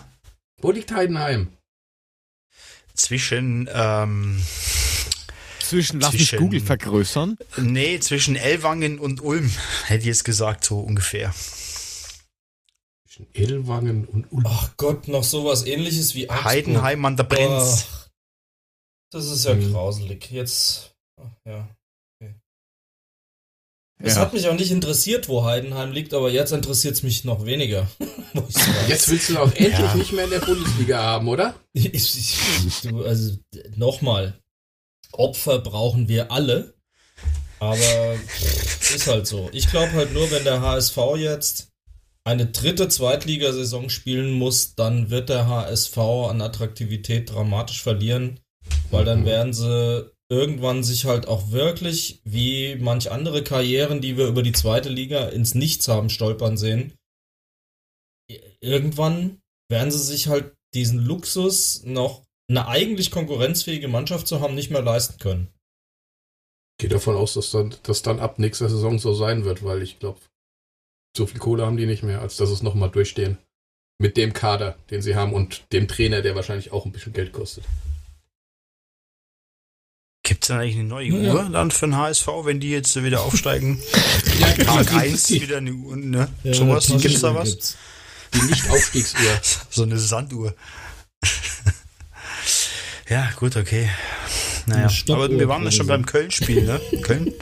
Wo 0.61 0.71
liegt 0.71 0.93
Heidenheim? 0.93 1.53
Zwischen, 2.95 3.69
ähm, 3.73 4.43
Zwischen, 5.61 5.99
lass 6.01 6.12
mich 6.12 6.29
Zwischen- 6.29 6.39
Google 6.39 6.61
vergrößern. 6.61 7.37
nee, 7.57 7.99
zwischen 8.01 8.37
Ellwangen 8.37 8.99
und 8.99 9.21
Ulm, 9.23 9.51
hätte 9.87 10.01
ich 10.01 10.07
jetzt 10.07 10.25
gesagt, 10.25 10.65
so 10.65 10.79
ungefähr. 10.81 11.33
Zwischen 13.07 13.27
Edelwangen 13.33 14.05
und 14.07 14.31
Ulm. 14.31 14.45
Ach 14.47 14.77
Gott, 14.77 15.09
noch 15.09 15.25
sowas 15.25 15.65
ähnliches 15.67 16.15
wie 16.15 16.29
Augsburg. 16.29 16.45
Heidenheim 16.45 17.05
an 17.05 17.17
der 17.17 17.25
Brenz. 17.25 17.87
Ach, 17.89 18.03
das 19.15 19.27
ist 19.27 19.45
ja 19.45 19.53
Hm. 19.53 19.73
grauselig. 19.73 20.31
Jetzt, 20.31 20.95
ach, 21.21 21.31
ja. 21.47 21.69
Es 24.03 24.17
Ja. 24.17 24.23
hat 24.23 24.35
mich 24.35 24.49
auch 24.49 24.55
nicht 24.55 24.73
interessiert, 24.73 25.29
wo 25.29 25.45
Heidenheim 25.45 25.93
liegt, 25.93 26.12
aber 26.15 26.29
jetzt 26.31 26.51
interessiert 26.53 26.95
es 26.95 27.03
mich 27.05 27.25
noch 27.25 27.47
weniger. 27.47 27.89
Jetzt 28.89 29.09
willst 29.09 29.31
du 29.31 29.39
auch 29.39 29.53
endlich 29.55 29.95
nicht 29.95 30.12
mehr 30.12 30.25
in 30.25 30.31
der 30.31 30.41
Bundesliga 30.41 31.01
haben, 31.01 31.29
oder? 31.29 31.55
Ich, 31.73 31.95
ich, 31.95 32.81
du, 32.83 33.05
also 33.05 33.39
nochmal, 33.77 34.39
Opfer 35.12 35.61
brauchen 35.61 36.09
wir 36.09 36.33
alle, 36.33 36.75
aber 37.61 38.15
ist 38.81 39.07
halt 39.07 39.29
so. 39.29 39.49
Ich 39.53 39.71
glaube 39.71 39.93
halt 39.93 40.12
nur, 40.12 40.29
wenn 40.33 40.43
der 40.45 40.61
HSV 40.61 40.99
jetzt 41.17 41.69
eine 42.25 42.47
dritte 42.47 42.89
Zweitligasaison 42.89 43.89
spielen 43.91 44.33
muss, 44.33 44.75
dann 44.75 45.09
wird 45.11 45.29
der 45.29 45.47
HSV 45.47 45.97
an 45.99 46.43
Attraktivität 46.43 47.31
dramatisch 47.31 47.81
verlieren, 47.83 48.41
weil 48.91 49.05
dann 49.05 49.25
werden 49.25 49.53
sie 49.53 50.11
irgendwann 50.31 50.83
sich 50.83 51.05
halt 51.05 51.29
auch 51.29 51.51
wirklich, 51.51 52.21
wie 52.25 52.77
manch 52.77 53.11
andere 53.11 53.45
Karrieren, 53.45 54.01
die 54.01 54.17
wir 54.17 54.27
über 54.27 54.43
die 54.43 54.53
zweite 54.53 54.89
Liga 54.89 55.29
ins 55.29 55.55
Nichts 55.55 55.89
haben 55.89 56.11
stolpern 56.11 56.57
sehen, 56.57 56.95
irgendwann 58.61 59.41
werden 59.69 59.91
sie 59.91 59.99
sich 59.99 60.29
halt 60.29 60.55
diesen 60.75 60.99
Luxus, 60.99 61.83
noch 61.85 62.25
eine 62.49 62.67
eigentlich 62.67 63.11
konkurrenzfähige 63.11 63.89
Mannschaft 63.89 64.27
zu 64.27 64.41
haben, 64.41 64.55
nicht 64.55 64.71
mehr 64.71 64.83
leisten 64.83 65.19
können. 65.19 65.49
Gehe 66.79 66.91
davon 66.91 67.17
aus, 67.17 67.35
dass 67.35 67.51
dann, 67.51 67.75
dass 67.85 68.03
dann 68.03 68.19
ab 68.19 68.39
nächster 68.39 68.69
Saison 68.69 68.99
so 68.99 69.15
sein 69.15 69.45
wird, 69.45 69.65
weil 69.65 69.83
ich 69.83 69.99
glaube, 69.99 70.21
so 71.17 71.27
viel 71.27 71.39
Kohle 71.39 71.65
haben 71.65 71.77
die 71.77 71.87
nicht 71.87 72.03
mehr, 72.03 72.21
als 72.21 72.37
dass 72.37 72.51
es 72.51 72.62
nochmal 72.62 72.91
durchstehen. 72.91 73.39
Mit 74.01 74.17
dem 74.17 74.33
Kader, 74.33 74.77
den 74.91 75.01
sie 75.01 75.15
haben 75.15 75.33
und 75.33 75.73
dem 75.73 75.87
Trainer, 75.87 76.21
der 76.21 76.35
wahrscheinlich 76.35 76.73
auch 76.73 76.85
ein 76.85 76.91
bisschen 76.91 77.12
Geld 77.12 77.33
kostet. 77.33 77.65
Gibt 80.25 80.45
es 80.45 80.49
denn 80.49 80.57
eigentlich 80.57 80.77
eine 80.77 80.85
neue 80.89 81.09
Ja. 81.09 81.35
Uhr 81.35 81.49
dann 81.53 81.70
für 81.70 81.87
den 81.87 81.97
HSV, 81.97 82.27
wenn 82.45 82.59
die 82.59 82.70
jetzt 82.70 83.01
wieder 83.03 83.20
aufsteigen? 83.20 83.81
Ja, 84.41 84.49
Tag 84.64 84.93
1 84.93 85.31
wieder 85.31 85.59
eine 85.59 85.72
Uhr, 85.72 85.97
ne? 85.97 86.29
Sowas, 86.43 86.87
Taschenuhr 86.87 87.03
gibt's 87.03 87.20
da 87.20 87.35
was? 87.35 87.51
gibt's. 87.51 87.77
Die 88.35 88.43
Nicht-Aufstiegsuhr. 88.43 89.41
So 89.70 89.83
eine 89.85 89.99
Sanduhr. 89.99 90.55
ja, 93.09 93.31
gut, 93.37 93.57
okay. 93.57 93.89
Naja, 94.67 94.89
aber 95.11 95.31
wir 95.31 95.49
waren 95.49 95.62
ja 95.65 95.71
schon 95.71 95.87
beim 95.87 96.07
Köln-Spiel, 96.07 96.62
ne? 96.65 96.81
Köln 97.03 97.33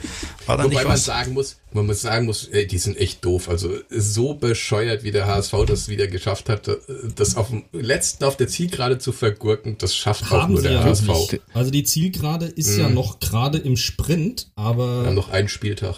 war 0.45 0.57
da 0.57 0.63
Wobei 0.65 0.73
nicht 0.75 0.83
man 0.83 0.93
was? 0.93 1.05
sagen 1.05 1.33
muss, 1.33 1.57
man 1.71 1.85
muss 1.85 2.01
sagen 2.01 2.25
muss, 2.25 2.47
ey, 2.49 2.67
die 2.67 2.77
sind 2.77 2.97
echt 2.97 3.23
doof. 3.23 3.47
Also 3.49 3.69
so 3.89 4.33
bescheuert, 4.33 5.03
wie 5.03 5.11
der 5.11 5.25
HSV 5.27 5.53
das 5.65 5.87
wieder 5.87 6.07
geschafft 6.07 6.49
hat, 6.49 6.69
das 7.15 7.37
auf 7.37 7.49
dem 7.49 7.63
letzten 7.71 8.25
auf 8.25 8.35
der 8.35 8.47
Zielgerade 8.47 8.97
zu 8.97 9.11
vergurken, 9.13 9.77
das 9.77 9.95
schafft 9.95 10.25
auch 10.25 10.31
Haben 10.43 10.53
nur 10.53 10.61
sie 10.61 10.67
der 10.67 10.77
ja 10.79 10.83
HSV. 10.83 11.07
nicht. 11.07 11.41
Also 11.53 11.71
die 11.71 11.83
Zielgerade 11.83 12.45
ist 12.45 12.77
ja 12.77 12.89
Mhm. 12.89 12.95
noch 12.95 13.19
gerade 13.19 13.57
im 13.57 13.77
Sprint, 13.77 14.51
Wir 14.55 14.63
aber 14.63 15.05
haben 15.05 15.15
noch 15.15 15.29
einen 15.29 15.47
Spieltag. 15.47 15.95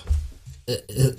äh, 0.68 0.76
t- 0.88 1.16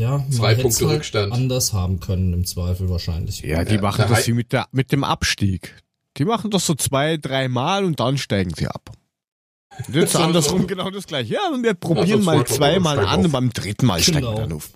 ja, 0.00 0.18
man 0.18 0.30
Zwei 0.32 0.54
Punkte 0.54 0.86
halt 0.86 0.96
Rückstand. 0.98 1.32
anders 1.32 1.72
haben 1.72 2.00
können 2.00 2.32
im 2.32 2.44
Zweifel 2.44 2.88
wahrscheinlich. 2.88 3.40
Ja, 3.40 3.64
die 3.64 3.76
Ja, 3.76 3.80
machen 3.80 3.98
der 4.06 4.08
das 4.16 4.26
wie 4.26 4.32
mit, 4.32 4.52
der, 4.52 4.66
mit 4.72 4.92
dem 4.92 5.02
Abstieg. 5.04 5.74
Die 6.18 6.24
machen 6.24 6.50
das 6.52 6.66
so 6.66 6.74
zwei, 6.74 7.16
dreimal 7.16 7.84
und 7.84 7.98
dann 7.98 8.18
steigen 8.18 8.52
sie 8.54 8.68
ab. 8.68 8.90
Jetzt 9.92 10.16
andersrum 10.16 10.66
genau 10.66 10.90
das 10.90 11.06
gleiche. 11.06 11.34
Ja, 11.34 11.48
und 11.52 11.62
wir 11.62 11.74
probieren 11.74 12.22
sonst 12.22 12.24
mal 12.26 12.46
zweimal 12.46 12.96
steigen 12.96 13.08
an 13.10 13.24
und 13.26 13.32
beim 13.32 13.52
dritten 13.52 13.86
Mal 13.86 14.00
steigen 14.02 14.18
Genau. 14.20 14.32
wir 14.36 14.40
dann 14.42 14.52
auf. 14.52 14.70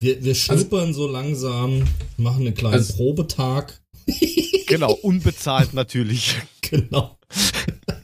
Wir, 0.00 0.22
wir 0.24 0.34
schnuppern 0.34 0.94
so 0.94 1.08
langsam, 1.08 1.84
machen 2.16 2.46
einen 2.46 2.54
kleinen 2.54 2.74
Also- 2.74 2.94
Probetag. 2.94 3.80
Genau, 4.66 4.92
unbezahlt 4.92 5.72
natürlich. 5.72 6.36
Genau. 6.60 7.16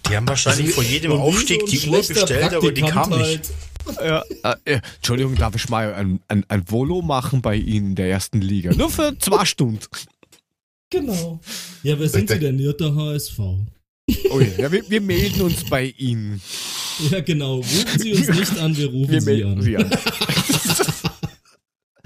Die 0.09 0.17
haben 0.17 0.27
wahrscheinlich 0.27 0.71
vor 0.73 0.83
jedem 0.83 1.13
Aufstieg 1.13 1.61
so 1.61 1.67
die 1.67 1.89
Uhr 1.91 1.99
bestellt, 1.99 2.55
aber 2.55 2.73
die 2.73 2.81
kam 2.81 3.11
nicht. 3.11 3.21
halt. 3.21 3.51
Ja, 4.03 4.25
äh, 4.65 4.73
äh, 4.77 4.81
Entschuldigung, 4.97 5.35
darf 5.37 5.55
ich 5.55 5.69
mal 5.69 5.93
ein, 5.93 6.21
ein, 6.29 6.47
ein 6.49 6.71
Volo 6.71 7.03
machen 7.03 7.43
bei 7.43 7.55
Ihnen 7.57 7.89
in 7.89 7.95
der 7.97 8.09
ersten 8.09 8.41
Liga? 8.41 8.73
Nur 8.73 8.89
für 8.89 9.15
zwei 9.19 9.45
Stunden. 9.45 9.81
Genau. 10.89 11.41
Ja, 11.83 11.99
wer 11.99 12.09
sind 12.09 12.31
Sie 12.31 12.39
denn? 12.39 12.59
Ja, 12.59 12.73
der 12.73 12.95
HSV. 12.95 13.39
Oh 14.31 14.41
ja, 14.41 14.71
wir, 14.71 14.89
wir 14.91 15.01
melden 15.01 15.43
uns 15.43 15.65
bei 15.69 15.87
Ihnen. 15.97 16.41
Ja, 17.11 17.21
genau. 17.21 17.57
Rufen 17.57 17.99
Sie 17.99 18.13
uns 18.15 18.29
nicht 18.29 18.59
an, 18.59 18.77
wir 18.77 18.87
rufen 18.89 19.11
Wir 19.13 19.21
Sie 19.21 19.31
melden 19.31 19.53
an. 19.53 19.63
Sie 19.63 19.77
an. 19.77 19.91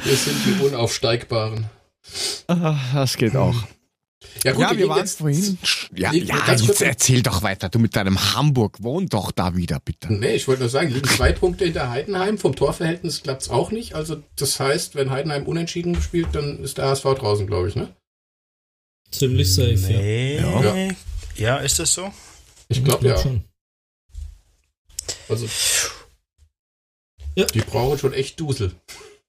Wir 0.05 0.17
sind 0.17 0.37
die 0.47 0.65
Unaufsteigbaren. 0.65 1.67
Ah, 2.47 2.79
Das 2.95 3.17
geht 3.17 3.35
auch. 3.37 3.55
Ja 4.45 4.53
gut, 4.53 4.63
ja, 4.63 4.77
wir 4.77 4.89
waren 4.89 4.99
jetzt. 5.01 5.19
vorhin. 5.19 5.59
Ja, 5.97 6.13
ja 6.13 6.37
jetzt 6.53 6.81
erzähl 6.81 7.23
doch 7.23 7.43
weiter. 7.43 7.69
Du 7.69 7.79
mit 7.81 7.97
deinem 7.97 8.35
Hamburg, 8.35 8.77
wohn 8.81 9.07
doch 9.09 9.33
da 9.33 9.57
wieder, 9.57 9.81
bitte. 9.81 10.13
Nee, 10.13 10.37
ich 10.37 10.47
wollte 10.47 10.61
nur 10.63 10.71
sagen, 10.71 10.91
liegen 10.93 11.09
zwei 11.09 11.33
Punkte 11.33 11.65
hinter 11.65 11.91
Heidenheim. 11.91 12.39
Vom 12.39 12.55
Torverhältnis 12.55 13.23
klappt's 13.23 13.49
auch 13.51 13.73
nicht. 13.73 13.95
Also 13.95 14.23
das 14.37 14.61
heißt, 14.61 14.95
wenn 14.95 15.11
Heidenheim 15.11 15.45
unentschieden 15.47 16.01
spielt, 16.01 16.29
dann 16.33 16.63
ist 16.63 16.79
der 16.79 16.87
HSV 16.87 17.03
draußen, 17.19 17.47
glaube 17.49 17.69
ich, 17.69 17.75
ne? 17.75 17.89
Ziemlich 19.11 19.53
safe, 19.53 19.73
ja. 19.75 19.99
Nee. 19.99 20.37
Ja. 20.37 20.63
Ja. 20.87 20.93
Ist 21.59 21.79
das 21.79 21.93
so? 21.95 22.13
Ich 22.69 22.83
glaube 22.85 23.01
glaub 23.01 23.17
ja. 23.17 23.23
schon. 23.23 23.45
Also 25.29 25.49
Ja. 27.37 27.47
die 27.47 27.61
brauchen 27.61 27.99
schon 27.99 28.13
echt 28.13 28.39
Dusel. 28.41 28.73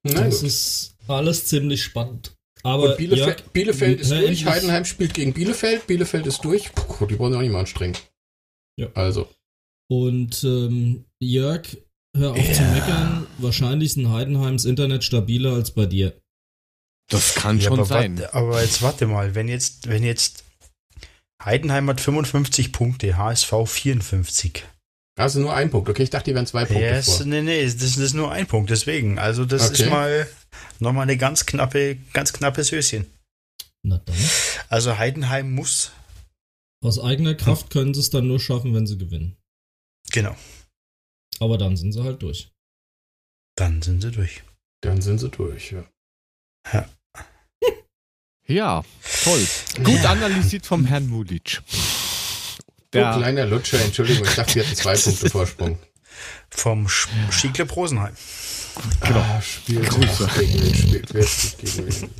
Na 0.02 0.24
Das 0.24 0.40
gut. 0.40 0.48
ist 0.48 0.94
alles 1.08 1.46
ziemlich 1.46 1.82
spannend. 1.82 2.32
Aber 2.62 2.90
Und 2.90 2.96
Bielefeld, 2.98 3.26
Jörg, 3.40 3.52
Bielefeld 3.52 4.00
ist 4.00 4.10
äh, 4.10 4.20
durch. 4.20 4.44
Heidenheim 4.44 4.84
spielt 4.84 5.14
gegen 5.14 5.32
Bielefeld. 5.32 5.86
Bielefeld 5.86 6.26
ist 6.26 6.44
durch. 6.44 6.72
Puh, 6.74 7.06
die 7.06 7.18
wollen 7.18 7.32
sich 7.32 7.38
auch 7.38 7.42
nicht 7.42 7.52
mal 7.52 7.60
anstrengen. 7.60 7.96
Ja. 8.76 8.88
Also. 8.94 9.28
Und 9.88 10.44
ähm, 10.44 11.04
Jörg, 11.20 11.62
hör 12.16 12.32
auf 12.32 12.36
zu 12.52 12.62
Ja. 12.62 12.70
meckern. 12.72 13.26
Wahrscheinlich 13.38 13.94
sind 13.94 14.10
Heidenheims 14.10 14.64
Internet 14.66 15.04
stabiler 15.04 15.54
als 15.54 15.70
bei 15.70 15.86
dir. 15.86 16.20
Das 17.08 17.34
kann 17.34 17.58
Ja, 17.58 17.64
schon 17.68 17.78
aber, 17.80 17.86
sein. 17.86 18.18
warte, 18.18 18.34
aber 18.34 18.62
jetzt 18.62 18.82
warte 18.82 19.06
mal, 19.06 19.34
wenn 19.34 19.48
jetzt, 19.48 19.88
wenn 19.88 20.04
jetzt 20.04 20.44
Heidenheim 21.44 21.88
hat 21.88 22.00
55 22.00 22.72
Punkte, 22.72 23.16
HSV 23.16 23.52
54. 23.66 24.64
Also 25.18 25.40
nur 25.40 25.54
ein 25.54 25.70
Punkt. 25.70 25.88
Okay, 25.88 26.02
ich 26.04 26.10
dachte, 26.10 26.30
die 26.30 26.34
wären 26.34 26.46
zwei 26.46 26.64
Punkte 26.64 26.84
ist, 26.86 27.16
vor. 27.18 27.26
nee, 27.26 27.42
nee, 27.42 27.64
das, 27.64 27.76
das 27.76 27.96
ist 27.98 28.14
nur 28.14 28.30
ein 28.32 28.46
Punkt, 28.46 28.70
deswegen. 28.70 29.18
Also 29.18 29.44
das 29.44 29.70
Okay. 29.70 29.82
ist 29.84 29.90
mal 29.90 30.28
nochmal 30.78 31.02
eine 31.04 31.16
ganz 31.16 31.44
knappe, 31.46 31.96
ganz 32.12 32.32
knappes 32.32 32.72
Höschen. 32.72 33.06
Na 33.82 33.98
dann. 33.98 34.16
Also 34.68 34.98
Heidenheim 34.98 35.52
muss, 35.52 35.92
Aus 36.82 36.98
eigener 36.98 37.34
Kraft 37.34 37.70
können 37.70 37.92
sie 37.94 38.00
es 38.00 38.10
dann 38.10 38.26
nur 38.28 38.40
schaffen, 38.40 38.74
wenn 38.74 38.86
sie 38.86 38.96
gewinnen. 38.98 39.36
genau, 40.12 40.36
Aber 41.38 41.58
dann 41.58 41.76
sind 41.76 41.92
sie 41.92 42.02
halt 42.02 42.22
durch. 42.22 42.50
dann 43.56 43.82
sind 43.82 44.00
sie 44.02 44.10
durch. 44.10 44.42
Dann 44.82 45.00
sind 45.02 45.18
sie 45.18 45.28
durch, 45.28 45.72
ja. 45.72 45.84
Ja, 46.72 46.88
toll. 49.24 49.46
Gut 49.82 50.04
analysiert 50.04 50.66
vom 50.66 50.84
Herrn 50.84 51.08
Mulic. 51.08 51.62
Der, 52.92 53.12
kleiner 53.12 53.46
Lutscher, 53.46 53.80
Entschuldigung, 53.80 54.26
ich 54.26 54.34
dachte, 54.34 54.56
wir 54.56 54.64
hätten 54.64 54.76
zwei 54.76 54.94
Punkte 54.96 55.30
Vorsprung. 55.30 55.78
Vom 56.50 56.88
Sch 56.88 57.08
Skiclub 57.30 57.74
Rosenheim. 57.76 58.14
Genau. 59.00 59.20
Ah, 59.20 59.40
spielt 59.40 59.88
Grüße. 59.88 60.28
gegen 60.38 60.62
wen 60.62 60.74
spielt 60.74 61.14
wer 61.14 61.26
spielt 61.26 61.74
gegen 61.76 61.86
wen? 62.02 62.10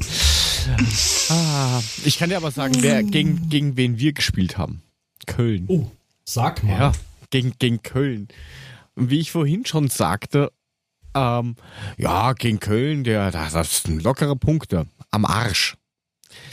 ah, 1.31 1.83
ich 2.05 2.19
kann 2.19 2.31
dir 2.31 2.37
aber 2.37 2.51
sagen, 2.51 2.75
wer, 2.81 3.03
gegen, 3.03 3.49
gegen 3.49 3.77
wen 3.77 3.99
wir 3.99 4.13
gespielt 4.13 4.59
haben. 4.59 4.83
Köln. 5.27 5.65
Oh, 5.69 5.91
sag 6.25 6.63
mal. 6.63 6.79
Ja, 6.79 6.93
gegen, 7.31 7.55
gegen 7.59 7.83
Köln. 7.83 8.29
Und 8.95 9.11
wie 9.11 9.21
ich 9.21 9.33
vorhin 9.33 9.65
schon 9.67 9.89
sagte, 9.89 10.53
ähm, 11.15 11.57
ja, 11.97 12.33
gegen 12.35 12.61
Köln, 12.61 13.05
der, 13.05 13.31
das 13.31 13.83
sind 13.83 14.03
lockere 14.03 14.37
Punkte. 14.37 14.87
Am 15.11 15.25
Arsch. 15.25 15.77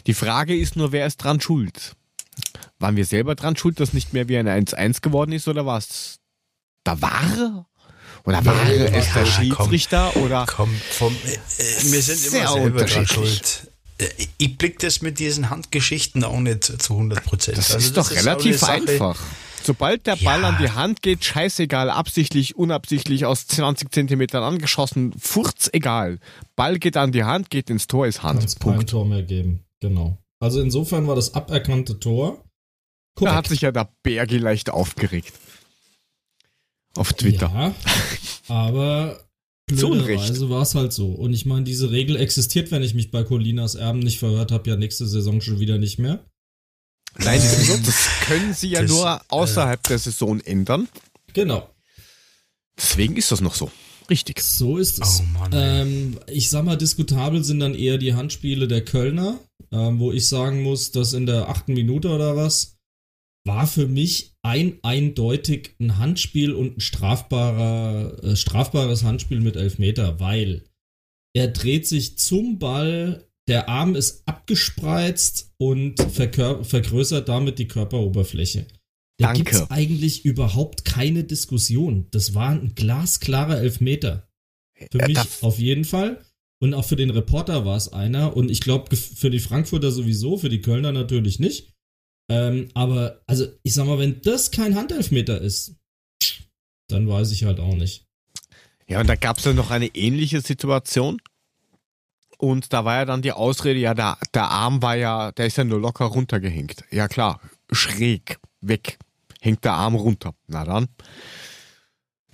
Die 0.08 0.14
Frage 0.14 0.56
ist 0.58 0.76
nur, 0.76 0.92
wer 0.92 1.06
ist 1.06 1.18
dran 1.18 1.40
schuld? 1.42 1.96
Waren 2.80 2.96
wir 2.96 3.06
selber 3.06 3.36
dran 3.36 3.56
schuld, 3.58 3.80
dass 3.80 3.94
nicht 3.94 4.14
mehr 4.14 4.28
wie 4.28 4.38
ein 4.38 4.48
1-1 4.48 5.02
geworden 5.02 5.32
ist, 5.32 5.48
oder 5.48 5.66
war 5.66 5.78
es 5.80 6.20
der 6.86 7.02
Wahre? 7.02 7.66
Oder 8.24 8.46
war 8.46 8.56
Ja, 8.72 8.86
es 8.86 9.14
der 9.14 9.24
komm. 9.24 9.32
Schiedsrichter? 9.72 10.16
Oder 10.18 10.46
Komm, 10.48 10.70
vom, 10.92 11.14
äh, 11.26 11.34
äh, 11.34 11.92
wir 11.92 12.02
sind 12.02 12.34
immer 12.36 12.48
selber 12.54 12.84
dran 12.86 13.08
schuld. 13.08 13.72
Äh, 13.98 14.08
Ich 14.38 14.58
blick 14.58 14.80
das 14.80 15.02
mit 15.02 15.20
diesen 15.20 15.50
Handgeschichten 15.50 16.24
auch 16.24 16.40
nicht 16.40 16.64
zu 16.64 16.94
100 16.94 17.24
Prozent. 17.24 17.58
das 17.58 17.70
ist 17.72 17.98
doch 17.98 18.12
relativ 18.12 18.64
einfach. 18.64 19.20
Sobald 19.64 20.06
der 20.08 20.16
Ball 20.18 20.42
Ja. 20.42 20.50
an 20.50 20.58
die 20.62 20.72
Hand 20.72 21.02
geht, 21.02 21.26
scheißegal, 21.26 21.90
absichtlich, 21.90 22.56
unabsichtlich, 22.56 23.26
aus 23.26 23.48
20 23.48 23.92
Zentimetern 23.92 24.44
angeschossen, 24.44 25.14
furz 25.20 25.70
egal. 25.74 26.20
Ball 26.56 26.80
geht 26.80 26.96
an 26.96 27.12
die 27.12 27.24
Hand, 27.26 27.50
geht 27.50 27.70
ins 27.70 27.88
Tor, 27.88 28.08
ist 28.08 28.20
Kann 28.22 28.38
es 28.38 28.44
Hand. 28.44 28.60
kein 28.60 28.72
Punkt. 28.74 28.90
Tor 28.92 29.06
mehr 29.06 29.24
geben. 29.24 29.64
Genau. 29.80 30.18
Also 30.40 30.62
insofern 30.62 31.08
war 31.08 31.16
das 31.16 31.34
aberkannte 31.34 32.00
Tor. 32.00 32.44
Da 33.16 33.36
hat 33.36 33.48
sich 33.48 33.62
ja 33.62 33.72
der 33.72 33.92
Bergi 34.04 34.38
leicht 34.38 34.70
aufgeregt. 34.70 35.34
Auf 36.96 37.14
Twitter. 37.14 37.52
Ja, 37.54 37.76
aber 38.48 39.28
blöderweise 39.68 40.50
war 40.50 40.62
es 40.62 40.76
halt 40.76 40.94
so. 40.94 41.08
Und 41.12 41.34
ich 41.34 41.46
meine, 41.46 41.64
diese 41.64 41.92
Regel 41.92 42.16
existiert, 42.16 42.72
wenn 42.72 42.84
ich 42.84 42.94
mich 42.94 43.12
bei 43.12 43.24
Colinas 43.24 43.76
Erben 43.76 44.00
nicht 44.00 44.20
verhört 44.20 44.52
habe, 44.52 44.70
ja 44.70 44.76
nächste 44.76 45.08
Saison 45.08 45.42
schon 45.42 45.60
wieder 45.60 45.78
nicht 45.78 45.98
mehr. 46.00 46.24
Nein, 47.18 47.42
das 47.42 48.10
können 48.22 48.54
sie 48.54 48.70
ja 48.70 48.82
Das, 48.82 48.92
nur 48.92 49.22
außerhalb 49.30 49.82
der 49.84 49.98
Saison 49.98 50.40
ändern. 50.42 50.88
Genau. 51.34 51.70
Deswegen 52.78 53.16
ist 53.18 53.32
das 53.32 53.42
noch 53.42 53.56
so. 53.56 53.72
Richtig. 54.10 54.42
So 54.42 54.78
ist 54.78 55.02
es. 55.02 55.22
Oh 55.22 55.40
Mann, 55.40 55.52
ähm, 55.54 56.20
ich 56.28 56.50
sag 56.50 56.64
mal, 56.64 56.78
diskutabel 56.78 57.44
sind 57.44 57.60
dann 57.60 57.76
eher 57.76 57.98
die 57.98 58.14
Handspiele 58.14 58.68
der 58.68 58.84
Kölner, 58.84 59.40
ähm, 59.72 60.00
wo 60.00 60.12
ich 60.12 60.28
sagen 60.28 60.64
muss, 60.64 60.92
dass 60.92 61.14
in 61.14 61.26
der 61.26 61.50
achten 61.50 61.74
Minute 61.74 62.10
oder 62.10 62.36
was 62.36 62.78
war 63.46 63.66
für 63.66 63.88
mich 63.88 64.34
ein 64.44 64.78
eindeutig 64.84 65.76
ein 65.80 65.98
Handspiel 65.98 66.54
und 66.54 66.78
ein 66.78 66.82
strafbarer, 66.82 68.24
äh, 68.24 68.36
strafbares 68.36 69.04
Handspiel 69.04 69.40
mit 69.40 69.56
Elfmeter, 69.56 70.20
weil 70.20 70.64
er 71.34 71.48
dreht 71.48 71.88
sich 71.88 72.18
zum 72.18 72.60
Ball, 72.60 73.26
der 73.48 73.70
Arm 73.70 73.96
ist 73.96 74.28
abgespreizt 74.28 75.54
und 75.58 76.02
vergrößert 76.02 77.30
damit 77.30 77.60
die 77.60 77.68
Körperoberfläche. 77.68 78.68
Da 79.18 79.28
Danke. 79.34 79.44
gibt's 79.44 79.72
eigentlich 79.72 80.26
überhaupt 80.26 80.86
keine 80.86 81.24
Diskussion. 81.24 82.08
Das 82.12 82.34
war 82.36 82.50
ein 82.52 82.74
glasklarer 82.76 83.60
Elfmeter. 83.60 84.28
Für 84.92 85.00
Äh, 85.00 85.08
mich 85.08 85.20
auf 85.42 85.58
jeden 85.58 85.86
Fall. 85.86 86.24
Und 86.60 86.74
auch 86.74 86.86
für 86.86 86.96
den 86.96 87.10
Reporter 87.10 87.66
war 87.66 87.78
es 87.78 87.92
einer. 87.94 88.36
Und 88.36 88.50
ich 88.52 88.62
glaube, 88.62 88.96
für 88.96 89.30
die 89.30 89.40
Frankfurter 89.40 89.92
sowieso, 89.92 90.38
für 90.38 90.50
die 90.50 90.62
Kölner 90.62 90.92
natürlich 90.92 91.40
nicht. 91.40 91.74
Ähm, 92.30 92.70
aber, 92.74 93.22
also, 93.26 93.48
ich 93.64 93.74
sag 93.74 93.86
mal, 93.88 94.00
wenn 94.00 94.22
das 94.22 94.52
kein 94.52 94.76
Handelfmeter 94.76 95.40
ist, 95.42 95.76
dann 96.90 97.08
weiß 97.08 97.32
ich 97.32 97.44
halt 97.44 97.60
auch 97.60 97.76
nicht. 97.76 98.06
Ja, 98.88 99.02
und 99.02 99.08
da 99.08 99.16
gab 99.16 99.38
es 99.38 99.46
ja 99.46 99.54
noch 99.54 99.72
eine 99.72 99.88
ähnliche 99.96 100.42
Situation. 100.42 101.22
Und 102.38 102.72
da 102.72 102.86
war 102.86 102.98
ja 102.98 103.06
dann 103.06 103.22
die 103.24 103.32
Ausrede, 103.32 103.80
ja, 103.80 103.94
der, 103.96 104.18
der 104.34 104.50
Arm 104.50 104.82
war 104.82 104.96
ja, 104.96 105.32
der 105.32 105.48
ist 105.48 105.58
ja 105.58 105.64
nur 105.64 105.80
locker 105.80 106.06
runtergehängt. 106.06 106.84
Ja 106.92 107.08
klar, 107.08 107.42
schräg, 107.72 108.38
weg, 108.62 109.00
hängt 109.48 109.64
der 109.64 109.74
Arm 109.74 109.96
runter. 109.96 110.34
Na 110.48 110.64
dann, 110.66 110.88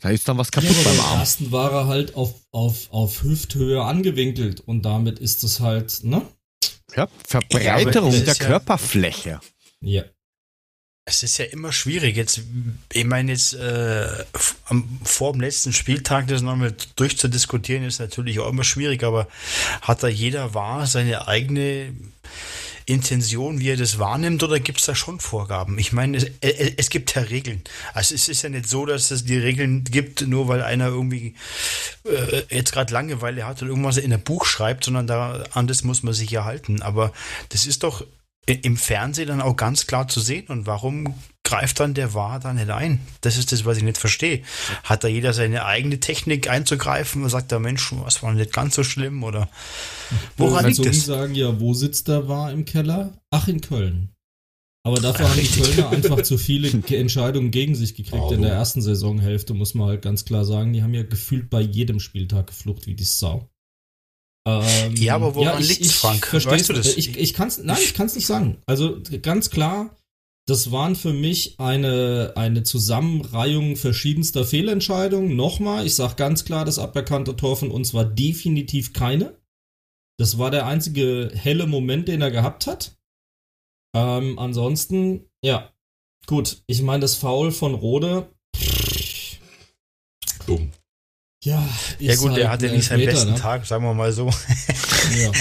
da 0.02 0.10
ist 0.10 0.28
dann 0.28 0.38
was 0.38 0.52
kaputt 0.52 0.70
Ja, 0.76 0.84
beim 0.84 0.98
beim 0.98 1.06
Arm. 1.06 1.20
ersten 1.20 1.52
war 1.52 1.72
er 1.72 1.88
halt 1.88 2.16
auf, 2.16 2.34
auf, 2.52 2.92
auf 2.92 3.24
Hüfthöhe 3.24 3.82
angewinkelt 3.84 4.60
und 4.60 4.82
damit 4.84 5.20
ist 5.20 5.44
es 5.44 5.60
halt, 5.62 6.04
ne? 6.04 6.24
Ja, 6.96 7.08
Verbreiterung 7.26 8.12
der 8.12 8.24
ja- 8.26 8.34
Körperfläche. 8.34 9.40
Ja. 9.80 10.04
Es 11.06 11.22
ist 11.22 11.38
ja 11.38 11.46
immer 11.46 11.74
schwierig. 11.74 12.16
Jetzt, 12.16 12.42
ich 12.94 13.04
meine, 13.04 13.32
jetzt 13.34 13.54
äh, 13.54 14.08
vor 15.04 15.34
dem 15.34 15.42
letzten 15.42 15.74
Spieltag 15.74 16.28
das 16.28 16.42
nochmal 16.42 16.74
durchzudiskutieren, 16.96 17.84
ist 17.84 18.00
natürlich 18.00 18.40
auch 18.40 18.50
immer 18.50 18.64
schwierig, 18.64 19.04
aber 19.04 19.28
hat 19.82 20.02
da 20.02 20.08
jeder 20.08 20.54
wahr 20.54 20.88
seine 20.88 21.28
eigene 21.28 21.94
Intention, 22.86 23.60
wie 23.60 23.70
er 23.70 23.78
das 23.78 24.00
wahrnimmt, 24.00 24.44
oder 24.44 24.60
gibt 24.60 24.80
es 24.80 24.86
da 24.86 24.96
schon 24.96 25.20
Vorgaben? 25.20 25.78
Ich 25.78 25.94
meine, 25.94 26.18
es, 26.18 26.28
es, 26.42 26.74
es 26.78 26.90
gibt 26.90 27.14
ja 27.16 27.22
Regeln. 27.22 27.62
Also 27.94 28.16
es 28.16 28.30
ist 28.30 28.42
ja 28.42 28.50
nicht 28.50 28.68
so, 28.68 28.86
dass 28.86 29.12
es 29.12 29.26
die 29.26 29.38
Regeln 29.38 29.84
gibt, 29.84 30.22
nur 30.28 30.48
weil 30.48 30.62
einer 30.62 30.88
irgendwie 30.88 31.36
äh, 32.06 32.44
jetzt 32.50 32.72
gerade 32.72 32.94
Langeweile 32.94 33.46
hat 33.46 33.62
und 33.62 33.68
irgendwas 33.68 33.98
in 33.98 34.14
ein 34.14 34.22
Buch 34.22 34.46
schreibt, 34.46 34.86
sondern 34.86 35.08
da 35.08 35.44
an 35.52 35.68
das 35.68 35.84
muss 35.84 36.04
man 36.04 36.14
sich 36.14 36.32
ja 36.32 36.46
halten. 36.46 36.82
Aber 36.82 37.12
das 37.50 37.66
ist 37.66 37.84
doch 37.84 38.06
im 38.46 38.78
Fernsehen 38.78 39.28
dann 39.28 39.42
auch 39.42 39.56
ganz 39.56 39.88
klar 39.88 40.08
zu 40.08 40.20
sehen. 40.20 40.48
Und 40.48 40.66
warum 40.66 41.14
greift 41.44 41.80
dann 41.80 41.94
der 41.94 42.14
Wahr 42.14 42.40
da 42.40 42.54
nicht 42.54 42.70
ein? 42.70 43.00
Das 43.22 43.38
ist 43.38 43.52
das, 43.52 43.64
was 43.66 43.78
ich 43.78 43.84
nicht 43.84 43.98
verstehe. 43.98 44.44
Hat 44.84 45.04
da 45.04 45.08
jeder 45.08 45.34
seine 45.34 45.66
eigene 45.66 46.00
Technik 46.00 46.50
einzugreifen 46.50 47.24
und 47.24 47.30
sagt 47.30 47.52
der 47.52 47.60
Mensch, 47.60 47.92
was 47.94 48.22
war 48.24 48.34
nicht 48.34 48.52
ganz 48.54 48.76
so 48.76 48.84
schlimm 48.84 49.24
oder 49.24 49.50
woran 50.38 50.66
liegt 50.68 50.86
das? 50.86 51.06
sagen, 51.06 51.36
ja, 51.36 51.60
wo 51.60 51.74
sitzt 51.74 52.08
der 52.08 52.28
war 52.28 52.52
im 52.52 52.66
Keller? 52.66 53.14
Ach, 53.32 53.48
in 53.48 53.62
Köln. 53.62 54.10
Aber 54.86 55.00
dafür 55.00 55.30
haben 55.30 55.40
die. 55.40 55.48
Kölner 55.62 55.90
einfach 55.92 56.22
zu 56.24 56.38
viele 56.38 56.70
Ge- 56.82 57.00
Entscheidungen 57.00 57.52
gegen 57.52 57.74
sich 57.74 57.96
gekriegt 57.96 58.24
Oh, 58.28 58.34
in 58.34 58.42
der 58.42 58.52
ersten 58.52 58.82
Saisonhälfte, 58.82 59.54
muss 59.54 59.74
man 59.76 59.88
halt 59.88 60.02
ganz 60.02 60.26
klar 60.26 60.44
sagen. 60.44 60.74
Die 60.74 60.84
haben 60.84 60.94
ja 60.94 61.04
gefühlt 61.04 61.50
bei 61.50 61.62
jedem 61.62 62.02
Spieltag 62.02 62.48
geflucht 62.48 62.86
wie 62.86 62.94
die 62.94 63.06
Sau. 63.06 63.50
Ähm, 64.46 64.96
Ja, 64.98 65.16
aber 65.16 65.36
woran 65.36 65.62
ich- 65.62 65.70
liegt's, 65.70 65.88
ich 65.88 65.96
Frank? 65.96 66.34
Weißt 66.34 66.70
du 66.70 66.74
das? 66.74 66.98
Ich, 66.98 67.16
ich 67.18 67.34
kann's, 67.34 67.60
nein, 67.60 67.78
ich 67.82 67.94
kann's 67.94 68.16
nicht 68.16 68.26
sagen. 68.28 68.62
Also 68.66 69.02
ganz 69.22 69.50
klar, 69.50 69.96
das 70.46 70.72
waren 70.72 70.98
für 70.98 71.14
mich 71.14 71.60
eine, 71.60 72.34
eine 72.36 72.64
Zusammenreihung 72.64 73.78
verschiedenster 73.78 74.44
Fehlentscheidungen. 74.44 75.36
Nochmal, 75.38 75.86
ich 75.86 75.96
sag 75.96 76.18
ganz 76.18 76.44
klar, 76.44 76.66
das 76.66 76.80
aberkannte 76.80 77.36
Tor 77.38 77.56
von 77.56 77.72
uns 77.72 77.94
war 77.94 78.04
definitiv 78.04 78.92
keine. 78.92 79.40
Das 80.20 80.38
war 80.38 80.52
der 80.52 80.66
einzige 80.68 81.32
helle 81.34 81.66
Moment, 81.66 82.08
den 82.10 82.22
er 82.22 82.32
gehabt 82.32 82.68
hat. 82.68 82.98
Ähm, 83.96 84.38
ansonsten, 84.38 85.30
ja, 85.44 85.72
gut. 86.28 86.64
Ich 86.68 86.82
meine, 86.82 87.00
das 87.02 87.16
Foul 87.16 87.52
von 87.52 87.74
Rode, 87.76 88.30
Dumm. 90.46 90.72
Ja, 91.44 91.70
Ja 92.00 92.14
ist 92.14 92.20
gut, 92.20 92.38
der 92.38 92.50
halt 92.50 92.62
hatte 92.62 92.70
ein 92.70 92.78
nicht 92.78 92.88
seinen 92.88 93.06
besten 93.06 93.32
ne? 93.32 93.40
Tag, 93.40 93.66
sagen 93.66 93.84
wir 93.84 93.94
mal 93.94 94.12
so. 94.12 94.30
Ja. 95.22 95.32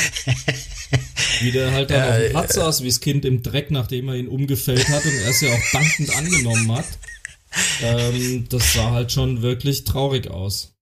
Wie 1.41 1.53
der 1.53 1.73
halt 1.73 1.91
dann 1.91 1.99
Ja, 1.99 2.11
auf 2.11 2.17
dem 2.17 2.27
äh, 2.27 2.31
Platz 2.31 2.55
saß, 2.55 2.83
wie 2.83 2.89
das 2.89 3.01
Kind 3.01 3.25
im 3.25 3.43
Dreck, 3.43 3.71
nachdem 3.71 4.09
er 4.09 4.17
ihn 4.17 4.29
umgefällt 4.29 4.89
hat 4.89 5.05
und 5.05 5.15
er 5.15 5.29
es 5.29 5.41
ja 5.41 5.53
auch 5.53 5.71
dankend 5.73 6.17
angenommen 6.17 6.73
hat. 6.73 6.87
Ähm, 7.83 8.47
das 8.49 8.73
sah 8.73 8.91
halt 8.91 9.13
schon 9.13 9.43
wirklich 9.43 9.85
traurig 9.85 10.29
aus. 10.29 10.73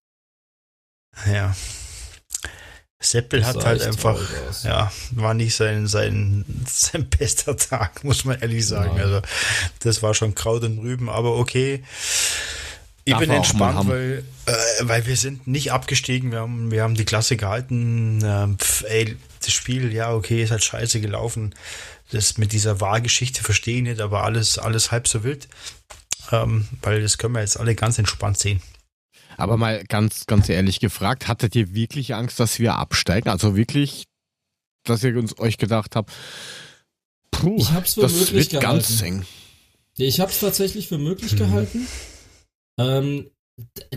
Ja. 1.26 1.54
Seppel 3.02 3.46
hat 3.46 3.64
halt 3.64 3.80
einfach, 3.80 4.20
ja, 4.62 4.92
war 5.12 5.32
nicht 5.32 5.54
sein, 5.54 5.86
sein, 5.86 6.44
sein 6.66 7.08
bester 7.18 7.56
Tag, 7.56 8.04
muss 8.04 8.24
man 8.24 8.40
ehrlich 8.40 8.66
sagen. 8.66 8.96
Nein. 8.96 9.04
Also, 9.04 9.22
das 9.80 10.02
war 10.02 10.12
schon 10.12 10.34
Kraut 10.34 10.64
und 10.64 10.78
Rüben, 10.80 11.08
aber 11.08 11.36
okay. 11.36 11.82
Ich 13.04 13.16
bin 13.16 13.30
entspannt, 13.30 13.76
haben. 13.76 13.88
weil, 13.88 14.24
äh, 14.46 14.52
weil 14.82 15.06
wir 15.06 15.16
sind 15.16 15.46
nicht 15.46 15.72
abgestiegen, 15.72 16.30
wir 16.32 16.40
haben, 16.40 16.70
wir 16.70 16.82
haben 16.82 16.94
die 16.94 17.04
Klasse 17.04 17.36
gehalten. 17.36 18.20
Ähm, 18.22 18.58
pf, 18.58 18.84
ey, 18.88 19.16
das 19.42 19.52
Spiel, 19.52 19.92
ja, 19.92 20.12
okay, 20.14 20.42
ist 20.42 20.50
halt 20.50 20.62
scheiße 20.62 21.00
gelaufen. 21.00 21.54
Das 22.12 22.36
mit 22.38 22.52
dieser 22.52 22.80
Wahrgeschichte 22.80 23.42
verstehe 23.42 23.76
ich 23.78 23.82
nicht, 23.82 24.00
aber 24.00 24.24
alles, 24.24 24.58
alles 24.58 24.90
halb 24.90 25.08
so 25.08 25.24
wild. 25.24 25.48
Ähm, 26.32 26.68
weil 26.82 27.00
das 27.02 27.18
können 27.18 27.34
wir 27.34 27.40
jetzt 27.40 27.58
alle 27.58 27.74
ganz 27.74 27.98
entspannt 27.98 28.38
sehen. 28.38 28.60
Aber 29.36 29.56
mal 29.56 29.82
ganz, 29.88 30.26
ganz 30.26 30.48
ehrlich 30.48 30.80
gefragt, 30.80 31.26
hattet 31.26 31.56
ihr 31.56 31.72
wirklich 31.74 32.14
Angst, 32.14 32.38
dass 32.38 32.58
wir 32.58 32.74
absteigen? 32.74 33.30
Also 33.30 33.56
wirklich, 33.56 34.04
dass 34.84 35.02
ihr 35.02 35.16
uns 35.16 35.38
euch 35.38 35.56
gedacht 35.56 35.96
habt, 35.96 36.12
puh, 37.30 37.56
Ich 37.58 37.70
hab's 37.72 37.94
für 37.94 38.02
das 38.02 38.12
möglich 38.12 38.32
wird 38.32 38.50
gehalten. 38.62 38.66
ganz 38.78 39.02
eng. 39.02 39.24
Ich 39.96 40.20
habe 40.20 40.30
es 40.30 40.40
tatsächlich 40.40 40.88
für 40.88 40.98
möglich 40.98 41.32
Mhm. 41.32 41.38
gehalten. 41.38 41.86
Ähm, 42.80 43.30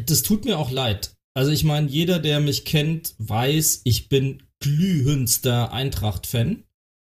das 0.06 0.24
tut 0.24 0.46
mir 0.46 0.58
auch 0.60 0.72
leid. 0.72 1.16
Also 1.36 1.52
ich 1.52 1.64
meine, 1.64 1.90
jeder, 1.90 2.20
der 2.20 2.40
mich 2.40 2.66
kennt, 2.66 3.16
weiß, 3.18 3.82
ich 3.86 4.10
bin 4.10 4.44
glühendster 4.60 5.72
Eintracht-Fan. 5.74 6.64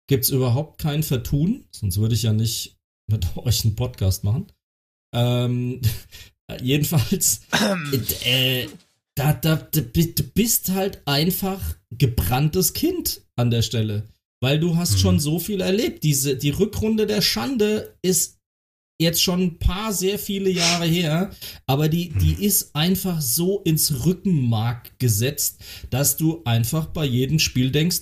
Gibt's 0.07 0.29
überhaupt 0.29 0.79
kein 0.79 1.03
Vertun, 1.03 1.65
sonst 1.71 1.97
würde 1.99 2.15
ich 2.15 2.23
ja 2.23 2.33
nicht 2.33 2.77
mit 3.07 3.25
euch 3.37 3.63
einen 3.63 3.75
Podcast 3.75 4.23
machen. 4.23 4.47
Ähm, 5.13 5.81
jedenfalls, 6.61 7.41
äh, 8.25 8.67
da, 9.15 9.33
da, 9.33 9.55
da, 9.57 9.81
du 9.81 10.23
bist 10.33 10.69
halt 10.71 11.01
einfach 11.05 11.75
gebranntes 11.91 12.73
Kind 12.73 13.21
an 13.35 13.51
der 13.51 13.61
Stelle. 13.61 14.03
Weil 14.41 14.59
du 14.59 14.77
hast 14.77 14.93
Mhm. 14.93 14.97
schon 14.99 15.19
so 15.19 15.39
viel 15.39 15.59
erlebt. 15.61 16.03
Diese, 16.03 16.37
die 16.37 16.51
Rückrunde 16.51 17.05
der 17.05 17.21
Schande 17.21 17.97
ist 18.01 18.38
jetzt 18.99 19.23
schon 19.23 19.41
ein 19.41 19.59
paar 19.59 19.93
sehr 19.93 20.19
viele 20.19 20.49
Jahre 20.49 20.85
her, 20.85 21.31
aber 21.65 21.87
die, 21.87 22.09
die 22.09 22.45
ist 22.45 22.75
einfach 22.75 23.21
so 23.21 23.61
ins 23.61 24.05
Rückenmark 24.05 24.99
gesetzt, 24.99 25.61
dass 25.89 26.17
du 26.17 26.41
einfach 26.43 26.87
bei 26.87 27.05
jedem 27.05 27.39
Spiel 27.39 27.71
denkst, 27.71 28.01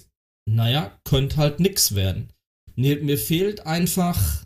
naja, 0.50 1.00
könnte 1.04 1.38
halt 1.38 1.60
nix 1.60 1.93
werden. 1.93 2.34
Mir, 2.76 3.02
mir 3.04 3.18
fehlt 3.18 3.66
einfach 3.66 4.45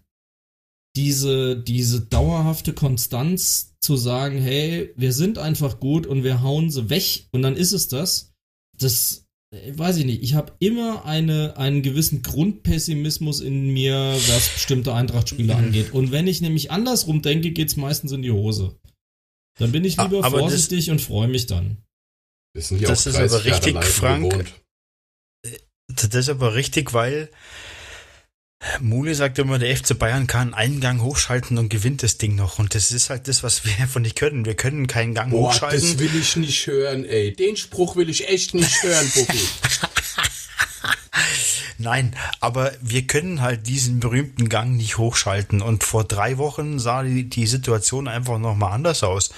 diese, 0.95 1.55
diese 1.57 2.01
dauerhafte 2.01 2.73
Konstanz 2.73 3.75
zu 3.79 3.95
sagen, 3.95 4.39
hey, 4.39 4.93
wir 4.97 5.13
sind 5.13 5.37
einfach 5.37 5.79
gut 5.79 6.05
und 6.05 6.23
wir 6.23 6.41
hauen 6.41 6.69
sie 6.69 6.89
weg 6.89 7.27
und 7.31 7.41
dann 7.43 7.55
ist 7.55 7.71
es 7.71 7.87
das. 7.87 8.33
Das 8.77 9.20
weiß 9.53 9.97
ich 9.97 10.05
nicht. 10.05 10.23
Ich 10.23 10.33
habe 10.33 10.53
immer 10.59 11.05
eine, 11.05 11.57
einen 11.57 11.81
gewissen 11.81 12.21
Grundpessimismus 12.21 13.41
in 13.41 13.73
mir, 13.73 13.95
was 14.27 14.49
bestimmte 14.53 14.93
Eintrachtspiele 14.93 15.53
Mhm. 15.53 15.59
angeht. 15.65 15.91
Und 15.93 16.11
wenn 16.11 16.27
ich 16.27 16.41
nämlich 16.41 16.71
andersrum 16.71 17.21
denke, 17.21 17.51
geht's 17.51 17.75
meistens 17.75 18.11
in 18.13 18.21
die 18.21 18.31
Hose. 18.31 18.77
Dann 19.59 19.71
bin 19.73 19.83
ich 19.83 19.97
lieber 19.97 20.23
aber 20.23 20.39
das- 20.39 20.49
vorsichtig 20.51 20.89
und 20.91 21.01
freue 21.01 21.27
mich 21.27 21.47
dann. 21.47 21.77
Das 22.55 22.71
auch 22.71 22.77
ist 22.77 23.07
aber 23.07 23.27
30 23.27 23.45
Jahre 23.45 23.45
richtig, 23.45 23.85
Frank. 23.85 24.29
gewohnt. 24.31 24.53
Das 25.87 26.13
ist 26.15 26.29
aber 26.29 26.55
richtig, 26.55 26.93
weil 26.93 27.29
Mule 28.79 29.15
sagt 29.15 29.39
immer, 29.39 29.57
der 29.57 29.75
FC 29.75 29.97
Bayern 29.97 30.27
kann 30.27 30.53
einen 30.53 30.79
Gang 30.81 31.01
hochschalten 31.01 31.57
und 31.57 31.69
gewinnt 31.69 32.03
das 32.03 32.17
Ding 32.17 32.35
noch. 32.35 32.59
Und 32.59 32.75
das 32.75 32.91
ist 32.91 33.09
halt 33.09 33.27
das, 33.27 33.41
was 33.43 33.65
wir 33.65 33.73
einfach 33.79 33.99
nicht 33.99 34.15
können. 34.15 34.45
Wir 34.45 34.55
können 34.55 34.87
keinen 34.87 35.13
Gang 35.15 35.31
Boah, 35.31 35.49
hochschalten. 35.49 35.81
das 35.81 35.99
will 35.99 36.15
ich 36.15 36.35
nicht 36.35 36.67
hören, 36.67 37.03
ey. 37.05 37.33
Den 37.33 37.57
Spruch 37.57 37.95
will 37.95 38.09
ich 38.09 38.29
echt 38.29 38.53
nicht 38.53 38.83
hören, 38.83 39.11
Bucki. 39.15 39.39
Nein, 41.79 42.15
aber 42.39 42.71
wir 42.81 43.07
können 43.07 43.41
halt 43.41 43.65
diesen 43.65 43.99
berühmten 43.99 44.49
Gang 44.49 44.77
nicht 44.77 44.99
hochschalten. 44.99 45.63
Und 45.63 45.83
vor 45.83 46.03
drei 46.03 46.37
Wochen 46.37 46.77
sah 46.77 47.01
die, 47.01 47.27
die 47.27 47.47
Situation 47.47 48.07
einfach 48.07 48.37
nochmal 48.37 48.73
anders 48.73 49.01
aus. 49.03 49.31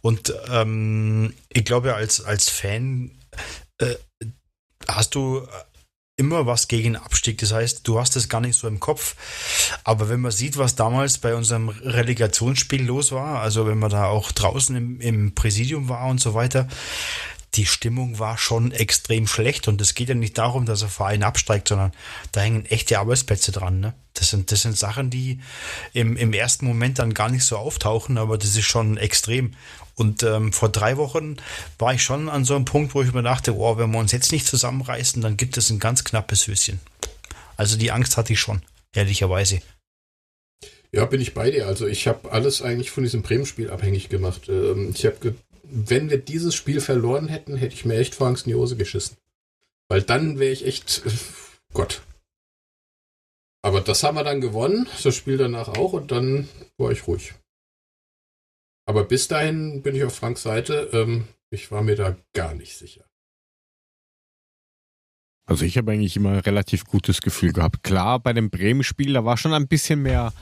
Und 0.00 0.32
ähm, 0.48 1.34
ich 1.48 1.64
glaube, 1.64 1.94
als, 1.96 2.20
als 2.24 2.48
Fan 2.48 3.10
äh, 3.78 3.96
hast 4.86 5.16
du 5.16 5.46
immer 6.20 6.44
was 6.44 6.68
gegen 6.68 6.96
Abstieg. 6.96 7.38
Das 7.38 7.52
heißt, 7.52 7.88
du 7.88 7.98
hast 7.98 8.14
es 8.14 8.28
gar 8.28 8.42
nicht 8.42 8.54
so 8.58 8.68
im 8.68 8.78
Kopf. 8.78 9.16
Aber 9.84 10.10
wenn 10.10 10.20
man 10.20 10.30
sieht, 10.30 10.58
was 10.58 10.74
damals 10.74 11.16
bei 11.16 11.34
unserem 11.34 11.70
Relegationsspiel 11.70 12.84
los 12.84 13.10
war, 13.10 13.40
also 13.40 13.66
wenn 13.66 13.78
man 13.78 13.90
da 13.90 14.04
auch 14.04 14.30
draußen 14.30 14.76
im, 14.76 15.00
im 15.00 15.34
Präsidium 15.34 15.88
war 15.88 16.06
und 16.08 16.20
so 16.20 16.34
weiter, 16.34 16.68
die 17.54 17.66
Stimmung 17.66 18.18
war 18.18 18.38
schon 18.38 18.72
extrem 18.72 19.26
schlecht. 19.26 19.68
Und 19.68 19.80
es 19.80 19.94
geht 19.94 20.08
ja 20.08 20.14
nicht 20.14 20.38
darum, 20.38 20.66
dass 20.66 20.82
ein 20.82 20.88
Verein 20.88 21.22
absteigt, 21.22 21.68
sondern 21.68 21.92
da 22.32 22.40
hängen 22.40 22.66
echte 22.66 22.98
Arbeitsplätze 22.98 23.52
dran. 23.52 23.80
Ne? 23.80 23.94
Das, 24.14 24.30
sind, 24.30 24.52
das 24.52 24.62
sind 24.62 24.76
Sachen, 24.76 25.10
die 25.10 25.40
im, 25.92 26.16
im 26.16 26.32
ersten 26.32 26.66
Moment 26.66 26.98
dann 26.98 27.14
gar 27.14 27.28
nicht 27.28 27.44
so 27.44 27.56
auftauchen, 27.56 28.18
aber 28.18 28.38
das 28.38 28.56
ist 28.56 28.66
schon 28.66 28.96
extrem. 28.96 29.54
Und 29.96 30.22
ähm, 30.22 30.52
vor 30.52 30.68
drei 30.68 30.96
Wochen 30.96 31.36
war 31.78 31.92
ich 31.92 32.02
schon 32.02 32.28
an 32.28 32.44
so 32.44 32.54
einem 32.54 32.64
Punkt, 32.64 32.94
wo 32.94 33.02
ich 33.02 33.12
mir 33.12 33.22
dachte, 33.22 33.56
oh, 33.56 33.76
wenn 33.76 33.90
wir 33.90 33.98
uns 33.98 34.12
jetzt 34.12 34.32
nicht 34.32 34.46
zusammenreißen, 34.46 35.20
dann 35.20 35.36
gibt 35.36 35.56
es 35.56 35.70
ein 35.70 35.78
ganz 35.78 36.04
knappes 36.04 36.46
Höschen. 36.46 36.80
Also 37.56 37.76
die 37.76 37.92
Angst 37.92 38.16
hatte 38.16 38.32
ich 38.32 38.40
schon, 38.40 38.62
ehrlicherweise. 38.94 39.60
Ja, 40.92 41.04
bin 41.04 41.20
ich 41.20 41.34
bei 41.34 41.50
dir. 41.50 41.66
Also 41.66 41.86
ich 41.86 42.08
habe 42.08 42.32
alles 42.32 42.62
eigentlich 42.62 42.90
von 42.90 43.04
diesem 43.04 43.22
Bremen-Spiel 43.22 43.70
abhängig 43.70 44.08
gemacht. 44.08 44.48
Ähm, 44.48 44.92
ich 44.94 45.04
habe, 45.04 45.34
wenn 45.70 46.10
wir 46.10 46.18
dieses 46.18 46.54
Spiel 46.54 46.80
verloren 46.80 47.28
hätten, 47.28 47.56
hätte 47.56 47.74
ich 47.74 47.84
mir 47.84 47.98
echt 47.98 48.14
vor 48.14 48.26
Angst 48.26 48.46
in 48.46 48.52
die 48.52 48.58
Hose 48.58 48.76
geschissen. 48.76 49.16
Weil 49.88 50.02
dann 50.02 50.38
wäre 50.38 50.52
ich 50.52 50.66
echt, 50.66 51.02
Gott. 51.72 52.02
Aber 53.62 53.80
das 53.80 54.02
haben 54.02 54.16
wir 54.16 54.24
dann 54.24 54.40
gewonnen, 54.40 54.86
das 55.02 55.14
Spiel 55.16 55.36
danach 55.36 55.68
auch 55.68 55.92
und 55.92 56.10
dann 56.12 56.48
war 56.78 56.90
ich 56.90 57.06
ruhig. 57.06 57.34
Aber 58.86 59.04
bis 59.04 59.28
dahin 59.28 59.82
bin 59.82 59.94
ich 59.94 60.04
auf 60.04 60.14
Franks 60.14 60.42
Seite. 60.42 60.90
Ähm, 60.92 61.28
ich 61.50 61.70
war 61.70 61.82
mir 61.82 61.96
da 61.96 62.16
gar 62.32 62.54
nicht 62.54 62.76
sicher. 62.76 63.04
Also 65.46 65.64
ich 65.64 65.76
habe 65.76 65.92
eigentlich 65.92 66.16
immer 66.16 66.30
ein 66.30 66.38
relativ 66.38 66.84
gutes 66.84 67.20
Gefühl 67.20 67.52
gehabt. 67.52 67.82
Klar, 67.82 68.20
bei 68.20 68.32
dem 68.32 68.50
Bremen-Spiel, 68.50 69.12
da 69.12 69.24
war 69.24 69.36
schon 69.36 69.52
ein 69.52 69.66
bisschen 69.66 70.00
mehr 70.00 70.32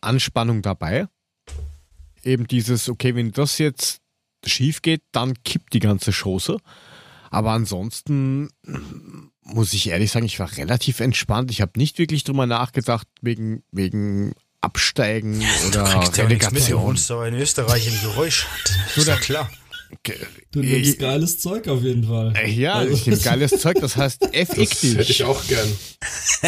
Anspannung 0.00 0.62
dabei. 0.62 1.08
Eben 2.22 2.46
dieses, 2.46 2.88
okay, 2.88 3.14
wenn 3.16 3.32
das 3.32 3.58
jetzt 3.58 4.00
schief 4.48 4.82
geht, 4.82 5.02
dann 5.12 5.34
kippt 5.42 5.72
die 5.72 5.80
ganze 5.80 6.12
Chose. 6.12 6.58
Aber 7.30 7.52
ansonsten 7.52 8.50
muss 9.42 9.72
ich 9.72 9.88
ehrlich 9.88 10.10
sagen, 10.10 10.26
ich 10.26 10.38
war 10.38 10.56
relativ 10.56 11.00
entspannt. 11.00 11.50
Ich 11.50 11.60
habe 11.60 11.72
nicht 11.76 11.98
wirklich 11.98 12.24
drüber 12.24 12.46
nachgedacht, 12.46 13.08
wegen, 13.20 13.62
wegen 13.72 14.34
Absteigen 14.60 15.42
oder 15.66 15.84
Relegation. 16.16 16.98
Du 17.08 17.22
in 17.22 17.34
Österreich 17.34 17.88
im 17.88 18.00
Geräusch. 18.00 18.46
Das 18.64 18.96
ist 18.96 19.08
ja 19.08 19.16
klar. 19.16 19.50
Du 20.50 20.60
nimmst 20.60 20.98
geiles 20.98 21.38
Zeug 21.38 21.68
auf 21.68 21.82
jeden 21.82 22.04
Fall. 22.04 22.32
Äh, 22.36 22.50
ja, 22.50 22.74
also. 22.74 22.94
ich 22.94 23.06
nehme 23.06 23.20
geiles 23.20 23.50
Zeug, 23.60 23.76
das 23.80 23.96
heißt 23.96 24.28
FX 24.32 24.80
dich. 24.80 24.96
Hätte 24.96 25.12
ich 25.12 25.24
auch 25.24 25.46
gern. 25.46 25.68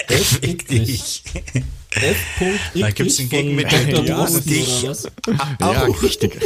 FX 0.09 0.65
dich. 0.67 1.23
F. 1.91 2.17
Da 2.75 2.91
gibt 2.91 3.11
es 3.11 3.19
ein 3.21 3.29
Gegenmittel 3.29 3.87
mit 3.87 4.09
ja, 4.09 4.27
dich. 4.27 4.83
Ja, 5.61 5.83
richtig. 6.03 6.39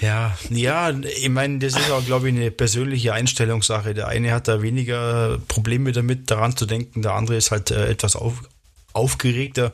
Ja, 0.00 0.36
ja, 0.50 0.90
ich 0.90 1.28
meine, 1.30 1.58
das 1.58 1.74
ist 1.74 1.90
auch, 1.90 2.04
glaube 2.04 2.28
ich, 2.28 2.34
eine 2.34 2.50
persönliche 2.50 3.14
Einstellungssache. 3.14 3.94
Der 3.94 4.08
eine 4.08 4.32
hat 4.32 4.46
da 4.46 4.60
weniger 4.60 5.38
Probleme 5.48 5.92
damit, 5.92 6.30
daran 6.30 6.54
zu 6.56 6.66
denken, 6.66 7.00
der 7.00 7.14
andere 7.14 7.36
ist 7.36 7.50
halt 7.50 7.70
äh, 7.70 7.88
etwas 7.88 8.14
auf, 8.14 8.42
aufgeregter. 8.92 9.72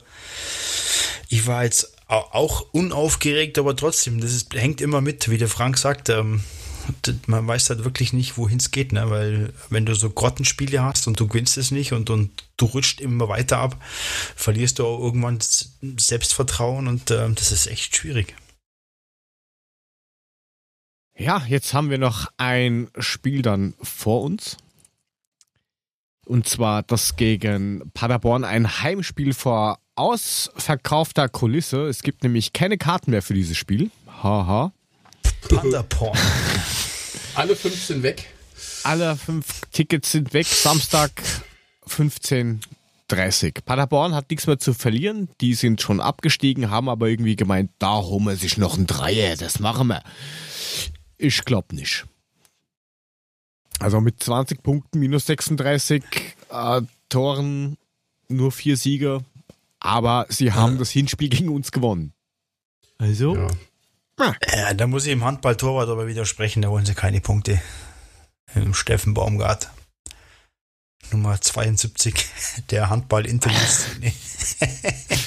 Ich 1.28 1.46
war 1.46 1.64
jetzt 1.64 1.92
auch 2.06 2.66
unaufgeregt, 2.72 3.58
aber 3.58 3.74
trotzdem, 3.74 4.20
das 4.20 4.32
ist, 4.32 4.54
hängt 4.54 4.80
immer 4.80 5.00
mit, 5.00 5.28
wie 5.28 5.38
der 5.38 5.48
Frank 5.48 5.76
sagt. 5.76 6.08
Ähm, 6.08 6.44
man 7.26 7.46
weiß 7.46 7.70
halt 7.70 7.84
wirklich 7.84 8.12
nicht, 8.12 8.36
wohin 8.36 8.58
es 8.58 8.70
geht, 8.70 8.92
ne? 8.92 9.08
weil 9.08 9.52
wenn 9.70 9.86
du 9.86 9.94
so 9.94 10.10
Grottenspiele 10.10 10.82
hast 10.82 11.06
und 11.06 11.18
du 11.18 11.26
gewinnst 11.26 11.56
es 11.56 11.70
nicht 11.70 11.92
und, 11.92 12.10
und 12.10 12.30
du 12.56 12.66
rutscht 12.66 13.00
immer 13.00 13.28
weiter 13.28 13.58
ab, 13.58 13.76
verlierst 14.36 14.78
du 14.78 14.86
auch 14.86 15.00
irgendwann 15.00 15.38
Selbstvertrauen 15.96 16.88
und 16.88 17.10
äh, 17.10 17.28
das 17.30 17.52
ist 17.52 17.66
echt 17.66 17.96
schwierig. 17.96 18.34
Ja, 21.22 21.44
jetzt 21.46 21.72
haben 21.72 21.88
wir 21.88 21.98
noch 21.98 22.26
ein 22.36 22.88
Spiel 22.98 23.42
dann 23.42 23.74
vor 23.80 24.22
uns. 24.22 24.56
Und 26.26 26.48
zwar 26.48 26.82
das 26.82 27.14
gegen 27.14 27.92
Paderborn, 27.94 28.42
ein 28.42 28.82
Heimspiel 28.82 29.32
vor 29.32 29.78
ausverkaufter 29.94 31.28
Kulisse. 31.28 31.86
Es 31.86 32.02
gibt 32.02 32.24
nämlich 32.24 32.52
keine 32.52 32.76
Karten 32.76 33.12
mehr 33.12 33.22
für 33.22 33.34
dieses 33.34 33.56
Spiel. 33.56 33.92
Haha. 34.20 34.72
Paderborn. 35.48 36.18
Alle 37.36 37.54
fünf 37.54 37.80
sind 37.80 38.02
weg. 38.02 38.26
Alle 38.82 39.14
fünf 39.14 39.60
Tickets 39.70 40.10
sind 40.10 40.34
weg. 40.34 40.48
Samstag 40.48 41.12
15.30 41.88 43.62
Paderborn 43.64 44.16
hat 44.16 44.28
nichts 44.28 44.48
mehr 44.48 44.58
zu 44.58 44.74
verlieren. 44.74 45.28
Die 45.40 45.54
sind 45.54 45.80
schon 45.80 46.00
abgestiegen, 46.00 46.68
haben 46.68 46.88
aber 46.88 47.06
irgendwie 47.06 47.36
gemeint, 47.36 47.70
da 47.78 47.98
holen 47.98 48.24
wir 48.24 48.34
sich 48.34 48.56
noch 48.56 48.76
ein 48.76 48.88
Dreier. 48.88 49.36
Das 49.36 49.60
machen 49.60 49.86
wir. 49.86 50.02
Ich 51.22 51.44
glaube 51.44 51.76
nicht. 51.76 52.04
Also 53.78 54.00
mit 54.00 54.20
20 54.20 54.60
Punkten, 54.60 54.98
minus 54.98 55.26
36 55.26 56.02
äh, 56.50 56.82
Toren, 57.08 57.78
nur 58.26 58.50
vier 58.50 58.76
Siege. 58.76 59.24
Aber 59.78 60.26
sie 60.28 60.52
haben 60.52 60.72
ja. 60.72 60.78
das 60.80 60.90
Hinspiel 60.90 61.28
gegen 61.28 61.48
uns 61.48 61.70
gewonnen. 61.70 62.12
Also. 62.98 63.36
Ja. 63.36 63.48
Ja, 64.52 64.74
da 64.74 64.86
muss 64.88 65.06
ich 65.06 65.12
im 65.12 65.24
Handball-Torwart 65.24 65.88
aber 65.88 66.08
widersprechen, 66.08 66.62
da 66.62 66.70
wollen 66.70 66.86
sie 66.86 66.94
keine 66.94 67.20
Punkte. 67.20 67.60
Im 68.54 68.74
Steffen 68.74 69.14
Baumgart. 69.14 69.70
Nummer 71.12 71.40
72 71.40 72.14
der 72.70 72.90
Handball-Interview-Szene. 72.90 74.12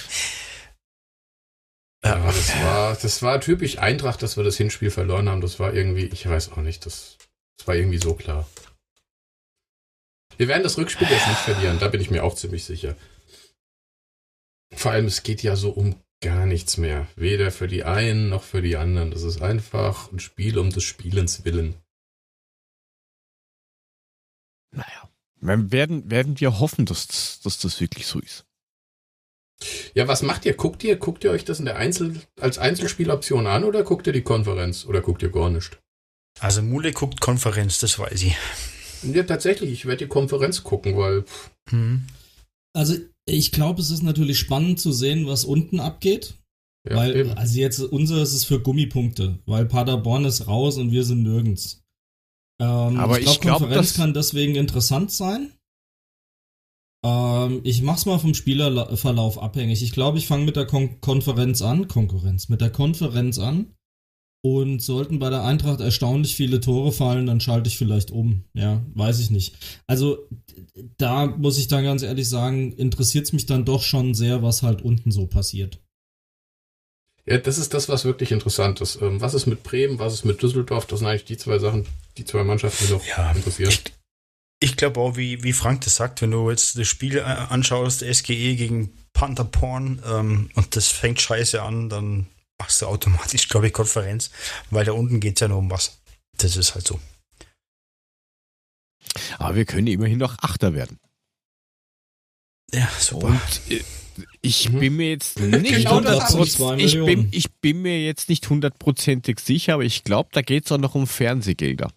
ja, 2.06 2.26
das 2.26 2.50
war, 2.62 2.96
das 2.96 3.22
war 3.22 3.42
typisch 3.42 3.80
Eintracht, 3.80 4.22
dass 4.22 4.38
wir 4.38 4.44
das 4.44 4.58
Hinspiel 4.58 4.92
verloren 4.92 5.28
haben. 5.28 5.42
Das 5.42 5.60
war 5.60 5.74
irgendwie, 5.74 6.06
ich 6.06 6.28
weiß 6.28 6.54
auch 6.54 6.58
nicht, 6.58 6.86
das 6.86 7.18
das 7.58 7.68
war 7.68 7.76
irgendwie 7.76 7.98
so 7.98 8.14
klar. 8.14 8.48
Wir 10.38 10.48
werden 10.48 10.64
das 10.64 10.78
Rückspiel 10.78 11.08
jetzt 11.10 11.28
nicht 11.28 11.40
verlieren, 11.40 11.80
da 11.80 11.88
bin 11.88 12.02
ich 12.02 12.12
mir 12.12 12.24
auch 12.24 12.36
ziemlich 12.36 12.66
sicher. 12.66 12.96
Vor 14.74 14.92
allem, 14.92 15.06
es 15.06 15.24
geht 15.24 15.44
ja 15.44 15.56
so 15.56 15.72
um 15.72 15.96
gar 16.22 16.46
nichts 16.46 16.78
mehr. 16.78 17.08
Weder 17.16 17.52
für 17.52 17.68
die 17.68 17.86
einen 17.86 18.30
noch 18.30 18.44
für 18.44 18.62
die 18.62 18.76
anderen. 18.76 19.12
Das 19.12 19.24
ist 19.24 19.42
einfach 19.42 20.12
ein 20.12 20.20
Spiel 20.20 20.58
um 20.58 20.72
des 20.72 20.84
Spielens 20.84 21.46
willen. 21.46 21.76
Naja, 24.72 25.10
werden, 25.36 26.12
werden 26.12 26.40
wir 26.40 26.60
hoffen, 26.60 26.86
dass, 26.86 27.40
dass 27.42 27.60
das 27.60 27.80
wirklich 27.80 28.08
so 28.08 28.20
ist. 28.20 28.46
Ja, 29.94 30.08
was 30.08 30.22
macht 30.22 30.46
ihr? 30.46 30.54
Guckt 30.54 30.84
ihr, 30.84 30.96
guckt 30.98 31.24
ihr 31.24 31.32
euch 31.32 31.46
das 31.46 31.60
in 31.60 31.66
der 31.66 31.78
Einzel, 31.78 32.16
als 32.40 32.58
Einzelspieloption 32.58 33.48
an 33.48 33.64
oder 33.64 33.84
guckt 33.84 34.08
ihr 34.08 34.14
die 34.14 34.22
Konferenz 34.22 34.86
oder 34.86 35.02
guckt 35.02 35.22
ihr 35.22 35.32
gar 35.32 35.50
nicht? 35.50 35.80
Also 36.40 36.62
Mule 36.62 36.92
guckt 36.92 37.22
Konferenz, 37.22 37.80
das 37.80 37.98
weiß 37.98 38.24
ich. 38.24 38.36
Ja, 39.04 39.24
tatsächlich, 39.24 39.72
ich 39.72 39.86
werde 39.86 40.06
die 40.06 40.10
Konferenz 40.10 40.64
gucken, 40.64 40.98
weil. 40.98 41.26
Hm. 41.70 42.06
Also 42.76 42.96
ich 43.26 43.52
glaube, 43.52 43.82
es 43.82 43.90
ist 43.90 44.04
natürlich 44.04 44.40
spannend 44.40 44.80
zu 44.80 44.92
sehen, 44.92 45.28
was 45.28 45.46
unten 45.46 45.80
abgeht. 45.80 46.36
Ja, 46.88 46.98
weil, 46.98 47.16
eben. 47.16 47.32
also 47.32 47.60
jetzt, 47.60 47.80
unser 47.80 48.22
ist 48.22 48.34
es 48.34 48.46
für 48.46 48.60
Gummipunkte, 48.60 49.40
weil 49.46 49.66
Paderborn 49.66 50.26
ist 50.26 50.48
raus 50.48 50.78
und 50.78 50.92
wir 50.92 51.04
sind 51.04 51.24
nirgends. 51.24 51.82
Ähm, 52.62 53.00
Aber 53.00 53.20
ich 53.20 53.26
glaube, 53.26 53.40
glaub, 53.40 53.60
Konferenz 53.60 53.96
kann 53.96 54.14
deswegen 54.14 54.56
interessant 54.56 55.12
sein. 55.12 55.52
Ähm, 57.06 57.62
ich 57.64 57.84
mach's 57.84 58.08
mal 58.08 58.18
vom 58.18 58.34
Spielerverlauf 58.34 59.42
abhängig. 59.42 59.84
Ich 59.84 59.92
glaube, 59.92 60.18
ich 60.18 60.26
fange 60.26 60.46
mit 60.46 60.56
der 60.56 60.66
Kon 60.66 61.00
Konferenz 61.02 61.62
an, 61.62 61.88
Konkurrenz, 61.88 62.50
mit 62.50 62.62
der 62.62 62.72
Konferenz 62.72 63.38
an 63.38 63.76
und 64.44 64.82
sollten 64.82 65.20
bei 65.20 65.30
der 65.30 65.44
Eintracht 65.44 65.82
erstaunlich 65.82 66.36
viele 66.36 66.60
Tore 66.60 66.92
fallen, 66.92 67.28
dann 67.28 67.42
schalte 67.42 67.68
ich 67.68 67.78
vielleicht 67.78 68.10
um. 68.10 68.46
Ja, 68.54 68.84
weiß 68.96 69.20
ich 69.20 69.30
nicht. 69.30 69.56
Also 69.86 70.18
da 70.98 71.28
muss 71.28 71.60
ich 71.60 71.68
dann 71.68 71.84
ganz 71.84 72.02
ehrlich 72.02 72.28
sagen, 72.28 72.72
interessiert 72.74 73.26
es 73.26 73.34
mich 73.34 73.46
dann 73.46 73.66
doch 73.66 73.84
schon 73.84 74.16
sehr, 74.16 74.42
was 74.42 74.64
halt 74.64 74.82
unten 74.82 75.12
so 75.12 75.28
passiert. 75.28 75.80
Ja, 77.28 77.38
das 77.38 77.58
ist 77.58 77.74
das, 77.74 77.90
was 77.90 78.06
wirklich 78.06 78.32
interessant 78.32 78.82
ist. 78.82 79.00
Ähm, 79.02 79.22
was 79.22 79.34
ist 79.34 79.46
mit 79.46 79.64
Bremen, 79.64 80.00
was 80.00 80.14
ist 80.14 80.26
mit 80.26 80.42
Düsseldorf? 80.42 80.86
Das 80.86 81.00
sind 81.00 81.08
eigentlich 81.08 81.26
die 81.26 81.38
zwei 81.38 81.58
Sachen, 81.60 81.86
die 82.18 82.26
zwei 82.26 82.44
Mannschaften, 82.44 82.86
die 82.86 82.94
noch 82.94 83.06
ja, 83.06 83.32
interessieren. 83.32 83.74
Ich, 84.60 84.78
glaube 84.78 85.00
auch, 85.02 85.18
wie, 85.18 85.44
wie 85.44 85.54
Frank 85.54 85.82
das 85.82 85.96
sagt, 85.96 86.22
wenn 86.22 86.32
du 86.32 86.50
jetzt 86.50 86.78
das 86.78 86.88
Spiel 86.88 87.18
äh, 87.18 87.22
anschaust, 87.22 88.00
SGE 88.02 88.56
gegen 88.56 88.94
Pantherporn 89.14 90.02
ähm, 90.06 90.50
und 90.56 90.76
das 90.76 90.88
fängt 90.90 91.22
scheiße 91.22 91.62
an, 91.62 91.90
dann 91.90 92.28
machst 92.58 92.82
du 92.82 92.86
automatisch, 92.88 93.48
glaube 93.50 93.68
ich, 93.68 93.74
Konferenz, 93.74 94.32
weil 94.72 94.86
da 94.86 94.94
unten 94.94 95.20
geht 95.20 95.36
es 95.36 95.42
ja 95.42 95.48
nur 95.50 95.58
um 95.60 95.70
was. 95.70 96.02
Das 96.38 96.56
ist 96.56 96.74
halt 96.76 96.88
so. 96.88 97.00
Aber 99.38 99.56
wir 99.56 99.66
können 99.66 99.88
immerhin 99.88 100.18
noch 100.18 100.38
Achter 100.40 100.74
werden. 100.74 101.00
Ja, 102.74 102.90
super. 103.00 103.28
Und 103.28 103.42
äh, 103.72 103.84
ich 104.42 104.70
Mhm. 104.70 104.80
bin 104.80 104.96
mir 104.96 105.10
jetzt 105.10 105.40
nicht 105.40 105.76
Genau. 105.76 106.00
100%, 106.00 106.78
ich, 106.78 106.94
bin, 107.06 107.28
ich 107.32 107.54
bin 107.56 107.82
mir 107.82 108.04
jetzt 108.04 108.30
nicht 108.30 108.50
hundertprozentig 108.50 109.40
sicher, 109.40 109.76
aber 109.76 109.84
ich 109.84 110.04
glaube, 110.04 110.30
da 110.32 110.42
geht 110.42 110.66
es 110.66 110.72
auch 110.72 110.78
noch 110.78 110.96
um 110.96 111.06
Fernsehgelder. 111.08 111.92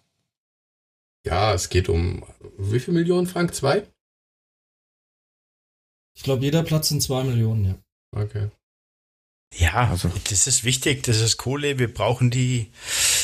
Ja, 1.25 1.53
es 1.53 1.69
geht 1.69 1.89
um 1.89 2.23
wie 2.59 2.79
viel 2.79 2.93
Millionen 2.93 3.27
Frank? 3.27 3.53
Zwei? 3.55 3.87
Ich 6.15 6.23
glaube, 6.23 6.43
jeder 6.43 6.63
Platz 6.63 6.89
sind 6.89 7.01
zwei 7.01 7.23
Millionen, 7.23 7.65
ja. 7.65 7.75
Okay. 8.21 8.49
Ja, 9.57 9.89
Also- 9.89 10.11
das 10.29 10.45
ist 10.45 10.63
wichtig, 10.63 11.03
das 11.03 11.17
ist 11.21 11.37
Kohle, 11.37 11.79
wir 11.79 11.91
brauchen 11.91 12.29
die, 12.29 12.69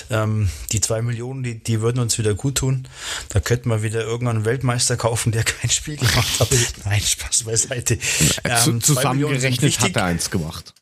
ähm, 0.10 0.50
die 0.72 0.82
zwei 0.82 1.02
Millionen, 1.04 1.44
die, 1.44 1.60
die 1.62 1.82
würden 1.82 2.00
uns 2.00 2.18
wieder 2.18 2.34
gut 2.34 2.56
tun. 2.58 2.88
Da 3.30 3.40
könnten 3.40 3.70
wir 3.70 3.84
wieder 3.84 4.02
irgendeinen 4.02 4.44
Weltmeister 4.46 4.98
kaufen, 4.98 5.32
der 5.32 5.44
kein 5.44 5.70
Spiel 5.70 5.98
gemacht 5.98 6.40
hat. 6.40 6.50
Nein, 6.86 7.02
Spaß 7.02 7.44
beiseite. 7.44 8.00
Zu, 8.00 8.42
Ähm, 8.44 8.82
zwei 8.82 9.14
Millionen 9.14 9.40
sind 9.40 9.56
zusammengerechnet 9.62 9.80
hat 9.82 9.96
er 9.98 10.04
eins 10.06 10.32
gemacht. 10.32 10.74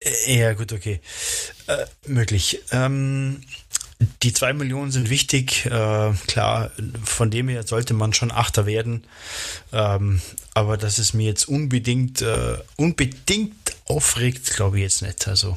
Äh, 0.00 0.38
Ja, 0.40 0.52
gut, 0.54 0.72
okay. 0.72 1.00
Äh, 1.68 1.86
möglich. 2.06 2.60
Ähm, 2.72 3.42
die 4.22 4.32
zwei 4.32 4.52
Millionen 4.52 4.90
sind 4.90 5.10
wichtig. 5.10 5.66
Äh, 5.66 6.12
klar, 6.26 6.70
von 7.04 7.30
dem 7.30 7.48
her 7.48 7.66
sollte 7.66 7.94
man 7.94 8.12
schon 8.12 8.30
Achter 8.30 8.66
werden. 8.66 9.04
Ähm, 9.72 10.20
aber 10.54 10.76
dass 10.76 10.98
es 10.98 11.14
mir 11.14 11.26
jetzt 11.26 11.48
unbedingt, 11.48 12.22
äh, 12.22 12.58
unbedingt 12.76 13.76
aufregt, 13.86 14.54
glaube 14.54 14.76
ich 14.78 14.82
jetzt 14.82 15.02
nicht. 15.02 15.26
Also, 15.26 15.56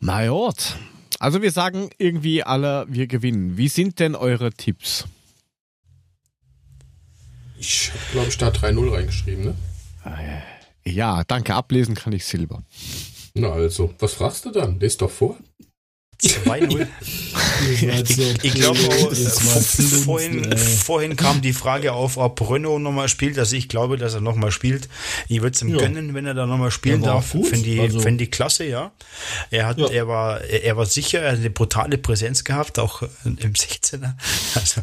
Na 0.00 0.26
Gott. 0.26 0.76
Also 1.20 1.42
wir 1.42 1.50
sagen 1.50 1.90
irgendwie 1.98 2.44
alle, 2.44 2.86
wir 2.88 3.08
gewinnen. 3.08 3.56
Wie 3.56 3.68
sind 3.68 3.98
denn 3.98 4.14
eure 4.14 4.52
Tipps? 4.52 5.04
Ich 7.58 7.90
habe, 7.90 8.00
glaube 8.12 8.28
ich, 8.28 8.38
da 8.38 8.48
3-0 8.50 8.94
reingeschrieben, 8.94 9.44
ne? 9.46 9.54
Ja, 10.84 11.24
danke, 11.24 11.54
ablesen 11.54 11.96
kann 11.96 12.12
ich 12.12 12.24
Silber. 12.24 12.62
Na 13.34 13.50
also, 13.50 13.92
was 13.98 14.14
fragst 14.14 14.44
du 14.44 14.50
dann? 14.52 14.78
Lest 14.78 15.02
doch 15.02 15.10
vor. 15.10 15.36
2-0. 16.22 16.86
Ich, 17.70 18.44
ich 18.44 18.54
glaube, 18.54 18.78
auch, 18.80 19.12
äh, 19.12 19.14
vorhin, 20.04 20.56
vorhin 20.58 21.16
kam 21.16 21.40
die 21.42 21.52
Frage 21.52 21.92
auf, 21.92 22.16
ob 22.16 22.40
Renault 22.50 22.80
nochmal 22.82 23.08
spielt. 23.08 23.38
Also 23.38 23.54
ich 23.54 23.68
glaube, 23.68 23.96
dass 23.98 24.14
er 24.14 24.20
nochmal 24.20 24.50
spielt. 24.50 24.88
Ich 25.28 25.42
würde 25.42 25.54
es 25.54 25.62
ihm 25.62 25.68
Ja. 25.68 25.78
gönnen, 25.78 26.14
wenn 26.14 26.26
er 26.26 26.34
da 26.34 26.46
nochmal 26.46 26.70
spielen 26.72 27.02
darf. 27.02 27.30
Finde 27.30 27.56
ich, 27.68 27.80
Also- 27.80 28.00
find 28.00 28.20
ich 28.20 28.30
klasse, 28.32 28.64
ja. 28.64 28.90
Er, 29.50 29.66
hat, 29.66 29.78
Ja. 29.78 29.88
er, 29.90 30.08
war, 30.08 30.40
er 30.40 30.76
war 30.76 30.86
sicher, 30.86 31.20
er 31.20 31.32
hat 31.32 31.38
eine 31.38 31.50
brutale 31.50 31.98
Präsenz 31.98 32.42
gehabt, 32.42 32.78
auch 32.80 33.02
im 33.24 33.36
16er. 33.54 34.16
Also 34.54 34.80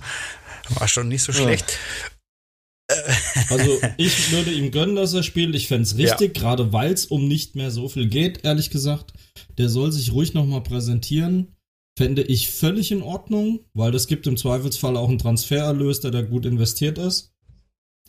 war 0.69 0.87
schon 0.87 1.09
nicht 1.09 1.23
so 1.23 1.31
Ja. 1.33 1.57
Also 3.49 3.79
ich 3.97 4.31
würde 4.31 4.51
ihm 4.51 4.71
gönnen, 4.71 4.95
dass 4.95 5.13
er 5.13 5.23
spielt. 5.23 5.55
Ich 5.55 5.67
fände 5.67 5.83
es 5.83 5.97
richtig, 5.97 6.33
gerade 6.33 6.73
weil 6.73 6.93
es 6.93 7.05
um 7.05 7.27
nicht 7.27 7.55
mehr 7.55 7.71
so 7.71 7.89
viel 7.89 8.07
geht, 8.07 8.43
ehrlich 8.43 8.69
gesagt. 8.69 9.13
Der 9.57 9.69
soll 9.69 9.91
sich 9.91 10.13
ruhig 10.13 10.33
nochmal 10.33 10.61
präsentieren. 10.61 11.55
Fände 11.97 12.23
ich 12.23 12.49
völlig 12.49 12.91
in 12.91 13.01
Ordnung, 13.01 13.61
weil 13.73 13.91
das 13.91 14.07
gibt 14.07 14.27
im 14.27 14.35
Zweifelsfall 14.35 14.97
auch 14.97 15.07
einen 15.07 15.19
Transfererlös, 15.19 16.01
der 16.01 16.11
da 16.11 16.21
gut 16.21 16.45
investiert 16.45 16.97
ist. 16.97 17.33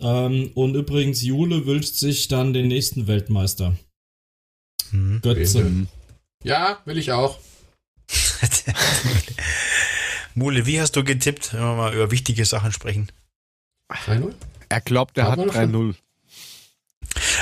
Ähm, 0.00 0.50
und 0.54 0.74
übrigens, 0.74 1.22
Jule 1.22 1.66
wünscht 1.66 1.94
sich 1.94 2.28
dann 2.28 2.52
den 2.52 2.68
nächsten 2.68 3.06
Weltmeister. 3.06 3.76
Hm. 4.90 5.20
Götze. 5.22 5.86
Ja, 6.42 6.80
will 6.84 6.98
ich 6.98 7.12
auch. 7.12 7.38
Mule, 10.34 10.66
wie 10.66 10.80
hast 10.80 10.96
du 10.96 11.02
getippt, 11.02 11.54
wenn 11.54 11.60
wir 11.60 11.76
mal 11.76 11.94
über 11.94 12.10
wichtige 12.10 12.44
Sachen 12.44 12.72
sprechen? 12.72 13.10
3-0? 13.90 14.34
Er 14.68 14.80
glaubt, 14.80 15.16
er 15.18 15.24
hat 15.24 15.38
Haben 15.38 15.46
wir 15.46 15.52
schon? 15.52 15.94
3-0. 15.94 15.94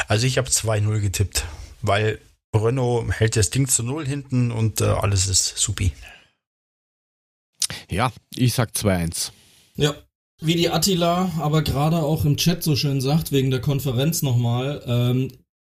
Also 0.09 0.27
ich 0.27 0.39
habe 0.39 0.49
2-0 0.49 1.01
getippt, 1.01 1.45
weil 1.83 2.21
Renault 2.55 3.11
hält 3.11 3.37
das 3.37 3.51
Ding 3.51 3.67
zu 3.67 3.83
Null 3.83 4.07
hinten 4.07 4.51
und 4.53 4.81
äh, 4.81 4.85
alles 4.85 5.27
ist 5.27 5.57
supi. 5.57 5.93
Ja, 7.91 8.13
ich 8.35 8.55
sag 8.55 8.71
2-1. 8.71 9.31
Ja, 9.77 9.95
wie 10.41 10.55
die 10.55 10.71
Attila 10.71 11.33
aber 11.39 11.63
gerade 11.63 11.99
auch 11.99 12.25
im 12.25 12.37
Chat 12.37 12.63
so 12.63 12.77
schön 12.77 13.01
sagt, 13.01 13.33
wegen 13.33 13.51
der 13.51 13.61
Konferenz 13.61 14.23
nochmal, 14.23 14.83
ähm, 14.87 15.33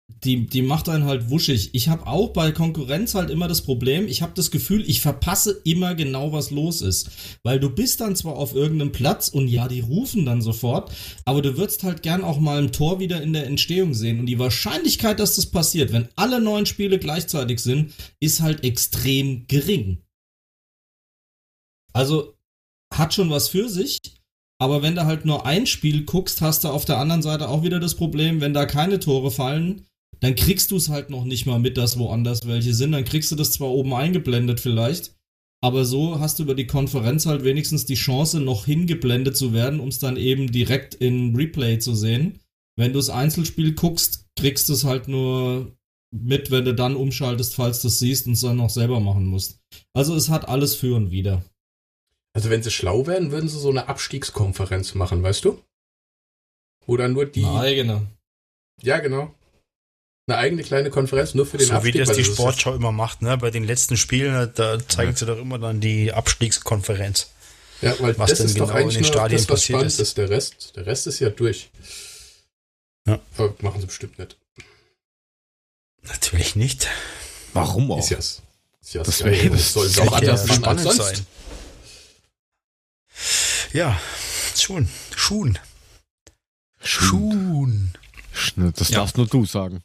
die, 0.07 0.47
die 0.47 0.61
macht 0.61 0.89
einen 0.89 1.05
halt 1.05 1.29
wuschig. 1.29 1.69
Ich 1.73 1.87
habe 1.89 2.07
auch 2.07 2.29
bei 2.29 2.51
Konkurrenz 2.51 3.15
halt 3.15 3.29
immer 3.29 3.47
das 3.47 3.61
Problem, 3.61 4.07
ich 4.07 4.21
habe 4.21 4.33
das 4.35 4.51
Gefühl, 4.51 4.87
ich 4.87 5.01
verpasse 5.01 5.61
immer 5.63 5.95
genau, 5.95 6.31
was 6.31 6.51
los 6.51 6.81
ist. 6.81 7.09
Weil 7.43 7.59
du 7.59 7.69
bist 7.69 8.01
dann 8.01 8.15
zwar 8.15 8.35
auf 8.35 8.53
irgendeinem 8.53 8.91
Platz 8.91 9.29
und 9.29 9.47
ja, 9.47 9.67
die 9.67 9.79
rufen 9.79 10.25
dann 10.25 10.41
sofort, 10.41 10.91
aber 11.25 11.41
du 11.41 11.57
würdest 11.57 11.83
halt 11.83 12.03
gern 12.03 12.23
auch 12.23 12.39
mal 12.39 12.61
ein 12.61 12.71
Tor 12.71 12.99
wieder 12.99 13.21
in 13.21 13.33
der 13.33 13.45
Entstehung 13.45 13.93
sehen. 13.93 14.19
Und 14.19 14.25
die 14.25 14.39
Wahrscheinlichkeit, 14.39 15.19
dass 15.19 15.35
das 15.35 15.47
passiert, 15.47 15.91
wenn 15.91 16.09
alle 16.15 16.41
neun 16.41 16.65
Spiele 16.65 16.99
gleichzeitig 16.99 17.59
sind, 17.59 17.93
ist 18.19 18.41
halt 18.41 18.63
extrem 18.63 19.47
gering. 19.47 20.01
Also 21.93 22.35
hat 22.93 23.13
schon 23.13 23.29
was 23.29 23.49
für 23.49 23.69
sich, 23.69 23.99
aber 24.59 24.81
wenn 24.81 24.95
du 24.95 25.05
halt 25.05 25.25
nur 25.25 25.45
ein 25.45 25.65
Spiel 25.65 26.05
guckst, 26.05 26.41
hast 26.41 26.63
du 26.63 26.69
auf 26.69 26.85
der 26.85 26.97
anderen 26.97 27.21
Seite 27.21 27.49
auch 27.49 27.63
wieder 27.63 27.79
das 27.79 27.95
Problem, 27.95 28.41
wenn 28.41 28.53
da 28.53 28.65
keine 28.65 28.99
Tore 28.99 29.31
fallen, 29.31 29.85
dann 30.19 30.35
kriegst 30.35 30.71
du 30.71 30.77
es 30.77 30.89
halt 30.89 31.09
noch 31.09 31.25
nicht 31.25 31.45
mal 31.45 31.59
mit, 31.59 31.77
dass 31.77 31.99
woanders 31.99 32.47
welche 32.47 32.73
sind. 32.73 32.91
Dann 32.91 33.05
kriegst 33.05 33.31
du 33.31 33.35
das 33.35 33.51
zwar 33.51 33.69
oben 33.69 33.93
eingeblendet 33.93 34.59
vielleicht, 34.59 35.15
aber 35.61 35.85
so 35.85 36.19
hast 36.19 36.39
du 36.39 36.43
über 36.43 36.55
die 36.55 36.67
Konferenz 36.67 37.25
halt 37.25 37.43
wenigstens 37.43 37.85
die 37.85 37.95
Chance, 37.95 38.39
noch 38.39 38.65
hingeblendet 38.65 39.35
zu 39.35 39.53
werden, 39.53 39.79
um 39.79 39.89
es 39.89 39.99
dann 39.99 40.17
eben 40.17 40.51
direkt 40.51 40.95
in 40.95 41.35
Replay 41.35 41.79
zu 41.79 41.95
sehen. 41.95 42.39
Wenn 42.77 42.93
du 42.93 42.99
das 42.99 43.09
Einzelspiel 43.09 43.73
guckst, 43.73 44.27
kriegst 44.37 44.69
du 44.69 44.73
es 44.73 44.83
halt 44.83 45.07
nur 45.07 45.75
mit, 46.11 46.51
wenn 46.51 46.65
du 46.65 46.73
dann 46.73 46.95
umschaltest, 46.95 47.55
falls 47.55 47.81
du 47.81 47.87
es 47.87 47.99
siehst 47.99 48.27
und 48.27 48.33
es 48.33 48.41
dann 48.41 48.57
noch 48.57 48.69
selber 48.69 48.99
machen 48.99 49.25
musst. 49.27 49.59
Also 49.93 50.15
es 50.15 50.29
hat 50.29 50.47
alles 50.47 50.75
für 50.75 50.95
und 50.95 51.11
wider. 51.11 51.43
Also 52.33 52.49
wenn 52.49 52.63
sie 52.63 52.71
schlau 52.71 53.07
wären, 53.07 53.31
würden 53.31 53.49
sie 53.49 53.59
so 53.59 53.69
eine 53.69 53.87
Abstiegskonferenz 53.87 54.93
machen, 54.93 55.23
weißt 55.23 55.45
du? 55.45 55.61
Dann 56.87 57.13
nur 57.13 57.25
die. 57.25 57.43
Eine 57.43 57.59
eigene. 57.59 58.07
Ja, 58.81 58.99
genau. 58.99 59.33
Eine 60.27 60.37
eigene 60.39 60.63
kleine 60.63 60.89
Konferenz 60.89 61.35
nur 61.35 61.45
für 61.45 61.57
den 61.57 61.67
So 61.67 61.73
wie 61.73 61.77
Abstieg. 61.77 61.95
das 61.99 62.09
weil 62.09 62.15
die 62.15 62.21
ist 62.23 62.33
Sportschau 62.33 62.73
immer 62.73 62.91
macht, 62.91 63.21
ne? 63.21 63.37
Bei 63.37 63.51
den 63.51 63.63
letzten 63.63 63.95
Spielen, 63.95 64.51
da 64.55 64.79
zeigen 64.87 65.15
sie 65.15 65.25
doch 65.27 65.37
immer 65.37 65.59
dann 65.59 65.79
die 65.79 66.11
Abstiegskonferenz. 66.13 67.29
Ja, 67.81 67.93
weil 67.99 68.17
was 68.17 68.31
das 68.31 68.39
denn 68.39 68.47
ist 68.47 68.59
doch 68.59 68.67
genau 68.67 68.77
in 68.79 68.83
eigentlich 68.83 68.95
den 68.95 69.03
nur 69.03 69.11
Stadien 69.13 69.37
das, 69.37 69.49
was 69.49 69.59
passiert 69.59 69.77
spannend 69.77 69.91
ist. 69.93 69.99
ist. 69.99 70.17
Der 70.17 70.29
Rest, 70.29 70.73
der 70.75 70.85
Rest 70.87 71.07
ist 71.07 71.19
ja 71.19 71.29
durch. 71.29 71.69
Ja. 73.07 73.19
Aber 73.37 73.53
machen 73.61 73.81
sie 73.81 73.85
bestimmt 73.87 74.17
nicht. 74.17 74.35
Natürlich 76.01 76.55
nicht. 76.55 76.87
Warum 77.53 77.91
auch? 77.91 77.99
Ist 77.99 78.09
ja, 78.09 78.17
ist 78.17 78.41
ja 78.93 79.03
Das 79.03 79.19
geil. 79.19 79.49
das 79.51 79.73
soll 79.73 79.85
es 79.85 79.99
auch 79.99 80.05
ja 80.21 80.29
anders 80.33 80.47
machen 80.47 80.65
als 80.65 80.81
spannend 80.81 80.81
sonst. 80.81 81.15
sein. 81.17 81.27
Ja, 83.73 83.99
schon. 84.55 84.89
Schuhen. 85.15 85.59
Schuhen. 86.81 87.93
Sch- 88.35 88.53
Das 88.75 88.89
Ja. 88.89 88.99
darfst 88.99 89.17
nur 89.17 89.27
du 89.27 89.45
sagen. 89.45 89.83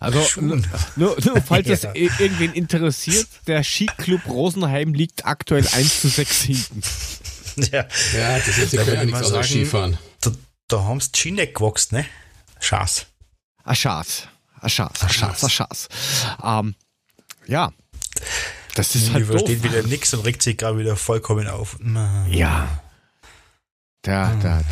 Also, 0.00 0.22
Schuhen. 0.22 0.66
nur, 0.96 1.16
nur 1.24 1.40
falls 1.42 1.68
es 1.68 1.82
Ja. 1.84 1.94
irgendwen 1.94 2.52
interessiert, 2.52 3.26
der 3.46 3.62
Skiclub 3.64 4.26
Rosenheim 4.26 4.92
liegt 4.94 5.24
aktuell 5.24 5.66
1 5.66 6.00
zu 6.02 6.08
6 6.08 6.42
hinten. 6.42 6.82
Ja, 7.56 7.86
Ja, 8.16 8.38
das 8.38 8.58
ist, 8.58 8.74
Da 8.76 8.82
ja 8.82 8.94
ich 9.02 9.06
nichts 9.06 9.20
außer 9.22 9.30
sagen- 9.34 9.44
Skifahren. 9.46 9.98
da, 10.20 10.32
da 10.68 10.82
haben 10.84 11.00
sie 11.00 11.12
die 11.12 11.18
Schiene 11.20 11.46
gewachsen, 11.46 11.96
ne? 11.96 12.06
Schaß. 12.60 13.06
A 13.64 13.74
Schatz. 13.74 14.26
A 14.60 14.68
Schatz, 14.68 15.02
a 15.04 15.08
Schatz, 15.08 15.44
a 15.44 15.48
Schatz. 15.48 15.88
Ähm, 16.42 16.74
ja. 17.46 17.72
Das 18.74 18.94
ist 18.94 19.12
halt 19.12 19.22
Die 19.22 19.26
versteht 19.30 19.64
doof. 19.64 19.72
wieder 19.72 19.82
nix 19.84 20.12
und 20.14 20.20
regt 20.24 20.42
sich 20.42 20.56
gerade 20.56 20.78
wieder 20.78 20.96
vollkommen 20.96 21.46
auf. 21.46 21.76
Ja. 22.28 22.82
Der, 24.04 24.18
Ah. 24.18 24.34
der, 24.34 24.62
der, 24.62 24.64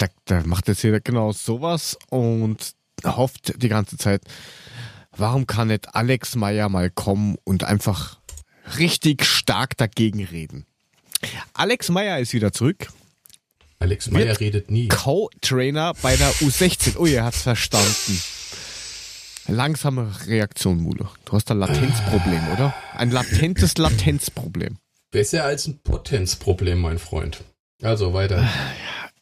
der, 0.00 0.10
der 0.28 0.46
macht 0.46 0.68
jetzt 0.68 0.80
hier 0.80 0.98
genau 1.00 1.32
sowas 1.32 1.96
und 2.10 2.72
hofft 3.04 3.62
die 3.62 3.68
ganze 3.68 3.96
Zeit, 3.96 4.22
warum 5.16 5.46
kann 5.46 5.68
nicht 5.68 5.94
Alex 5.94 6.36
Meyer 6.36 6.68
mal 6.68 6.90
kommen 6.90 7.36
und 7.44 7.64
einfach 7.64 8.18
richtig 8.78 9.24
stark 9.24 9.76
dagegen 9.76 10.24
reden? 10.24 10.66
Alex 11.54 11.88
Meyer 11.88 12.18
ist 12.18 12.32
wieder 12.32 12.52
zurück. 12.52 12.88
Alex 13.78 14.10
Meyer 14.10 14.38
redet 14.40 14.70
nie. 14.70 14.88
Co-Trainer 14.88 15.94
bei 16.00 16.16
der 16.16 16.30
U16. 16.34 16.96
Oh, 16.96 17.06
er 17.06 17.24
hat's 17.24 17.42
verstanden. 17.42 18.20
Langsame 19.48 20.10
Reaktion, 20.26 20.78
Mule. 20.78 21.08
Du 21.24 21.32
hast 21.32 21.50
ein 21.50 21.58
Latenzproblem, 21.58 22.48
oder? 22.52 22.74
Ein 22.94 23.10
latentes 23.10 23.78
Latenzproblem. 23.78 24.78
Besser 25.12 25.44
als 25.44 25.68
ein 25.68 25.78
Potenzproblem, 25.78 26.80
mein 26.80 26.98
Freund. 26.98 27.44
Also 27.82 28.12
weiter. 28.12 28.48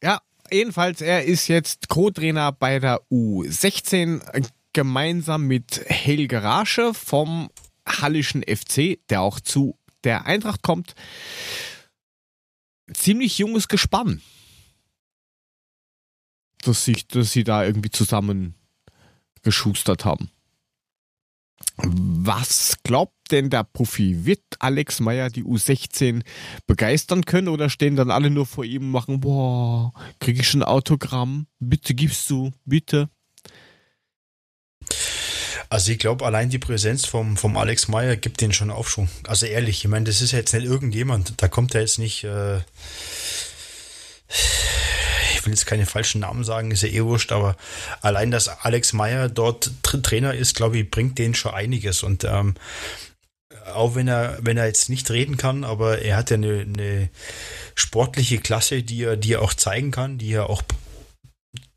Ja, 0.02 0.20
jedenfalls, 0.50 1.00
er 1.00 1.24
ist 1.24 1.48
jetzt 1.48 1.88
Co-Trainer 1.88 2.52
bei 2.52 2.78
der 2.78 3.00
U16 3.10 4.20
äh, 4.32 4.42
gemeinsam 4.72 5.46
mit 5.46 5.82
Helge 5.86 6.42
Rasche 6.42 6.94
vom 6.94 7.50
Hallischen 7.86 8.42
FC, 8.42 8.98
der 9.08 9.22
auch 9.22 9.40
zu 9.40 9.78
der 10.04 10.26
Eintracht 10.26 10.62
kommt. 10.62 10.94
ziemlich 12.92 13.38
junges 13.38 13.68
Gespann, 13.68 14.20
dass, 16.62 16.84
sich, 16.84 17.06
dass 17.08 17.32
sie 17.32 17.44
da 17.44 17.64
irgendwie 17.64 17.90
zusammen 17.90 18.54
geschustert 19.42 20.04
haben. 20.04 20.30
Was 21.76 22.76
glaubt 22.84 23.14
denn 23.30 23.50
der 23.50 23.64
Profi? 23.64 24.24
Wird 24.24 24.42
Alex 24.60 25.00
Meyer 25.00 25.28
die 25.30 25.44
U16 25.44 26.22
begeistern 26.66 27.24
können 27.24 27.48
oder 27.48 27.68
stehen 27.68 27.96
dann 27.96 28.10
alle 28.10 28.30
nur 28.30 28.46
vor 28.46 28.64
ihm 28.64 28.84
und 28.84 28.90
machen, 28.90 29.20
boah, 29.20 29.92
kriege 30.20 30.40
ich 30.40 30.54
ein 30.54 30.62
Autogramm? 30.62 31.46
Bitte 31.58 31.94
gibst 31.94 32.30
du, 32.30 32.52
bitte. 32.64 33.08
Also 35.68 35.90
ich 35.90 35.98
glaube, 35.98 36.24
allein 36.24 36.50
die 36.50 36.58
Präsenz 36.58 37.06
vom, 37.06 37.36
vom 37.36 37.56
Alex 37.56 37.88
Meyer 37.88 38.16
gibt 38.16 38.40
den 38.40 38.52
schon 38.52 38.70
Aufschwung. 38.70 39.08
Also 39.26 39.46
ehrlich, 39.46 39.84
ich 39.84 39.90
meine, 39.90 40.04
das 40.04 40.20
ist 40.20 40.32
jetzt 40.32 40.52
nicht 40.54 40.66
irgendjemand, 40.66 41.42
da 41.42 41.48
kommt 41.48 41.74
er 41.74 41.80
jetzt 41.80 41.98
nicht, 41.98 42.22
äh, 42.22 42.60
will 45.44 45.52
jetzt 45.52 45.66
keine 45.66 45.86
falschen 45.86 46.20
Namen 46.20 46.44
sagen, 46.44 46.70
ist 46.70 46.82
ja 46.82 46.88
eh 46.88 47.02
wurscht, 47.02 47.32
aber 47.32 47.56
allein, 48.00 48.30
dass 48.30 48.48
Alex 48.48 48.92
Meyer 48.92 49.28
dort 49.28 49.70
Trainer 49.82 50.34
ist, 50.34 50.54
glaube 50.54 50.78
ich, 50.78 50.90
bringt 50.90 51.18
denen 51.18 51.34
schon 51.34 51.54
einiges. 51.54 52.02
Und 52.02 52.24
ähm, 52.24 52.54
auch 53.72 53.94
wenn 53.94 54.08
er, 54.08 54.38
wenn 54.40 54.56
er 54.56 54.66
jetzt 54.66 54.90
nicht 54.90 55.10
reden 55.10 55.36
kann, 55.36 55.64
aber 55.64 56.00
er 56.00 56.16
hat 56.16 56.30
ja 56.30 56.36
eine, 56.36 56.60
eine 56.60 57.08
sportliche 57.74 58.38
Klasse, 58.38 58.82
die 58.82 59.04
er, 59.04 59.16
die 59.16 59.34
er 59.34 59.42
auch 59.42 59.54
zeigen 59.54 59.90
kann, 59.90 60.18
die 60.18 60.32
er 60.32 60.50
auch, 60.50 60.62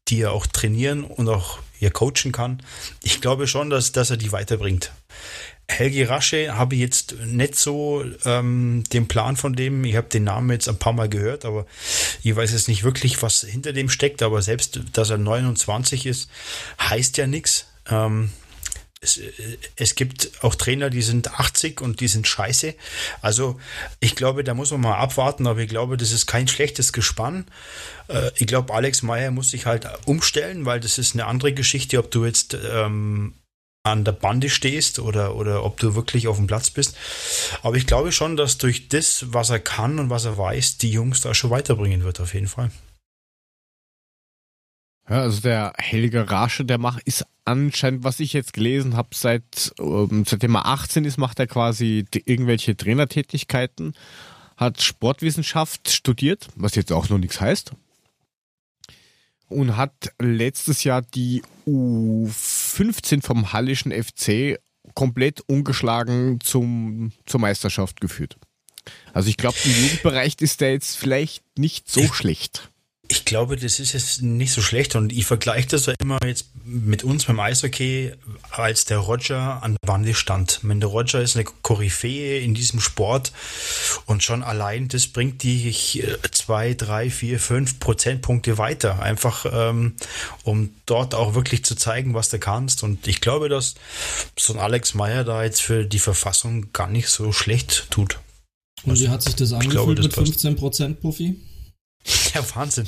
die 0.07 0.21
er 0.21 0.31
auch 0.31 0.47
trainieren 0.47 1.03
und 1.03 1.29
auch 1.29 1.59
hier 1.77 1.91
coachen 1.91 2.31
kann. 2.31 2.61
Ich 3.03 3.21
glaube 3.21 3.47
schon, 3.47 3.69
dass, 3.69 3.91
dass 3.91 4.09
er 4.09 4.17
die 4.17 4.31
weiterbringt. 4.31 4.91
Helgi 5.69 6.03
Rasche 6.03 6.55
habe 6.57 6.75
ich 6.75 6.81
jetzt 6.81 7.15
nicht 7.25 7.55
so 7.55 8.03
ähm, 8.25 8.83
den 8.93 9.07
Plan 9.07 9.35
von 9.35 9.53
dem. 9.53 9.83
Ich 9.83 9.95
habe 9.95 10.07
den 10.07 10.23
Namen 10.23 10.49
jetzt 10.51 10.69
ein 10.69 10.79
paar 10.79 10.93
Mal 10.93 11.09
gehört, 11.09 11.43
aber 11.43 11.65
ich 12.23 12.35
weiß 12.35 12.53
jetzt 12.53 12.69
nicht 12.69 12.83
wirklich, 12.83 13.21
was 13.21 13.41
hinter 13.41 13.73
dem 13.73 13.89
steckt. 13.89 14.23
Aber 14.23 14.41
selbst, 14.41 14.79
dass 14.93 15.09
er 15.09 15.17
29 15.17 16.05
ist, 16.05 16.29
heißt 16.79 17.17
ja 17.17 17.27
nichts. 17.27 17.67
Ähm, 17.89 18.31
es, 19.01 19.19
es, 19.75 19.95
gibt 19.95 20.31
auch 20.41 20.55
Trainer, 20.55 20.89
die 20.89 21.01
sind 21.01 21.39
80 21.39 21.81
und 21.81 21.99
die 21.99 22.07
sind 22.07 22.27
scheiße. 22.27 22.73
Also 23.21 23.59
ich 23.99 24.15
glaube, 24.15 24.43
da 24.43 24.53
muss 24.53 24.71
man 24.71 24.81
mal 24.81 24.97
abwarten, 24.97 25.45
aber 25.47 25.59
ich 25.59 25.69
glaube, 25.69 25.97
das 25.97 26.11
ist 26.11 26.25
kein 26.25 26.47
schlechtes 26.47 26.93
Gespann. 26.93 27.45
Äh, 28.07 28.31
ich 28.37 28.47
glaube, 28.47 28.73
Alex 28.73 29.03
Meyer 29.03 29.31
muss 29.31 29.51
sich 29.51 29.65
halt 29.65 29.87
umstellen, 30.05 30.65
weil 30.65 30.79
das 30.79 30.97
ist 30.97 31.13
eine 31.13 31.25
andere 31.25 31.53
Geschichte, 31.53 31.99
ob 31.99 32.09
du 32.09 32.25
jetzt 32.25 32.57
ähm, 32.71 33.33
an 33.87 34.03
der 34.03 34.11
Bande 34.11 34.49
stehst 34.49 34.99
oder, 34.99 35.35
oder 35.35 35.63
ob 35.63 35.79
du 35.79 35.95
wirklich 35.95 36.27
auf 36.27 36.37
dem 36.37 36.47
Platz 36.47 36.69
bist. 36.69 36.95
Aber 37.63 37.75
ich 37.75 37.87
glaube 37.87 38.11
schon, 38.11 38.37
dass 38.37 38.57
durch 38.57 38.89
das, 38.89 39.25
was 39.29 39.49
er 39.49 39.59
kann 39.59 39.99
und 39.99 40.09
was 40.09 40.25
er 40.25 40.37
weiß, 40.37 40.77
die 40.77 40.91
Jungs 40.91 41.21
da 41.21 41.33
schon 41.33 41.49
weiterbringen 41.49 42.03
wird, 42.03 42.19
auf 42.19 42.33
jeden 42.33 42.47
Fall. 42.47 42.71
Ja, 45.09 45.21
also 45.21 45.41
der 45.41 45.73
Helge 45.77 46.29
Rasche, 46.29 46.65
der 46.65 46.77
macht, 46.77 47.01
ist 47.03 47.25
anscheinend, 47.45 48.03
was 48.03 48.19
ich 48.19 48.33
jetzt 48.33 48.53
gelesen 48.53 48.97
habe, 48.97 49.09
seit 49.13 49.71
ähm, 49.79 50.25
seitdem 50.27 50.55
er 50.55 50.65
18 50.65 51.05
ist, 51.05 51.17
macht 51.17 51.39
er 51.39 51.47
quasi 51.47 52.05
irgendwelche 52.25 52.75
Trainertätigkeiten, 52.75 53.93
hat 54.57 54.81
Sportwissenschaft 54.81 55.89
studiert, 55.89 56.47
was 56.55 56.75
jetzt 56.75 56.91
auch 56.91 57.07
noch 57.07 57.19
nichts 57.19 57.39
heißt. 57.39 57.71
Und 59.49 59.77
hat 59.77 60.11
letztes 60.19 60.83
Jahr 60.83 61.01
die 61.01 61.41
U15 61.65 63.23
vom 63.23 63.53
Hallischen 63.53 63.91
FC 63.91 64.59
komplett 64.93 65.41
ungeschlagen 65.47 66.39
zum, 66.41 67.11
zur 67.25 67.39
Meisterschaft 67.39 68.01
geführt. 68.01 68.37
Also 69.13 69.29
ich 69.29 69.37
glaube, 69.37 69.57
im 69.63 69.71
Jugendbereich 69.71 70.35
ist 70.39 70.61
der 70.61 70.71
jetzt 70.71 70.97
vielleicht 70.97 71.43
nicht 71.57 71.89
so 71.89 72.01
schlecht. 72.13 72.71
Ich 73.09 73.25
glaube, 73.25 73.55
das 73.55 73.79
ist 73.79 73.93
jetzt 73.93 74.21
nicht 74.21 74.51
so 74.51 74.61
schlecht 74.61 74.95
und 74.95 75.13
ich 75.13 75.25
vergleiche 75.25 75.69
das 75.69 75.85
ja 75.85 75.93
immer 75.99 76.17
jetzt 76.25 76.47
mit 76.63 77.03
uns 77.03 77.25
beim 77.25 77.39
Eishockey, 77.39 78.11
als 78.51 78.85
der 78.85 78.97
Roger 78.97 79.63
an 79.63 79.77
der 79.81 79.87
Bande 79.87 80.13
stand. 80.13 80.59
Wenn 80.63 80.79
der 80.79 80.89
Roger 80.89 81.21
ist 81.21 81.35
eine 81.35 81.45
Koryphäe 81.45 82.39
in 82.39 82.53
diesem 82.53 82.81
Sport 82.81 83.31
und 84.05 84.23
schon 84.23 84.43
allein 84.43 84.89
das 84.89 85.07
bringt 85.07 85.43
dich 85.43 86.03
zwei, 86.31 86.73
drei, 86.73 87.09
vier, 87.09 87.39
fünf 87.39 87.79
Prozentpunkte 87.79 88.57
weiter, 88.57 89.01
einfach 89.01 89.45
ähm, 89.51 89.93
um 90.43 90.71
dort 90.85 91.15
auch 91.15 91.33
wirklich 91.35 91.63
zu 91.63 91.75
zeigen, 91.75 92.13
was 92.13 92.29
du 92.29 92.39
kannst. 92.39 92.83
Und 92.83 93.07
ich 93.07 93.21
glaube, 93.21 93.47
dass 93.47 93.75
so 94.37 94.53
ein 94.53 94.59
Alex 94.59 94.93
Meyer 94.93 95.23
da 95.23 95.43
jetzt 95.43 95.61
für 95.61 95.85
die 95.85 95.99
Verfassung 95.99 96.73
gar 96.73 96.89
nicht 96.89 97.09
so 97.09 97.31
schlecht 97.31 97.87
tut. 97.89 98.19
Und 98.83 98.99
wie 98.99 99.09
hat 99.09 99.23
sich 99.23 99.35
das 99.35 99.53
angefühlt 99.53 99.73
glaube, 99.73 99.95
das 99.95 100.05
mit 100.05 100.13
15 100.13 100.55
Prozent 100.55 101.01
Puffy? 101.01 101.35
Ja, 102.33 102.43
Wahnsinn. 102.55 102.87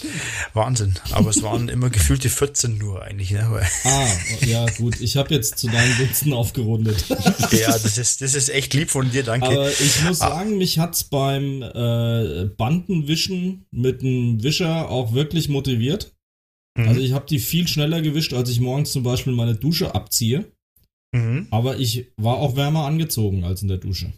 Wahnsinn. 0.54 0.96
Aber 1.12 1.30
es 1.30 1.42
waren 1.42 1.70
immer 1.70 1.90
gefühlte 1.90 2.30
14 2.30 2.78
nur 2.78 3.02
eigentlich. 3.02 3.32
Ne? 3.32 3.68
Ah, 3.84 4.08
ja, 4.46 4.66
gut. 4.78 5.02
Ich 5.02 5.18
habe 5.18 5.34
jetzt 5.34 5.58
zu 5.58 5.68
deinen 5.68 5.98
Gunsten 5.98 6.34
aufgerundet. 6.34 7.06
Ja, 7.52 7.72
das 7.72 7.98
ist, 7.98 8.22
das 8.22 8.36
ist 8.36 8.50
echt 8.50 8.74
lieb 8.74 8.90
von 8.90 9.10
dir, 9.10 9.24
danke. 9.24 9.48
Aber 9.48 9.70
ich 9.72 10.04
muss 10.04 10.22
ah. 10.22 10.30
sagen, 10.30 10.58
mich 10.58 10.78
hat's 10.78 11.04
beim 11.04 11.64
äh, 11.64 12.46
Bandenwischen 12.58 13.66
mit 13.72 14.02
einem 14.02 14.44
Wischer 14.44 14.90
auch 14.90 15.14
wirklich 15.14 15.50
motiviert. 15.50 16.14
Mhm. 16.78 16.88
Also 16.88 17.02
ich 17.02 17.14
habe 17.14 17.26
die 17.26 17.40
viel 17.40 17.68
schneller 17.68 18.02
gewischt, 18.02 18.34
als 18.34 18.50
ich 18.50 18.60
morgens 18.60 18.92
zum 18.92 19.04
Beispiel 19.04 19.34
meine 19.34 19.56
Dusche 19.56 19.96
abziehe. 19.96 20.52
Mhm. 21.12 21.48
Aber 21.50 21.78
ich 21.78 22.12
war 22.18 22.38
auch 22.38 22.56
wärmer 22.56 22.86
angezogen 22.86 23.44
als 23.44 23.62
in 23.62 23.68
der 23.68 23.78
Dusche. 23.78 24.14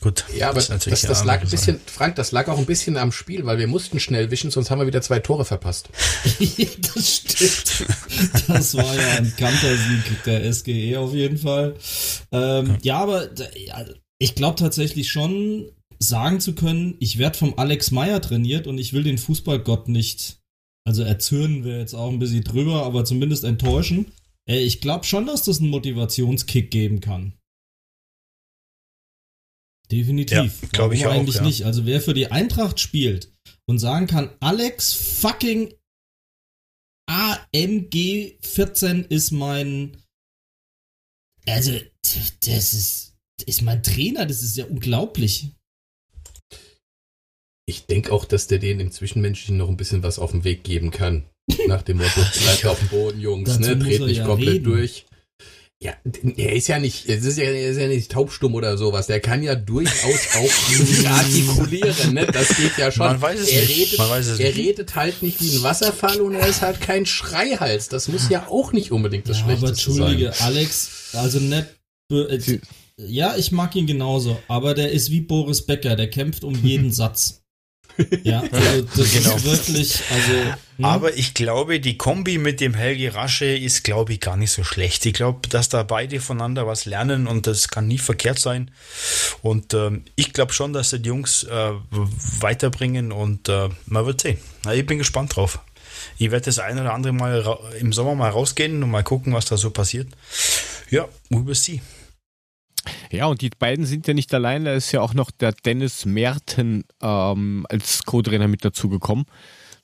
Gut. 0.00 0.24
Ja, 0.36 0.50
aber 0.50 0.60
das, 0.60 0.84
das, 0.84 1.02
das 1.02 1.24
lag 1.24 1.40
ein 1.42 1.50
bisschen, 1.50 1.80
Frank, 1.86 2.14
das 2.14 2.30
lag 2.30 2.46
auch 2.46 2.58
ein 2.58 2.66
bisschen 2.66 2.96
am 2.96 3.10
Spiel, 3.10 3.44
weil 3.46 3.58
wir 3.58 3.66
mussten 3.66 3.98
schnell 3.98 4.30
wischen, 4.30 4.52
sonst 4.52 4.70
haben 4.70 4.78
wir 4.78 4.86
wieder 4.86 5.02
zwei 5.02 5.18
Tore 5.18 5.44
verpasst. 5.44 5.88
das 6.94 7.16
stimmt. 7.16 7.84
Das 8.46 8.76
war 8.76 8.94
ja 8.94 9.16
ein 9.16 9.34
Kantersieg 9.36 10.22
der 10.24 10.52
SGE 10.52 10.96
auf 10.98 11.14
jeden 11.14 11.38
Fall. 11.38 11.74
Ähm, 12.30 12.78
ja, 12.82 12.98
aber 12.98 13.28
ich 14.18 14.36
glaube 14.36 14.56
tatsächlich 14.56 15.10
schon, 15.10 15.72
sagen 15.98 16.38
zu 16.38 16.54
können, 16.54 16.94
ich 17.00 17.18
werde 17.18 17.36
vom 17.36 17.58
Alex 17.58 17.90
Meyer 17.90 18.20
trainiert 18.20 18.68
und 18.68 18.78
ich 18.78 18.92
will 18.92 19.02
den 19.02 19.18
Fußballgott 19.18 19.88
nicht, 19.88 20.38
also 20.84 21.02
erzürnen 21.02 21.64
wir 21.64 21.78
jetzt 21.78 21.94
auch 21.94 22.10
ein 22.10 22.20
bisschen 22.20 22.44
drüber, 22.44 22.84
aber 22.84 23.04
zumindest 23.04 23.42
enttäuschen. 23.42 24.12
Ich 24.46 24.80
glaube 24.80 25.04
schon, 25.04 25.26
dass 25.26 25.42
das 25.42 25.60
einen 25.60 25.70
Motivationskick 25.70 26.70
geben 26.70 27.00
kann. 27.00 27.34
Definitiv. 29.90 30.62
Ja, 30.62 30.68
Glaube 30.72 30.94
ich 30.94 31.06
auch, 31.06 31.12
eigentlich 31.12 31.36
ja. 31.36 31.42
nicht. 31.42 31.64
Also 31.64 31.86
wer 31.86 32.00
für 32.00 32.14
die 32.14 32.30
Eintracht 32.30 32.78
spielt 32.80 33.32
und 33.66 33.78
sagen 33.78 34.06
kann, 34.06 34.30
Alex 34.40 34.92
fucking 34.92 35.74
AMG 37.08 38.38
14 38.40 39.04
ist 39.04 39.30
mein, 39.30 39.96
also 41.46 41.72
das 42.44 42.74
ist, 42.74 43.16
ist 43.46 43.62
mein 43.62 43.82
Trainer, 43.82 44.26
das 44.26 44.42
ist 44.42 44.56
ja 44.56 44.66
unglaublich. 44.66 45.52
Ich 47.66 47.86
denke 47.86 48.12
auch, 48.12 48.24
dass 48.24 48.46
der 48.46 48.58
denen 48.58 48.80
im 48.80 48.90
Zwischenmenschlichen 48.90 49.56
noch 49.56 49.68
ein 49.68 49.76
bisschen 49.76 50.02
was 50.02 50.18
auf 50.18 50.32
den 50.32 50.44
Weg 50.44 50.64
geben 50.64 50.90
kann. 50.90 51.28
Nach 51.66 51.82
dem 51.82 51.98
Motto, 51.98 52.20
bleibt 52.42 52.66
auf 52.66 52.78
dem 52.78 52.88
Boden, 52.88 53.20
Jungs, 53.20 53.58
ne? 53.58 53.76
Dreht 53.76 54.02
nicht 54.02 54.18
ja 54.18 54.26
komplett 54.26 54.54
reden. 54.56 54.64
durch. 54.64 55.06
Ja, 55.80 55.92
er 56.36 56.52
ist 56.54 56.66
ja 56.66 56.80
nicht, 56.80 57.08
es 57.08 57.24
ist 57.24 57.38
ja, 57.38 57.44
er 57.44 57.70
ist 57.70 57.78
ja 57.78 57.86
nicht 57.86 58.10
taubstumm 58.10 58.56
oder 58.56 58.76
sowas. 58.76 59.06
Der 59.06 59.20
kann 59.20 59.44
ja 59.44 59.54
durchaus 59.54 60.26
auch 60.34 61.08
artikulieren, 61.08 62.14
ne? 62.14 62.26
Das 62.26 62.48
geht 62.56 62.76
ja 62.78 62.90
schon. 62.90 63.06
Man 63.06 63.22
weiß 63.22 63.38
es 63.38 63.48
er 63.48 63.60
nicht. 63.60 63.78
Redet, 63.78 63.98
Man 63.98 64.10
weiß 64.10 64.26
es 64.26 64.40
er 64.40 64.48
nicht. 64.48 64.58
redet 64.58 64.96
halt 64.96 65.22
nicht 65.22 65.40
wie 65.40 65.56
ein 65.56 65.62
Wasserfall 65.62 66.20
und 66.20 66.34
er 66.34 66.48
ist 66.48 66.62
halt 66.62 66.80
kein 66.80 67.06
Schreihals. 67.06 67.88
Das 67.88 68.08
muss 68.08 68.28
ja 68.28 68.48
auch 68.48 68.72
nicht 68.72 68.90
unbedingt 68.90 69.28
das 69.28 69.38
ja, 69.38 69.44
Schlechteste 69.44 69.90
aber 69.92 70.00
Entschuldige, 70.00 70.32
sein. 70.32 70.46
Alex, 70.48 70.90
also 71.12 71.38
nicht, 71.38 71.66
äh, 72.10 72.58
ja, 72.96 73.36
ich 73.36 73.52
mag 73.52 73.76
ihn 73.76 73.86
genauso, 73.86 74.42
aber 74.48 74.74
der 74.74 74.90
ist 74.90 75.12
wie 75.12 75.20
Boris 75.20 75.64
Becker, 75.64 75.94
der 75.94 76.10
kämpft 76.10 76.42
um 76.42 76.56
jeden 76.56 76.90
Satz. 76.92 77.42
Ja, 78.24 78.40
also 78.50 78.82
das 78.96 79.12
genau. 79.12 79.36
ist 79.36 79.44
wirklich, 79.44 80.00
also. 80.10 80.54
Ne? 80.78 80.86
Aber 80.86 81.16
ich 81.16 81.34
glaube, 81.34 81.80
die 81.80 81.98
Kombi 81.98 82.38
mit 82.38 82.60
dem 82.60 82.72
Helge 82.72 83.12
Rasche 83.12 83.46
ist, 83.46 83.82
glaube 83.82 84.12
ich, 84.12 84.20
gar 84.20 84.36
nicht 84.36 84.52
so 84.52 84.62
schlecht. 84.62 85.04
Ich 85.06 85.12
glaube, 85.12 85.48
dass 85.48 85.68
da 85.68 85.82
beide 85.82 86.20
voneinander 86.20 86.68
was 86.68 86.84
lernen 86.84 87.26
und 87.26 87.48
das 87.48 87.68
kann 87.68 87.88
nie 87.88 87.98
verkehrt 87.98 88.38
sein. 88.38 88.70
Und 89.42 89.74
ähm, 89.74 90.04
ich 90.14 90.32
glaube 90.32 90.52
schon, 90.52 90.72
dass 90.72 90.90
die 90.90 91.08
Jungs 91.08 91.42
äh, 91.42 91.72
weiterbringen 92.40 93.10
und 93.10 93.48
äh, 93.48 93.68
man 93.86 94.06
wird 94.06 94.20
sehen. 94.20 94.38
Na, 94.64 94.72
ich 94.72 94.86
bin 94.86 94.98
gespannt 94.98 95.34
drauf. 95.34 95.58
Ich 96.16 96.30
werde 96.30 96.46
das 96.46 96.60
ein 96.60 96.78
oder 96.78 96.94
andere 96.94 97.12
Mal 97.12 97.58
im 97.80 97.92
Sommer 97.92 98.14
mal 98.14 98.30
rausgehen 98.30 98.80
und 98.80 98.90
mal 98.90 99.02
gucken, 99.02 99.32
was 99.32 99.46
da 99.46 99.56
so 99.56 99.70
passiert. 99.70 100.08
Ja, 100.90 101.08
we 101.28 101.44
will 101.44 101.56
see. 101.56 101.82
Ja, 103.10 103.26
und 103.26 103.40
die 103.40 103.50
beiden 103.50 103.84
sind 103.84 104.06
ja 104.06 104.14
nicht 104.14 104.32
allein, 104.32 104.64
da 104.64 104.74
ist 104.74 104.92
ja 104.92 105.00
auch 105.00 105.14
noch 105.14 105.32
der 105.32 105.52
Dennis 105.52 106.04
Merten 106.04 106.84
ähm, 107.02 107.66
als 107.68 108.04
Co-Trainer 108.04 108.46
mit 108.46 108.64
dazugekommen. 108.64 109.26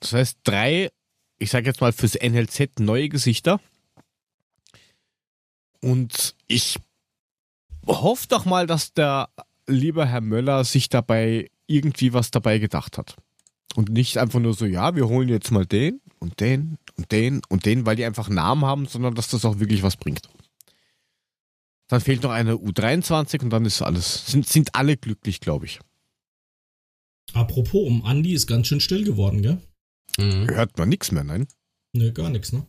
Das 0.05 0.13
heißt, 0.13 0.37
drei, 0.43 0.91
ich 1.39 1.49
sage 1.49 1.65
jetzt 1.65 1.81
mal 1.81 1.91
fürs 1.91 2.13
NLZ 2.13 2.79
neue 2.79 3.09
Gesichter. 3.09 3.59
Und 5.81 6.35
ich 6.47 6.77
hoffe 7.87 8.27
doch 8.29 8.45
mal, 8.45 8.67
dass 8.67 8.93
der 8.93 9.29
liebe 9.65 10.05
Herr 10.05 10.21
Möller 10.21 10.63
sich 10.63 10.89
dabei 10.89 11.49
irgendwie 11.65 12.13
was 12.13 12.29
dabei 12.29 12.59
gedacht 12.59 12.99
hat. 12.99 13.15
Und 13.75 13.89
nicht 13.89 14.19
einfach 14.19 14.39
nur 14.39 14.53
so, 14.53 14.65
ja, 14.65 14.95
wir 14.95 15.07
holen 15.07 15.27
jetzt 15.27 15.51
mal 15.51 15.65
den 15.65 16.01
und 16.19 16.39
den 16.39 16.77
und 16.97 17.11
den 17.11 17.41
und 17.49 17.65
den, 17.65 17.87
weil 17.87 17.95
die 17.95 18.05
einfach 18.05 18.29
Namen 18.29 18.63
haben, 18.63 18.85
sondern 18.85 19.15
dass 19.15 19.29
das 19.29 19.43
auch 19.43 19.59
wirklich 19.59 19.81
was 19.81 19.97
bringt. 19.97 20.29
Dann 21.87 22.01
fehlt 22.01 22.21
noch 22.21 22.31
eine 22.31 22.53
U23 22.53 23.41
und 23.41 23.49
dann 23.49 23.65
ist 23.65 23.81
alles, 23.81 24.27
sind, 24.27 24.47
sind 24.47 24.75
alle 24.75 24.97
glücklich, 24.97 25.39
glaube 25.39 25.65
ich. 25.65 25.79
Apropos, 27.33 27.87
um 27.87 28.05
Andi 28.05 28.33
ist 28.33 28.45
ganz 28.45 28.67
schön 28.67 28.79
still 28.79 29.03
geworden, 29.03 29.41
gell? 29.41 29.59
Mhm. 30.17 30.49
Hört 30.49 30.77
man 30.77 30.89
nichts 30.89 31.11
mehr, 31.11 31.23
nein? 31.23 31.47
Ne, 31.93 32.11
gar 32.13 32.29
nichts, 32.29 32.51
ne? 32.51 32.65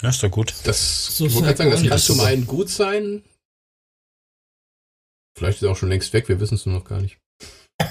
Ja, 0.00 0.08
ist 0.08 0.22
doch 0.22 0.30
gut. 0.30 0.54
Das, 0.64 1.16
So 1.16 1.26
ich 1.26 1.34
wollte 1.34 1.46
gerade 1.54 1.58
sagen, 1.58 1.70
das 1.70 1.80
vergeudet 1.80 1.90
kann 1.90 2.16
zum 2.16 2.20
einen 2.20 2.46
gut 2.46 2.70
sein. 2.70 3.22
Vielleicht 5.36 5.58
ist 5.58 5.62
er 5.64 5.70
auch 5.70 5.76
schon 5.76 5.88
längst 5.88 6.12
weg, 6.12 6.28
wir 6.28 6.40
wissen 6.40 6.54
es 6.56 6.66
nur 6.66 6.76
noch 6.78 6.84
gar 6.84 7.00
nicht. 7.00 7.18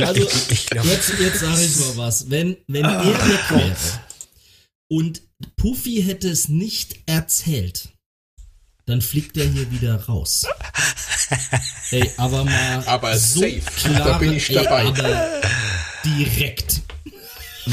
Also, 0.00 0.28
Ich 0.50 0.66
glaube, 0.66 0.88
Jetzt, 0.88 1.18
jetzt 1.18 1.40
sage 1.40 1.62
ich 1.64 1.76
mal 1.78 1.96
was. 1.96 2.30
Wenn, 2.30 2.56
wenn 2.68 2.84
er 2.84 3.04
weg 3.04 3.50
wäre 3.50 3.76
und 4.90 5.22
Puffy 5.56 6.02
hätte 6.02 6.28
es 6.28 6.48
nicht 6.48 6.98
erzählt, 7.06 7.88
dann 8.84 9.00
fliegt 9.00 9.36
er 9.38 9.46
hier 9.46 9.70
wieder 9.70 9.96
raus. 10.04 10.46
Ey, 11.90 12.10
aber 12.18 12.44
mal 12.44 12.84
Aber 12.86 13.16
so 13.18 13.40
safe, 13.40 13.62
klare, 13.76 14.10
da 14.10 14.18
bin 14.18 14.34
ich 14.34 14.48
dabei. 14.48 14.82
Ey, 14.82 14.88
aber 14.88 15.42
direkt. 16.04 16.80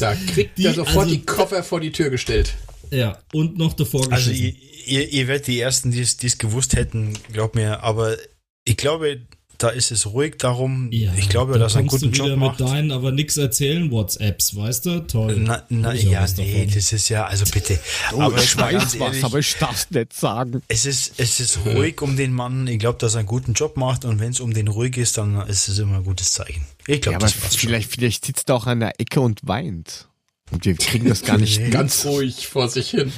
Da 0.00 0.14
kriegt 0.14 0.58
Die- 0.58 0.66
er 0.66 0.74
sofort 0.74 1.04
also- 1.06 1.14
die 1.14 1.24
Koffer 1.24 1.62
vor 1.62 1.80
die 1.80 1.92
Tür 1.92 2.10
gestellt. 2.10 2.54
Ja, 2.90 3.18
und 3.32 3.56
noch 3.56 3.72
davor 3.74 4.10
also 4.12 4.30
ihr, 4.30 4.52
ihr, 4.86 5.08
ihr 5.08 5.28
werdet 5.28 5.46
die 5.46 5.60
Ersten, 5.60 5.90
die 5.92 6.00
es 6.00 6.16
die 6.16 6.26
es 6.26 6.36
gewusst 6.38 6.74
hätten, 6.74 7.14
glaubt 7.32 7.54
mir, 7.54 7.82
aber 7.82 8.16
ich 8.64 8.76
glaube, 8.76 9.26
da 9.64 9.70
ist 9.70 9.90
es 9.90 10.06
ruhig 10.06 10.36
darum. 10.38 10.90
ja, 10.92 11.12
ich 11.16 11.28
glaube, 11.28 11.54
da 11.54 11.58
dass 11.60 11.74
er 11.74 11.78
einen 11.80 11.88
kommst 11.88 12.04
guten 12.04 12.12
du 12.14 12.18
wieder 12.24 12.30
Job 12.34 12.38
macht. 12.38 12.60
mit 12.60 12.68
deinen, 12.68 12.92
aber 12.92 13.10
nix 13.12 13.36
erzählen 13.36 13.90
WhatsApps, 13.90 14.54
weißt 14.54 14.86
du? 14.86 15.00
Toll. 15.06 15.36
Na, 15.38 15.64
na 15.68 15.92
ja, 15.94 16.26
nee, 16.36 16.52
davon. 16.62 16.74
das 16.74 16.92
ist 16.92 17.08
ja, 17.08 17.26
also 17.26 17.44
bitte. 17.52 17.78
Oh, 18.12 18.20
aber 18.20 18.38
ich 18.42 18.56
weiß 18.56 18.98
was, 19.00 19.24
aber 19.24 19.38
ich 19.38 19.54
darf 19.56 19.90
nicht 19.90 20.12
sagen. 20.12 20.62
es 20.68 20.86
ist, 20.86 21.14
es 21.18 21.40
ist 21.40 21.58
ruhig 21.64 22.00
um 22.02 22.16
den 22.16 22.32
Mann. 22.32 22.66
Ich 22.66 22.78
glaube, 22.78 22.98
dass 22.98 23.14
er 23.14 23.20
einen 23.20 23.28
guten 23.28 23.54
Job 23.54 23.76
macht 23.76 24.04
und 24.04 24.20
wenn 24.20 24.30
es 24.30 24.40
um 24.40 24.52
den 24.54 24.68
ruhig 24.68 24.96
ist, 24.96 25.18
dann 25.18 25.40
ist 25.48 25.68
es 25.68 25.78
immer 25.78 25.96
ein 25.96 26.04
gutes 26.04 26.32
Zeichen. 26.32 26.64
Ich 26.86 27.00
glaube, 27.00 27.18
Ja, 27.22 27.28
schon. 27.28 27.40
vielleicht, 27.50 27.90
vielleicht 27.90 28.24
sitzt 28.26 28.48
er 28.50 28.56
auch 28.56 28.66
an 28.66 28.80
der 28.80 29.00
Ecke 29.00 29.20
und 29.20 29.40
weint. 29.44 30.08
Und 30.50 30.64
wir 30.66 30.74
kriegen 30.76 31.08
das 31.08 31.22
gar 31.22 31.38
nicht. 31.38 31.58
Ganz 31.70 32.04
ruhig 32.04 32.46
vor 32.48 32.68
sich 32.68 32.90
hin. 32.90 33.10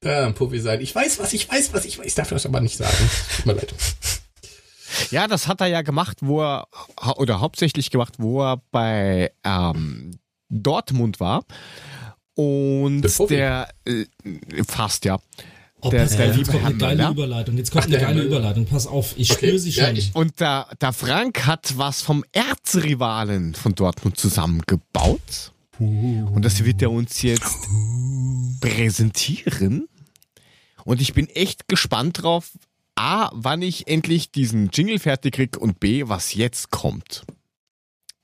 Da, 0.00 0.26
ein 0.26 0.34
Puffy 0.34 0.58
sein. 0.58 0.80
Ich 0.80 0.94
weiß 0.94 1.18
was, 1.20 1.32
ich 1.32 1.48
weiß 1.48 1.72
was, 1.72 1.84
ich 1.84 1.98
weiß. 1.98 2.06
Ich 2.06 2.14
darf 2.14 2.30
das 2.30 2.46
aber 2.46 2.60
nicht 2.60 2.76
sagen. 2.76 2.96
Tut 3.36 3.46
mir 3.46 3.52
leid. 3.52 3.72
Ja, 5.10 5.26
das 5.28 5.48
hat 5.48 5.60
er 5.60 5.66
ja 5.68 5.82
gemacht, 5.82 6.18
wo 6.20 6.42
er, 6.42 6.66
oder 7.16 7.40
hauptsächlich 7.40 7.90
gemacht, 7.90 8.14
wo 8.18 8.42
er 8.42 8.62
bei 8.70 9.32
ähm, 9.44 10.18
Dortmund 10.48 11.20
war. 11.20 11.44
Und 12.34 13.02
Der 13.02 13.26
der, 13.26 13.68
äh, 13.86 14.04
fast 14.66 15.04
ja. 15.04 15.18
Oh, 15.84 15.90
der- 15.90 16.06
der 16.06 16.30
auf, 16.30 16.36
liebe 16.36 16.52
jetzt 16.52 16.52
kommt 16.52 16.64
eine 16.64 16.76
geile. 16.96 17.10
Überleitung. 17.10 17.56
Jetzt 17.58 17.72
kommt 17.72 17.84
Ach, 17.84 17.88
eine 17.88 17.98
geile. 17.98 18.22
Überleitung. 18.22 18.66
Pass 18.66 18.86
auf, 18.86 19.14
ich 19.16 19.30
Okay, 19.32 19.46
spüre 19.48 19.58
sie 19.58 19.70
ja, 19.70 19.86
schon. 19.86 19.96
ich- 19.96 20.14
Und 20.14 20.38
der, 20.40 20.68
der 20.80 20.92
Frank 20.92 21.44
hat 21.46 21.76
was 21.76 22.02
vom 22.02 22.24
Erzrivalen 22.32 23.54
von 23.54 23.74
Dortmund 23.74 24.16
zusammengebaut. 24.16 25.52
Und 25.78 26.42
das 26.44 26.64
wird 26.64 26.80
er 26.82 26.92
uns 26.92 27.22
jetzt 27.22 27.56
präsentieren. 28.60 29.88
Und 30.84 31.00
ich 31.00 31.12
bin 31.14 31.28
echt 31.28 31.68
gespannt 31.68 32.22
drauf, 32.22 32.50
A, 32.96 33.30
wann 33.34 33.62
ich 33.62 33.88
endlich 33.88 34.30
diesen 34.32 34.70
Jingle 34.72 34.98
fertig 34.98 35.34
krieg 35.34 35.56
und 35.56 35.80
B, 35.80 36.04
was 36.08 36.34
jetzt 36.34 36.70
kommt. 36.70 37.24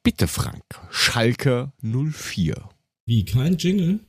Bitte, 0.02 0.28
Frank. 0.28 0.62
Schalke 0.90 1.72
04. 1.82 2.68
Wie, 3.06 3.24
kein 3.24 3.56
Jingle? 3.56 4.00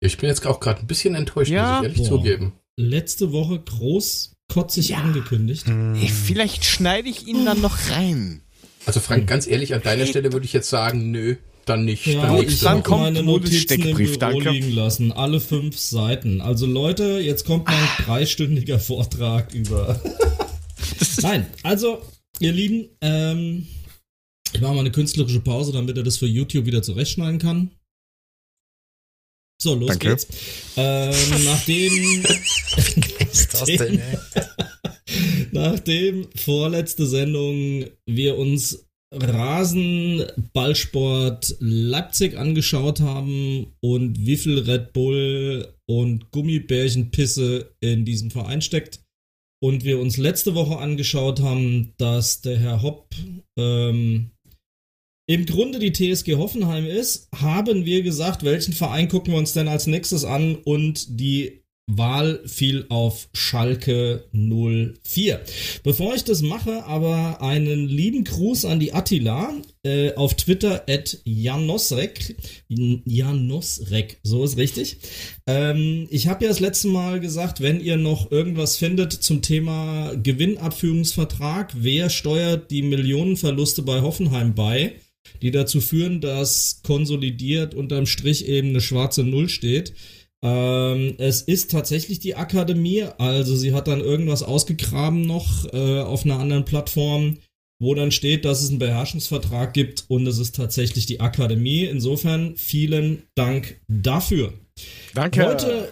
Ich 0.00 0.18
bin 0.18 0.28
jetzt 0.28 0.46
auch 0.46 0.60
gerade 0.60 0.80
ein 0.80 0.86
bisschen 0.86 1.14
enttäuscht, 1.14 1.50
Ja? 1.50 1.68
muss 1.68 1.78
ich 1.78 1.82
ehrlich 1.84 1.98
Boah. 1.98 2.18
zugeben. 2.18 2.52
Letzte 2.78 3.32
Woche 3.32 3.58
groß 3.60 4.32
kotzig 4.52 4.90
Ja. 4.90 4.98
angekündigt. 4.98 5.66
Ey, 5.66 6.08
vielleicht 6.08 6.64
schneide 6.64 7.08
ich 7.08 7.26
ihn 7.26 7.44
dann 7.44 7.60
noch 7.60 7.90
rein. 7.90 8.42
Also 8.84 9.00
Frank, 9.00 9.26
ganz 9.26 9.46
ehrlich, 9.46 9.74
an 9.74 9.82
deiner 9.82 10.06
Stelle 10.06 10.32
würde 10.32 10.46
ich 10.46 10.52
jetzt 10.52 10.68
sagen, 10.68 11.10
nö, 11.10 11.36
dann 11.68 11.84
nicht. 11.84 12.06
Ja, 12.06 12.22
dann 12.22 12.36
Gut, 12.36 12.48
ich 12.48 12.60
dann 12.60 12.82
kommt 12.82 13.02
meine 13.02 13.22
Notizen 13.22 13.54
im 13.54 13.60
Steckbrief, 13.60 14.18
Büro 14.18 14.18
danke. 14.18 14.50
liegen 14.50 14.72
lassen. 14.72 15.12
Alle 15.12 15.40
fünf 15.40 15.78
Seiten. 15.78 16.40
Also 16.40 16.66
Leute, 16.66 17.18
jetzt 17.20 17.44
kommt 17.44 17.66
mein 17.66 17.88
dreistündiger 18.04 18.78
Vortrag 18.78 19.52
über... 19.54 20.00
Nein, 21.22 21.46
also, 21.62 22.02
ihr 22.38 22.52
Lieben, 22.52 22.88
ähm, 23.00 23.66
ich 24.52 24.60
mache 24.60 24.74
mal 24.74 24.80
eine 24.80 24.92
künstlerische 24.92 25.40
Pause, 25.40 25.72
damit 25.72 25.96
er 25.96 26.02
das 26.02 26.16
für 26.16 26.26
YouTube 26.26 26.66
wieder 26.66 26.82
zurechtschneiden 26.82 27.38
kann. 27.38 27.70
So, 29.60 29.74
los 29.74 29.88
Danke. 29.88 30.08
geht's. 30.08 30.28
Ähm, 30.76 31.14
nachdem... 31.44 32.24
Was 32.24 33.40
ist 33.40 33.54
das 33.54 33.64
denn, 33.64 33.98
ey? 33.98 34.18
Nachdem 35.52 36.28
vorletzte 36.34 37.06
Sendung 37.06 37.86
wir 38.06 38.36
uns 38.36 38.85
Rasenballsport 39.12 41.56
Leipzig 41.60 42.36
angeschaut 42.36 43.00
haben 43.00 43.72
und 43.80 44.26
wie 44.26 44.36
viel 44.36 44.58
Red 44.58 44.92
Bull 44.92 45.72
und 45.86 46.32
Gummibärchenpisse 46.32 47.74
in 47.80 48.04
diesem 48.04 48.30
Verein 48.30 48.60
steckt. 48.62 49.00
Und 49.62 49.84
wir 49.84 50.00
uns 50.00 50.18
letzte 50.18 50.54
Woche 50.54 50.76
angeschaut 50.78 51.40
haben, 51.40 51.94
dass 51.96 52.42
der 52.42 52.58
Herr 52.58 52.82
Hopp 52.82 53.14
ähm, 53.58 54.32
im 55.28 55.44
Grunde 55.46 55.80
die 55.80 55.92
TSG 55.92 56.36
Hoffenheim 56.36 56.86
ist, 56.86 57.28
haben 57.34 57.84
wir 57.84 58.02
gesagt, 58.02 58.44
welchen 58.44 58.74
Verein 58.74 59.08
gucken 59.08 59.32
wir 59.32 59.38
uns 59.38 59.54
denn 59.54 59.66
als 59.66 59.88
nächstes 59.88 60.24
an? 60.24 60.54
Und 60.56 61.20
die 61.20 61.64
Wahl 61.88 62.40
fiel 62.46 62.86
auf 62.88 63.28
Schalke 63.32 64.24
04. 64.32 65.40
Bevor 65.84 66.16
ich 66.16 66.24
das 66.24 66.42
mache, 66.42 66.84
aber 66.84 67.40
einen 67.40 67.86
lieben 67.86 68.24
Gruß 68.24 68.64
an 68.64 68.80
die 68.80 68.92
Attila 68.92 69.54
äh, 69.84 70.12
auf 70.14 70.34
Twitter 70.34 70.84
at 70.88 71.18
Janosrek. 71.24 72.36
Janosrek, 72.68 74.18
so 74.24 74.42
ist 74.42 74.56
richtig. 74.56 74.96
Ähm, 75.46 76.08
ich 76.10 76.26
habe 76.26 76.44
ja 76.44 76.48
das 76.48 76.58
letzte 76.58 76.88
Mal 76.88 77.20
gesagt, 77.20 77.60
wenn 77.60 77.80
ihr 77.80 77.96
noch 77.96 78.32
irgendwas 78.32 78.76
findet 78.76 79.12
zum 79.12 79.40
Thema 79.40 80.12
Gewinnabführungsvertrag, 80.16 81.72
wer 81.76 82.10
steuert 82.10 82.72
die 82.72 82.82
Millionenverluste 82.82 83.82
bei 83.82 84.00
Hoffenheim 84.00 84.56
bei, 84.56 84.94
die 85.40 85.52
dazu 85.52 85.80
führen, 85.80 86.20
dass 86.20 86.80
konsolidiert 86.82 87.76
unterm 87.76 88.06
Strich 88.06 88.48
eben 88.48 88.70
eine 88.70 88.80
schwarze 88.80 89.22
Null 89.22 89.48
steht. 89.48 89.92
Ähm, 90.46 91.16
es 91.18 91.42
ist 91.42 91.72
tatsächlich 91.72 92.20
die 92.20 92.36
Akademie, 92.36 93.04
also 93.18 93.56
sie 93.56 93.74
hat 93.74 93.88
dann 93.88 94.00
irgendwas 94.00 94.44
ausgegraben 94.44 95.22
noch 95.22 95.72
äh, 95.72 96.00
auf 96.00 96.24
einer 96.24 96.38
anderen 96.38 96.64
Plattform, 96.64 97.38
wo 97.80 97.94
dann 97.94 98.12
steht, 98.12 98.44
dass 98.44 98.62
es 98.62 98.70
einen 98.70 98.78
Beherrschungsvertrag 98.78 99.74
gibt 99.74 100.04
und 100.06 100.24
es 100.24 100.38
ist 100.38 100.54
tatsächlich 100.54 101.04
die 101.06 101.18
Akademie. 101.18 101.84
Insofern 101.84 102.54
vielen 102.56 103.24
Dank 103.34 103.80
dafür. 103.88 104.52
Danke. 105.14 105.44
Heute, 105.44 105.88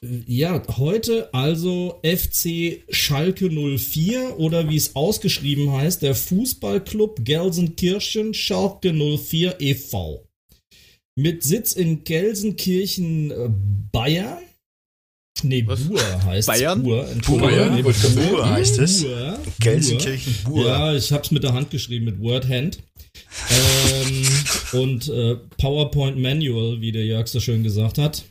ja, 0.00 0.62
heute 0.78 1.34
also 1.34 2.00
FC 2.02 2.82
Schalke 2.88 3.50
04 3.50 4.38
oder 4.38 4.70
wie 4.70 4.76
es 4.76 4.96
ausgeschrieben 4.96 5.72
heißt, 5.72 6.00
der 6.00 6.14
Fußballclub 6.14 7.22
Gelsenkirchen 7.22 8.32
Schalke 8.32 8.94
04 8.94 9.60
e.V. 9.60 10.24
Mit 11.20 11.42
Sitz 11.42 11.72
in 11.72 12.04
Gelsenkirchen 12.04 13.30
äh, 13.30 13.50
Bayern. 13.92 14.38
Nee, 15.42 15.64
Was? 15.66 15.80
Buhr 15.80 16.24
heißt 16.24 16.48
Bayern? 16.48 16.82
Buhr, 16.82 17.06
Entschuldigung. 17.08 17.50
Bayern? 17.50 17.74
Nee, 17.74 17.82
gerade 17.82 18.28
Buhr 18.28 18.50
heißt 18.50 18.78
es. 18.78 19.02
Buhr. 19.02 19.38
Gelsenkirchen 19.60 20.34
Buhr. 20.44 20.66
Ja, 20.66 20.94
ich 20.94 21.12
hab's 21.12 21.30
mit 21.30 21.42
der 21.42 21.52
Hand 21.52 21.70
geschrieben, 21.70 22.06
mit 22.06 22.20
Wordhand. 22.20 22.78
ähm, 23.50 24.26
und 24.80 25.08
äh, 25.08 25.36
PowerPoint 25.58 26.18
Manual, 26.18 26.80
wie 26.80 26.92
der 26.92 27.04
Jörg 27.04 27.26
so 27.28 27.40
schön 27.40 27.62
gesagt 27.62 27.98
hat. 27.98 28.24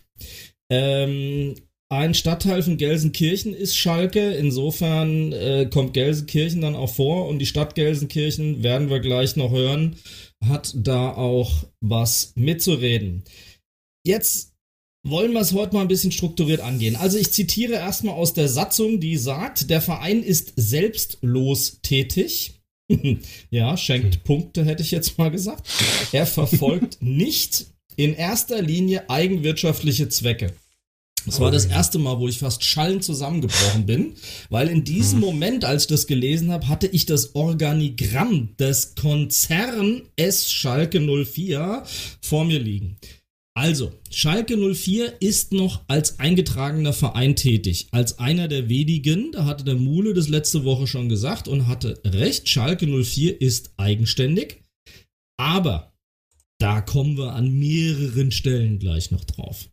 Ähm, 0.71 1.55
ein 1.91 2.13
Stadtteil 2.13 2.61
von 2.61 2.77
Gelsenkirchen 2.77 3.53
ist 3.53 3.75
Schalke. 3.75 4.31
Insofern 4.33 5.31
äh, 5.31 5.67
kommt 5.71 5.93
Gelsenkirchen 5.93 6.61
dann 6.61 6.75
auch 6.75 6.93
vor 6.93 7.27
und 7.27 7.39
die 7.39 7.47
Stadt 7.47 7.75
Gelsenkirchen, 7.75 8.63
werden 8.63 8.89
wir 8.89 8.99
gleich 8.99 9.35
noch 9.35 9.51
hören, 9.51 9.95
hat 10.45 10.73
da 10.75 11.13
auch 11.13 11.65
was 11.81 12.33
mitzureden. 12.35 13.23
Jetzt 14.05 14.53
wollen 15.03 15.33
wir 15.33 15.41
es 15.41 15.53
heute 15.53 15.75
mal 15.75 15.81
ein 15.81 15.87
bisschen 15.87 16.11
strukturiert 16.11 16.61
angehen. 16.61 16.95
Also 16.95 17.17
ich 17.17 17.31
zitiere 17.31 17.73
erstmal 17.73 18.15
aus 18.15 18.33
der 18.33 18.47
Satzung, 18.47 18.99
die 18.99 19.17
sagt, 19.17 19.69
der 19.69 19.81
Verein 19.81 20.23
ist 20.23 20.53
selbstlos 20.55 21.79
tätig. 21.81 22.61
ja, 23.49 23.77
schenkt 23.77 24.23
Punkte, 24.23 24.65
hätte 24.65 24.83
ich 24.83 24.91
jetzt 24.91 25.17
mal 25.17 25.31
gesagt. 25.31 25.67
Er 26.11 26.25
verfolgt 26.25 26.97
nicht 27.01 27.67
in 27.95 28.13
erster 28.13 28.61
Linie 28.61 29.09
eigenwirtschaftliche 29.09 30.09
Zwecke. 30.09 30.53
Das 31.25 31.39
war 31.39 31.51
das 31.51 31.65
erste 31.65 31.99
Mal, 31.99 32.19
wo 32.19 32.27
ich 32.27 32.39
fast 32.39 32.63
schallend 32.63 33.03
zusammengebrochen 33.03 33.85
bin, 33.85 34.13
weil 34.49 34.67
in 34.69 34.83
diesem 34.83 35.19
Moment, 35.19 35.65
als 35.65 35.83
ich 35.83 35.87
das 35.87 36.07
gelesen 36.07 36.51
habe, 36.51 36.67
hatte 36.67 36.87
ich 36.87 37.05
das 37.05 37.35
Organigramm 37.35 38.55
des 38.57 38.95
Konzern 38.95 40.03
S 40.15 40.51
Schalke 40.51 40.99
04 40.99 41.83
vor 42.21 42.45
mir 42.45 42.59
liegen. 42.59 42.97
Also, 43.59 43.91
Schalke 44.09 44.55
04 44.55 45.21
ist 45.21 45.51
noch 45.51 45.81
als 45.87 46.19
eingetragener 46.19 46.93
Verein 46.93 47.35
tätig. 47.35 47.87
Als 47.91 48.17
einer 48.17 48.47
der 48.47 48.69
wenigen, 48.69 49.33
da 49.33 49.45
hatte 49.45 49.65
der 49.65 49.75
Mule 49.75 50.13
das 50.13 50.29
letzte 50.29 50.63
Woche 50.63 50.87
schon 50.87 51.09
gesagt 51.09 51.49
und 51.49 51.67
hatte 51.67 51.99
recht, 52.05 52.47
Schalke 52.47 52.87
04 52.87 53.41
ist 53.41 53.73
eigenständig. 53.75 54.63
Aber 55.37 55.93
da 56.57 56.79
kommen 56.79 57.17
wir 57.17 57.33
an 57.33 57.51
mehreren 57.51 58.31
Stellen 58.31 58.79
gleich 58.79 59.11
noch 59.11 59.25
drauf. 59.25 59.69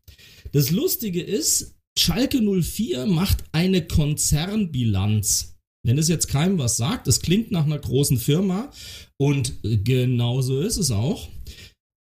Das 0.56 0.70
Lustige 0.70 1.20
ist, 1.20 1.74
Schalke 1.98 2.40
04 2.40 3.04
macht 3.04 3.44
eine 3.52 3.86
Konzernbilanz. 3.86 5.58
Wenn 5.84 5.98
es 5.98 6.08
jetzt 6.08 6.28
keinem 6.28 6.56
was 6.58 6.78
sagt, 6.78 7.08
es 7.08 7.20
klingt 7.20 7.50
nach 7.50 7.66
einer 7.66 7.78
großen 7.78 8.16
Firma 8.16 8.70
und 9.18 9.52
genauso 9.62 10.62
ist 10.62 10.78
es 10.78 10.90
auch. 10.90 11.28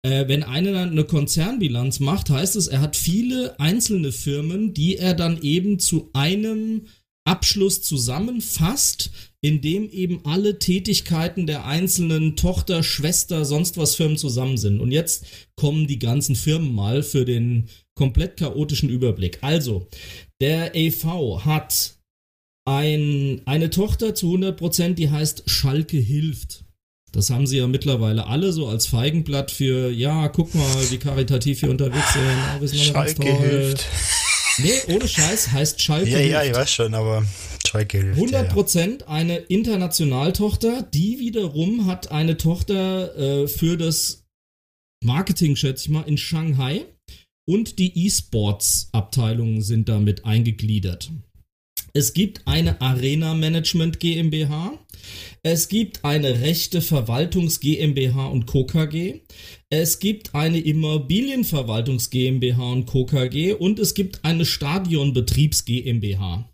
Äh, 0.04 0.28
wenn 0.30 0.42
einer 0.42 0.76
eine 0.80 1.04
Konzernbilanz 1.04 2.00
macht, 2.00 2.32
heißt 2.32 2.56
es, 2.56 2.66
er 2.66 2.82
hat 2.82 2.96
viele 2.96 3.60
einzelne 3.60 4.12
Firmen, 4.12 4.74
die 4.74 4.98
er 4.98 5.14
dann 5.14 5.40
eben 5.44 5.78
zu 5.78 6.10
einem 6.14 6.88
Abschluss 7.26 7.84
zusammenfasst, 7.84 9.12
in 9.42 9.62
dem 9.62 9.92
eben 9.92 10.26
alle 10.26 10.58
Tätigkeiten 10.58 11.46
der 11.46 11.66
einzelnen 11.66 12.36
Tochter, 12.36 12.82
Schwester, 12.82 13.46
sonst 13.46 13.78
was 13.78 13.94
Firmen 13.94 14.18
zusammen 14.18 14.58
sind. 14.58 14.80
Und 14.80 14.92
jetzt 14.92 15.28
kommen 15.56 15.86
die 15.86 16.00
ganzen 16.00 16.36
Firmen 16.36 16.74
mal 16.74 17.04
für 17.04 17.26
den 17.26 17.70
komplett 18.00 18.38
chaotischen 18.38 18.90
Überblick. 18.90 19.40
Also, 19.42 19.86
der 20.42 20.74
EV 20.74 21.42
hat 21.44 21.96
ein, 22.66 23.42
eine 23.46 23.70
Tochter 23.70 24.16
zu 24.16 24.34
100%, 24.34 24.94
die 24.94 25.12
heißt 25.12 25.44
Schalke 25.48 25.98
hilft. 25.98 26.64
Das 27.12 27.30
haben 27.30 27.46
sie 27.46 27.58
ja 27.58 27.68
mittlerweile 27.68 28.28
alle 28.28 28.54
so 28.54 28.68
als 28.68 28.86
Feigenblatt 28.86 29.52
für, 29.52 29.90
ja, 29.92 30.30
guck 30.30 30.56
mal, 30.56 30.92
wie 30.92 30.98
karitativ 30.98 31.62
wir 31.62 31.72
unterwegs 31.72 32.14
sind. 32.14 32.24
Oh, 32.56 32.62
wir 32.62 32.68
sind 32.70 32.80
Schalke 32.80 33.38
hilft. 33.38 33.86
Nee, 34.60 34.94
ohne 34.94 35.08
Scheiß 35.08 35.52
heißt 35.52 35.82
Schalke 35.82 36.10
Ja, 36.10 36.18
hilft. 36.20 36.32
ja, 36.32 36.44
ich 36.44 36.56
weiß 36.56 36.72
schon, 36.72 36.94
aber 36.94 37.26
Schalke 37.68 37.98
hilft. 37.98 38.16
100 38.16 38.48
ja, 38.48 38.54
Prozent 38.54 39.08
eine 39.10 39.38
Internationaltochter, 39.38 40.84
die 40.84 41.20
wiederum 41.20 41.86
hat 41.86 42.12
eine 42.12 42.38
Tochter 42.38 43.18
äh, 43.18 43.48
für 43.50 43.76
das 43.76 44.24
Marketing, 45.04 45.58
schätze 45.58 45.86
ich 45.86 45.90
mal, 45.90 46.04
in 46.04 46.18
Shanghai 46.18 46.86
und 47.50 47.80
die 47.80 48.06
E-Sports-Abteilungen 48.06 49.64
sind 49.64 49.90
damit 49.90 50.24
eingegliedert. 50.24 51.12
Es 51.94 52.14
gibt 52.14 52.48
eine 52.48 52.80
Arena 52.80 53.34
Management 53.34 54.00
GmbH. 54.00 54.74
Es 55.42 55.68
gibt 55.68 56.06
eine 56.06 56.42
Rechte 56.42 56.80
Verwaltungs 56.80 57.60
GmbH 57.60 58.28
und 58.28 58.46
Co. 58.46 58.66
KG. 58.66 59.22
Es 59.72 59.98
gibt 59.98 60.36
eine 60.36 60.60
Immobilienverwaltungs 60.60 62.12
GmbH 62.12 62.72
und 62.72 62.86
Co. 62.86 63.08
KG 63.08 63.54
und 63.54 63.80
es 63.80 63.96
gibt 63.96 64.24
eine 64.24 64.46
Stadionbetriebs 64.46 65.66
GmbH. 65.66 66.48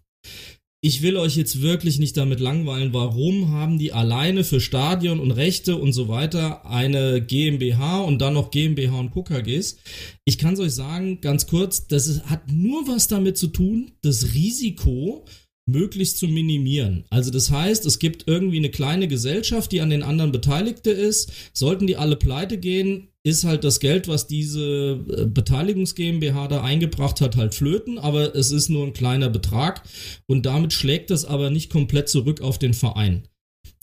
Ich 0.87 1.01
will 1.01 1.17
euch 1.17 1.35
jetzt 1.35 1.63
wirklich 1.63 1.97
nicht 1.97 2.15
damit 2.15 2.39
langweilen, 2.39 2.93
warum 2.93 3.49
haben 3.49 3.79
die 3.79 3.91
alleine 3.91 4.43
für 4.43 4.61
Stadion 4.61 5.19
und 5.19 5.31
Rechte 5.31 5.77
und 5.77 5.93
so 5.93 6.09
weiter 6.09 6.63
eine 6.67 7.23
GmbH 7.23 8.01
und 8.01 8.21
dann 8.21 8.35
noch 8.35 8.51
GmbH 8.51 8.99
und 8.99 9.09
KKGs. 9.09 9.77
Ich 10.25 10.37
kann 10.37 10.53
es 10.53 10.59
euch 10.59 10.73
sagen, 10.73 11.21
ganz 11.21 11.47
kurz, 11.47 11.87
das 11.87 12.25
hat 12.25 12.51
nur 12.51 12.87
was 12.87 13.07
damit 13.07 13.35
zu 13.35 13.47
tun, 13.47 13.93
das 14.03 14.35
Risiko 14.35 15.25
möglichst 15.65 16.19
zu 16.19 16.27
minimieren. 16.27 17.05
Also 17.09 17.31
das 17.31 17.49
heißt, 17.49 17.87
es 17.87 17.97
gibt 17.97 18.27
irgendwie 18.27 18.57
eine 18.57 18.69
kleine 18.69 19.07
Gesellschaft, 19.07 19.71
die 19.71 19.81
an 19.81 19.89
den 19.89 20.03
anderen 20.03 20.31
Beteiligte 20.31 20.91
ist. 20.91 21.31
Sollten 21.51 21.87
die 21.87 21.97
alle 21.97 22.15
pleite 22.15 22.59
gehen, 22.59 23.07
ist 23.25 23.43
halt 23.43 23.63
das 23.63 23.79
Geld, 23.79 24.07
was 24.07 24.27
diese 24.27 25.03
äh, 25.09 25.25
Beteiligungs 25.25 25.95
GmbH 25.95 26.47
da 26.47 26.61
eingebracht 26.61 27.21
hat, 27.21 27.35
halt 27.35 27.55
flöten, 27.55 27.97
aber 27.97 28.35
es 28.35 28.51
ist 28.51 28.69
nur 28.69 28.85
ein 28.85 28.93
kleiner 28.93 29.29
Betrag 29.29 29.81
und 30.27 30.45
damit 30.45 30.73
schlägt 30.73 31.09
das 31.09 31.25
aber 31.25 31.49
nicht 31.49 31.71
komplett 31.71 32.07
zurück 32.07 32.41
auf 32.41 32.59
den 32.59 32.75
Verein. 32.75 33.27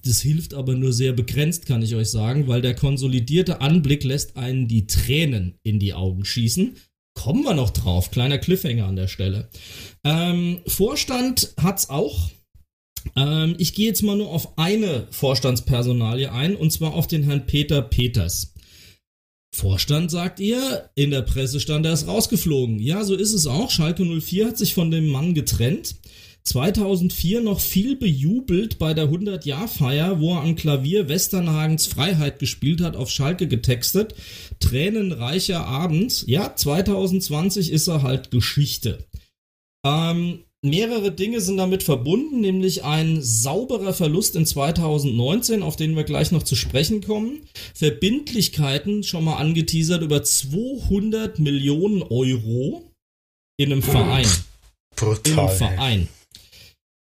Das 0.05 0.21
hilft 0.21 0.55
aber 0.55 0.75
nur 0.75 0.93
sehr 0.93 1.13
begrenzt, 1.13 1.67
kann 1.67 1.83
ich 1.83 1.97
euch 1.97 2.09
sagen, 2.11 2.47
weil 2.47 2.63
der 2.63 2.77
konsolidierte 2.77 3.61
Anblick 3.61 4.05
lässt 4.05 4.37
einen 4.37 4.69
die 4.69 4.87
Tränen 4.87 5.59
in 5.65 5.81
die 5.81 5.95
Augen 5.95 6.25
schießen. 6.25 6.77
Kommen 7.15 7.43
wir 7.45 7.55
noch 7.55 7.71
drauf, 7.71 8.13
kleiner 8.13 8.39
Cliffhanger 8.39 8.87
an 8.87 8.97
der 8.97 9.09
Stelle. 9.09 9.49
Ähm, 10.05 10.61
Vorstand 10.67 11.53
hat's 11.61 11.91
auch. 11.91 12.31
Ähm, 13.17 13.57
ich 13.59 13.75
gehe 13.75 13.87
jetzt 13.87 14.03
mal 14.03 14.17
nur 14.17 14.31
auf 14.31 14.57
eine 14.57 15.09
Vorstandspersonalie 15.11 16.31
ein, 16.31 16.55
und 16.55 16.71
zwar 16.71 16.95
auf 16.95 17.09
den 17.09 17.25
Herrn 17.25 17.47
Peter 17.47 17.83
Peters. 17.83 18.52
Vorstand 19.55 20.11
sagt 20.11 20.41
ihr, 20.41 20.89
in 20.95 21.11
der 21.11 21.23
Presse 21.23 21.61
stand, 21.61 21.85
er 21.85 21.93
ist 21.93 22.07
rausgeflogen. 22.07 22.79
Ja, 22.79 23.05
so 23.05 23.15
ist 23.15 23.35
es 23.35 23.47
auch. 23.47 23.71
Schalke 23.71 24.05
04 24.05 24.47
hat 24.47 24.59
sich 24.59 24.75
von 24.75 24.91
dem 24.91 25.09
Mann 25.09 25.35
getrennt. 25.35 25.97
2004 26.45 27.41
noch 27.43 27.61
viel 27.61 27.97
bejubelt 27.97 28.79
bei 28.79 28.95
der 28.95 29.09
100-Jahr-Feier, 29.09 30.21
wo 30.21 30.35
er 30.35 30.41
am 30.41 30.57
Klavier 30.57 31.09
Westernhagens 31.09 31.87
Freiheit 31.87 32.39
gespielt 32.39 32.81
hat, 32.81 32.97
auf 32.97 33.11
Schalke 33.11 33.47
getextet. 33.47 34.15
Tränenreicher 34.59 35.65
Abend. 35.67 36.27
Ja, 36.27 36.57
2020 36.57 37.71
ist 37.71 37.87
er 37.87 38.03
halt 38.03 38.31
Geschichte. 38.31 39.05
Ähm, 39.85 40.41
Mehrere 40.65 41.11
Dinge 41.11 41.41
sind 41.41 41.57
damit 41.57 41.83
verbunden, 41.83 42.41
nämlich 42.41 42.85
ein 42.85 43.21
sauberer 43.21 43.93
Verlust 43.93 44.37
in 44.37 44.47
2019, 44.47 45.61
auf 45.61 45.75
den 45.75 45.97
wir 45.97 46.05
gleich 46.05 46.31
noch 46.31 46.45
zu 46.45 46.55
sprechen 46.55 47.03
kommen. 47.03 47.49
Verbindlichkeiten, 47.75 49.03
schon 49.03 49.25
mal 49.25 49.39
angeteasert, 49.39 50.03
über 50.03 50.23
200 50.23 51.41
Millionen 51.41 52.05
Euro 52.05 52.89
in 53.57 53.73
einem 53.73 53.83
Verein. 53.83 54.29
Brutal. 54.95 55.33
In 55.33 55.39
einem 55.41 55.57
Verein. 55.57 56.09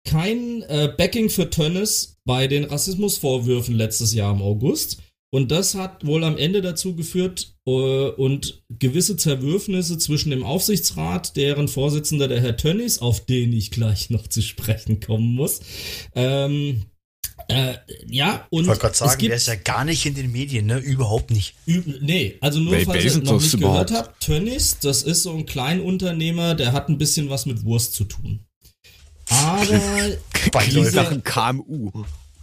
Kein 0.05 0.63
äh, 0.63 0.93
Backing 0.99 1.31
für 1.31 1.49
Tönnes 1.49 2.17
bei 2.25 2.49
den 2.49 2.65
Rassismusvorwürfen 2.65 3.77
letztes 3.77 4.15
Jahr 4.15 4.35
im 4.35 4.43
August. 4.43 4.99
Und 5.35 5.51
das 5.51 5.75
hat 5.75 6.07
wohl 6.07 6.23
am 6.23 6.39
Ende 6.39 6.63
dazu 6.63 6.95
geführt 6.95 7.57
äh, 7.67 7.71
und 7.73 8.63
gewisse 8.69 9.17
Zerwürfnisse 9.17 9.99
zwischen 9.99 10.31
dem 10.31 10.45
Aufsichtsrat, 10.45 11.37
deren 11.37 11.67
Vorsitzender 11.67 12.29
der 12.29 12.41
Herr 12.41 12.57
Tönnies, 12.57 13.01
auf 13.01 13.27
den 13.27 13.53
ich 13.53 13.73
gleich 13.73 14.11
noch 14.11 14.29
zu 14.29 14.43
sprechen 14.43 15.01
kommen 15.01 15.35
muss. 15.35 15.59
Ähm, 16.15 16.83
äh, 17.49 17.75
ja, 18.07 18.47
und 18.51 18.63
Ich 18.63 18.69
wollte 18.69 18.83
gerade 18.83 18.95
sagen, 18.95 19.19
gibt 19.19 19.31
der 19.31 19.37
ist 19.39 19.49
ja 19.49 19.57
gar 19.57 19.85
nicht 19.85 20.07
in 20.07 20.15
den 20.15 20.31
Medien, 20.31 20.67
ne? 20.67 20.79
Überhaupt 20.79 21.33
nicht. 21.33 21.57
Üb 21.67 21.85
nee, 22.01 22.37
also 22.41 22.61
nur 22.61 22.75
Wer- 22.75 22.85
falls 22.85 23.05
ihr 23.05 23.23
noch 23.25 23.41
nicht 23.41 23.55
überhaupt? 23.55 23.89
gehört 23.89 24.07
habt, 24.07 24.21
Tönnies, 24.23 24.79
das 24.79 25.03
ist 25.03 25.25
so 25.25 25.33
ein 25.35 25.47
Kleinunternehmer, 25.47 26.55
der 26.55 26.73
hat 26.73 26.89
ein 26.89 26.97
bisschen 26.97 27.29
was 27.29 27.45
mit 27.45 27.65
Wurst 27.65 27.95
zu 27.95 28.05
tun. 28.05 28.39
Aber 29.31 29.67
Beiläufig. 30.53 30.75
Dieser- 30.75 30.91
Sachen 30.93 31.25
KMU. 31.25 31.91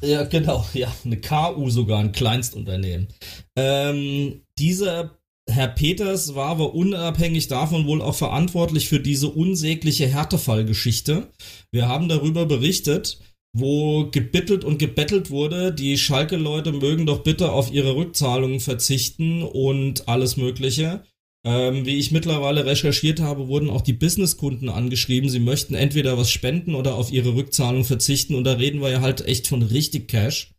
Ja, 0.04 0.24
genau, 0.24 0.66
ja, 0.74 0.94
eine 1.06 1.20
KU 1.22 1.70
sogar, 1.70 2.00
ein 2.00 2.12
Kleinstunternehmen. 2.12 3.08
Ähm, 3.56 4.42
dieser 4.58 5.18
Herr 5.50 5.68
Peters 5.68 6.36
war 6.36 6.50
aber 6.50 6.74
unabhängig 6.74 7.48
davon 7.48 7.86
wohl 7.88 8.02
auch 8.02 8.16
verantwortlich 8.16 8.88
für 8.88 9.00
diese 9.00 9.30
unsägliche 9.30 10.08
Härtefallgeschichte. 10.08 11.32
Wir 11.72 11.88
haben 11.88 12.08
darüber 12.08 12.46
berichtet, 12.46 13.20
wo 13.54 14.10
gebittelt 14.10 14.64
und 14.64 14.78
gebettelt 14.78 15.30
wurde, 15.30 15.74
die 15.74 15.98
Schalke-Leute 15.98 16.72
mögen 16.72 17.06
doch 17.06 17.24
bitte 17.24 17.52
auf 17.52 17.72
ihre 17.72 17.96
Rückzahlungen 17.96 18.60
verzichten 18.60 19.44
und 19.44 20.08
alles 20.08 20.38
Mögliche. 20.38 21.04
Ähm, 21.44 21.88
wie 21.88 21.98
ich 21.98 22.12
mittlerweile 22.12 22.66
recherchiert 22.66 23.20
habe, 23.20 23.48
wurden 23.48 23.72
auch 23.72 23.82
die 23.82 23.94
Businesskunden 23.94 24.70
angeschrieben, 24.70 25.30
sie 25.30 25.40
möchten 25.40 25.74
entweder 25.74 26.16
was 26.18 26.30
spenden 26.30 26.76
oder 26.76 26.96
auf 26.96 27.12
ihre 27.12 27.34
Rückzahlung 27.34 27.84
verzichten 27.84 28.36
und 28.36 28.44
da 28.44 28.54
reden 28.54 28.82
wir 28.82 28.90
ja 28.90 29.02
halt 29.02 29.26
echt 29.26 29.48
von 29.48 29.64
richtig 29.64 30.08
Cash. 30.08 30.54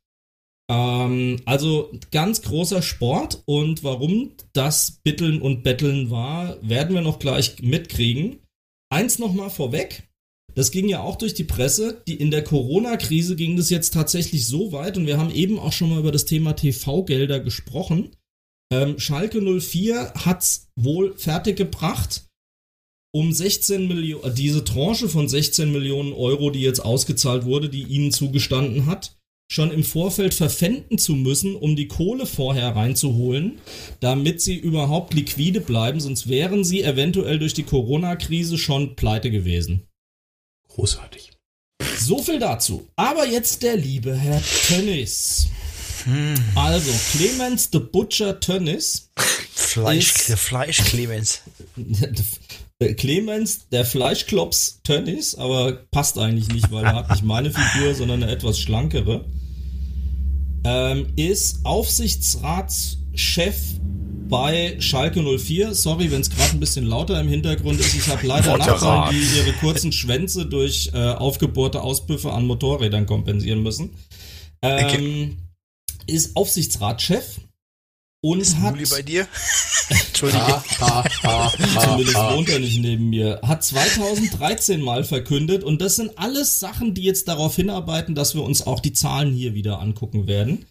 Ähm, 0.68 1.40
also 1.44 1.92
ganz 2.10 2.42
großer 2.42 2.82
Sport 2.82 3.42
und 3.46 3.84
warum 3.84 4.32
das 4.52 5.00
Bitteln 5.04 5.40
und 5.40 5.62
Betteln 5.62 6.10
war, 6.10 6.58
werden 6.62 6.94
wir 6.94 7.02
noch 7.02 7.20
gleich 7.20 7.62
mitkriegen. 7.62 8.40
Eins 8.90 9.20
nochmal 9.20 9.50
vorweg. 9.50 10.08
Das 10.54 10.70
ging 10.70 10.88
ja 10.88 11.00
auch 11.00 11.16
durch 11.16 11.34
die 11.34 11.44
Presse. 11.44 12.02
Die, 12.06 12.14
in 12.14 12.30
der 12.30 12.44
Corona-Krise 12.44 13.36
ging 13.36 13.56
das 13.56 13.70
jetzt 13.70 13.94
tatsächlich 13.94 14.46
so 14.46 14.72
weit 14.72 14.96
und 14.96 15.06
wir 15.06 15.16
haben 15.16 15.30
eben 15.30 15.58
auch 15.58 15.72
schon 15.72 15.90
mal 15.90 16.00
über 16.00 16.12
das 16.12 16.24
Thema 16.24 16.54
TV-Gelder 16.54 17.40
gesprochen. 17.40 18.10
Ähm, 18.72 18.98
Schalke 18.98 19.42
04 19.42 20.14
hat's 20.14 20.68
wohl 20.76 21.14
fertiggebracht, 21.18 22.24
um 23.14 23.30
16 23.30 23.86
Millionen, 23.86 24.24
äh, 24.24 24.34
diese 24.34 24.64
Tranche 24.64 25.10
von 25.10 25.28
16 25.28 25.70
Millionen 25.70 26.14
Euro, 26.14 26.48
die 26.48 26.62
jetzt 26.62 26.80
ausgezahlt 26.80 27.44
wurde, 27.44 27.68
die 27.68 27.82
ihnen 27.82 28.12
zugestanden 28.12 28.86
hat, 28.86 29.14
schon 29.52 29.70
im 29.70 29.84
Vorfeld 29.84 30.32
verpfänden 30.32 30.96
zu 30.96 31.14
müssen, 31.14 31.54
um 31.54 31.76
die 31.76 31.86
Kohle 31.86 32.24
vorher 32.24 32.74
reinzuholen, 32.74 33.58
damit 34.00 34.40
sie 34.40 34.56
überhaupt 34.56 35.12
liquide 35.12 35.60
bleiben, 35.60 36.00
sonst 36.00 36.30
wären 36.30 36.64
sie 36.64 36.80
eventuell 36.82 37.38
durch 37.38 37.52
die 37.52 37.64
Corona-Krise 37.64 38.56
schon 38.56 38.96
pleite 38.96 39.30
gewesen. 39.30 39.86
Großartig. 40.68 41.32
So 41.98 42.22
viel 42.22 42.38
dazu. 42.38 42.88
Aber 42.96 43.26
jetzt 43.26 43.62
der 43.62 43.76
liebe 43.76 44.16
Herr 44.16 44.40
Tönnis. 46.04 46.40
Also, 46.54 46.90
Clemens 47.12 47.68
the 47.72 47.78
Butcher 47.78 48.40
Tönnis. 48.40 49.10
Fleisch, 49.54 50.12
Ist- 50.16 50.28
der 50.28 50.36
Fleisch 50.36 50.78
Clemens. 50.84 51.40
Clemens, 52.96 53.68
der 53.70 53.84
Fleischklops 53.84 54.80
Tönnis, 54.82 55.36
aber 55.36 55.72
passt 55.92 56.18
eigentlich 56.18 56.48
nicht, 56.48 56.72
weil 56.72 56.84
er 56.84 56.94
hat 56.96 57.10
nicht 57.10 57.22
meine 57.24 57.50
Figur, 57.52 57.94
sondern 57.94 58.22
eine 58.24 58.32
etwas 58.32 58.58
schlankere. 58.58 59.24
Ähm, 60.64 61.06
ist 61.16 61.64
Aufsichtsratschef 61.64 63.56
bei 64.28 64.76
Schalke 64.80 65.22
04. 65.22 65.74
Sorry, 65.74 66.10
wenn 66.10 66.22
es 66.22 66.30
gerade 66.30 66.52
ein 66.52 66.60
bisschen 66.60 66.86
lauter 66.86 67.20
im 67.20 67.28
Hintergrund 67.28 67.78
ist. 67.80 67.94
Ich 67.94 68.08
habe 68.08 68.26
leider. 68.26 68.56
Nachbarn, 68.56 69.14
die 69.14 69.38
ihre 69.38 69.52
kurzen 69.54 69.92
Schwänze 69.92 70.46
durch 70.46 70.90
äh, 70.94 70.98
aufgebohrte 70.98 71.82
Auspüffe 71.82 72.32
an 72.32 72.46
Motorrädern 72.46 73.06
kompensieren 73.06 73.62
müssen. 73.62 73.90
Ähm, 74.62 75.36
Ist 76.06 76.36
Aufsichtsratschef 76.36 77.40
und 78.24 78.40
Ist 78.40 78.58
hat 78.58 78.74
Muli 78.74 78.86
bei 78.88 79.02
dir? 79.02 79.26
Entschuldige. 79.88 80.40
Ha, 80.40 80.64
ha, 80.80 81.04
ha, 81.24 81.52
ha, 81.52 81.80
Zumindest 81.80 82.16
wohnt 82.16 82.48
er 82.48 82.60
nicht 82.60 82.80
neben 82.80 83.10
mir. 83.10 83.40
Hat 83.42 83.64
2013 83.64 84.80
mal 84.80 85.04
verkündet 85.04 85.64
und 85.64 85.82
das 85.82 85.96
sind 85.96 86.16
alles 86.16 86.60
Sachen, 86.60 86.94
die 86.94 87.02
jetzt 87.02 87.26
darauf 87.28 87.56
hinarbeiten, 87.56 88.14
dass 88.14 88.34
wir 88.34 88.42
uns 88.42 88.66
auch 88.66 88.80
die 88.80 88.92
Zahlen 88.92 89.34
hier 89.34 89.54
wieder 89.54 89.80
angucken 89.80 90.26
werden. 90.26 90.66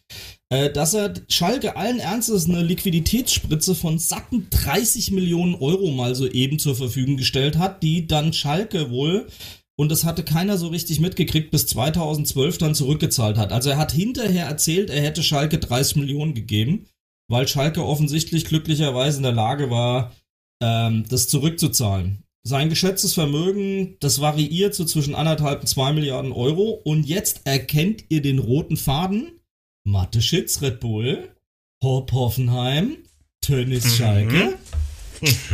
Äh, 0.49 0.72
dass 0.72 0.94
er 0.94 1.14
Schalke 1.30 1.76
allen 1.76 1.99
Ernstes 1.99 2.45
eine 2.45 2.62
Liquiditätsspritze 2.62 3.76
von 3.76 3.99
satten 3.99 4.48
30 4.49 5.12
Millionen 5.12 5.56
Euro 5.56 5.91
mal 5.91 6.16
so 6.16 6.28
eben 6.28 6.60
zur 6.60 6.76
Verfügung 6.76 7.18
gestellt 7.18 7.58
hat, 7.58 7.84
die 7.84 8.08
dann 8.08 8.34
Schalke 8.34 8.90
wohl 8.90 9.28
und 9.77 9.89
das 9.89 10.03
hatte 10.03 10.23
keiner 10.23 10.57
so 10.57 10.68
richtig 10.68 10.99
mitgekriegt, 10.99 11.52
bis 11.52 11.68
2012 11.68 12.57
dann 12.57 12.76
zurückgezahlt 12.76 13.38
hat. 13.38 13.52
Also 13.52 13.69
er 13.69 13.77
hat 13.77 13.91
hinterher 13.91 14.45
erzählt, 14.45 14.89
er 14.89 15.02
hätte 15.02 15.23
Schalke 15.23 15.57
30 15.57 15.98
Millionen 15.98 16.34
gegeben, 16.34 16.88
weil 17.30 17.48
Schalke 17.48 17.84
offensichtlich 17.84 18.45
glücklicherweise 18.45 19.18
in 19.18 19.23
der 19.23 19.31
Lage 19.31 19.69
war, 19.69 20.15
ähm, 20.61 21.06
das 21.10 21.27
zurückzuzahlen. 21.27 22.23
Sein 22.43 22.69
geschätztes 22.69 23.14
Vermögen, 23.14 23.98
das 23.99 24.19
variiert 24.19 24.73
so 24.73 24.84
zwischen 24.85 25.14
anderthalb 25.14 25.61
und 25.61 25.68
zwei 25.68 25.93
Milliarden 25.93 26.31
Euro. 26.31 26.72
Und 26.72 27.06
jetzt 27.06 27.41
erkennt 27.45 28.06
ihr 28.10 28.22
den 28.22 28.39
roten 28.39 28.77
Faden. 28.77 29.39
Mathe 29.84 30.22
Schitz, 30.22 30.61
Red 30.61 30.80
Bull, 30.80 31.35
Hop 31.84 32.11
Hoffenheim, 32.11 32.98
Tönnis 33.41 33.95
Schalke. 33.95 34.57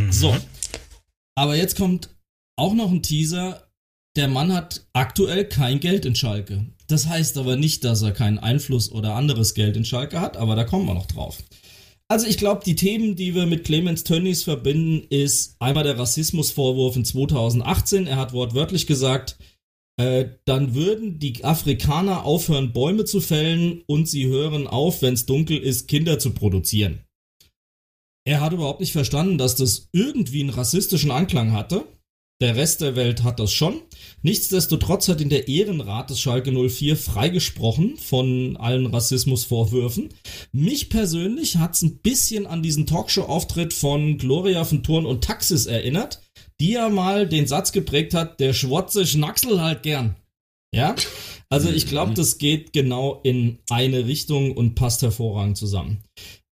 So. 0.10 0.34
Aber 1.36 1.58
jetzt 1.58 1.76
kommt 1.78 2.16
auch 2.56 2.74
noch 2.74 2.90
ein 2.90 3.04
Teaser. 3.04 3.67
Der 4.18 4.28
Mann 4.28 4.52
hat 4.52 4.84
aktuell 4.94 5.46
kein 5.46 5.80
Geld 5.80 6.04
in 6.04 6.16
Schalke. 6.16 6.66
Das 6.88 7.06
heißt 7.06 7.38
aber 7.38 7.56
nicht, 7.56 7.84
dass 7.84 8.02
er 8.02 8.14
keinen 8.14 8.40
Einfluss 8.40 8.92
oder 8.92 9.14
anderes 9.14 9.54
Geld 9.54 9.78
in 9.78 9.86
Schalke 9.86 10.20
hat, 10.20 10.38
aber 10.38 10.56
da 10.56 10.64
kommen 10.64 10.88
wir 10.88 10.96
noch 10.96 11.06
drauf. 11.06 11.38
Also 12.08 12.26
ich 12.26 12.40
glaube, 12.40 12.64
die 12.66 12.76
Themen, 12.76 13.16
die 13.16 13.36
wir 13.36 13.46
mit 13.46 13.64
Clemens 13.64 14.04
Tönnies 14.04 14.42
verbinden, 14.42 15.06
ist 15.12 15.56
einmal 15.60 15.84
der 15.84 16.00
Rassismusvorwurf 16.00 16.96
in 16.96 17.06
2018. 17.06 18.08
Er 18.08 18.16
hat 18.16 18.34
wortwörtlich 18.34 18.88
gesagt, 18.88 19.38
äh, 19.98 20.26
dann 20.46 20.74
würden 20.74 21.20
die 21.20 21.44
Afrikaner 21.44 22.26
aufhören, 22.26 22.74
Bäume 22.74 23.06
zu 23.06 23.22
fällen 23.22 23.84
und 23.86 24.10
sie 24.10 24.26
hören 24.26 24.66
auf, 24.66 25.04
wenn 25.04 25.14
es 25.14 25.28
dunkel 25.28 25.60
ist, 25.60 25.88
Kinder 25.88 26.18
zu 26.18 26.32
produzieren. 26.32 27.04
Er 28.26 28.42
hat 28.42 28.54
überhaupt 28.54 28.80
nicht 28.80 28.94
verstanden, 28.94 29.38
dass 29.38 29.56
das 29.56 29.90
irgendwie 29.92 30.42
einen 30.42 30.50
rassistischen 30.50 31.12
Anklang 31.12 31.52
hatte. 31.52 31.86
Der 32.40 32.56
Rest 32.56 32.82
der 32.82 32.96
Welt 32.96 33.24
hat 33.24 33.40
das 33.40 33.52
schon. 33.52 33.82
Nichtsdestotrotz 34.22 35.08
hat 35.08 35.22
ihn 35.22 35.30
der 35.30 35.48
Ehrenrat 35.48 36.12
des 36.12 36.20
Schalke 36.20 36.52
04 36.52 36.96
freigesprochen 36.96 37.98
von 37.98 38.58
allen 38.58 38.86
Rassismusvorwürfen. 38.86 40.10
Mich 40.52 40.90
persönlich 40.90 41.58
hat's 41.58 41.82
ein 41.82 41.98
bisschen 41.98 42.46
an 42.46 42.62
diesen 42.62 42.86
Talkshow-Auftritt 42.86 43.74
von 43.74 44.20
Gloria 44.20 44.66
von 44.66 44.84
Thurn 44.84 45.08
und 45.08 45.24
Taxis 45.24 45.66
erinnert, 45.66 46.22
die 46.60 46.74
ja 46.74 46.90
mal 46.90 47.28
den 47.28 47.48
Satz 47.48 47.72
geprägt 47.72 48.14
hat, 48.14 48.40
der 48.40 48.54
Schwotze 48.54 49.08
schnacksel 49.08 49.60
halt 49.60 49.82
gern. 49.82 50.16
Ja? 50.72 50.96
Also 51.50 51.70
ich 51.70 51.88
glaube, 51.88 52.14
das 52.14 52.38
geht 52.38 52.72
genau 52.72 53.20
in 53.24 53.58
eine 53.70 54.06
Richtung 54.06 54.56
und 54.56 54.76
passt 54.76 55.02
hervorragend 55.02 55.58
zusammen. 55.58 56.04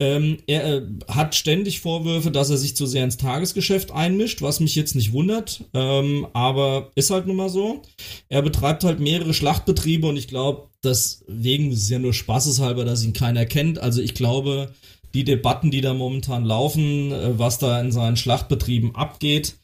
Ähm, 0.01 0.39
er 0.47 0.79
äh, 0.79 0.83
hat 1.09 1.35
ständig 1.35 1.81
Vorwürfe, 1.81 2.31
dass 2.31 2.49
er 2.49 2.57
sich 2.57 2.75
zu 2.75 2.87
sehr 2.87 3.05
ins 3.05 3.19
Tagesgeschäft 3.19 3.93
einmischt, 3.93 4.41
was 4.41 4.59
mich 4.59 4.75
jetzt 4.75 4.95
nicht 4.95 5.13
wundert, 5.13 5.65
ähm, 5.75 6.27
aber 6.33 6.91
ist 6.95 7.11
halt 7.11 7.27
nun 7.27 7.37
mal 7.37 7.51
so. 7.51 7.83
Er 8.31 8.41
betreibt 8.41 8.83
halt 8.83 8.99
mehrere 8.99 9.35
Schlachtbetriebe 9.35 10.07
und 10.07 10.17
ich 10.17 10.27
glaube, 10.27 10.69
deswegen 10.83 11.71
ist 11.71 11.83
es 11.83 11.91
ja 11.91 11.99
nur 11.99 12.15
spaßeshalber, 12.15 12.87
dass 12.87 13.05
ihn 13.05 13.13
keiner 13.13 13.45
kennt. 13.45 13.79
Also 13.79 14.01
ich 14.01 14.15
glaube, 14.15 14.73
die 15.13 15.25
Debatten, 15.25 15.71
die 15.71 15.83
da 15.83 15.93
momentan 15.93 16.47
laufen, 16.47 17.13
äh, 17.13 17.39
was 17.39 17.59
da 17.59 17.79
in 17.79 17.93
seinen 17.93 18.17
Schlachtbetrieben 18.17 18.95
abgeht, 18.95 19.57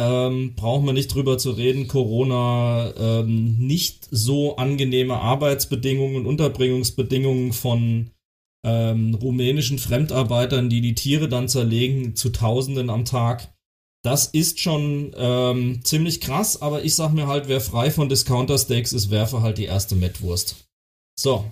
ähm, 0.00 0.54
brauchen 0.56 0.86
wir 0.86 0.92
nicht 0.92 1.14
drüber 1.14 1.38
zu 1.38 1.52
reden. 1.52 1.86
Corona, 1.86 2.92
ähm, 2.98 3.58
nicht 3.58 4.08
so 4.10 4.56
angenehme 4.56 5.14
Arbeitsbedingungen 5.14 6.16
und 6.16 6.26
Unterbringungsbedingungen 6.26 7.52
von 7.52 8.10
ähm, 8.64 9.14
rumänischen 9.14 9.78
Fremdarbeitern, 9.78 10.70
die 10.70 10.80
die 10.80 10.94
Tiere 10.94 11.28
dann 11.28 11.48
zerlegen 11.48 12.16
zu 12.16 12.30
Tausenden 12.30 12.90
am 12.90 13.04
Tag. 13.04 13.54
Das 14.02 14.26
ist 14.26 14.60
schon 14.60 15.14
ähm, 15.16 15.80
ziemlich 15.84 16.20
krass, 16.20 16.60
aber 16.60 16.84
ich 16.84 16.94
sag 16.94 17.12
mir 17.12 17.26
halt, 17.26 17.48
wer 17.48 17.60
frei 17.60 17.90
von 17.90 18.08
Discounter-Steaks 18.08 18.92
ist, 18.92 19.10
werfe 19.10 19.40
halt 19.40 19.58
die 19.58 19.64
erste 19.64 19.94
Mettwurst. 19.94 20.56
So. 21.18 21.50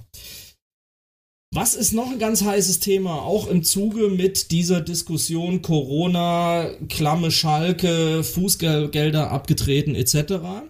Was 1.55 1.75
ist 1.75 1.93
noch 1.93 2.11
ein 2.11 2.19
ganz 2.19 2.43
heißes 2.43 2.81
Thema? 2.81 3.23
Auch 3.23 3.47
im 3.47 3.63
Zuge 3.63 4.09
mit 4.09 4.51
dieser 4.51 4.81
Diskussion 4.81 5.61
Corona, 5.61 6.71
klamme 6.89 7.31
Schalke, 7.31 8.25
Fußgelder 8.25 9.31
abgetreten 9.31 9.95
etc. 9.95 10.65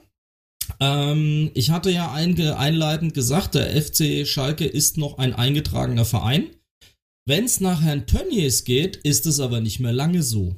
Ähm, 0.82 1.52
ich 1.54 1.70
hatte 1.70 1.90
ja 1.90 2.12
einleitend 2.12 3.14
gesagt, 3.14 3.54
der 3.54 3.80
FC 3.80 4.26
Schalke 4.26 4.64
ist 4.66 4.98
noch 4.98 5.18
ein 5.18 5.32
eingetragener 5.32 6.04
Verein. 6.04 6.50
Wenn 7.24 7.44
es 7.44 7.60
nach 7.60 7.82
Herrn 7.82 8.08
Tönnies 8.08 8.64
geht, 8.64 8.96
ist 8.96 9.26
es 9.26 9.38
aber 9.38 9.60
nicht 9.60 9.78
mehr 9.78 9.92
lange 9.92 10.24
so. 10.24 10.56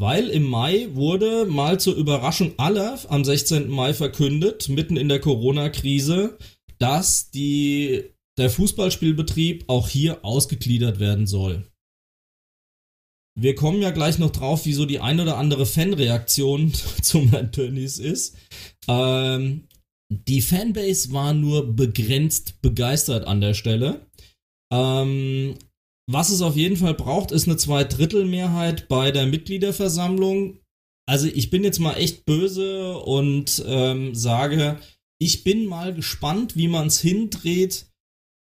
Weil 0.00 0.28
im 0.28 0.44
Mai 0.44 0.88
wurde 0.94 1.44
mal 1.44 1.78
zur 1.78 1.94
Überraschung 1.96 2.54
aller 2.56 2.98
am 3.10 3.22
16. 3.22 3.68
Mai 3.68 3.92
verkündet, 3.92 4.70
mitten 4.70 4.96
in 4.96 5.10
der 5.10 5.20
Corona-Krise, 5.20 6.38
dass 6.78 7.30
die, 7.30 8.04
der 8.38 8.48
Fußballspielbetrieb 8.48 9.64
auch 9.66 9.88
hier 9.88 10.24
ausgegliedert 10.24 11.00
werden 11.00 11.26
soll. 11.26 11.66
Wir 13.40 13.54
kommen 13.54 13.80
ja 13.80 13.92
gleich 13.92 14.18
noch 14.18 14.30
drauf, 14.30 14.66
wieso 14.66 14.84
die 14.84 14.98
ein 14.98 15.20
oder 15.20 15.36
andere 15.38 15.64
Fanreaktion 15.64 16.72
zum 17.02 17.30
Herrn 17.30 17.52
ist. 17.76 18.36
Ähm, 18.88 19.68
die 20.10 20.40
Fanbase 20.40 21.12
war 21.12 21.34
nur 21.34 21.74
begrenzt 21.74 22.60
begeistert 22.62 23.26
an 23.26 23.40
der 23.40 23.54
Stelle. 23.54 24.06
Ähm, 24.72 25.54
was 26.10 26.30
es 26.30 26.42
auf 26.42 26.56
jeden 26.56 26.76
Fall 26.76 26.94
braucht, 26.94 27.30
ist 27.30 27.46
eine 27.46 27.56
Zweidrittelmehrheit 27.56 28.88
bei 28.88 29.12
der 29.12 29.26
Mitgliederversammlung. 29.26 30.58
Also 31.06 31.28
ich 31.28 31.50
bin 31.50 31.62
jetzt 31.62 31.78
mal 31.78 31.94
echt 31.94 32.24
böse 32.24 32.98
und 32.98 33.62
ähm, 33.66 34.16
sage, 34.16 34.80
ich 35.20 35.44
bin 35.44 35.66
mal 35.66 35.94
gespannt, 35.94 36.56
wie 36.56 36.68
man 36.68 36.88
es 36.88 37.00
hindreht, 37.00 37.87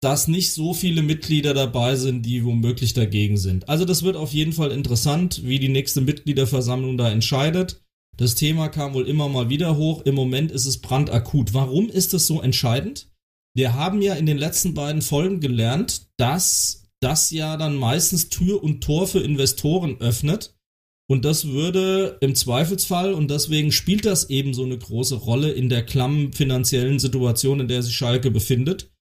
dass 0.03 0.27
nicht 0.27 0.53
so 0.53 0.75
viele 0.75 1.01
Mitglieder 1.03 1.55
dabei 1.55 1.95
sind, 1.95 2.27
die 2.27 2.45
womöglich 2.45 2.93
dagegen 2.93 3.37
sind. 3.37 3.69
Also 3.69 3.85
das 3.85 4.03
wird 4.03 4.17
auf 4.17 4.33
jeden 4.33 4.53
Fall 4.53 4.73
interessant, 4.73 5.43
wie 5.45 5.61
die 5.61 5.69
nächste 5.69 6.01
Mitgliederversammlung 6.01 6.99
da 6.99 7.09
entscheidet. 7.09 7.83
Das 8.17 8.35
Thema 8.35 8.69
kam 8.69 8.95
wohl 8.95 9.07
immer 9.07 9.29
mal 9.29 9.49
wieder 9.49 9.77
hoch. 9.77 10.03
Im 10.05 10.17
Moment 10.17 10.51
ist 10.51 10.67
es 10.67 10.81
brandakut. 10.81 11.55
Warum 11.55 11.89
ist 11.89 12.15
es 12.15 12.27
so 12.27 12.43
entscheidend? 12.43 13.09
Wir 13.55 13.75
haben 13.75 14.03
ja 14.03 14.15
in 14.15 14.27
den 14.27 14.39
letzten 14.39 14.75
beiden 14.75 15.03
Folgen 15.03 15.41
gelernt, 15.41 16.09
dass 16.17 16.89
das 17.01 17.31
ja 17.31 17.57
dann 17.57 17.77
meistens 17.77 18.29
Tür 18.29 18.63
und 18.63 18.83
Tor 18.83 19.07
für 19.07 19.21
Investoren 19.21 20.01
öffnet. 20.01 20.55
Und 21.09 21.25
das 21.25 21.49
würde 21.49 22.17
im 22.21 22.35
Zweifelsfall, 22.35 23.13
und 23.13 23.31
deswegen 23.31 23.71
spielt 23.71 24.07
das 24.07 24.31
eben 24.31 24.55
so 24.55 24.65
eine 24.65 24.79
große 24.79 25.17
Rolle 25.17 25.51
in 25.51 25.69
der 25.69 25.85
klammen 25.85 26.33
finanziellen 26.33 26.99
Situation, 26.99 27.61
in 27.61 27.69
der 27.69 27.83
sich 27.83 27.95
Schalke 27.95 28.31
befindet, 28.31 28.92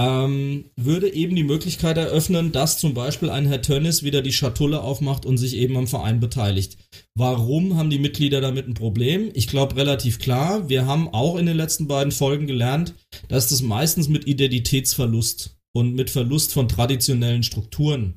ähm, 0.00 0.70
würde 0.76 1.12
eben 1.12 1.36
die 1.36 1.44
Möglichkeit 1.44 1.98
eröffnen, 1.98 2.52
dass 2.52 2.78
zum 2.78 2.94
Beispiel 2.94 3.28
ein 3.28 3.46
Herr 3.46 3.60
Tönnis 3.60 4.02
wieder 4.02 4.22
die 4.22 4.32
Schatulle 4.32 4.80
aufmacht 4.80 5.26
und 5.26 5.36
sich 5.36 5.54
eben 5.56 5.76
am 5.76 5.86
Verein 5.86 6.20
beteiligt. 6.20 6.78
Warum 7.14 7.76
haben 7.76 7.90
die 7.90 7.98
Mitglieder 7.98 8.40
damit 8.40 8.66
ein 8.66 8.72
Problem? 8.72 9.30
Ich 9.34 9.46
glaube 9.46 9.76
relativ 9.76 10.18
klar. 10.18 10.70
Wir 10.70 10.86
haben 10.86 11.08
auch 11.08 11.36
in 11.36 11.44
den 11.44 11.56
letzten 11.56 11.86
beiden 11.86 12.12
Folgen 12.12 12.46
gelernt, 12.46 12.94
dass 13.28 13.50
das 13.50 13.60
meistens 13.60 14.08
mit 14.08 14.26
Identitätsverlust 14.26 15.58
und 15.76 15.94
mit 15.94 16.08
Verlust 16.08 16.54
von 16.54 16.66
traditionellen 16.66 17.42
Strukturen 17.42 18.14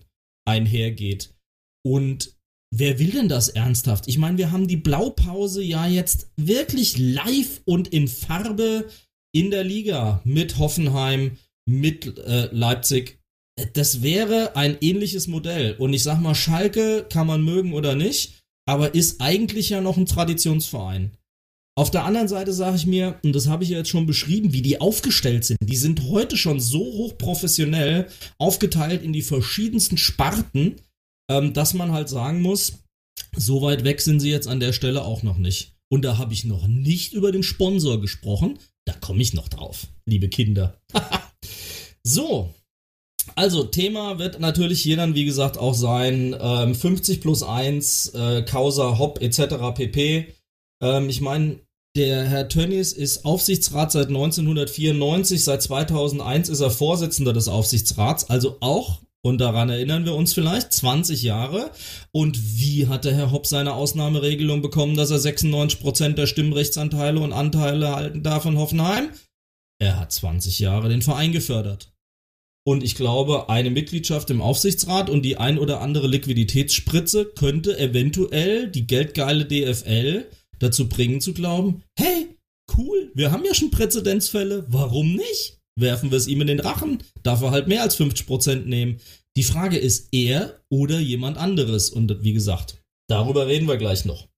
einhergeht. 0.47 1.33
Und 1.85 2.33
wer 2.73 2.97
will 2.97 3.11
denn 3.11 3.27
das 3.27 3.49
ernsthaft? 3.49 4.07
Ich 4.07 4.17
meine, 4.17 4.37
wir 4.37 4.53
haben 4.53 4.69
die 4.69 4.77
Blaupause 4.77 5.61
ja 5.61 5.85
jetzt 5.85 6.31
wirklich 6.37 6.97
live 6.97 7.61
und 7.65 7.89
in 7.89 8.07
Farbe 8.07 8.87
in 9.35 9.51
der 9.51 9.65
Liga 9.65 10.21
mit 10.23 10.59
Hoffenheim, 10.59 11.37
mit 11.65 12.17
äh, 12.17 12.49
Leipzig. 12.51 13.19
Das 13.73 14.01
wäre 14.01 14.55
ein 14.55 14.77
ähnliches 14.81 15.27
Modell. 15.27 15.75
Und 15.77 15.93
ich 15.93 16.03
sag 16.03 16.19
mal, 16.19 16.35
Schalke 16.35 17.05
kann 17.09 17.27
man 17.27 17.43
mögen 17.43 17.73
oder 17.73 17.95
nicht, 17.95 18.41
aber 18.65 18.95
ist 18.95 19.21
eigentlich 19.21 19.69
ja 19.69 19.81
noch 19.81 19.97
ein 19.97 20.05
Traditionsverein. 20.05 21.11
Auf 21.75 21.89
der 21.89 22.05
anderen 22.05 22.27
Seite 22.27 22.53
sage 22.53 22.75
ich 22.75 22.85
mir, 22.85 23.19
und 23.23 23.33
das 23.33 23.47
habe 23.47 23.63
ich 23.63 23.71
ja 23.71 23.77
jetzt 23.77 23.89
schon 23.89 24.05
beschrieben, 24.05 24.53
wie 24.53 24.61
die 24.61 24.79
aufgestellt 24.79 25.43
sind. 25.43 25.57
Die 25.61 25.75
sind 25.75 26.03
heute 26.03 26.37
schon 26.37 26.59
so 26.59 26.79
hochprofessionell 26.79 28.07
aufgeteilt 28.37 29.01
in 29.01 29.11
die 29.11 29.23
verschiedensten 29.23 29.97
Sparten, 29.97 30.75
ähm, 31.31 31.53
dass 31.53 31.73
man 31.73 31.91
halt 31.91 32.09
sagen 32.09 32.41
muss, 32.41 32.73
so 33.35 33.63
weit 33.63 33.83
weg 33.83 34.01
sind 34.01 34.19
sie 34.19 34.29
jetzt 34.29 34.47
an 34.47 34.59
der 34.59 34.73
Stelle 34.73 35.03
auch 35.03 35.23
noch 35.23 35.37
nicht. 35.37 35.73
Und 35.91 36.05
da 36.05 36.17
habe 36.19 36.33
ich 36.33 36.45
noch 36.45 36.67
nicht 36.67 37.13
über 37.13 37.31
den 37.31 37.43
Sponsor 37.43 37.99
gesprochen. 37.99 38.59
Da 38.85 38.93
komme 38.93 39.21
ich 39.21 39.33
noch 39.33 39.47
drauf, 39.47 39.87
liebe 40.05 40.29
Kinder. 40.29 40.79
so. 42.03 42.53
Also, 43.35 43.63
Thema 43.63 44.19
wird 44.19 44.39
natürlich 44.39 44.81
hier 44.81 44.97
dann, 44.97 45.15
wie 45.15 45.25
gesagt, 45.25 45.57
auch 45.57 45.73
sein 45.73 46.35
ähm, 46.39 46.75
50 46.75 47.21
plus 47.21 47.41
1, 47.41 48.09
äh, 48.09 48.41
Causa, 48.43 48.97
Hop 48.99 49.21
etc. 49.21 49.73
pp. 49.73 50.33
Ähm, 50.81 51.09
ich 51.09 51.21
meine, 51.21 51.59
der 51.95 52.23
Herr 52.25 52.49
Tönnies 52.49 52.91
ist 52.91 53.23
Aufsichtsrat 53.23 53.91
seit 53.91 54.07
1994, 54.07 55.43
seit 55.43 55.61
2001 55.61 56.49
ist 56.49 56.59
er 56.59 56.71
Vorsitzender 56.71 57.33
des 57.33 57.47
Aufsichtsrats, 57.47 58.29
also 58.29 58.57
auch, 58.61 59.01
und 59.25 59.39
daran 59.39 59.69
erinnern 59.69 60.03
wir 60.03 60.15
uns 60.15 60.33
vielleicht, 60.33 60.73
20 60.73 61.23
Jahre. 61.23 61.71
Und 62.11 62.59
wie 62.59 62.87
hat 62.87 63.05
der 63.05 63.13
Herr 63.13 63.31
Hopp 63.31 63.47
seine 63.47 63.73
Ausnahmeregelung 63.73 64.61
bekommen, 64.61 64.97
dass 64.97 65.11
er 65.11 65.19
96% 65.19 66.13
der 66.13 66.27
Stimmrechtsanteile 66.27 67.21
und 67.21 67.31
Anteile 67.31 67.95
halten 67.95 68.21
darf 68.21 68.45
in 68.45 68.57
Hoffenheim? 68.57 69.11
Er 69.83 69.99
hat 69.99 70.13
20 70.13 70.59
Jahre 70.59 70.87
den 70.87 71.01
Verein 71.01 71.33
gefördert. 71.33 71.91
Und 72.65 72.85
ich 72.85 72.95
glaube, 72.95 73.49
eine 73.49 73.69
Mitgliedschaft 73.69 74.29
im 74.29 74.41
Aufsichtsrat 74.41 75.09
und 75.09 75.23
die 75.23 75.35
ein 75.35 75.59
oder 75.59 75.81
andere 75.81 76.07
Liquiditätsspritze 76.07 77.25
könnte 77.35 77.77
eventuell 77.77 78.69
die 78.69 78.87
geldgeile 78.87 79.43
DFL 79.43 80.29
dazu 80.59 80.87
bringen 80.87 81.19
zu 81.19 81.33
glauben, 81.33 81.83
hey, 81.99 82.37
cool, 82.77 83.11
wir 83.13 83.33
haben 83.33 83.43
ja 83.43 83.53
schon 83.53 83.71
Präzedenzfälle, 83.71 84.65
warum 84.69 85.17
nicht? 85.17 85.59
Werfen 85.75 86.11
wir 86.11 86.17
es 86.17 86.27
ihm 86.27 86.39
in 86.39 86.47
den 86.47 86.61
Rachen, 86.61 87.03
darf 87.21 87.41
er 87.41 87.51
halt 87.51 87.67
mehr 87.67 87.81
als 87.81 87.99
50% 87.99 88.63
nehmen. 88.63 89.01
Die 89.35 89.43
Frage 89.43 89.77
ist 89.77 90.07
er 90.13 90.61
oder 90.69 91.01
jemand 91.01 91.37
anderes. 91.37 91.89
Und 91.89 92.23
wie 92.23 92.31
gesagt, 92.31 92.81
darüber 93.09 93.47
reden 93.47 93.67
wir 93.67 93.75
gleich 93.75 94.05
noch. 94.05 94.29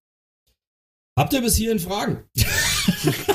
Habt 1.16 1.34
ihr 1.34 1.42
bis 1.42 1.56
hierhin 1.56 1.80
Fragen? 1.80 2.24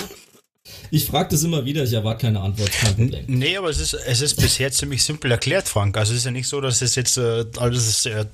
ich 0.90 1.06
frage 1.06 1.30
das 1.30 1.42
immer 1.42 1.64
wieder, 1.64 1.84
ich 1.84 1.92
erwarte 1.92 2.22
keine 2.22 2.40
Antwort. 2.40 2.70
Kein 2.72 2.96
Problem. 2.96 3.24
Nee, 3.26 3.56
aber 3.56 3.70
es 3.70 3.80
ist, 3.80 3.94
es 3.94 4.20
ist 4.20 4.36
bisher 4.36 4.72
ziemlich 4.72 5.04
simpel 5.04 5.30
erklärt, 5.30 5.68
Frank. 5.68 5.96
Also 5.96 6.12
es 6.12 6.20
ist 6.20 6.24
ja 6.24 6.30
nicht 6.30 6.48
so, 6.48 6.60
dass 6.60 6.82
es 6.82 6.94
jetzt 6.94 7.16
äh, 7.16 7.44
alles 7.58 8.06
äh, 8.06 8.26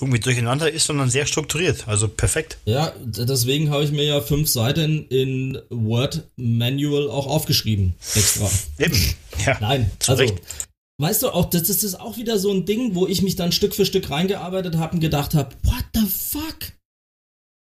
irgendwie 0.00 0.20
durcheinander 0.20 0.70
ist, 0.70 0.86
sondern 0.86 1.10
sehr 1.10 1.26
strukturiert. 1.26 1.86
Also 1.86 2.08
perfekt. 2.08 2.58
Ja, 2.64 2.92
deswegen 3.04 3.70
habe 3.70 3.84
ich 3.84 3.92
mir 3.92 4.04
ja 4.04 4.20
fünf 4.20 4.48
Seiten 4.48 5.06
in 5.08 5.58
Word 5.70 6.24
Manual 6.36 7.08
auch 7.08 7.26
aufgeschrieben. 7.26 7.94
Extra. 8.14 8.50
Eben. 8.78 9.14
Ja. 9.46 9.58
Nein, 9.60 9.90
also. 10.06 10.22
Recht. 10.22 10.40
Weißt 10.98 11.24
du, 11.24 11.30
auch 11.30 11.50
das, 11.50 11.64
das 11.64 11.82
ist 11.82 11.96
auch 11.96 12.16
wieder 12.18 12.38
so 12.38 12.52
ein 12.52 12.66
Ding, 12.66 12.94
wo 12.94 13.08
ich 13.08 13.20
mich 13.20 13.34
dann 13.34 13.50
Stück 13.50 13.74
für 13.74 13.84
Stück 13.84 14.10
reingearbeitet 14.10 14.76
habe 14.76 14.94
und 14.94 15.00
gedacht 15.00 15.34
habe, 15.34 15.54
what 15.64 15.84
the 15.92 16.06
fuck? 16.06 16.72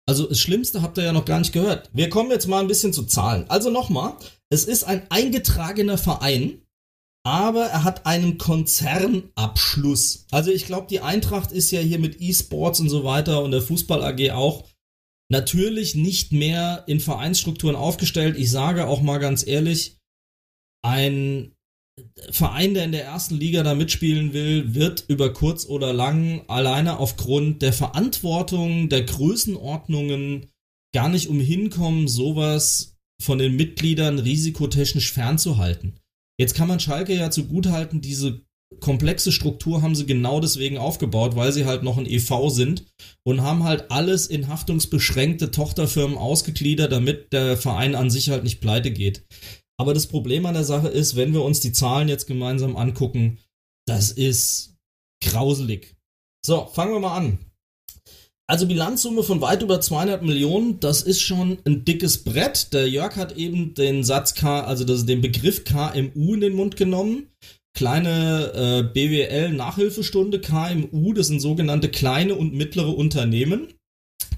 Also 0.08 0.26
das 0.26 0.38
Schlimmste 0.38 0.82
habt 0.82 0.98
ihr 0.98 1.04
ja 1.04 1.12
noch 1.12 1.24
gar 1.24 1.40
nicht 1.40 1.52
gehört. 1.52 1.90
Wir 1.92 2.08
kommen 2.08 2.30
jetzt 2.30 2.46
mal 2.46 2.60
ein 2.60 2.68
bisschen 2.68 2.92
zu 2.92 3.04
Zahlen. 3.04 3.44
Also 3.48 3.70
nochmal, 3.70 4.14
es 4.50 4.64
ist 4.64 4.84
ein 4.84 5.02
eingetragener 5.10 5.98
Verein 5.98 6.62
aber 7.26 7.64
er 7.64 7.82
hat 7.82 8.06
einen 8.06 8.38
Konzernabschluss. 8.38 10.26
Also 10.30 10.52
ich 10.52 10.64
glaube, 10.64 10.86
die 10.88 11.00
Eintracht 11.00 11.50
ist 11.50 11.72
ja 11.72 11.80
hier 11.80 11.98
mit 11.98 12.20
E-Sports 12.20 12.78
und 12.78 12.88
so 12.88 13.02
weiter 13.02 13.42
und 13.42 13.50
der 13.50 13.62
Fußball 13.62 14.04
AG 14.04 14.30
auch 14.30 14.64
natürlich 15.28 15.96
nicht 15.96 16.30
mehr 16.30 16.84
in 16.86 17.00
Vereinsstrukturen 17.00 17.74
aufgestellt. 17.74 18.36
Ich 18.38 18.52
sage 18.52 18.86
auch 18.86 19.02
mal 19.02 19.18
ganz 19.18 19.44
ehrlich, 19.44 19.98
ein 20.84 21.55
Verein, 22.30 22.74
der 22.74 22.84
in 22.84 22.92
der 22.92 23.04
ersten 23.04 23.36
Liga 23.36 23.62
da 23.62 23.74
mitspielen 23.74 24.32
will, 24.32 24.74
wird 24.74 25.04
über 25.08 25.32
kurz 25.32 25.66
oder 25.66 25.92
lang 25.92 26.42
alleine 26.48 26.98
aufgrund 26.98 27.62
der 27.62 27.72
Verantwortung, 27.72 28.88
der 28.88 29.04
Größenordnungen 29.04 30.46
gar 30.94 31.08
nicht 31.08 31.28
umhin 31.28 31.70
kommen, 31.70 32.08
sowas 32.08 32.96
von 33.22 33.38
den 33.38 33.56
Mitgliedern 33.56 34.18
risikotechnisch 34.18 35.12
fernzuhalten. 35.12 35.98
Jetzt 36.38 36.54
kann 36.54 36.68
man 36.68 36.80
Schalke 36.80 37.14
ja 37.14 37.30
zugutehalten, 37.30 38.02
diese 38.02 38.42
komplexe 38.80 39.32
Struktur 39.32 39.80
haben 39.80 39.94
sie 39.94 40.06
genau 40.06 40.40
deswegen 40.40 40.76
aufgebaut, 40.76 41.36
weil 41.36 41.52
sie 41.52 41.64
halt 41.64 41.82
noch 41.82 41.96
ein 41.96 42.06
EV 42.06 42.50
sind 42.50 42.84
und 43.24 43.40
haben 43.40 43.64
halt 43.64 43.90
alles 43.90 44.26
in 44.26 44.48
haftungsbeschränkte 44.48 45.50
Tochterfirmen 45.50 46.18
ausgegliedert, 46.18 46.92
damit 46.92 47.32
der 47.32 47.56
Verein 47.56 47.94
an 47.94 48.10
sich 48.10 48.28
halt 48.28 48.44
nicht 48.44 48.60
pleite 48.60 48.90
geht. 48.90 49.24
Aber 49.78 49.94
das 49.94 50.06
Problem 50.06 50.46
an 50.46 50.54
der 50.54 50.64
Sache 50.64 50.88
ist, 50.88 51.16
wenn 51.16 51.32
wir 51.32 51.42
uns 51.42 51.60
die 51.60 51.72
Zahlen 51.72 52.08
jetzt 52.08 52.26
gemeinsam 52.26 52.76
angucken, 52.76 53.38
das 53.86 54.10
ist 54.10 54.74
grauselig. 55.22 55.96
So, 56.44 56.66
fangen 56.66 56.92
wir 56.92 57.00
mal 57.00 57.16
an. 57.16 57.38
Also 58.48 58.68
Bilanzsumme 58.68 59.24
von 59.24 59.40
weit 59.40 59.62
über 59.62 59.80
200 59.80 60.22
Millionen, 60.22 60.78
das 60.78 61.02
ist 61.02 61.20
schon 61.20 61.58
ein 61.64 61.84
dickes 61.84 62.22
Brett. 62.22 62.72
Der 62.72 62.88
Jörg 62.88 63.16
hat 63.16 63.36
eben 63.36 63.74
den 63.74 64.04
Satz 64.04 64.34
K, 64.34 64.60
also 64.60 64.84
das, 64.84 65.04
den 65.04 65.20
Begriff 65.20 65.64
KMU 65.64 66.34
in 66.34 66.40
den 66.40 66.54
Mund 66.54 66.76
genommen. 66.76 67.28
Kleine 67.74 68.52
äh, 68.54 68.82
BWL-Nachhilfestunde 68.84 70.40
KMU, 70.40 71.12
das 71.12 71.26
sind 71.26 71.40
sogenannte 71.40 71.90
kleine 71.90 72.36
und 72.36 72.54
mittlere 72.54 72.96
Unternehmen. 72.96 73.74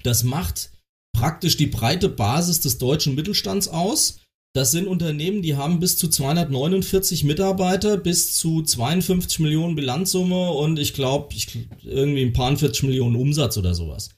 Das 0.03 0.23
macht 0.23 0.71
praktisch 1.15 1.55
die 1.55 1.67
breite 1.67 2.09
Basis 2.09 2.61
des 2.61 2.79
deutschen 2.79 3.13
Mittelstands 3.13 3.67
aus. 3.67 4.19
Das 4.55 4.71
sind 4.71 4.87
Unternehmen, 4.87 5.43
die 5.43 5.55
haben 5.55 5.79
bis 5.79 5.97
zu 5.97 6.09
249 6.09 7.23
Mitarbeiter, 7.23 7.97
bis 7.97 8.35
zu 8.35 8.63
52 8.63 9.39
Millionen 9.39 9.75
Bilanzsumme 9.75 10.51
und 10.51 10.79
ich 10.79 10.93
glaube, 10.93 11.35
irgendwie 11.83 12.23
ein 12.23 12.33
paar 12.33 12.55
40 12.55 12.83
Millionen 12.83 13.15
Umsatz 13.15 13.57
oder 13.57 13.75
sowas. 13.75 14.09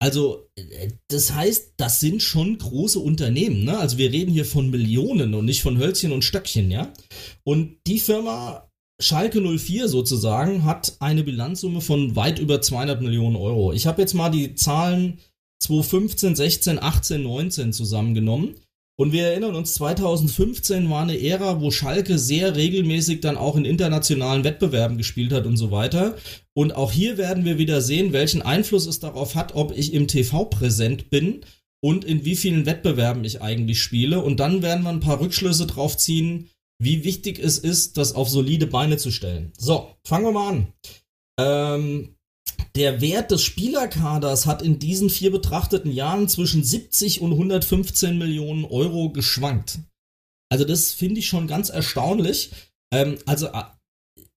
Also, 0.00 0.48
äh, 0.56 0.88
das 1.06 1.32
heißt, 1.32 1.74
das 1.76 2.00
sind 2.00 2.22
schon 2.22 2.58
große 2.58 2.98
Unternehmen, 2.98 3.62
ne? 3.62 3.78
Also 3.78 3.98
wir 3.98 4.10
reden 4.10 4.32
hier 4.32 4.44
von 4.44 4.68
Millionen 4.68 5.32
und 5.32 5.44
nicht 5.44 5.62
von 5.62 5.78
Hölzchen 5.78 6.10
und 6.10 6.24
Stöckchen, 6.24 6.72
ja? 6.72 6.92
Und 7.44 7.76
die 7.86 8.00
Firma 8.00 8.68
Schalke 9.00 9.40
04 9.40 9.86
sozusagen 9.86 10.64
hat 10.64 10.96
eine 10.98 11.22
Bilanzsumme 11.22 11.80
von 11.80 12.16
weit 12.16 12.40
über 12.40 12.60
200 12.60 13.00
Millionen 13.00 13.36
Euro. 13.36 13.72
Ich 13.72 13.86
habe 13.86 14.02
jetzt 14.02 14.14
mal 14.14 14.30
die 14.30 14.56
Zahlen 14.56 15.20
2015, 15.60 16.34
16, 16.34 16.82
18, 16.82 17.22
19 17.22 17.72
zusammengenommen 17.72 18.56
und 19.02 19.10
wir 19.10 19.26
erinnern 19.26 19.56
uns, 19.56 19.74
2015 19.74 20.88
war 20.88 21.02
eine 21.02 21.20
Ära, 21.20 21.60
wo 21.60 21.72
Schalke 21.72 22.20
sehr 22.20 22.54
regelmäßig 22.54 23.20
dann 23.20 23.36
auch 23.36 23.56
in 23.56 23.64
internationalen 23.64 24.44
Wettbewerben 24.44 24.96
gespielt 24.96 25.32
hat 25.32 25.44
und 25.44 25.56
so 25.56 25.72
weiter. 25.72 26.14
Und 26.54 26.76
auch 26.76 26.92
hier 26.92 27.18
werden 27.18 27.44
wir 27.44 27.58
wieder 27.58 27.80
sehen, 27.80 28.12
welchen 28.12 28.42
Einfluss 28.42 28.86
es 28.86 29.00
darauf 29.00 29.34
hat, 29.34 29.56
ob 29.56 29.76
ich 29.76 29.92
im 29.92 30.06
TV 30.06 30.44
präsent 30.44 31.10
bin 31.10 31.44
und 31.82 32.04
in 32.04 32.24
wie 32.24 32.36
vielen 32.36 32.64
Wettbewerben 32.64 33.24
ich 33.24 33.42
eigentlich 33.42 33.82
spiele. 33.82 34.20
Und 34.22 34.38
dann 34.38 34.62
werden 34.62 34.84
wir 34.84 34.90
ein 34.90 35.00
paar 35.00 35.18
Rückschlüsse 35.18 35.66
drauf 35.66 35.96
ziehen, 35.96 36.48
wie 36.78 37.02
wichtig 37.02 37.40
es 37.40 37.58
ist, 37.58 37.96
das 37.96 38.14
auf 38.14 38.28
solide 38.28 38.68
Beine 38.68 38.98
zu 38.98 39.10
stellen. 39.10 39.52
So, 39.58 39.96
fangen 40.04 40.26
wir 40.26 40.32
mal 40.32 40.48
an. 40.48 40.72
Ähm, 41.40 42.14
der 42.74 43.00
Wert 43.00 43.30
des 43.30 43.42
Spielerkaders 43.42 44.46
hat 44.46 44.62
in 44.62 44.78
diesen 44.78 45.10
vier 45.10 45.30
betrachteten 45.30 45.90
Jahren 45.90 46.28
zwischen 46.28 46.64
70 46.64 47.20
und 47.20 47.32
115 47.32 48.18
Millionen 48.18 48.64
Euro 48.64 49.10
geschwankt. 49.10 49.80
Also 50.50 50.64
das 50.64 50.92
finde 50.92 51.20
ich 51.20 51.28
schon 51.28 51.46
ganz 51.46 51.70
erstaunlich. 51.70 52.50
Ähm, 52.92 53.18
also 53.26 53.46
äh, 53.46 53.62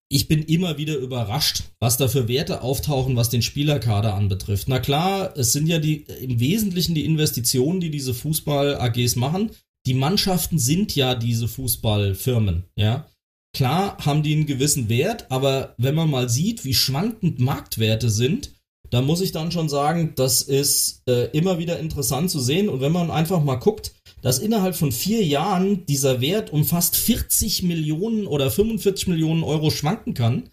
ich 0.07 0.27
bin 0.27 0.43
immer 0.43 0.77
wieder 0.77 0.95
überrascht, 0.95 1.63
was 1.79 1.97
da 1.97 2.07
für 2.07 2.27
Werte 2.27 2.61
auftauchen, 2.61 3.15
was 3.15 3.29
den 3.29 3.41
Spielerkader 3.41 4.13
anbetrifft. 4.13 4.67
Na 4.67 4.79
klar, 4.79 5.35
es 5.35 5.51
sind 5.51 5.67
ja 5.67 5.79
die 5.79 6.05
im 6.21 6.39
Wesentlichen 6.39 6.95
die 6.95 7.05
Investitionen, 7.05 7.79
die 7.79 7.89
diese 7.89 8.13
Fußball-AGs 8.13 9.15
machen. 9.15 9.51
Die 9.85 9.93
Mannschaften 9.93 10.59
sind 10.59 10.95
ja 10.95 11.15
diese 11.15 11.47
Fußballfirmen, 11.47 12.63
ja. 12.77 13.07
Klar 13.55 13.97
haben 14.05 14.21
die 14.21 14.33
einen 14.33 14.45
gewissen 14.45 14.89
Wert, 14.89 15.25
aber 15.31 15.73
wenn 15.77 15.95
man 15.95 16.09
mal 16.09 16.29
sieht, 16.29 16.63
wie 16.65 16.75
schwankend 16.75 17.39
Marktwerte 17.39 18.09
sind, 18.09 18.51
da 18.91 19.01
muss 19.01 19.21
ich 19.21 19.31
dann 19.31 19.51
schon 19.51 19.67
sagen, 19.67 20.13
das 20.15 20.41
ist 20.41 21.01
äh, 21.07 21.25
immer 21.31 21.57
wieder 21.57 21.79
interessant 21.79 22.29
zu 22.29 22.39
sehen. 22.39 22.69
Und 22.69 22.81
wenn 22.81 22.91
man 22.91 23.09
einfach 23.09 23.43
mal 23.43 23.55
guckt, 23.55 23.95
dass 24.21 24.39
innerhalb 24.39 24.75
von 24.75 24.91
vier 24.91 25.23
Jahren 25.25 25.85
dieser 25.85 26.21
Wert 26.21 26.53
um 26.53 26.65
fast 26.65 26.95
40 26.95 27.63
Millionen 27.63 28.27
oder 28.27 28.51
45 28.51 29.07
Millionen 29.07 29.43
Euro 29.43 29.71
schwanken 29.71 30.13
kann, 30.13 30.49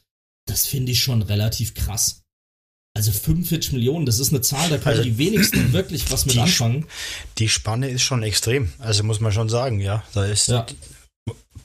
das 0.47 0.67
finde 0.67 0.93
ich 0.93 1.03
schon 1.03 1.23
relativ 1.23 1.75
krass. 1.75 2.23
Also 2.95 3.11
45 3.11 3.73
Millionen, 3.73 4.05
das 4.05 4.19
ist 4.19 4.31
eine 4.31 4.43
Zahl, 4.43 4.69
da 4.69 4.77
können 4.77 4.99
also, 4.99 5.03
die 5.03 5.19
wenigsten 5.19 5.73
wirklich 5.73 6.11
was 6.11 6.27
mit 6.27 6.35
die, 6.35 6.41
anfangen. 6.41 6.87
Die 7.39 7.49
Spanne 7.49 7.89
ist 7.89 8.03
schon 8.03 8.23
extrem, 8.23 8.71
also 8.79 9.03
muss 9.03 9.21
man 9.21 9.33
schon 9.33 9.49
sagen, 9.49 9.81
ja. 9.81 10.05
Da 10.15 10.27
ist 10.27 10.49
ja. 10.49 10.67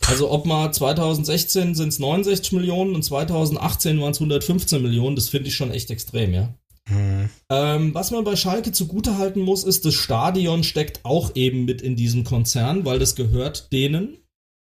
Also 0.08 0.32
ob 0.32 0.46
mal 0.46 0.72
2016 0.72 1.76
sind 1.76 1.90
es 1.90 2.00
69 2.00 2.54
Millionen 2.54 2.96
und 2.96 3.04
2018 3.04 4.00
waren 4.00 4.12
es 4.12 4.20
115 4.20 4.82
Millionen, 4.82 5.18
das 5.18 5.28
finde 5.28 5.50
ich 5.50 5.56
schon 5.56 5.72
echt 5.72 5.92
extrem, 5.92 6.34
ja. 6.34 6.54
Mhm. 6.90 7.30
Ähm, 7.52 7.94
was 7.94 8.12
man 8.12 8.24
bei 8.24 8.38
Schalke 8.38 8.72
zugutehalten 8.72 9.42
muss, 9.42 9.66
ist, 9.66 9.84
das 9.84 9.94
Stadion 9.94 10.64
steckt 10.64 11.02
auch 11.04 11.36
eben 11.36 11.66
mit 11.66 11.82
in 11.82 11.98
diesem 11.98 12.24
Konzern, 12.24 12.86
weil 12.86 13.00
das 13.00 13.16
gehört 13.16 13.74
denen. 13.74 14.18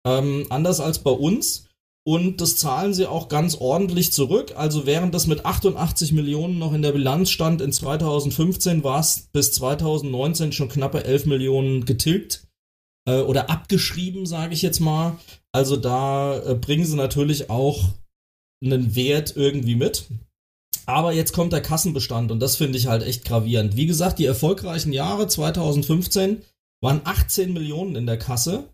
Ähm, 0.07 0.47
anders 0.51 0.81
als 0.81 0.99
bei 0.99 1.11
uns. 1.11 1.67
Und 2.05 2.41
das 2.41 2.57
zahlen 2.57 2.93
sie 2.93 3.07
auch 3.07 3.29
ganz 3.29 3.55
ordentlich 3.55 4.13
zurück. 4.13 4.55
Also 4.57 4.87
während 4.87 5.15
das 5.15 5.29
mit 5.29 5.47
88 5.47 6.13
Millionen 6.13 6.59
noch 6.59 6.75
in 6.75 6.83
der 6.83 6.93
Bilanz 6.93 7.31
stand, 7.31 7.61
in 7.61 7.73
2015 7.73 8.83
war 8.83 8.99
es 8.99 9.29
bis 9.33 9.53
2019 9.53 10.53
schon 10.53 10.69
knappe 10.69 11.05
11 11.05 11.27
Millionen 11.27 11.85
getilgt 11.85 12.49
äh, 13.07 13.21
oder 13.21 13.51
abgeschrieben, 13.51 14.27
sage 14.27 14.55
ich 14.55 14.63
jetzt 14.63 14.81
mal. 14.81 15.19
Also 15.53 15.77
da 15.77 16.39
äh, 16.39 16.55
bringen 16.55 16.85
sie 16.85 16.97
natürlich 16.97 17.51
auch 17.51 17.91
einen 18.63 18.95
Wert 18.95 19.37
irgendwie 19.37 19.77
mit. 19.77 20.07
Aber 20.87 21.13
jetzt 21.13 21.33
kommt 21.33 21.53
der 21.53 21.63
Kassenbestand 21.63 22.33
und 22.33 22.41
das 22.41 22.57
finde 22.57 22.79
ich 22.79 22.87
halt 22.87 23.03
echt 23.03 23.25
gravierend. 23.25 23.77
Wie 23.77 23.87
gesagt, 23.87 24.19
die 24.19 24.27
erfolgreichen 24.27 24.93
Jahre 24.93 25.29
2015 25.29 26.43
waren 26.81 27.03
18 27.05 27.53
Millionen 27.53 27.95
in 27.95 28.07
der 28.07 28.19
Kasse. 28.19 28.65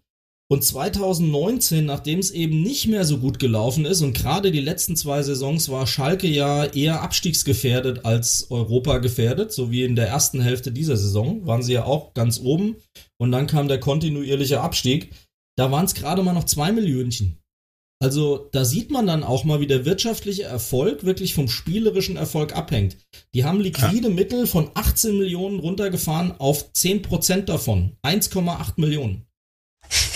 Und 0.50 0.64
2019, 0.64 1.84
nachdem 1.84 2.18
es 2.20 2.30
eben 2.30 2.62
nicht 2.62 2.86
mehr 2.86 3.04
so 3.04 3.18
gut 3.18 3.38
gelaufen 3.38 3.84
ist 3.84 4.00
und 4.00 4.14
gerade 4.14 4.50
die 4.50 4.62
letzten 4.62 4.96
zwei 4.96 5.22
Saisons 5.22 5.68
war 5.68 5.86
Schalke 5.86 6.26
ja 6.26 6.64
eher 6.64 7.02
abstiegsgefährdet 7.02 8.06
als 8.06 8.50
Europa 8.50 8.96
gefährdet, 8.96 9.52
so 9.52 9.70
wie 9.70 9.84
in 9.84 9.94
der 9.94 10.08
ersten 10.08 10.40
Hälfte 10.40 10.72
dieser 10.72 10.96
Saison, 10.96 11.46
waren 11.46 11.62
sie 11.62 11.74
ja 11.74 11.84
auch 11.84 12.14
ganz 12.14 12.40
oben 12.40 12.76
und 13.18 13.30
dann 13.30 13.46
kam 13.46 13.68
der 13.68 13.78
kontinuierliche 13.78 14.62
Abstieg. 14.62 15.10
Da 15.58 15.70
waren 15.70 15.84
es 15.84 15.94
gerade 15.94 16.22
mal 16.22 16.32
noch 16.32 16.44
zwei 16.44 16.72
Millionchen. 16.72 17.36
Also 18.00 18.48
da 18.52 18.64
sieht 18.64 18.90
man 18.90 19.06
dann 19.06 19.24
auch 19.24 19.44
mal, 19.44 19.60
wie 19.60 19.66
der 19.66 19.84
wirtschaftliche 19.84 20.44
Erfolg 20.44 21.04
wirklich 21.04 21.34
vom 21.34 21.48
spielerischen 21.48 22.16
Erfolg 22.16 22.56
abhängt. 22.56 22.96
Die 23.34 23.44
haben 23.44 23.60
liquide 23.60 24.08
ja. 24.08 24.14
Mittel 24.14 24.46
von 24.46 24.70
18 24.72 25.18
Millionen 25.18 25.58
runtergefahren 25.58 26.32
auf 26.38 26.70
10% 26.72 27.42
davon. 27.42 27.96
1,8 28.02 28.74
Millionen. 28.76 29.27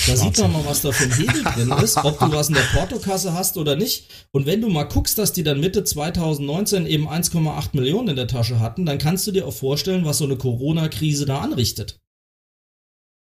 Da 0.07 0.17
sieht 0.17 0.39
man 0.39 0.53
mal, 0.53 0.65
was 0.65 0.83
da 0.83 0.91
für 0.91 1.05
ein 1.05 1.17
Hebel 1.17 1.45
drin 1.45 1.73
ist, 1.83 1.97
ob 1.97 2.19
du 2.19 2.33
was 2.33 2.49
in 2.49 2.55
der 2.55 2.63
Portokasse 2.63 3.35
hast 3.35 3.57
oder 3.57 3.77
nicht. 3.77 4.09
Und 4.33 4.47
wenn 4.47 4.61
du 4.61 4.69
mal 4.69 4.85
guckst, 4.85 5.17
dass 5.19 5.33
die 5.33 5.45
dann 5.45 5.61
Mitte 5.61 5.85
2019 5.85 6.87
eben 6.87 7.09
1,8 7.09 7.69
Millionen 7.75 8.09
in 8.09 8.17
der 8.17 8.27
Tasche 8.27 8.59
hatten, 8.59 8.85
dann 8.85 8.99
kannst 8.99 9.27
du 9.27 9.33
dir 9.33 9.47
auch 9.47 9.53
vorstellen, 9.53 10.05
was 10.05 10.19
so 10.19 10.25
eine 10.25 10.37
Corona-Krise 10.37 11.27
da 11.27 11.41
anrichtet. 11.41 12.01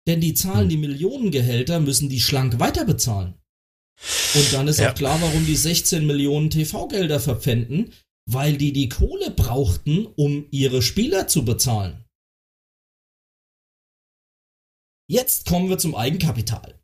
Denn 0.08 0.22
die 0.22 0.34
zahlen 0.34 0.64
hm. 0.64 0.70
die 0.70 0.78
Millionengehälter, 0.78 1.80
müssen 1.80 2.10
die 2.10 2.22
schlank 2.22 2.60
weiter 2.60 2.86
bezahlen. 2.86 3.34
Und 4.36 4.54
dann 4.54 4.68
ist 4.68 4.80
ja. 4.80 4.92
auch 4.92 4.96
klar, 4.96 5.18
warum 5.20 5.46
die 5.46 5.56
16 5.56 6.06
Millionen 6.06 6.50
TV-Gelder 6.50 7.20
verpfänden, 7.20 7.92
weil 8.30 8.58
die 8.58 8.74
die 8.74 8.90
Kohle 8.90 9.32
brauchten, 9.32 10.06
um 10.06 10.46
ihre 10.52 10.82
Spieler 10.82 11.28
zu 11.28 11.44
bezahlen. 11.44 12.04
Jetzt 15.10 15.46
kommen 15.46 15.70
wir 15.70 15.78
zum 15.78 15.96
Eigenkapital. 15.96 16.78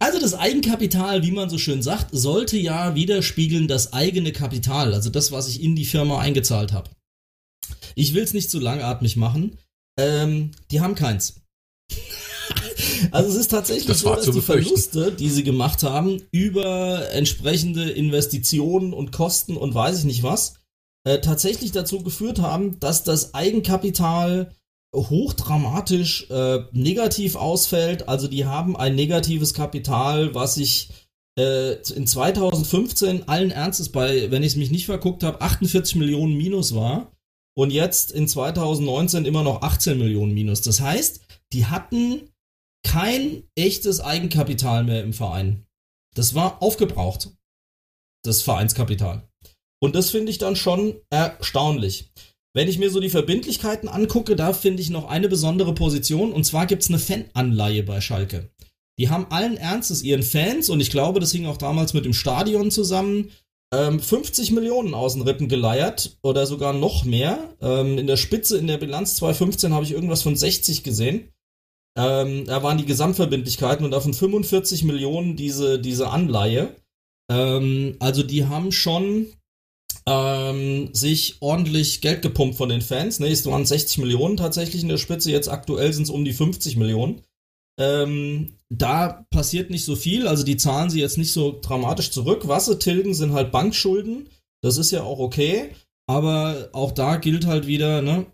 also 0.00 0.18
das 0.18 0.34
Eigenkapital, 0.34 1.22
wie 1.22 1.30
man 1.30 1.48
so 1.48 1.56
schön 1.56 1.82
sagt, 1.82 2.08
sollte 2.10 2.56
ja 2.56 2.96
widerspiegeln 2.96 3.68
das 3.68 3.92
eigene 3.92 4.32
Kapital, 4.32 4.92
also 4.92 5.08
das, 5.08 5.30
was 5.30 5.48
ich 5.48 5.62
in 5.62 5.76
die 5.76 5.84
Firma 5.84 6.18
eingezahlt 6.18 6.72
habe. 6.72 6.90
Ich 7.94 8.12
will 8.14 8.24
es 8.24 8.32
nicht 8.32 8.50
zu 8.50 8.58
langatmig 8.58 9.16
machen. 9.16 9.56
Ähm, 9.96 10.50
die 10.72 10.80
haben 10.80 10.96
keins. 10.96 11.42
also 13.12 13.30
es 13.30 13.36
ist 13.36 13.52
tatsächlich 13.52 13.86
das 13.86 14.00
so, 14.00 14.12
dass 14.12 14.28
die 14.28 14.40
Verluste, 14.40 15.12
die 15.12 15.30
sie 15.30 15.44
gemacht 15.44 15.84
haben, 15.84 16.22
über 16.32 17.08
entsprechende 17.12 17.88
Investitionen 17.88 18.92
und 18.92 19.12
Kosten 19.12 19.56
und 19.56 19.74
weiß 19.74 20.00
ich 20.00 20.04
nicht 20.04 20.24
was, 20.24 20.54
äh, 21.04 21.20
tatsächlich 21.20 21.70
dazu 21.70 22.02
geführt 22.02 22.40
haben, 22.40 22.80
dass 22.80 23.04
das 23.04 23.34
Eigenkapital 23.34 24.52
hochdramatisch 24.94 26.28
äh, 26.30 26.64
negativ 26.72 27.36
ausfällt. 27.36 28.08
Also 28.08 28.28
die 28.28 28.44
haben 28.44 28.76
ein 28.76 28.94
negatives 28.94 29.54
Kapital, 29.54 30.34
was 30.34 30.56
sich 30.56 30.90
äh, 31.38 31.74
in 31.94 32.06
2015 32.06 33.28
allen 33.28 33.50
Ernstes 33.50 33.90
bei, 33.90 34.30
wenn 34.30 34.42
ich 34.42 34.52
es 34.52 34.56
mich 34.56 34.70
nicht 34.70 34.86
verguckt 34.86 35.22
habe, 35.22 35.40
48 35.40 35.96
Millionen 35.96 36.36
Minus 36.36 36.74
war. 36.74 37.12
Und 37.54 37.70
jetzt 37.70 38.12
in 38.12 38.28
2019 38.28 39.24
immer 39.24 39.42
noch 39.42 39.62
18 39.62 39.98
Millionen 39.98 40.32
Minus. 40.32 40.62
Das 40.62 40.80
heißt, 40.80 41.20
die 41.52 41.66
hatten 41.66 42.30
kein 42.84 43.44
echtes 43.54 44.00
Eigenkapital 44.00 44.84
mehr 44.84 45.02
im 45.02 45.12
Verein. 45.12 45.66
Das 46.14 46.34
war 46.34 46.62
aufgebraucht. 46.62 47.30
Das 48.24 48.42
Vereinskapital. 48.42 49.28
Und 49.80 49.96
das 49.96 50.10
finde 50.10 50.30
ich 50.30 50.38
dann 50.38 50.56
schon 50.56 51.00
erstaunlich. 51.10 52.10
Wenn 52.54 52.68
ich 52.68 52.78
mir 52.78 52.90
so 52.90 53.00
die 53.00 53.08
Verbindlichkeiten 53.08 53.88
angucke, 53.88 54.36
da 54.36 54.52
finde 54.52 54.82
ich 54.82 54.90
noch 54.90 55.08
eine 55.08 55.28
besondere 55.28 55.74
Position 55.74 56.32
und 56.32 56.44
zwar 56.44 56.66
gibt 56.66 56.82
es 56.82 56.88
eine 56.88 56.98
Fananleihe 56.98 57.82
bei 57.82 58.00
Schalke. 58.00 58.50
Die 58.98 59.08
haben 59.08 59.26
allen 59.30 59.56
Ernstes 59.56 60.02
ihren 60.02 60.22
Fans 60.22 60.68
und 60.68 60.80
ich 60.80 60.90
glaube, 60.90 61.18
das 61.18 61.32
hing 61.32 61.46
auch 61.46 61.56
damals 61.56 61.94
mit 61.94 62.04
dem 62.04 62.12
Stadion 62.12 62.70
zusammen, 62.70 63.30
ähm, 63.72 64.00
50 64.00 64.52
Millionen 64.52 64.92
aus 64.92 65.14
den 65.14 65.22
Rippen 65.22 65.48
geleiert 65.48 66.18
oder 66.22 66.46
sogar 66.46 66.74
noch 66.74 67.04
mehr. 67.04 67.56
Ähm, 67.62 67.96
in 67.96 68.06
der 68.06 68.18
Spitze 68.18 68.58
in 68.58 68.66
der 68.66 68.76
Bilanz 68.76 69.16
2015 69.16 69.72
habe 69.72 69.84
ich 69.84 69.92
irgendwas 69.92 70.22
von 70.22 70.36
60 70.36 70.82
gesehen. 70.82 71.30
Ähm, 71.96 72.44
da 72.44 72.62
waren 72.62 72.78
die 72.78 72.84
Gesamtverbindlichkeiten 72.84 73.84
und 73.84 73.90
davon 73.90 74.12
45 74.12 74.84
Millionen 74.84 75.36
diese, 75.36 75.78
diese 75.78 76.10
Anleihe. 76.10 76.76
Ähm, 77.30 77.96
also 77.98 78.22
die 78.22 78.44
haben 78.44 78.72
schon 78.72 79.26
ähm, 80.06 80.92
sich 80.92 81.36
ordentlich 81.40 82.00
Geld 82.00 82.22
gepumpt 82.22 82.56
von 82.56 82.68
den 82.68 82.82
Fans. 82.82 83.20
Ne, 83.20 83.28
es 83.28 83.46
waren 83.46 83.64
60 83.64 83.98
Millionen 83.98 84.36
tatsächlich 84.36 84.82
in 84.82 84.88
der 84.88 84.98
Spitze, 84.98 85.30
jetzt 85.30 85.48
aktuell 85.48 85.92
sind 85.92 86.04
es 86.04 86.10
um 86.10 86.24
die 86.24 86.32
50 86.32 86.76
Millionen. 86.76 87.22
Ähm, 87.80 88.58
da 88.68 89.24
passiert 89.30 89.70
nicht 89.70 89.84
so 89.84 89.96
viel, 89.96 90.26
also 90.26 90.44
die 90.44 90.56
zahlen 90.56 90.90
sie 90.90 91.00
jetzt 91.00 91.18
nicht 91.18 91.32
so 91.32 91.58
dramatisch 91.60 92.10
zurück. 92.10 92.42
Was 92.46 92.66
sie 92.66 92.78
tilgen, 92.78 93.14
sind 93.14 93.32
halt 93.32 93.52
Bankschulden. 93.52 94.28
Das 94.62 94.76
ist 94.76 94.90
ja 94.90 95.02
auch 95.02 95.18
okay, 95.18 95.70
aber 96.08 96.68
auch 96.72 96.92
da 96.92 97.16
gilt 97.16 97.46
halt 97.46 97.66
wieder, 97.66 98.02
ne, 98.02 98.26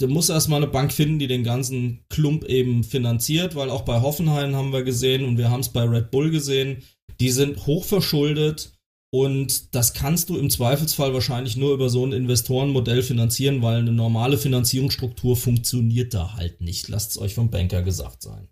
du 0.00 0.08
musst 0.08 0.30
erstmal 0.30 0.62
eine 0.62 0.70
Bank 0.70 0.92
finden, 0.92 1.18
die 1.18 1.26
den 1.26 1.44
ganzen 1.44 2.04
Klump 2.08 2.44
eben 2.44 2.82
finanziert, 2.82 3.54
weil 3.54 3.70
auch 3.70 3.82
bei 3.82 4.00
Hoffenheim 4.00 4.56
haben 4.56 4.72
wir 4.72 4.82
gesehen 4.82 5.24
und 5.24 5.38
wir 5.38 5.50
haben 5.50 5.60
es 5.60 5.68
bei 5.68 5.82
Red 5.82 6.10
Bull 6.10 6.30
gesehen, 6.30 6.82
die 7.20 7.30
sind 7.30 7.66
hochverschuldet 7.66 8.72
und 9.12 9.74
das 9.74 9.92
kannst 9.92 10.28
du 10.28 10.36
im 10.36 10.50
Zweifelsfall 10.50 11.12
wahrscheinlich 11.12 11.56
nur 11.56 11.74
über 11.74 11.90
so 11.90 12.06
ein 12.06 12.12
Investorenmodell 12.12 13.02
finanzieren, 13.02 13.60
weil 13.60 13.78
eine 13.78 13.92
normale 13.92 14.38
Finanzierungsstruktur 14.38 15.36
funktioniert 15.36 16.14
da 16.14 16.34
halt 16.34 16.60
nicht. 16.60 16.88
Lasst 16.88 17.12
es 17.12 17.18
euch 17.18 17.34
vom 17.34 17.50
Banker 17.50 17.82
gesagt 17.82 18.22
sein. 18.22 18.48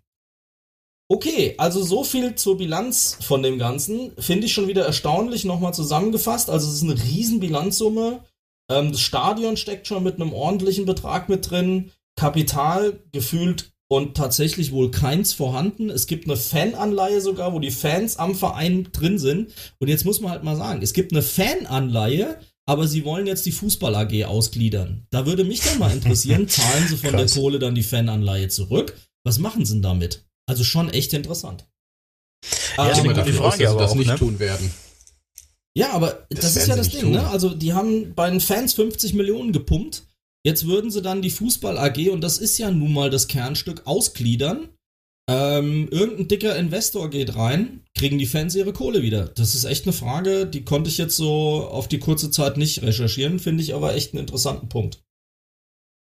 Okay, 1.11 1.55
also 1.57 1.81
so 1.81 2.03
viel 2.03 2.35
zur 2.35 2.57
Bilanz 2.57 3.17
von 3.21 3.41
dem 3.41 3.57
Ganzen. 3.57 4.11
Finde 4.19 4.45
ich 4.45 4.53
schon 4.53 4.67
wieder 4.67 4.85
erstaunlich 4.85 5.43
nochmal 5.45 5.73
zusammengefasst. 5.73 6.49
Also 6.49 6.67
es 6.67 6.75
ist 6.75 6.83
eine 6.83 7.01
Riesenbilanzsumme. 7.01 8.23
Ähm, 8.69 8.91
das 8.91 9.01
Stadion 9.01 9.57
steckt 9.57 9.87
schon 9.87 10.03
mit 10.03 10.15
einem 10.15 10.33
ordentlichen 10.33 10.85
Betrag 10.85 11.29
mit 11.29 11.49
drin. 11.49 11.91
Kapital 12.15 13.01
gefühlt 13.11 13.71
und 13.91 14.15
tatsächlich 14.15 14.71
wohl 14.71 14.91
keins 14.91 15.33
vorhanden. 15.33 15.89
Es 15.89 16.07
gibt 16.07 16.25
eine 16.25 16.37
Fananleihe 16.37 17.21
sogar, 17.21 17.53
wo 17.53 17.59
die 17.59 17.71
Fans 17.71 18.17
am 18.17 18.35
Verein 18.35 18.87
drin 18.91 19.17
sind. 19.17 19.51
Und 19.79 19.87
jetzt 19.87 20.05
muss 20.05 20.21
man 20.21 20.31
halt 20.31 20.43
mal 20.43 20.55
sagen, 20.55 20.81
es 20.81 20.93
gibt 20.93 21.11
eine 21.11 21.23
Fananleihe, 21.23 22.39
aber 22.67 22.87
sie 22.87 23.03
wollen 23.03 23.25
jetzt 23.25 23.47
die 23.47 23.51
Fußball 23.51 23.95
AG 23.95 24.25
ausgliedern. 24.25 25.07
Da 25.09 25.25
würde 25.25 25.43
mich 25.43 25.61
dann 25.61 25.79
mal 25.79 25.91
interessieren, 25.91 26.47
zahlen 26.47 26.87
sie 26.87 26.97
von 26.97 27.09
Krass. 27.09 27.33
der 27.33 27.41
Kohle 27.41 27.57
dann 27.57 27.73
die 27.73 27.83
Fananleihe 27.83 28.47
zurück? 28.47 28.95
Was 29.23 29.39
machen 29.39 29.65
sie 29.65 29.73
denn 29.73 29.81
damit? 29.81 30.23
Also 30.47 30.63
schon 30.63 30.89
echt 30.89 31.13
interessant. 31.13 31.67
Ja, 32.77 32.95
ähm, 32.95 33.25
die 33.25 33.33
Frage, 33.33 33.41
aus, 33.41 33.57
dass 33.57 33.57
sie 33.57 33.63
das 33.63 33.91
auch, 33.91 33.95
nicht 33.95 34.07
ne? 34.07 34.17
tun 34.17 34.39
werden. 34.39 34.71
Ja, 35.73 35.93
aber 35.93 36.27
das, 36.29 36.41
das 36.41 36.55
ist 36.57 36.67
ja 36.67 36.75
das 36.75 36.89
Ding, 36.89 37.01
tun. 37.01 37.11
ne? 37.11 37.27
Also 37.27 37.49
die 37.49 37.73
haben 37.73 38.13
bei 38.13 38.29
den 38.29 38.39
Fans 38.39 38.73
50 38.73 39.13
Millionen 39.15 39.51
gepumpt 39.51 40.03
Jetzt 40.49 40.65
würden 40.65 40.89
sie 40.89 41.03
dann 41.03 41.21
die 41.21 41.29
Fußball 41.29 41.77
AG, 41.77 42.09
und 42.09 42.21
das 42.21 42.39
ist 42.39 42.57
ja 42.57 42.71
nun 42.71 42.91
mal 42.91 43.11
das 43.11 43.27
Kernstück, 43.27 43.85
ausgliedern. 43.85 44.69
Ähm, 45.29 45.87
irgendein 45.91 46.27
dicker 46.27 46.55
Investor 46.55 47.11
geht 47.11 47.35
rein, 47.35 47.83
kriegen 47.95 48.17
die 48.17 48.25
Fans 48.25 48.55
ihre 48.55 48.73
Kohle 48.73 49.03
wieder. 49.03 49.27
Das 49.27 49.53
ist 49.53 49.65
echt 49.65 49.85
eine 49.85 49.93
Frage, 49.93 50.47
die 50.47 50.65
konnte 50.65 50.89
ich 50.89 50.97
jetzt 50.97 51.15
so 51.15 51.67
auf 51.67 51.87
die 51.87 51.99
kurze 51.99 52.31
Zeit 52.31 52.57
nicht 52.57 52.81
recherchieren, 52.81 53.37
finde 53.37 53.61
ich 53.61 53.75
aber 53.75 53.93
echt 53.93 54.13
einen 54.13 54.21
interessanten 54.21 54.69
Punkt. 54.69 55.03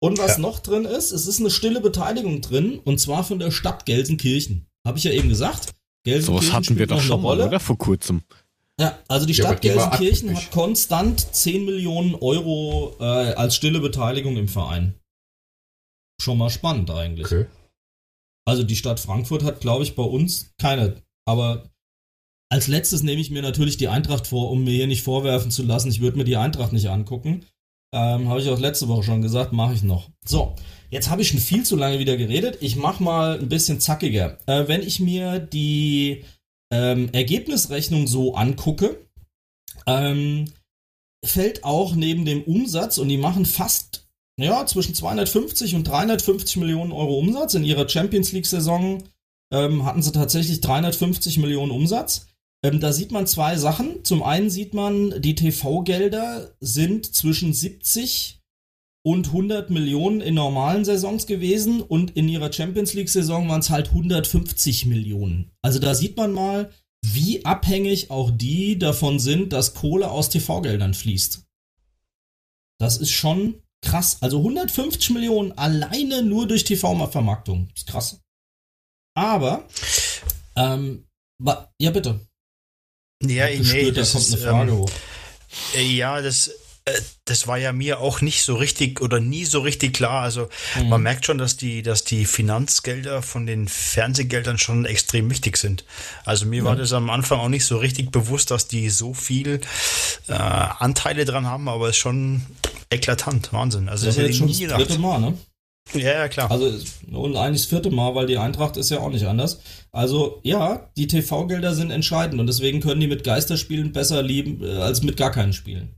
Und 0.02 0.16
was 0.16 0.36
Ja. 0.36 0.38
noch 0.38 0.60
drin 0.60 0.86
ist, 0.86 1.12
es 1.12 1.26
ist 1.26 1.40
eine 1.40 1.50
stille 1.50 1.82
Beteiligung 1.82 2.40
drin, 2.40 2.78
und 2.78 2.98
zwar 2.98 3.24
von 3.24 3.40
der 3.40 3.50
Stadt 3.50 3.84
Gelsenkirchen. 3.84 4.64
Habe 4.86 4.96
ich 4.96 5.04
ja 5.04 5.12
eben 5.12 5.28
gesagt. 5.28 5.74
Gelsenkirchen 6.06 6.46
Sowas 6.46 6.54
hatten 6.54 6.78
wir 6.78 6.86
doch 6.86 7.02
schon 7.02 7.20
mal, 7.20 7.38
oder? 7.38 7.60
Vor 7.60 7.76
kurzem. 7.76 8.22
Ja, 8.80 8.98
also 9.08 9.26
die 9.26 9.34
Ja, 9.34 9.44
Stadt 9.44 9.64
war 9.64 9.90
Gelsenkirchen 9.98 10.34
hat 10.34 10.50
konstant 10.50 11.34
10 11.34 11.66
Millionen 11.66 12.14
Euro 12.14 12.96
äh, 12.98 13.34
als 13.34 13.54
stille 13.56 13.80
Beteiligung 13.80 14.38
im 14.38 14.48
Verein. 14.48 14.94
Schon 16.20 16.38
mal 16.38 16.48
spannend 16.48 16.90
eigentlich. 16.90 17.26
Okay. 17.26 17.46
Also 18.46 18.62
die 18.62 18.76
Stadt 18.76 18.98
Frankfurt 18.98 19.44
hat, 19.44 19.60
glaube 19.60 19.84
ich, 19.84 19.94
bei 19.94 20.02
uns 20.02 20.54
keine. 20.58 21.02
Aber 21.26 21.70
als 22.50 22.68
letztes 22.68 23.02
nehme 23.02 23.20
ich 23.20 23.30
mir 23.30 23.42
natürlich 23.42 23.76
die 23.76 23.88
Eintracht 23.88 24.26
vor, 24.26 24.50
um 24.50 24.64
mir 24.64 24.72
hier 24.72 24.86
nicht 24.86 25.02
vorwerfen 25.02 25.50
zu 25.50 25.62
lassen, 25.62 25.90
ich 25.90 26.00
würde 26.00 26.16
mir 26.16 26.24
die 26.24 26.36
Eintracht 26.36 26.72
nicht 26.72 26.88
angucken. 26.88 27.44
Ähm, 27.92 28.28
habe 28.28 28.40
ich 28.40 28.48
auch 28.48 28.58
letzte 28.58 28.88
Woche 28.88 29.02
schon 29.02 29.20
gesagt, 29.20 29.52
mache 29.52 29.74
ich 29.74 29.82
noch. 29.82 30.08
So, 30.24 30.54
jetzt 30.90 31.10
habe 31.10 31.22
ich 31.22 31.28
schon 31.28 31.40
viel 31.40 31.64
zu 31.64 31.76
lange 31.76 31.98
wieder 31.98 32.16
geredet. 32.16 32.58
Ich 32.60 32.76
mache 32.76 33.02
mal 33.02 33.38
ein 33.38 33.48
bisschen 33.48 33.78
zackiger. 33.78 34.38
Äh, 34.46 34.68
wenn 34.68 34.82
ich 34.82 35.00
mir 35.00 35.38
die 35.38 36.24
ähm, 36.72 37.08
Ergebnisrechnung 37.12 38.06
so 38.06 38.34
angucke, 38.34 39.06
ähm, 39.86 40.46
fällt 41.24 41.64
auch 41.64 41.94
neben 41.94 42.24
dem 42.24 42.42
Umsatz, 42.42 42.98
und 42.98 43.08
die 43.08 43.18
machen 43.18 43.44
fast 43.44 44.08
ja, 44.40 44.64
zwischen 44.66 44.94
250 44.94 45.74
und 45.74 45.84
350 45.84 46.56
Millionen 46.56 46.92
Euro 46.92 47.18
Umsatz. 47.18 47.54
In 47.54 47.64
ihrer 47.64 47.88
Champions 47.88 48.32
League-Saison 48.32 49.02
ähm, 49.52 49.84
hatten 49.84 50.02
sie 50.02 50.12
tatsächlich 50.12 50.60
350 50.60 51.38
Millionen 51.38 51.72
Umsatz. 51.72 52.26
Ähm, 52.64 52.80
da 52.80 52.92
sieht 52.92 53.12
man 53.12 53.26
zwei 53.26 53.56
Sachen. 53.56 54.04
Zum 54.04 54.22
einen 54.22 54.50
sieht 54.50 54.74
man, 54.74 55.20
die 55.20 55.34
TV-Gelder 55.34 56.52
sind 56.60 57.14
zwischen 57.14 57.52
70 57.52 58.39
und 59.02 59.28
100 59.28 59.70
Millionen 59.70 60.20
in 60.20 60.34
normalen 60.34 60.84
Saisons 60.84 61.26
gewesen 61.26 61.80
und 61.80 62.16
in 62.16 62.28
ihrer 62.28 62.52
Champions 62.52 62.92
League-Saison 62.92 63.48
waren 63.48 63.60
es 63.60 63.70
halt 63.70 63.88
150 63.88 64.86
Millionen. 64.86 65.50
Also 65.62 65.78
da 65.78 65.94
sieht 65.94 66.16
man 66.16 66.32
mal, 66.32 66.70
wie 67.04 67.44
abhängig 67.44 68.10
auch 68.10 68.30
die 68.30 68.78
davon 68.78 69.18
sind, 69.18 69.52
dass 69.52 69.74
Kohle 69.74 70.10
aus 70.10 70.28
TV-Geldern 70.28 70.92
fließt. 70.92 71.46
Das 72.78 72.98
ist 72.98 73.10
schon 73.10 73.62
krass. 73.82 74.18
Also 74.20 74.38
150 74.38 75.10
Millionen 75.10 75.52
alleine 75.52 76.22
nur 76.22 76.46
durch 76.46 76.64
TV-Vermarktung. 76.64 77.68
Ist 77.74 77.86
krass. 77.86 78.20
Aber, 79.16 79.66
ähm, 80.56 81.06
ja 81.78 81.90
bitte. 81.90 82.20
Ja, 83.22 83.46
nee, 83.46 83.58
Gestört, 83.58 83.96
da 83.96 84.00
das 84.00 84.12
kommt 84.12 84.24
ist, 84.24 84.34
eine 84.34 84.42
Frage 84.42 84.72
ähm, 84.72 84.78
hoch. 84.78 84.90
Äh, 85.74 85.96
Ja, 85.96 86.20
das, 86.22 86.50
das 87.24 87.46
war 87.46 87.58
ja 87.58 87.72
mir 87.72 88.00
auch 88.00 88.20
nicht 88.20 88.42
so 88.42 88.56
richtig 88.56 89.00
oder 89.00 89.20
nie 89.20 89.44
so 89.44 89.60
richtig 89.60 89.92
klar. 89.94 90.22
Also 90.22 90.48
Mhm. 90.76 90.88
man 90.88 91.02
merkt 91.02 91.26
schon, 91.26 91.38
dass 91.38 91.56
die, 91.56 91.82
dass 91.82 92.04
die 92.04 92.24
Finanzgelder 92.24 93.22
von 93.22 93.46
den 93.46 93.68
Fernsehgeldern 93.68 94.58
schon 94.58 94.84
extrem 94.84 95.30
wichtig 95.30 95.56
sind. 95.56 95.84
Also 96.24 96.46
mir 96.46 96.64
war 96.64 96.76
das 96.76 96.92
am 96.92 97.10
Anfang 97.10 97.38
auch 97.40 97.48
nicht 97.48 97.64
so 97.64 97.76
richtig 97.78 98.10
bewusst, 98.10 98.50
dass 98.50 98.66
die 98.66 98.88
so 98.90 99.14
viel 99.14 99.60
äh, 100.28 100.32
Anteile 100.32 101.24
dran 101.24 101.46
haben, 101.46 101.68
aber 101.68 101.86
es 101.88 101.96
ist 101.96 101.98
schon 102.02 102.42
eklatant, 102.90 103.52
Wahnsinn. 103.52 103.88
Also 103.88 104.06
Das 104.06 104.16
das 104.16 104.16
ist 104.16 104.18
hätte 104.18 104.26
jetzt 104.26 104.34
ich 104.34 104.38
schon 104.38 104.46
nie 104.66 104.66
das 104.66 104.76
dritte 104.78 104.96
gedacht. 104.96 105.00
Mal, 105.00 105.20
ne? 105.20 105.38
Ja, 105.94 106.12
ja, 106.12 106.28
klar. 106.28 106.50
Also, 106.50 106.72
und 107.10 107.36
eigentlich 107.36 107.62
das 107.62 107.68
vierte 107.70 107.90
Mal, 107.90 108.14
weil 108.14 108.26
die 108.26 108.38
Eintracht 108.38 108.76
ist 108.76 108.90
ja 108.90 109.00
auch 109.00 109.10
nicht 109.10 109.26
anders. 109.26 109.60
Also, 109.90 110.38
ja, 110.44 110.88
die 110.96 111.08
TV-Gelder 111.08 111.74
sind 111.74 111.90
entscheidend 111.90 112.40
und 112.40 112.46
deswegen 112.46 112.80
können 112.80 113.00
die 113.00 113.06
mit 113.08 113.24
Geisterspielen 113.24 113.92
besser 113.92 114.22
lieben 114.22 114.62
äh, 114.62 114.76
als 114.76 115.02
mit 115.02 115.16
gar 115.16 115.32
keinen 115.32 115.52
Spielen. 115.52 115.96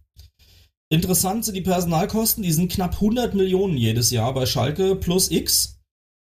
Interessant 0.92 1.42
sind 1.46 1.54
die 1.54 1.62
Personalkosten, 1.62 2.42
die 2.42 2.52
sind 2.52 2.70
knapp 2.70 2.96
100 2.96 3.32
Millionen 3.32 3.78
jedes 3.78 4.10
Jahr 4.10 4.34
bei 4.34 4.44
Schalke 4.44 4.94
plus 4.94 5.30
X. 5.30 5.80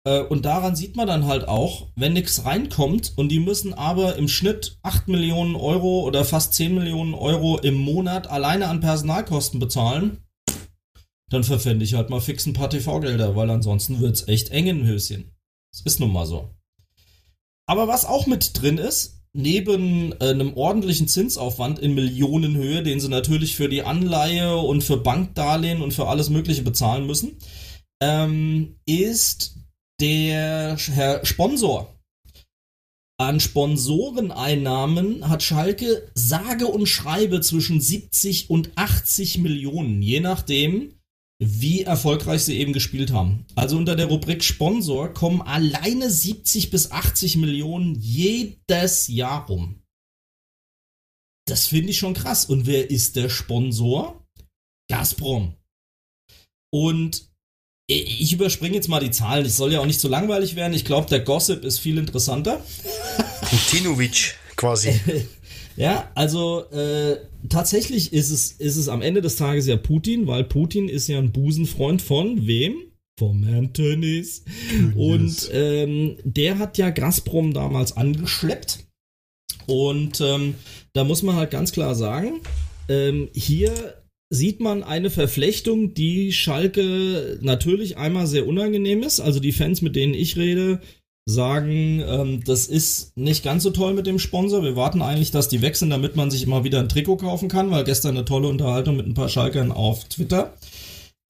Äh, 0.05 0.20
Und 0.20 0.44
daran 0.44 0.76
sieht 0.76 0.94
man 0.94 1.09
dann 1.09 1.26
halt 1.26 1.48
auch, 1.48 1.89
wenn 1.97 2.12
nichts 2.12 2.44
reinkommt 2.44 3.12
und 3.16 3.30
die 3.30 3.40
müssen 3.40 3.74
aber 3.74 4.14
im 4.14 4.28
Schnitt 4.28 4.78
8 4.84 5.09
Millionen 5.09 5.56
Euro 5.56 6.02
oder 6.02 6.24
fast 6.24 6.55
10 6.55 6.76
Millionen 6.76 7.12
Euro 7.12 7.59
im 7.59 7.74
Monat 7.74 8.28
alleine 8.28 8.68
an 8.68 8.78
Personalkosten 8.78 9.59
bezahlen, 9.59 10.18
dann 11.28 11.43
verpfände 11.43 11.84
ich 11.84 11.94
halt 11.94 12.10
mal 12.10 12.20
fix 12.20 12.47
ein 12.47 12.52
paar 12.52 12.70
TV-Gelder, 12.70 13.34
weil 13.34 13.51
ansonsten 13.51 13.98
wird's 13.98 14.28
echt 14.28 14.51
eng 14.51 14.68
im 14.68 14.86
Höschen. 14.86 15.32
Das 15.72 15.80
ist 15.84 15.98
nun 15.98 16.12
mal 16.12 16.26
so. 16.26 16.55
Aber 17.66 17.89
was 17.89 18.05
auch 18.05 18.28
mit 18.28 18.62
drin 18.62 18.78
ist, 18.78 19.21
neben 19.34 20.12
äh, 20.12 20.30
einem 20.30 20.54
ordentlichen 20.54 21.09
Zinsaufwand 21.09 21.78
in 21.78 21.94
Millionenhöhe, 21.94 22.82
den 22.82 23.00
sie 23.00 23.09
natürlich 23.09 23.56
für 23.56 23.68
die 23.68 23.82
Anleihe 23.82 24.56
und 24.56 24.82
für 24.82 24.98
Bankdarlehen 24.98 25.82
und 25.82 25.94
für 25.94 26.09
alles 26.09 26.30
Mögliche 26.30 26.62
bezahlen 26.62 27.06
müssen, 27.06 27.38
ähm, 28.02 28.76
ist 28.86 29.56
der 30.00 30.76
Herr 30.76 31.24
Sponsor. 31.24 31.88
An 33.20 33.38
Sponsoreneinnahmen 33.38 35.28
hat 35.28 35.42
Schalke 35.42 36.10
sage 36.14 36.66
und 36.66 36.86
schreibe 36.86 37.40
zwischen 37.40 37.80
70 37.80 38.50
und 38.50 38.72
80 38.74 39.38
Millionen, 39.38 40.02
je 40.02 40.20
nachdem, 40.20 40.94
wie 41.44 41.82
erfolgreich 41.82 42.44
sie 42.44 42.59
eben 42.59 42.73
gespielt 42.73 43.12
haben. 43.12 43.47
Also 43.55 43.77
unter 43.77 43.97
der 43.97 44.06
Rubrik 44.06 44.44
Sponsor 44.44 45.12
kommen 45.12 45.43
alleine 45.43 46.10
70 46.10 46.70
bis 46.70 46.90
80 46.90 47.36
Millionen 47.36 47.97
jedes 48.01 49.09
Jahr 49.09 49.47
rum. 49.47 49.82
Das 51.47 51.66
finde 51.66 51.90
ich 51.90 51.98
schon 51.98 52.14
krass. 52.14 52.44
Und 52.44 52.66
wer 52.66 52.90
ist 52.90 53.16
der 53.16 53.28
Sponsor? 53.28 54.24
Gazprom. 54.89 55.55
Und 56.73 57.28
ich 57.89 58.32
überspringe 58.32 58.77
jetzt 58.77 58.89
mal 58.89 59.01
die 59.01 59.10
Zahlen. 59.10 59.44
Es 59.44 59.56
soll 59.56 59.73
ja 59.73 59.81
auch 59.81 59.86
nicht 59.86 60.01
so 60.01 60.09
langweilig 60.09 60.55
werden. 60.55 60.73
Ich 60.73 60.85
glaube, 60.85 61.09
der 61.09 61.20
Gossip 61.20 61.64
ist 61.64 61.78
viel 61.78 61.98
interessanter. 61.98 62.64
Putinovic 63.51 64.36
quasi. 64.56 64.98
Ja, 65.76 66.10
also 66.14 66.64
äh, 66.70 67.16
tatsächlich 67.48 68.12
ist 68.12 68.30
es, 68.30 68.52
ist 68.52 68.76
es 68.76 68.88
am 68.88 69.02
Ende 69.02 69.20
des 69.20 69.36
Tages 69.36 69.66
ja 69.66 69.76
Putin, 69.76 70.26
weil 70.26 70.44
Putin 70.44 70.88
ist 70.88 71.08
ja 71.08 71.18
ein 71.18 71.32
Busenfreund 71.32 72.02
von 72.02 72.46
wem? 72.46 72.74
Vom 73.18 73.44
Herrn 73.44 73.72
Tönnies. 73.72 74.44
Und 74.96 75.50
ähm, 75.52 76.16
der 76.24 76.58
hat 76.58 76.78
ja 76.78 76.90
Gazprom 76.90 77.52
damals 77.52 77.96
angeschleppt. 77.96 78.86
Und 79.66 80.20
ähm, 80.20 80.54
da 80.92 81.04
muss 81.04 81.22
man 81.22 81.36
halt 81.36 81.50
ganz 81.50 81.72
klar 81.72 81.94
sagen, 81.94 82.40
ähm, 82.88 83.28
hier 83.34 83.72
sieht 84.30 84.60
man 84.60 84.82
eine 84.82 85.10
Verflechtung, 85.10 85.92
die 85.92 86.32
Schalke 86.32 87.38
natürlich 87.42 87.98
einmal 87.98 88.26
sehr 88.26 88.46
unangenehm 88.46 89.02
ist. 89.02 89.20
Also 89.20 89.40
die 89.40 89.52
Fans, 89.52 89.82
mit 89.82 89.94
denen 89.94 90.14
ich 90.14 90.36
rede, 90.36 90.80
sagen, 91.24 92.00
ähm, 92.00 92.42
das 92.44 92.66
ist 92.66 93.16
nicht 93.16 93.44
ganz 93.44 93.62
so 93.62 93.70
toll 93.70 93.94
mit 93.94 94.06
dem 94.06 94.18
Sponsor. 94.18 94.62
Wir 94.62 94.76
warten 94.76 95.02
eigentlich, 95.02 95.30
dass 95.30 95.48
die 95.48 95.62
wechseln, 95.62 95.90
damit 95.90 96.16
man 96.16 96.30
sich 96.30 96.42
immer 96.42 96.64
wieder 96.64 96.80
ein 96.80 96.88
Trikot 96.88 97.18
kaufen 97.18 97.48
kann, 97.48 97.70
weil 97.70 97.84
gestern 97.84 98.16
eine 98.16 98.24
tolle 98.24 98.48
Unterhaltung 98.48 98.96
mit 98.96 99.06
ein 99.06 99.14
paar 99.14 99.28
Schalkern 99.28 99.72
auf 99.72 100.04
Twitter. 100.04 100.54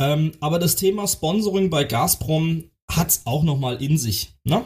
Ähm, 0.00 0.32
aber 0.40 0.58
das 0.58 0.76
Thema 0.76 1.06
Sponsoring 1.06 1.68
bei 1.70 1.84
Gazprom 1.84 2.64
hat's 2.90 3.22
auch 3.24 3.42
noch 3.42 3.58
mal 3.58 3.82
in 3.82 3.98
sich. 3.98 4.34
Ne? 4.44 4.64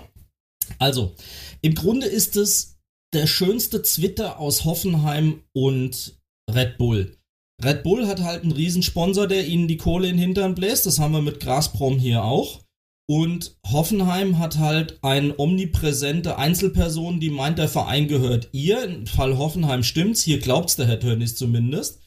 Also, 0.78 1.12
im 1.60 1.74
Grunde 1.74 2.06
ist 2.06 2.36
es 2.36 2.78
der 3.12 3.26
schönste 3.26 3.82
Twitter 3.82 4.38
aus 4.38 4.64
Hoffenheim 4.64 5.42
und 5.52 6.18
Red 6.52 6.78
Bull. 6.78 7.16
Red 7.64 7.82
Bull 7.82 8.06
hat 8.06 8.20
halt 8.20 8.42
einen 8.42 8.52
Riesensponsor, 8.52 9.26
der 9.26 9.46
ihnen 9.46 9.66
die 9.66 9.78
Kohle 9.78 10.08
in 10.08 10.16
den 10.16 10.26
Hintern 10.26 10.54
bläst. 10.54 10.86
Das 10.86 10.98
haben 10.98 11.12
wir 11.12 11.22
mit 11.22 11.40
Gazprom 11.40 11.98
hier 11.98 12.22
auch. 12.22 12.60
Und 13.08 13.56
Hoffenheim 13.64 14.38
hat 14.38 14.58
halt 14.58 14.98
eine 15.02 15.38
omnipräsente 15.38 16.38
Einzelperson, 16.38 17.20
die 17.20 17.30
meint, 17.30 17.58
der 17.58 17.68
Verein 17.68 18.08
gehört 18.08 18.48
ihr. 18.52 18.82
Im 18.84 19.06
Fall 19.06 19.38
Hoffenheim 19.38 19.84
stimmt's. 19.84 20.24
Hier 20.24 20.40
glaubt's 20.40 20.74
der 20.74 20.86
Herr 20.86 20.98
Tönnies 20.98 21.36
zumindest. 21.36 22.00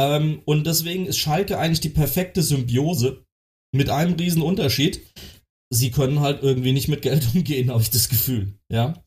Ähm, 0.00 0.40
und 0.46 0.66
deswegen 0.66 1.06
ist 1.06 1.18
Schalke 1.18 1.58
eigentlich 1.58 1.80
die 1.80 1.90
perfekte 1.90 2.42
Symbiose. 2.42 3.24
Mit 3.72 3.90
einem 3.90 4.14
riesen 4.14 4.40
Unterschied. 4.40 5.02
Sie 5.70 5.90
können 5.90 6.20
halt 6.20 6.42
irgendwie 6.42 6.72
nicht 6.72 6.88
mit 6.88 7.02
Geld 7.02 7.26
umgehen, 7.34 7.70
habe 7.70 7.82
ich 7.82 7.90
das 7.90 8.08
Gefühl. 8.08 8.54
Ja. 8.72 9.02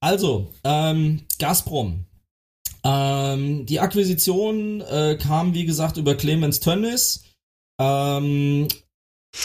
Also, 0.00 0.54
ähm, 0.64 1.22
Gazprom. 1.38 2.06
Ähm, 2.84 3.66
die 3.66 3.80
Akquisition 3.80 4.80
äh, 4.80 5.18
kam, 5.20 5.52
wie 5.52 5.66
gesagt, 5.66 5.98
über 5.98 6.14
Clemens 6.14 6.60
Tönnies. 6.60 7.24
Ähm, 7.78 8.68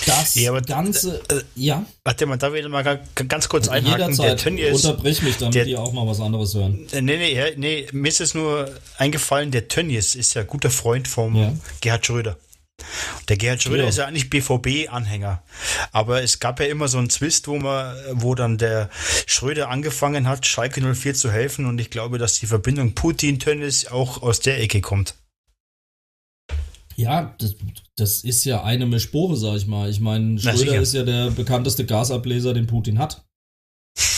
das 0.05 0.35
Ja, 0.35 0.51
aber- 0.51 0.61
Ganze, 0.61 1.21
äh, 1.29 1.41
ja, 1.55 1.85
Warte 2.03 2.25
mal, 2.25 2.37
da 2.37 2.51
will 2.53 2.61
ich 2.63 2.67
mal 2.69 2.83
ga- 2.83 2.99
ganz 3.27 3.47
kurz 3.49 3.67
einhaken. 3.67 3.97
Der 3.99 4.09
jederzeit. 4.09 4.39
Tönnies, 4.39 4.85
Unterbrich 4.85 5.21
mich, 5.21 5.37
damit 5.37 5.55
der- 5.55 5.65
die 5.65 5.75
auch 5.77 5.91
mal 5.93 6.07
was 6.07 6.19
anderes 6.19 6.53
hören. 6.55 6.87
Äh, 6.91 7.01
Nee, 7.01 7.17
nee, 7.17 7.53
nee, 7.57 7.87
mir 7.91 8.09
ist 8.09 8.21
es 8.21 8.33
nur 8.33 8.69
eingefallen, 8.97 9.51
der 9.51 9.67
Tönnies 9.67 10.15
ist 10.15 10.33
ja 10.33 10.43
guter 10.43 10.69
Freund 10.71 11.07
vom 11.07 11.35
Ja. 11.35 11.53
Gerhard 11.81 12.05
Schröder. 12.05 12.37
Der 13.29 13.37
Gerhard 13.37 13.61
Schröder 13.61 13.83
ja. 13.83 13.89
ist 13.89 13.97
ja 13.99 14.05
eigentlich 14.07 14.31
BVB-Anhänger. 14.31 15.43
Aber 15.91 16.23
es 16.23 16.39
gab 16.39 16.59
ja 16.59 16.65
immer 16.65 16.87
so 16.87 16.97
einen 16.97 17.11
Zwist, 17.11 17.47
wo 17.47 17.59
man, 17.59 17.95
wo 18.13 18.33
dann 18.33 18.57
der 18.57 18.89
Schröder 19.27 19.69
angefangen 19.69 20.27
hat, 20.27 20.47
Schalke 20.47 20.81
04 20.81 21.13
zu 21.13 21.31
helfen. 21.31 21.67
Und 21.67 21.79
ich 21.79 21.91
glaube, 21.91 22.17
dass 22.17 22.39
die 22.39 22.47
Verbindung 22.47 22.93
Putin-Tennis 22.95 23.85
auch 23.87 24.23
aus 24.23 24.39
der 24.39 24.59
Ecke 24.61 24.81
kommt. 24.81 25.13
Ja, 26.95 27.35
das, 27.39 27.55
das 27.95 28.23
ist 28.23 28.43
ja 28.43 28.63
eine 28.63 28.85
Mischbohre, 28.85 29.37
sag 29.37 29.57
ich 29.57 29.67
mal. 29.67 29.89
Ich 29.89 29.99
meine, 29.99 30.39
Schröder 30.39 30.79
ist 30.79 30.93
ja 30.93 31.03
der 31.03 31.31
bekannteste 31.31 31.85
Gasableser, 31.85 32.53
den 32.53 32.67
Putin 32.67 32.99
hat. 32.99 33.25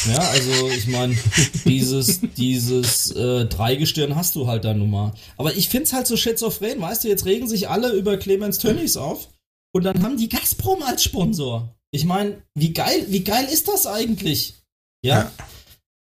Ja, 0.08 0.20
also 0.20 0.70
ich 0.70 0.88
meine, 0.88 1.16
dieses, 1.66 2.22
dieses 2.38 3.12
äh, 3.12 3.46
Dreigestirn 3.46 4.16
hast 4.16 4.36
du 4.36 4.48
halt 4.48 4.66
da 4.66 4.74
nun 4.74 4.92
mal. 4.92 5.14
Aber 5.38 5.56
ich 5.56 5.70
find's 5.70 5.94
halt 5.94 6.08
so 6.08 6.18
schizophren, 6.18 6.82
weißt 6.82 7.04
du, 7.04 7.08
jetzt 7.08 7.26
regen 7.26 7.48
sich 7.48 7.70
alle 7.70 7.92
über 7.94 8.18
Clemens 8.18 8.60
Tönnies 8.60 8.98
auf 8.98 9.30
und 9.74 9.84
dann 9.84 10.04
haben 10.04 10.18
die 10.18 10.30
Gazprom 10.30 10.84
als 10.84 11.04
Sponsor. 11.04 11.76
Ich 11.92 12.06
meine, 12.06 12.44
wie 12.56 12.74
geil, 12.74 13.06
wie 13.10 13.24
geil 13.24 13.48
ist 13.52 13.68
das 13.68 13.88
eigentlich? 13.88 14.56
Ja. 15.04 15.16
ja. 15.16 15.32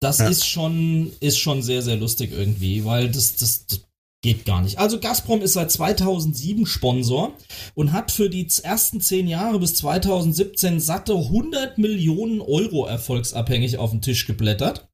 Das 0.02 0.20
ja. 0.20 0.28
ist 0.28 0.45
schon, 0.45 1.14
ist 1.22 1.40
schon 1.40 1.64
sehr, 1.64 1.82
sehr 1.82 1.95
lustig 1.95 2.32
irgendwie, 2.34 2.84
weil 2.84 3.10
das, 3.10 3.38
das, 3.38 3.66
das 3.68 3.82
Geht 4.24 4.45
gar 4.45 4.62
nicht. 4.62 4.80
Also 4.80 5.02
Gazprom 5.02 5.41
ist 5.41 5.54
seit 5.54 5.70
2007 5.70 6.66
Sponsor 6.66 7.34
und 7.76 7.91
hat 7.91 8.10
für 8.10 8.30
die 8.30 8.48
ersten 8.64 9.02
zehn 9.02 9.28
Jahre 9.28 9.60
bis 9.60 9.76
2017 9.76 10.80
satte 10.80 11.14
100 11.14 11.78
Millionen 11.78 12.40
Euro 12.40 12.86
erfolgsabhängig 12.86 13.78
auf 13.78 13.91
den 13.91 14.02
Tisch 14.02 14.26
geblättert. 14.26 14.88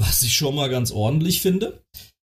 Was 0.00 0.22
ich 0.22 0.34
schon 0.34 0.54
mal 0.54 0.70
ganz 0.70 0.92
ordentlich 0.92 1.42
finde. 1.42 1.84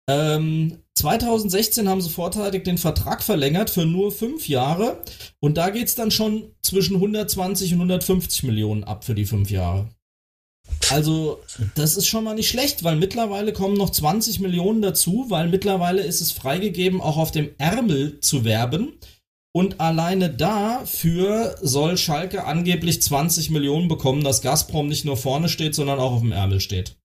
Ähm, 0.10 0.80
2016 0.96 1.88
haben 1.88 2.02
sie 2.02 2.10
vorzeitig 2.10 2.66
den 2.66 2.78
Vertrag 2.78 3.24
verlängert 3.24 3.70
für 3.70 3.86
nur 3.86 4.12
fünf 4.12 4.50
Jahre 4.50 5.02
und 5.40 5.58
da 5.58 5.70
geht 5.70 5.88
es 5.88 5.96
dann 5.96 6.12
schon 6.12 6.52
zwischen 6.62 6.96
120 6.96 7.74
und 7.74 7.80
150 7.80 8.44
Millionen 8.44 8.84
ab 8.84 9.06
für 9.06 9.16
die 9.16 9.26
fünf 9.26 9.50
Jahre. 9.50 9.90
Also, 10.90 11.42
das 11.76 11.98
ist 11.98 12.08
schon 12.08 12.24
mal 12.24 12.36
nicht 12.36 12.50
schlecht, 12.50 12.84
weil 12.84 12.96
mittlerweile 12.96 13.52
kommen 13.52 13.76
noch 13.76 13.90
20 13.90 14.40
Millionen 14.40 14.82
dazu, 14.82 15.26
weil 15.30 15.50
mittlerweile 15.50 16.02
ist 16.02 16.22
es 16.22 16.32
freigegeben, 16.32 17.02
auch 17.02 17.18
auf 17.18 17.32
dem 17.32 17.50
Ärmel 17.58 18.20
zu 18.22 18.46
werben. 18.46 18.94
Und 19.54 19.82
alleine 19.82 20.30
dafür 20.30 21.58
soll 21.62 21.98
Schalke 21.98 22.46
angeblich 22.46 23.02
20 23.02 23.50
Millionen 23.50 23.88
bekommen, 23.88 24.24
dass 24.24 24.42
Gazprom 24.42 24.88
nicht 24.88 25.04
nur 25.04 25.18
vorne 25.18 25.50
steht, 25.50 25.74
sondern 25.74 26.00
auch 26.00 26.12
auf 26.14 26.22
dem 26.22 26.32
Ärmel 26.32 26.60
steht. 26.60 26.96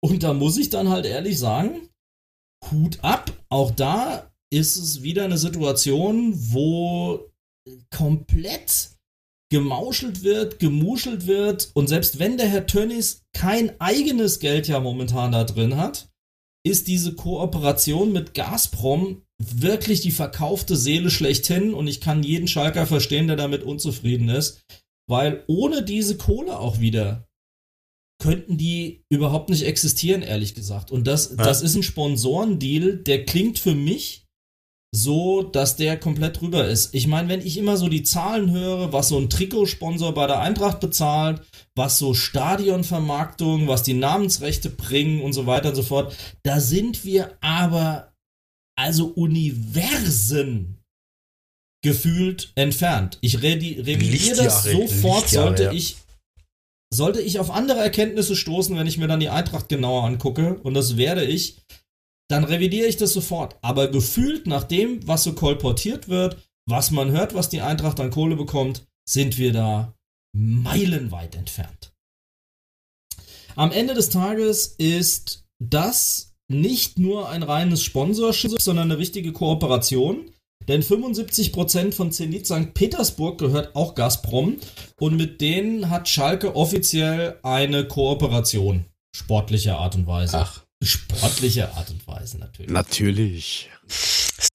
Und 0.00 0.22
da 0.22 0.32
muss 0.32 0.56
ich 0.58 0.70
dann 0.70 0.88
halt 0.88 1.06
ehrlich 1.06 1.38
sagen, 1.38 1.88
Hut 2.70 2.98
ab. 3.02 3.32
Auch 3.48 3.70
da 3.70 4.30
ist 4.50 4.76
es 4.76 5.02
wieder 5.02 5.24
eine 5.24 5.38
Situation, 5.38 6.32
wo 6.34 7.30
komplett 7.90 8.90
gemauschelt 9.50 10.22
wird, 10.22 10.58
gemuschelt 10.58 11.26
wird 11.26 11.70
und 11.74 11.88
selbst 11.88 12.18
wenn 12.18 12.36
der 12.36 12.48
Herr 12.48 12.66
Tönnies 12.66 13.22
kein 13.32 13.80
eigenes 13.80 14.40
Geld 14.40 14.68
ja 14.68 14.80
momentan 14.80 15.32
da 15.32 15.44
drin 15.44 15.76
hat, 15.76 16.10
ist 16.66 16.86
diese 16.86 17.14
Kooperation 17.14 18.12
mit 18.12 18.34
Gazprom 18.34 19.22
wirklich 19.40 20.00
die 20.00 20.10
verkaufte 20.10 20.76
Seele 20.76 21.10
schlechthin 21.10 21.72
und 21.72 21.86
ich 21.86 22.00
kann 22.00 22.22
jeden 22.22 22.48
Schalker 22.48 22.86
verstehen, 22.86 23.28
der 23.28 23.36
damit 23.36 23.62
unzufrieden 23.62 24.28
ist, 24.28 24.62
weil 25.08 25.44
ohne 25.46 25.82
diese 25.82 26.16
Kohle 26.16 26.58
auch 26.58 26.80
wieder 26.80 27.28
könnten 28.20 28.58
die 28.58 29.04
überhaupt 29.08 29.48
nicht 29.48 29.62
existieren, 29.62 30.22
ehrlich 30.22 30.54
gesagt. 30.54 30.90
Und 30.90 31.06
das, 31.06 31.30
ja. 31.30 31.36
das 31.36 31.62
ist 31.62 31.76
ein 31.76 31.84
Sponsorendeal, 31.84 32.96
der 32.96 33.24
klingt 33.24 33.60
für 33.60 33.76
mich 33.76 34.26
so, 34.94 35.42
dass 35.42 35.76
der 35.76 35.98
komplett 35.98 36.40
drüber 36.40 36.66
ist. 36.66 36.94
Ich 36.94 37.06
meine, 37.06 37.28
wenn 37.28 37.44
ich 37.44 37.58
immer 37.58 37.76
so 37.76 37.88
die 37.88 38.02
Zahlen 38.02 38.50
höre, 38.50 38.92
was 38.92 39.08
so 39.08 39.18
ein 39.18 39.28
Trikotsponsor 39.28 40.14
bei 40.14 40.26
der 40.26 40.40
Eintracht 40.40 40.80
bezahlt, 40.80 41.42
was 41.76 41.98
so 41.98 42.14
Stadionvermarktung, 42.14 43.68
was 43.68 43.82
die 43.82 43.94
Namensrechte 43.94 44.70
bringen 44.70 45.22
und 45.22 45.34
so 45.34 45.46
weiter 45.46 45.70
und 45.70 45.74
so 45.74 45.82
fort, 45.82 46.16
da 46.42 46.60
sind 46.60 47.04
wir 47.04 47.36
aber 47.40 48.12
also 48.76 49.08
Universen 49.08 50.78
gefühlt 51.84 52.52
entfernt. 52.54 53.18
Ich 53.20 53.42
revidiere 53.42 54.36
das 54.36 54.64
sofort, 54.64 55.28
sollte 55.28 55.64
ja. 55.64 55.72
ich 55.72 55.96
sollte 56.92 57.20
ich 57.20 57.38
auf 57.38 57.50
andere 57.50 57.80
Erkenntnisse 57.80 58.34
stoßen, 58.34 58.76
wenn 58.76 58.86
ich 58.86 58.96
mir 58.96 59.08
dann 59.08 59.20
die 59.20 59.28
Eintracht 59.28 59.68
genauer 59.68 60.04
angucke, 60.04 60.58
und 60.62 60.72
das 60.74 60.96
werde 60.96 61.24
ich, 61.24 61.58
dann 62.28 62.44
revidiere 62.44 62.86
ich 62.86 62.96
das 62.96 63.12
sofort. 63.12 63.56
Aber 63.62 63.88
gefühlt 63.88 64.46
nach 64.46 64.64
dem, 64.64 65.06
was 65.06 65.24
so 65.24 65.32
kolportiert 65.32 66.08
wird, 66.08 66.36
was 66.66 66.90
man 66.90 67.10
hört, 67.10 67.34
was 67.34 67.48
die 67.48 67.62
Eintracht 67.62 67.98
an 68.00 68.10
Kohle 68.10 68.36
bekommt, 68.36 68.86
sind 69.08 69.38
wir 69.38 69.52
da 69.52 69.94
meilenweit 70.34 71.34
entfernt. 71.34 71.94
Am 73.56 73.72
Ende 73.72 73.94
des 73.94 74.10
Tages 74.10 74.66
ist 74.78 75.46
das 75.58 76.34
nicht 76.48 76.98
nur 76.98 77.28
ein 77.28 77.42
reines 77.42 77.82
Sponsorship, 77.82 78.60
sondern 78.60 78.90
eine 78.90 78.98
richtige 78.98 79.32
Kooperation. 79.32 80.30
Denn 80.66 80.82
75% 80.82 81.92
von 81.92 82.12
Zenit 82.12 82.46
St. 82.46 82.74
Petersburg 82.74 83.38
gehört 83.38 83.74
auch 83.74 83.94
Gazprom 83.94 84.56
und 85.00 85.16
mit 85.16 85.40
denen 85.40 85.88
hat 85.88 86.08
Schalke 86.08 86.54
offiziell 86.54 87.38
eine 87.42 87.88
Kooperation 87.88 88.84
sportlicher 89.16 89.78
Art 89.78 89.94
und 89.94 90.06
Weise. 90.06 90.38
Ach 90.38 90.67
sportliche 90.82 91.72
Art 91.74 91.90
und 91.90 92.06
Weise 92.06 92.38
natürlich. 92.38 92.70
Natürlich. 92.70 93.70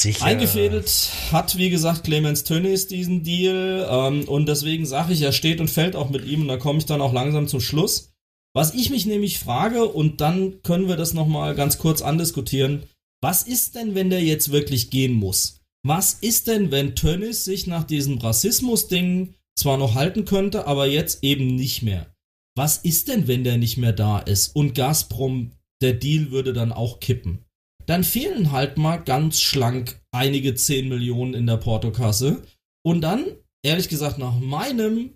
Sicher. 0.01 0.25
Eingefädelt 0.25 1.09
hat, 1.31 1.57
wie 1.57 1.69
gesagt, 1.69 2.03
Clemens 2.05 2.43
Tönnies 2.43 2.87
diesen 2.87 3.23
Deal 3.23 3.87
ähm, 3.89 4.27
und 4.27 4.47
deswegen 4.47 4.85
sage 4.85 5.13
ich, 5.13 5.21
er 5.21 5.31
steht 5.31 5.59
und 5.59 5.69
fällt 5.69 5.95
auch 5.95 6.09
mit 6.09 6.25
ihm 6.25 6.41
und 6.41 6.47
da 6.47 6.57
komme 6.57 6.79
ich 6.79 6.85
dann 6.85 7.01
auch 7.01 7.13
langsam 7.13 7.47
zum 7.47 7.59
Schluss. 7.59 8.13
Was 8.53 8.73
ich 8.73 8.89
mich 8.89 9.05
nämlich 9.05 9.39
frage 9.39 9.85
und 9.85 10.21
dann 10.21 10.61
können 10.61 10.87
wir 10.87 10.95
das 10.95 11.13
nochmal 11.13 11.55
ganz 11.55 11.79
kurz 11.79 12.01
andiskutieren. 12.01 12.83
Was 13.21 13.43
ist 13.43 13.75
denn, 13.75 13.95
wenn 13.95 14.09
der 14.09 14.21
jetzt 14.21 14.51
wirklich 14.51 14.89
gehen 14.89 15.13
muss? 15.13 15.61
Was 15.85 16.13
ist 16.13 16.47
denn, 16.47 16.71
wenn 16.71 16.95
Tönnies 16.95 17.43
sich 17.43 17.67
nach 17.67 17.83
diesem 17.83 18.17
Rassismus-Ding 18.17 19.33
zwar 19.55 19.77
noch 19.77 19.95
halten 19.95 20.25
könnte, 20.25 20.67
aber 20.67 20.85
jetzt 20.85 21.23
eben 21.23 21.55
nicht 21.55 21.81
mehr? 21.81 22.13
Was 22.55 22.77
ist 22.77 23.07
denn, 23.07 23.27
wenn 23.27 23.43
der 23.43 23.57
nicht 23.57 23.77
mehr 23.77 23.93
da 23.93 24.19
ist 24.19 24.55
und 24.55 24.75
Gazprom 24.75 25.51
der 25.83 25.93
Deal 25.93 26.31
würde 26.31 26.53
dann 26.53 26.71
auch 26.71 26.99
kippen. 26.99 27.45
Dann 27.85 28.03
fehlen 28.03 28.51
halt 28.51 28.77
mal 28.77 28.97
ganz 28.97 29.41
schlank 29.41 30.01
einige 30.11 30.55
10 30.55 30.87
Millionen 30.87 31.33
in 31.33 31.45
der 31.45 31.57
Portokasse. 31.57 32.43
Und 32.85 33.01
dann, 33.01 33.25
ehrlich 33.63 33.89
gesagt, 33.89 34.17
nach 34.17 34.39
meinem 34.39 35.11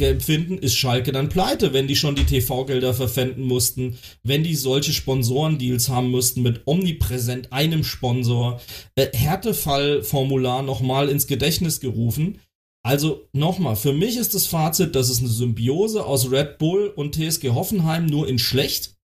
Empfinden 0.00 0.58
ist 0.58 0.74
Schalke 0.74 1.12
dann 1.12 1.28
pleite, 1.28 1.72
wenn 1.72 1.86
die 1.86 1.96
schon 1.96 2.14
die 2.14 2.24
TV-Gelder 2.24 2.94
verpfänden 2.94 3.44
mussten, 3.44 3.98
wenn 4.22 4.42
die 4.42 4.54
solche 4.54 4.92
Sponsorendeals 4.92 5.88
haben 5.90 6.10
mussten 6.10 6.42
mit 6.42 6.62
omnipräsent 6.64 7.52
einem 7.52 7.84
Sponsor, 7.84 8.60
äh, 8.94 9.08
Härtefallformular 9.12 10.62
nochmal 10.62 11.08
ins 11.08 11.26
Gedächtnis 11.26 11.80
gerufen. 11.80 12.38
Also 12.84 13.28
nochmal, 13.32 13.76
für 13.76 13.92
mich 13.92 14.16
ist 14.16 14.34
das 14.34 14.46
Fazit, 14.46 14.96
das 14.96 15.08
ist 15.08 15.20
eine 15.20 15.28
Symbiose 15.28 16.04
aus 16.04 16.30
Red 16.30 16.58
Bull 16.58 16.88
und 16.88 17.14
TSG 17.14 17.50
Hoffenheim 17.50 18.06
nur 18.06 18.28
in 18.28 18.38
schlecht. 18.38 18.96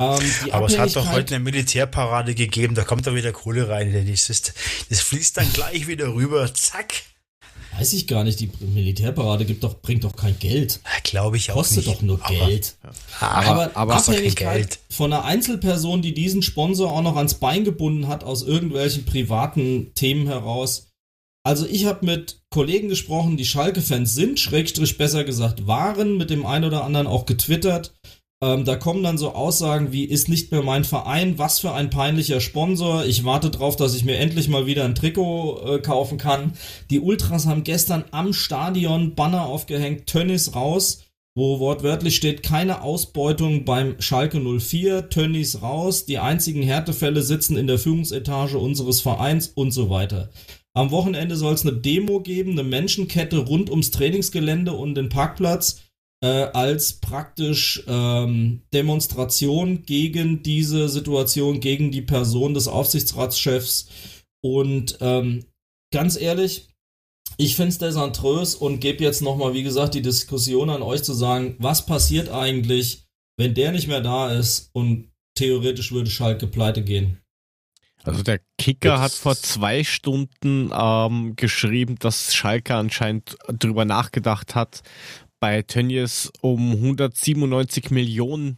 Ähm, 0.00 0.20
Aber 0.50 0.66
es 0.66 0.78
hat 0.78 0.96
doch 0.96 1.12
heute 1.12 1.36
eine 1.36 1.44
Militärparade 1.44 2.34
gegeben, 2.34 2.74
da 2.74 2.82
kommt 2.82 3.06
da 3.06 3.14
wieder 3.14 3.32
Kohle 3.32 3.68
rein. 3.68 3.92
Das, 4.10 4.26
das 4.88 5.00
fließt 5.00 5.36
dann 5.36 5.52
gleich 5.52 5.86
wieder 5.86 6.14
rüber, 6.14 6.52
zack. 6.52 6.94
Weiß 7.76 7.92
ich 7.92 8.06
gar 8.06 8.22
nicht, 8.22 8.38
die 8.38 8.50
Militärparade 8.60 9.44
gibt 9.44 9.64
doch, 9.64 9.80
bringt 9.80 10.04
doch 10.04 10.14
kein 10.14 10.38
Geld. 10.38 10.80
Glaube 11.02 11.36
ich 11.36 11.50
auch 11.50 11.56
Kostet 11.56 11.78
nicht. 11.78 11.88
doch 11.88 12.02
nur 12.02 12.24
aber, 12.24 12.46
Geld. 12.46 12.76
Aber, 13.20 13.46
aber, 13.46 13.76
aber 13.76 13.94
Abhängigkeit 13.96 14.78
von 14.90 15.12
einer 15.12 15.24
Einzelperson, 15.24 16.00
die 16.00 16.14
diesen 16.14 16.42
Sponsor 16.42 16.92
auch 16.92 17.02
noch 17.02 17.16
ans 17.16 17.34
Bein 17.34 17.64
gebunden 17.64 18.06
hat, 18.06 18.22
aus 18.22 18.42
irgendwelchen 18.42 19.04
privaten 19.04 19.92
Themen 19.94 20.26
heraus. 20.26 20.88
Also 21.44 21.66
ich 21.66 21.84
habe 21.84 22.06
mit 22.06 22.40
Kollegen 22.50 22.88
gesprochen, 22.88 23.36
die 23.36 23.44
Schalke-Fans 23.44 24.14
sind, 24.14 24.40
Schrägstrich 24.40 24.96
besser 24.96 25.24
gesagt 25.24 25.66
waren, 25.66 26.16
mit 26.16 26.30
dem 26.30 26.46
einen 26.46 26.64
oder 26.64 26.84
anderen 26.84 27.06
auch 27.06 27.26
getwittert 27.26 27.92
ähm, 28.44 28.66
da 28.66 28.76
kommen 28.76 29.02
dann 29.02 29.16
so 29.16 29.32
Aussagen 29.32 29.90
wie, 29.92 30.04
ist 30.04 30.28
nicht 30.28 30.52
mehr 30.52 30.62
mein 30.62 30.84
Verein, 30.84 31.38
was 31.38 31.60
für 31.60 31.72
ein 31.72 31.88
peinlicher 31.88 32.40
Sponsor, 32.40 33.06
ich 33.06 33.24
warte 33.24 33.48
drauf, 33.48 33.76
dass 33.76 33.94
ich 33.94 34.04
mir 34.04 34.18
endlich 34.18 34.48
mal 34.48 34.66
wieder 34.66 34.84
ein 34.84 34.94
Trikot 34.94 35.62
äh, 35.64 35.78
kaufen 35.78 36.18
kann. 36.18 36.52
Die 36.90 37.00
Ultras 37.00 37.46
haben 37.46 37.64
gestern 37.64 38.04
am 38.10 38.34
Stadion 38.34 39.14
Banner 39.14 39.46
aufgehängt, 39.46 40.06
Tönnies 40.06 40.54
raus, 40.54 41.04
wo 41.34 41.58
wortwörtlich 41.58 42.16
steht, 42.16 42.42
keine 42.42 42.82
Ausbeutung 42.82 43.64
beim 43.64 43.98
Schalke 43.98 44.38
04, 44.38 45.08
Tönnies 45.08 45.62
raus, 45.62 46.04
die 46.04 46.18
einzigen 46.18 46.62
Härtefälle 46.62 47.22
sitzen 47.22 47.56
in 47.56 47.66
der 47.66 47.78
Führungsetage 47.78 48.58
unseres 48.58 49.00
Vereins 49.00 49.48
und 49.48 49.70
so 49.70 49.88
weiter. 49.88 50.28
Am 50.74 50.90
Wochenende 50.90 51.36
soll 51.36 51.54
es 51.54 51.64
eine 51.64 51.76
Demo 51.76 52.20
geben, 52.20 52.52
eine 52.52 52.64
Menschenkette 52.64 53.38
rund 53.38 53.70
ums 53.70 53.90
Trainingsgelände 53.90 54.72
und 54.72 54.96
den 54.96 55.08
Parkplatz 55.08 55.80
äh, 56.24 56.50
als 56.54 56.94
praktisch 56.94 57.84
ähm, 57.86 58.62
Demonstration 58.72 59.82
gegen 59.84 60.42
diese 60.42 60.88
Situation, 60.88 61.60
gegen 61.60 61.90
die 61.90 62.00
Person 62.00 62.54
des 62.54 62.66
Aufsichtsratschefs. 62.66 63.88
Und 64.42 64.96
ähm, 65.02 65.44
ganz 65.92 66.18
ehrlich, 66.18 66.70
ich 67.36 67.56
finde 67.56 67.70
es 67.70 67.78
desaströs 67.78 68.54
und 68.54 68.80
gebe 68.80 69.04
jetzt 69.04 69.20
nochmal, 69.20 69.52
wie 69.52 69.64
gesagt, 69.64 69.92
die 69.92 70.00
Diskussion 70.00 70.70
an 70.70 70.80
euch 70.80 71.02
zu 71.02 71.12
sagen, 71.12 71.56
was 71.58 71.84
passiert 71.84 72.30
eigentlich, 72.30 73.04
wenn 73.36 73.52
der 73.52 73.72
nicht 73.72 73.88
mehr 73.88 74.00
da 74.00 74.32
ist 74.32 74.70
und 74.72 75.10
theoretisch 75.36 75.92
würde 75.92 76.10
Schalke 76.10 76.46
pleite 76.46 76.82
gehen. 76.82 77.20
Also 78.04 78.22
der 78.22 78.40
Kicker 78.58 79.00
hat 79.00 79.12
vor 79.12 79.34
zwei 79.34 79.82
Stunden 79.82 80.70
ähm, 80.74 81.36
geschrieben, 81.36 81.96
dass 81.98 82.34
Schalke 82.34 82.74
anscheinend 82.74 83.36
drüber 83.48 83.86
nachgedacht 83.86 84.54
hat, 84.54 84.82
bei 85.44 85.60
Tönnies 85.60 86.32
um 86.40 86.72
197 86.72 87.90
Millionen 87.90 88.56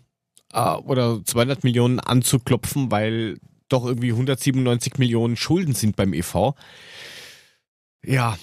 äh, 0.52 0.70
oder 0.70 1.20
200 1.24 1.64
Millionen 1.64 1.98
anzuklopfen, 1.98 2.92
weil 2.92 3.38
doch 3.68 3.84
irgendwie 3.84 4.12
197 4.12 4.96
Millionen 4.98 5.36
Schulden 5.36 5.74
sind 5.74 5.96
beim 5.96 6.14
EV. 6.14 6.52
Ja, 8.04 8.38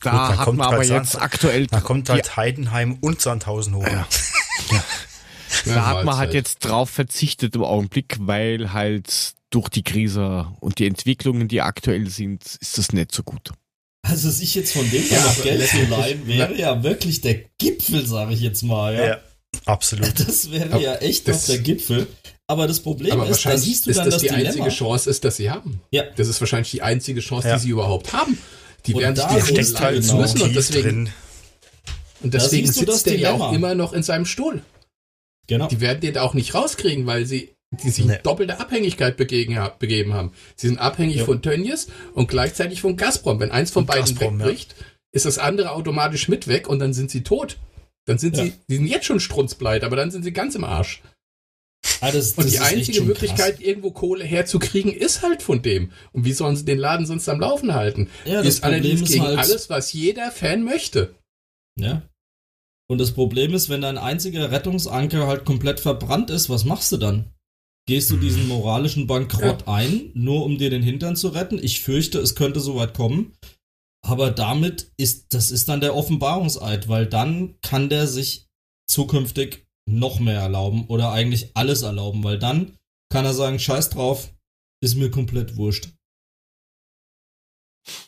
da 0.00 0.10
Gut, 0.10 0.38
hat 0.38 0.52
man 0.52 0.60
aber 0.62 0.84
jetzt 0.84 1.12
Sand, 1.12 1.22
aktuell. 1.22 1.68
Da 1.68 1.80
kommt 1.80 2.08
halt 2.08 2.36
Heidenheim 2.36 2.98
und 3.00 3.20
Sandhausen 3.20 3.76
hoch. 3.76 3.86
Ja. 3.86 4.08
ja. 4.70 4.84
Da 5.64 5.86
hat 5.86 6.04
man 6.04 6.16
halt 6.16 6.34
jetzt 6.34 6.64
drauf 6.64 6.90
verzichtet 6.90 7.54
im 7.54 7.62
Augenblick, 7.62 8.16
weil 8.18 8.72
halt 8.72 9.34
durch 9.50 9.68
die 9.68 9.84
Krise 9.84 10.48
und 10.58 10.80
die 10.80 10.88
Entwicklungen, 10.88 11.46
die 11.46 11.62
aktuell 11.62 12.08
sind, 12.08 12.44
ist 12.44 12.78
das 12.78 12.92
nicht 12.92 13.12
so 13.12 13.22
gut. 13.22 13.52
Also 14.02 14.30
sich 14.30 14.54
jetzt 14.54 14.72
von 14.72 14.88
dem 14.90 15.02
ja, 15.10 15.20
noch 15.20 15.42
Geld 15.42 15.68
zu 15.68 15.82
leihen, 15.84 16.26
wäre 16.26 16.56
ja 16.56 16.82
wirklich 16.82 17.20
der 17.20 17.42
Gipfel, 17.58 18.06
sage 18.06 18.32
ich 18.32 18.40
jetzt 18.40 18.62
mal. 18.62 18.94
Ja, 18.94 19.06
ja 19.06 19.18
absolut. 19.66 20.12
Das 20.26 20.50
wäre 20.50 20.80
ja 20.80 20.94
echt 20.96 21.28
noch 21.28 21.44
der 21.44 21.58
Gipfel. 21.58 22.06
Aber 22.46 22.66
das 22.66 22.80
Problem 22.80 23.12
aber 23.12 23.28
ist, 23.28 23.44
da 23.44 23.58
siehst 23.58 23.86
du 23.86 23.92
dann 23.92 24.06
ist 24.06 24.14
das, 24.14 24.14
das 24.14 24.22
die 24.22 24.28
Dilemma. 24.28 24.48
einzige 24.48 24.68
Chance 24.70 25.10
ist, 25.10 25.24
dass 25.24 25.36
sie 25.36 25.50
haben. 25.50 25.82
Ja. 25.90 26.04
Das 26.16 26.28
ist 26.28 26.40
wahrscheinlich 26.40 26.70
die 26.70 26.80
einzige 26.80 27.20
Chance, 27.20 27.52
die 27.54 27.60
sie 27.60 27.68
überhaupt 27.68 28.12
haben. 28.14 28.38
Die 28.86 28.94
und 28.94 29.02
werden 29.02 29.16
sich 29.16 29.26
die 29.26 29.62
steckt 29.62 29.80
halt 29.80 30.02
so 30.02 30.16
müssen 30.16 30.40
und 30.40 30.56
deswegen, 30.56 30.82
drin. 30.82 31.12
Und 32.22 32.32
deswegen 32.32 32.72
sitzt 32.72 33.06
der 33.06 33.16
ja 33.16 33.32
auch 33.32 33.52
immer 33.52 33.74
noch 33.74 33.92
in 33.92 34.02
seinem 34.02 34.24
Stuhl. 34.24 34.62
Genau. 35.46 35.68
Die 35.68 35.80
werden 35.80 36.00
den 36.00 36.16
auch 36.16 36.34
nicht 36.34 36.54
rauskriegen, 36.54 37.06
weil 37.06 37.26
sie 37.26 37.54
die 37.70 37.90
sich 37.90 38.06
nee. 38.06 38.18
doppelte 38.22 38.60
Abhängigkeit 38.60 39.16
begeben, 39.16 40.14
haben. 40.14 40.32
Sie 40.56 40.68
sind 40.68 40.78
abhängig 40.78 41.16
ja. 41.16 41.24
von 41.24 41.42
Tönnies 41.42 41.88
und 42.14 42.28
gleichzeitig 42.28 42.80
von 42.80 42.96
Gazprom. 42.96 43.40
Wenn 43.40 43.50
eins 43.50 43.70
von 43.70 43.82
und 43.82 43.86
beiden 43.86 44.06
Gazprom, 44.06 44.38
wegbricht, 44.38 44.74
ja. 44.78 44.86
ist 45.12 45.26
das 45.26 45.38
andere 45.38 45.72
automatisch 45.72 46.28
mit 46.28 46.48
weg 46.48 46.68
und 46.68 46.78
dann 46.78 46.94
sind 46.94 47.10
sie 47.10 47.22
tot. 47.22 47.58
Dann 48.06 48.18
sind 48.18 48.36
ja. 48.36 48.44
sie, 48.44 48.54
die 48.70 48.76
sind 48.76 48.86
jetzt 48.86 49.04
schon 49.04 49.20
strunzbleit, 49.20 49.84
aber 49.84 49.96
dann 49.96 50.10
sind 50.10 50.22
sie 50.22 50.32
ganz 50.32 50.54
im 50.54 50.64
Arsch. 50.64 51.02
Ah, 52.00 52.10
das, 52.10 52.32
und 52.32 52.44
das 52.44 52.52
die 52.52 52.58
einzige 52.58 53.02
Möglichkeit, 53.02 53.56
krass. 53.56 53.64
irgendwo 53.64 53.90
Kohle 53.90 54.24
herzukriegen, 54.24 54.92
ist 54.92 55.22
halt 55.22 55.42
von 55.42 55.62
dem. 55.62 55.92
Und 56.12 56.24
wie 56.24 56.32
sollen 56.32 56.56
sie 56.56 56.64
den 56.64 56.78
Laden 56.78 57.06
sonst 57.06 57.28
am 57.28 57.40
Laufen 57.40 57.74
halten? 57.74 58.08
Ja, 58.24 58.36
das 58.36 58.46
ist 58.46 58.60
Problem 58.60 58.74
allerdings 58.74 59.02
ist 59.02 59.12
gegen 59.12 59.24
halt 59.24 59.38
alles, 59.38 59.70
was 59.70 59.92
jeder 59.92 60.30
Fan 60.32 60.64
möchte. 60.64 61.14
Ja. 61.78 62.02
Und 62.90 62.98
das 62.98 63.12
Problem 63.12 63.52
ist, 63.52 63.68
wenn 63.68 63.82
dein 63.82 63.98
einziger 63.98 64.50
Rettungsanker 64.50 65.26
halt 65.26 65.44
komplett 65.44 65.80
verbrannt 65.80 66.30
ist, 66.30 66.48
was 66.48 66.64
machst 66.64 66.90
du 66.92 66.96
dann? 66.96 67.30
Gehst 67.88 68.10
du 68.10 68.18
diesen 68.18 68.46
moralischen 68.48 69.06
Bankrott 69.06 69.62
ja. 69.62 69.72
ein, 69.72 70.10
nur 70.12 70.44
um 70.44 70.58
dir 70.58 70.68
den 70.68 70.82
Hintern 70.82 71.16
zu 71.16 71.28
retten? 71.28 71.58
Ich 71.58 71.80
fürchte, 71.80 72.18
es 72.18 72.34
könnte 72.34 72.60
soweit 72.60 72.92
kommen. 72.92 73.32
Aber 74.06 74.30
damit 74.30 74.92
ist, 74.98 75.32
das 75.32 75.50
ist 75.50 75.70
dann 75.70 75.80
der 75.80 75.96
Offenbarungseid, 75.96 76.88
weil 76.88 77.06
dann 77.06 77.58
kann 77.62 77.88
der 77.88 78.06
sich 78.06 78.46
zukünftig 78.90 79.66
noch 79.88 80.20
mehr 80.20 80.38
erlauben 80.38 80.86
oder 80.88 81.12
eigentlich 81.12 81.52
alles 81.54 81.80
erlauben, 81.80 82.22
weil 82.22 82.38
dann 82.38 82.76
kann 83.10 83.24
er 83.24 83.32
sagen, 83.32 83.58
scheiß 83.58 83.88
drauf, 83.88 84.34
ist 84.82 84.96
mir 84.96 85.10
komplett 85.10 85.56
wurscht. 85.56 85.88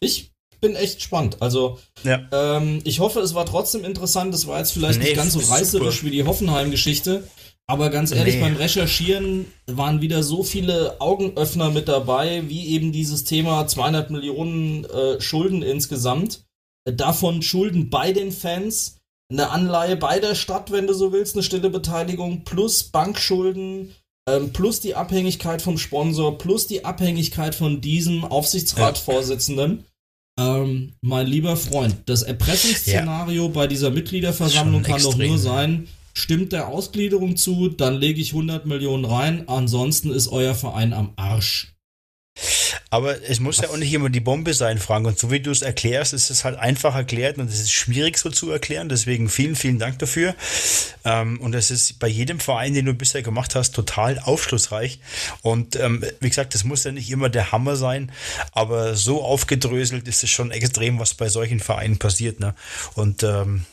Ich 0.01 0.32
bin 0.61 0.77
echt 0.77 0.97
gespannt. 0.97 1.39
Also, 1.40 1.81
ja. 2.05 2.28
ähm, 2.32 2.82
ich 2.85 3.01
hoffe, 3.01 3.20
es 3.20 3.32
war 3.32 3.47
trotzdem 3.47 3.86
interessant. 3.86 4.35
Es 4.35 4.47
war 4.47 4.59
jetzt 4.59 4.73
vielleicht 4.73 4.98
nee, 4.98 5.07
nicht 5.07 5.16
ganz 5.16 5.32
so 5.32 5.39
reißerisch 5.39 6.01
super. 6.01 6.07
wie 6.07 6.16
die 6.16 6.24
Hoffenheim-Geschichte. 6.24 7.27
Aber 7.70 7.88
ganz 7.90 8.10
ehrlich, 8.10 8.34
nee. 8.34 8.40
beim 8.40 8.56
Recherchieren 8.56 9.47
waren 9.66 10.01
wieder 10.01 10.24
so 10.24 10.42
viele 10.42 11.01
Augenöffner 11.01 11.70
mit 11.70 11.86
dabei, 11.86 12.42
wie 12.48 12.66
eben 12.66 12.90
dieses 12.90 13.22
Thema 13.22 13.64
200 13.64 14.10
Millionen 14.10 14.84
äh, 14.86 15.20
Schulden 15.20 15.62
insgesamt. 15.62 16.42
Davon 16.84 17.42
Schulden 17.42 17.88
bei 17.88 18.12
den 18.12 18.32
Fans, 18.32 18.97
eine 19.30 19.51
Anleihe 19.51 19.94
bei 19.94 20.18
der 20.18 20.34
Stadt, 20.34 20.72
wenn 20.72 20.88
du 20.88 20.94
so 20.94 21.12
willst, 21.12 21.36
eine 21.36 21.44
stille 21.44 21.70
Beteiligung, 21.70 22.42
plus 22.44 22.82
Bankschulden, 22.82 23.94
ähm, 24.28 24.52
plus 24.52 24.80
die 24.80 24.97
Abhängigkeit 24.97 25.62
vom 25.62 25.78
Sponsor, 25.78 26.38
plus 26.38 26.66
die 26.66 26.84
Abhängigkeit 26.84 27.55
von 27.55 27.80
diesem 27.80 28.24
Aufsichtsratsvorsitzenden. 28.24 29.84
Ähm, 30.40 30.94
mein 31.02 31.28
lieber 31.28 31.56
Freund, 31.56 31.94
das 32.06 32.22
Erpressungsszenario 32.22 33.44
ja. 33.44 33.51
bei 33.51 33.68
dieser 33.68 33.90
Mitgliederversammlung 33.90 34.82
kann 34.82 35.01
doch 35.01 35.16
nur 35.16 35.38
sein, 35.38 35.86
stimmt 36.20 36.52
der 36.52 36.68
Ausgliederung 36.68 37.36
zu, 37.36 37.68
dann 37.68 37.97
lege 37.97 38.20
ich 38.20 38.32
100 38.32 38.66
Millionen 38.66 39.05
rein, 39.05 39.48
ansonsten 39.48 40.10
ist 40.10 40.28
euer 40.28 40.55
Verein 40.55 40.92
am 40.92 41.12
Arsch. 41.16 41.74
Aber 42.92 43.22
es 43.22 43.38
muss 43.38 43.59
Was? 43.59 43.66
ja 43.66 43.70
auch 43.70 43.76
nicht 43.76 43.92
immer 43.92 44.10
die 44.10 44.20
Bombe 44.20 44.52
sein, 44.52 44.78
Frank. 44.78 45.06
Und 45.06 45.18
so 45.18 45.30
wie 45.30 45.40
du 45.40 45.51
es 45.51 45.62
erklärst, 45.62 46.12
ist 46.12 46.30
es 46.30 46.44
halt 46.44 46.59
einfach 46.59 46.94
erklärt 46.94 47.38
und 47.38 47.48
es 47.48 47.60
ist 47.60 47.70
schwierig 47.70 48.18
so 48.18 48.30
zu 48.30 48.51
erklären. 48.51 48.88
Deswegen 48.88 49.28
vielen, 49.28 49.55
vielen 49.55 49.78
Dank 49.78 50.01
dafür. 50.01 50.34
Ähm, 51.05 51.40
und 51.40 51.55
es 51.55 51.70
ist 51.70 51.98
bei 51.98 52.09
jedem 52.09 52.40
Verein, 52.40 52.74
den 52.74 52.86
du 52.86 52.94
bisher 52.94 53.22
gemacht 53.22 53.55
hast, 53.55 53.72
total 53.72 54.18
aufschlussreich. 54.18 55.01
Und 55.42 55.76
ähm, 55.76 56.05
wie 56.20 56.28
gesagt, 56.28 56.55
das 56.55 56.64
muss 56.64 56.84
ja 56.84 56.92
nicht 56.92 57.10
immer 57.10 57.28
der 57.28 57.52
Hammer 57.52 57.76
sein, 57.76 58.10
aber 58.52 58.97
so 58.97 59.22
aufgedröselt 59.22 60.09
ist 60.09 60.24
es 60.24 60.30
schon 60.30 60.51
extrem, 60.51 60.98
was 60.98 61.14
bei 61.14 61.28
solchen 61.28 61.60
Vereinen 61.60 61.98
passiert. 61.98 62.40
Ne? 62.40 62.55
Und 62.94 63.22
ähm, 63.22 63.66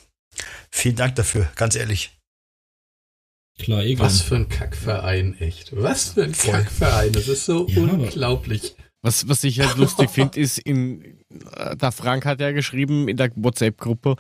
vielen 0.70 0.96
Dank 0.96 1.16
dafür, 1.16 1.50
ganz 1.56 1.76
ehrlich. 1.76 2.17
Klar, 3.58 3.84
Egon. 3.84 4.06
Was 4.06 4.22
für 4.22 4.36
ein 4.36 4.50
Kackverein, 4.50 5.36
echt. 5.40 5.76
Was 5.76 6.10
für 6.10 6.24
ein 6.24 6.32
Kackverein. 6.32 7.12
Das 7.12 7.28
ist 7.28 7.46
so 7.46 7.68
ja, 7.68 7.82
unglaublich. 7.82 8.76
Was, 9.02 9.28
was 9.28 9.44
ich 9.44 9.60
halt 9.60 9.78
lustig 9.78 10.10
finde, 10.10 10.40
ist, 10.40 10.58
in, 10.60 11.20
äh, 11.56 11.76
der 11.76 11.92
Frank 11.92 12.26
hat 12.26 12.40
ja 12.40 12.52
geschrieben 12.52 13.08
in 13.08 13.18
der 13.18 13.32
WhatsApp-Gruppe, 13.36 14.16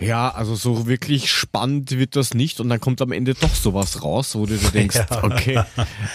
ja, 0.00 0.30
also 0.30 0.56
so 0.56 0.88
wirklich 0.88 1.30
spannend 1.30 1.92
wird 1.92 2.16
das 2.16 2.34
nicht 2.34 2.58
und 2.58 2.68
dann 2.68 2.80
kommt 2.80 3.00
am 3.00 3.12
Ende 3.12 3.34
doch 3.34 3.54
sowas 3.54 4.02
raus, 4.02 4.34
wo 4.34 4.44
du 4.44 4.56
dir 4.56 4.70
denkst, 4.70 4.96
ja. 5.10 5.24
okay, 5.24 5.62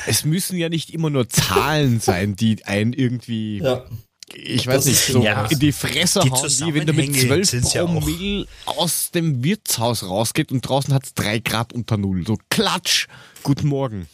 es 0.06 0.26
müssen 0.26 0.58
ja 0.58 0.68
nicht 0.68 0.94
immer 0.94 1.10
nur 1.10 1.30
Zahlen 1.30 2.02
sein, 2.02 2.36
die 2.36 2.66
einen 2.66 2.92
irgendwie 2.92 3.60
ja 3.60 3.86
ich 4.34 4.68
weiß 4.68 4.76
das 4.76 4.86
nicht, 4.86 5.00
so 5.00 5.24
ja, 5.24 5.46
in 5.46 5.60
die 5.60 5.72
Fresse 5.72 6.22
die 6.24 6.32
hauen, 6.32 6.50
wie 6.50 6.74
wenn 6.74 6.86
du 6.86 6.94
mit 6.94 7.16
12 7.16 7.62
Promille 7.72 8.42
ja 8.42 8.46
aus 8.66 9.12
dem 9.12 9.44
Wirtshaus 9.44 10.04
rausgeht 10.04 10.52
und 10.52 10.62
draußen 10.62 10.94
hat 10.94 11.06
es 11.06 11.14
3 11.16 11.40
Grad 11.40 11.74
unter 11.74 11.98
Null. 11.98 12.26
So 12.26 12.38
klatsch, 12.50 13.08
guten 13.44 13.68
Morgen. 13.68 14.08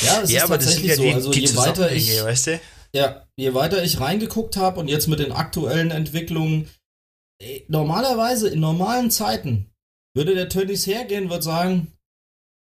Ja, 0.00 0.22
es 0.22 0.30
ja, 0.30 0.44
ist 0.44 0.48
tatsächlich 0.48 0.90
ja 0.90 0.96
so. 0.96 1.02
Die, 1.02 1.14
also 1.14 1.30
die 1.30 1.40
je 1.40 1.56
weiter 1.56 1.92
ich, 1.92 2.22
weißt 2.22 2.46
du? 2.48 2.60
Ja, 2.94 3.26
je 3.36 3.54
weiter 3.54 3.82
ich 3.82 4.00
reingeguckt 4.00 4.56
habe 4.56 4.80
und 4.80 4.88
jetzt 4.88 5.08
mit 5.08 5.18
den 5.18 5.32
aktuellen 5.32 5.90
Entwicklungen, 5.90 6.68
normalerweise 7.68 8.48
in 8.48 8.60
normalen 8.60 9.10
Zeiten 9.10 9.70
würde 10.14 10.34
der 10.34 10.48
Tönnies 10.48 10.86
hergehen, 10.86 11.30
würde 11.30 11.42
sagen, 11.42 11.92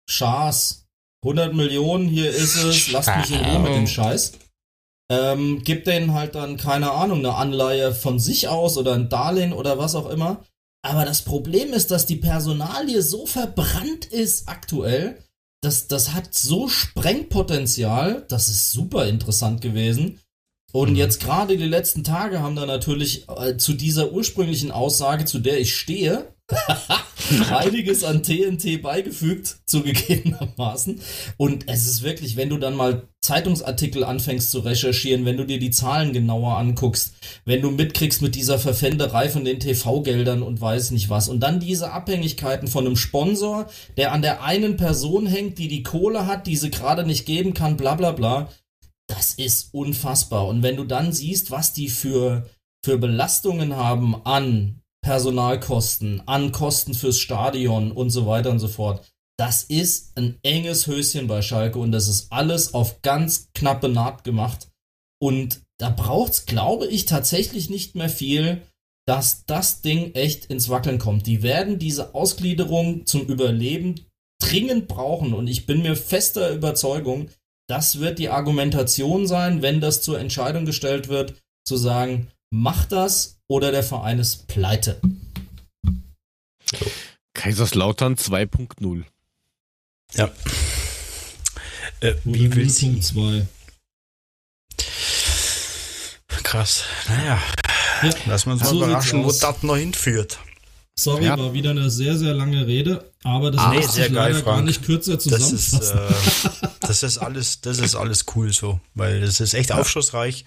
Schaß, 0.09 0.87
100 1.25 1.55
Millionen, 1.55 2.09
hier 2.09 2.31
ist 2.31 2.57
es, 2.57 2.91
lasst 2.91 3.17
mich 3.17 3.31
in 3.31 3.45
Ruhe 3.45 3.59
mit 3.61 3.75
dem 3.75 3.87
Scheiß 3.87 4.33
ähm, 5.11 5.63
gibt 5.65 5.89
denen 5.89 6.15
halt 6.15 6.37
dann, 6.37 6.57
keine 6.57 6.93
Ahnung, 6.93 7.19
eine 7.19 7.35
Anleihe 7.35 7.93
von 7.93 8.21
sich 8.21 8.49
aus 8.49 8.79
oder 8.79 8.95
ein 8.95 9.09
Darlehen 9.09 9.53
oder 9.53 9.77
was 9.77 9.97
auch 9.97 10.09
immer. 10.09 10.45
Aber 10.83 11.05
das 11.05 11.23
Problem 11.23 11.73
ist, 11.73 11.91
dass 11.91 12.07
die 12.07 12.17
Personalie 12.17 13.03
so 13.03 13.27
verbrannt 13.27 14.07
ist 14.07 14.49
aktuell, 14.49 15.19
dass 15.63 15.89
das 15.89 16.15
hat 16.15 16.33
so 16.33 16.69
Sprengpotenzial, 16.69 18.25
das 18.29 18.49
ist 18.49 18.71
super 18.71 19.07
interessant 19.07 19.61
gewesen. 19.61 20.21
Und 20.73 20.91
mhm. 20.91 20.97
jetzt 20.97 21.21
gerade 21.21 21.57
die 21.57 21.67
letzten 21.67 22.05
Tage 22.05 22.41
haben 22.41 22.57
da 22.57 22.65
natürlich 22.65 23.29
äh, 23.29 23.57
zu 23.57 23.75
dieser 23.75 24.13
ursprünglichen 24.13 24.71
Aussage, 24.71 25.25
zu 25.25 25.41
der 25.41 25.61
ich 25.61 25.77
stehe, 25.77 26.33
einiges 27.51 28.05
an 28.05 28.23
TNT 28.23 28.83
beigefügt, 28.83 29.59
zugegebenermaßen. 29.67 31.01
Und 31.37 31.69
es 31.69 31.87
ist 31.87 32.03
wirklich, 32.03 32.37
wenn 32.37 32.49
du 32.49 32.59
dann 32.59 32.75
mal 32.75 33.09
Zeitungsartikel 33.21 34.05
anfängst 34.05 34.51
zu 34.51 34.61
recherchieren, 34.61 35.25
wenn 35.25 35.37
du 35.37 35.45
dir 35.45 35.59
die 35.59 35.71
Zahlen 35.71 36.13
genauer 36.13 36.57
anguckst, 36.57 37.15
wenn 37.45 37.63
du 37.63 37.71
mitkriegst 37.71 38.23
mit 38.23 38.35
dieser 38.35 38.59
Verpfänderei 38.59 39.29
von 39.29 39.45
den 39.45 39.61
TV-Geldern 39.61 40.43
und 40.43 40.61
weiß 40.61 40.91
nicht 40.91 41.11
was. 41.11 41.29
Und 41.29 41.41
dann 41.41 41.61
diese 41.61 41.93
Abhängigkeiten 41.93 42.69
von 42.69 42.87
einem 42.87 42.97
Sponsor, 42.97 43.69
der 43.97 44.13
an 44.13 44.23
der 44.23 44.43
einen 44.43 44.77
Person 44.77 45.27
hängt, 45.27 45.59
die 45.59 45.69
die 45.69 45.83
Kohle 45.83 46.27
hat, 46.27 46.47
die 46.47 46.57
sie 46.57 46.71
gerade 46.71 47.05
nicht 47.05 47.27
geben 47.27 47.55
kann, 47.55 47.77
bla 47.77 47.95
bla 47.95 48.13
bla. 48.13 48.49
Das 49.07 49.35
ist 49.35 49.75
unfassbar. 49.75 50.47
Und 50.47 50.63
wenn 50.63 50.77
du 50.77 50.85
dann 50.85 51.13
siehst, 51.13 51.51
was 51.51 51.73
die 51.73 51.89
für, 51.89 52.49
für 52.85 52.97
Belastungen 52.97 53.77
haben 53.77 54.15
an 54.25 54.80
Personalkosten, 55.03 56.23
an 56.27 56.53
Kosten 56.53 56.95
fürs 56.95 57.19
Stadion 57.19 57.93
und 57.93 58.11
so 58.11 58.27
weiter 58.27 58.51
und 58.51 58.59
so 58.59 58.69
fort. 58.69 59.07
Das 59.39 59.63
ist 59.63 60.17
ein 60.19 60.39
enges 60.43 60.87
Höschen 60.87 61.27
bei 61.27 61.41
Schalke 61.41 61.79
und 61.79 61.93
das 61.93 62.09
ist 62.09 62.31
alles 62.31 62.75
auf 62.75 63.01
ganz 63.03 63.49
knappe 63.55 63.89
Naht 63.89 64.23
gemacht. 64.25 64.69
Und 65.19 65.63
da 65.79 65.89
braucht's, 65.89 66.45
glaube 66.45 66.87
ich, 66.87 67.07
tatsächlich 67.07 67.71
nicht 67.71 67.95
mehr 67.95 68.11
viel, 68.11 68.63
dass 69.07 69.45
das 69.47 69.81
Ding 69.81 70.15
echt 70.15 70.47
ins 70.47 70.69
Wackeln 70.69 70.99
kommt. 70.99 71.27
Die 71.27 71.43
werden 71.43 71.79
diese 71.79 72.15
Ausgliederung 72.15 73.07
zum 73.07 73.23
Überleben 73.23 74.07
dringend 74.41 74.89
brauchen 74.89 75.33
und 75.33 75.47
ich 75.47 75.67
bin 75.67 75.83
mir 75.83 75.97
fester 75.97 76.51
Überzeugung, 76.51 77.31
das 77.69 78.01
wird 78.01 78.19
die 78.19 78.31
Argumentation 78.31 79.27
sein, 79.27 79.63
wenn 79.63 79.81
das 79.81 80.03
zur 80.03 80.19
Entscheidung 80.19 80.67
gestellt 80.67 81.09
wird, 81.09 81.35
zu 81.65 81.77
sagen, 81.77 82.31
mach 82.51 82.85
das 82.85 83.39
oder 83.49 83.71
der 83.73 83.83
Verein 83.83 84.19
ist 84.19 84.47
pleite. 84.49 85.01
Kaiserslautern 87.35 88.17
2.0. 88.17 89.05
Ja. 90.15 90.31
Äh, 92.01 92.15
wie 92.25 92.55
will 92.55 92.69
sie? 92.69 93.01
2. 93.01 93.47
Krass. 96.43 96.85
Naja, 97.09 97.41
Ja, 98.03 98.11
lass 98.27 98.47
uns 98.47 98.63
mal 98.63 98.69
So 98.69 98.85
überraschen, 98.85 99.25
wo 99.25 99.31
das 99.31 99.63
noch 99.63 99.77
hinführt. 99.77 100.39
Sorry, 101.03 101.25
Ja. 101.27 101.39
war 101.39 101.53
wieder 101.55 101.71
eine 101.71 101.91
sehr, 101.91 102.17
sehr 102.17 102.35
lange 102.35 102.67
Rede, 102.67 103.11
aber 103.25 103.51
das 103.51 103.61
Ah, 103.61 103.73
lässt 103.73 103.93
sehr 103.93 104.05
sich 104.07 104.15
geil, 104.15 104.33
leider 104.33 104.45
gar 104.45 104.55
Frank. 104.55 104.67
nicht 104.67 104.83
kürzer 104.85 105.17
Das 105.17 105.27
ist, 105.27 105.71
zusammenfassen. 105.71 106.51
äh, 106.63 106.69
das 106.81 107.03
ist 107.03 107.19
alles, 107.19 107.61
das 107.61 107.79
ist 107.79 107.95
alles 107.95 108.27
cool 108.35 108.53
so, 108.53 108.81
weil 108.95 109.21
das 109.21 109.41
ist 109.41 109.55
echt 109.55 109.73
aufschlussreich 109.73 110.45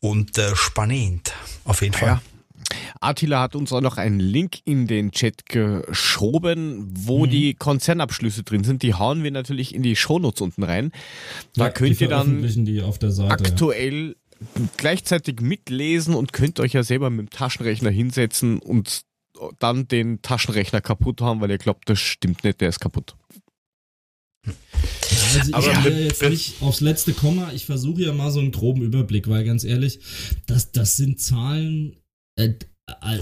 und 0.00 0.36
äh, 0.38 0.54
spannend. 0.56 1.32
Auf 1.64 1.82
jeden 1.82 1.94
Fall. 1.94 2.08
Ja. 2.08 2.22
Attila 3.00 3.42
hat 3.42 3.54
uns 3.54 3.72
auch 3.72 3.80
noch 3.80 3.96
einen 3.96 4.18
Link 4.18 4.56
in 4.64 4.86
den 4.88 5.12
Chat 5.12 5.46
geschoben, 5.46 6.88
wo 6.92 7.26
Mhm. 7.26 7.30
die 7.30 7.54
Konzernabschlüsse 7.54 8.42
drin 8.42 8.64
sind. 8.64 8.82
Die 8.82 8.94
hauen 8.94 9.22
wir 9.22 9.30
natürlich 9.30 9.74
in 9.74 9.82
die 9.82 9.94
Shownotes 9.96 10.40
unten 10.40 10.62
rein. 10.64 10.90
Da 11.54 11.66
Ja, 11.66 11.70
könnt 11.70 12.00
ihr 12.00 12.08
dann 12.08 12.26
veröffentlichen 12.26 12.64
die 12.64 12.82
auf 12.82 12.98
der 12.98 13.12
Seite. 13.12 13.44
ja. 13.44 13.50
aktuell 13.50 14.16
gleichzeitig 14.76 15.40
mitlesen 15.40 16.14
und 16.14 16.32
könnt 16.32 16.60
euch 16.60 16.72
ja 16.74 16.82
selber 16.82 17.08
mit 17.10 17.20
dem 17.20 17.30
Taschenrechner 17.30 17.90
hinsetzen 17.90 18.58
und 18.58 19.02
dann 19.58 19.88
den 19.88 20.22
Taschenrechner 20.22 20.80
kaputt 20.80 21.20
haben, 21.20 21.40
weil 21.40 21.50
ihr 21.50 21.58
glaubt, 21.58 21.88
das 21.88 21.98
stimmt 22.00 22.44
nicht, 22.44 22.60
der 22.60 22.68
ist 22.68 22.80
kaputt. 22.80 23.16
Also 24.44 25.48
ich 25.48 25.54
Aber 25.54 25.80
be- 25.82 25.90
jetzt 26.04 26.22
nicht 26.22 26.62
aufs 26.62 26.80
letzte 26.80 27.12
Komma, 27.12 27.52
ich 27.52 27.66
versuche 27.66 28.02
ja 28.02 28.12
mal 28.12 28.30
so 28.30 28.40
einen 28.40 28.52
groben 28.52 28.82
Überblick, 28.82 29.28
weil 29.28 29.44
ganz 29.44 29.64
ehrlich, 29.64 30.00
das, 30.46 30.72
das 30.72 30.96
sind 30.96 31.20
Zahlen, 31.20 31.96
äh, 32.38 32.54
äh, 32.88 33.20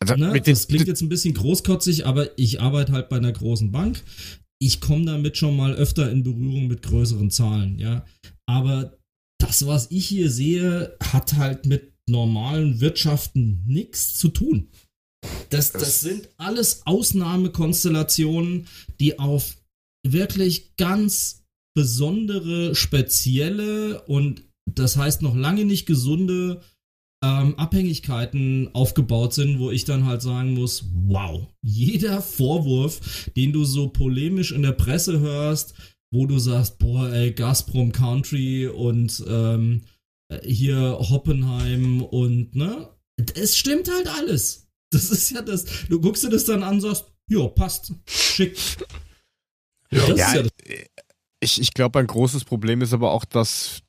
Also 0.00 0.14
ne? 0.16 0.40
das 0.40 0.68
klingt 0.68 0.86
jetzt 0.86 1.00
ein 1.00 1.08
bisschen 1.08 1.34
großkotzig, 1.34 2.06
aber 2.06 2.38
ich 2.38 2.60
arbeite 2.60 2.92
halt 2.92 3.08
bei 3.08 3.16
einer 3.16 3.32
großen 3.32 3.72
Bank. 3.72 4.02
Ich 4.60 4.80
komme 4.80 5.04
damit 5.06 5.36
schon 5.38 5.56
mal 5.56 5.74
öfter 5.74 6.10
in 6.10 6.22
Berührung 6.22 6.66
mit 6.66 6.82
größeren 6.82 7.30
Zahlen, 7.30 7.78
ja. 7.78 8.04
Aber 8.46 8.98
das, 9.40 9.66
was 9.66 9.90
ich 9.90 10.06
hier 10.06 10.30
sehe, 10.30 10.96
hat 11.00 11.34
halt 11.36 11.64
mit 11.66 11.94
normalen 12.08 12.80
Wirtschaften 12.80 13.62
nichts 13.66 14.14
zu 14.16 14.28
tun. 14.28 14.68
Das, 15.50 15.72
das 15.72 16.00
sind 16.00 16.28
alles 16.36 16.82
Ausnahmekonstellationen, 16.86 18.66
die 19.00 19.18
auf 19.18 19.56
wirklich 20.06 20.76
ganz 20.76 21.44
besondere, 21.74 22.74
spezielle 22.74 24.02
und 24.02 24.42
das 24.66 24.96
heißt 24.96 25.22
noch 25.22 25.34
lange 25.34 25.64
nicht 25.64 25.86
gesunde 25.86 26.60
ähm, 27.24 27.54
Abhängigkeiten 27.56 28.74
aufgebaut 28.74 29.34
sind, 29.34 29.58
wo 29.58 29.70
ich 29.70 29.84
dann 29.84 30.04
halt 30.04 30.22
sagen 30.22 30.54
muss, 30.54 30.84
wow, 31.06 31.46
jeder 31.62 32.20
Vorwurf, 32.22 33.30
den 33.36 33.52
du 33.52 33.64
so 33.64 33.88
polemisch 33.88 34.52
in 34.52 34.62
der 34.62 34.72
Presse 34.72 35.20
hörst, 35.20 35.74
wo 36.12 36.26
du 36.26 36.38
sagst, 36.38 36.78
boah, 36.78 37.10
ey, 37.10 37.32
Gazprom 37.32 37.92
Country 37.92 38.66
und 38.68 39.22
ähm, 39.28 39.82
hier 40.44 40.98
Hoppenheim 41.00 42.02
und 42.02 42.54
ne, 42.54 42.88
es 43.34 43.56
stimmt 43.56 43.90
halt 43.90 44.06
alles. 44.06 44.67
Das 44.90 45.10
ist 45.10 45.30
ja 45.30 45.42
das, 45.42 45.64
du 45.88 46.00
guckst 46.00 46.24
dir 46.24 46.30
das 46.30 46.44
dann 46.44 46.62
an 46.62 46.76
und 46.76 46.80
sagst, 46.80 47.04
ja, 47.28 47.46
passt, 47.48 47.92
schick. 48.06 48.56
Ja. 49.90 50.06
das 50.06 50.18
Ja, 50.18 50.26
ist 50.28 50.34
ja 50.34 50.42
das. 50.42 50.52
ich, 51.40 51.60
ich 51.60 51.74
glaube, 51.74 51.98
ein 51.98 52.06
großes 52.06 52.44
Problem 52.44 52.80
ist 52.82 52.92
aber 52.92 53.10
auch, 53.10 53.24
dass 53.24 53.82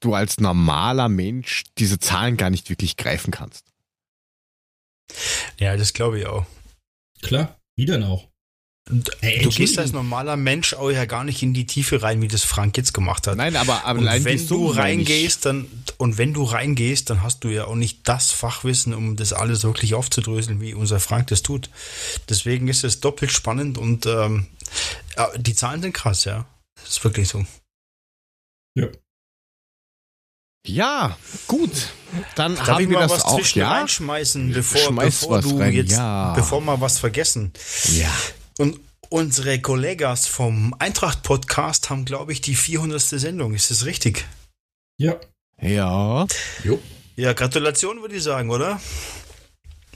du 0.00 0.14
als 0.14 0.38
normaler 0.38 1.08
Mensch 1.08 1.64
diese 1.78 1.98
Zahlen 1.98 2.36
gar 2.36 2.50
nicht 2.50 2.68
wirklich 2.70 2.96
greifen 2.96 3.30
kannst. 3.30 3.72
Ja, 5.58 5.76
das 5.76 5.92
glaube 5.92 6.18
ich 6.20 6.26
auch. 6.26 6.46
Klar, 7.22 7.60
wie 7.76 7.86
denn 7.86 8.02
auch? 8.02 8.28
Und 8.90 9.10
Hey, 9.20 9.42
du 9.42 9.48
gehst 9.48 9.78
als 9.78 9.92
normaler 9.92 10.36
Mensch 10.36 10.74
auch 10.74 10.90
ja 10.90 11.06
gar 11.06 11.24
nicht 11.24 11.42
in 11.42 11.54
die 11.54 11.64
Tiefe 11.64 12.02
rein, 12.02 12.20
wie 12.20 12.28
das 12.28 12.44
Frank 12.44 12.76
jetzt 12.76 12.92
gemacht 12.92 13.26
hat. 13.26 13.36
Nein, 13.36 13.56
aber 13.56 13.82
und 13.86 14.06
allein 14.06 14.20
die 14.20 14.24
wenn 14.26 14.46
du 14.46 14.68
reingehst, 14.68 15.46
dann 15.46 15.66
und 15.96 16.18
wenn 16.18 16.34
du 16.34 16.42
reingehst, 16.42 17.08
dann 17.08 17.22
hast 17.22 17.44
du 17.44 17.48
ja 17.48 17.64
auch 17.64 17.76
nicht 17.76 18.06
das 18.06 18.30
Fachwissen, 18.30 18.92
um 18.92 19.16
das 19.16 19.32
alles 19.32 19.64
wirklich 19.64 19.94
aufzudröseln, 19.94 20.60
wie 20.60 20.74
unser 20.74 21.00
Frank 21.00 21.28
das 21.28 21.42
tut. 21.42 21.70
Deswegen 22.28 22.68
ist 22.68 22.84
es 22.84 23.00
doppelt 23.00 23.32
spannend 23.32 23.78
und 23.78 24.04
ähm, 24.04 24.48
die 25.38 25.54
Zahlen 25.54 25.80
sind 25.80 25.94
krass, 25.94 26.24
ja. 26.24 26.46
Das 26.76 26.90
ist 26.90 27.04
wirklich 27.04 27.28
so. 27.28 27.46
Ja. 28.74 28.88
Ja, 30.66 31.18
gut. 31.46 31.70
Dann 32.36 32.54
Darf 32.56 32.68
haben 32.68 32.84
ich 32.84 32.90
wir 32.90 32.98
mal 32.98 33.02
das 33.02 33.12
was 33.12 33.24
auch, 33.24 33.36
zwischen 33.36 33.58
ja? 33.60 33.70
reinschmeißen, 33.70 34.52
bevor, 34.52 34.80
Schmeiß 34.80 35.20
bevor 35.20 35.38
was 35.38 35.44
du 35.44 35.58
rein, 35.58 35.72
jetzt, 35.74 35.92
ja. 35.92 36.34
bevor 36.34 36.60
wir 36.62 36.80
was 36.80 36.98
vergessen. 36.98 37.52
Ja. 37.92 38.12
Und 38.58 38.78
unsere 39.10 39.60
Kollegas 39.60 40.26
vom 40.26 40.74
Eintracht-Podcast 40.78 41.90
haben, 41.90 42.04
glaube 42.04 42.32
ich, 42.32 42.40
die 42.40 42.54
400. 42.54 43.00
Sendung. 43.00 43.54
Ist 43.54 43.70
das 43.70 43.84
richtig? 43.84 44.24
Ja. 44.98 45.16
Ja. 45.60 46.26
Jo. 46.62 46.78
Ja, 47.16 47.32
Gratulation 47.32 48.00
würde 48.00 48.16
ich 48.16 48.22
sagen, 48.22 48.50
oder? 48.50 48.80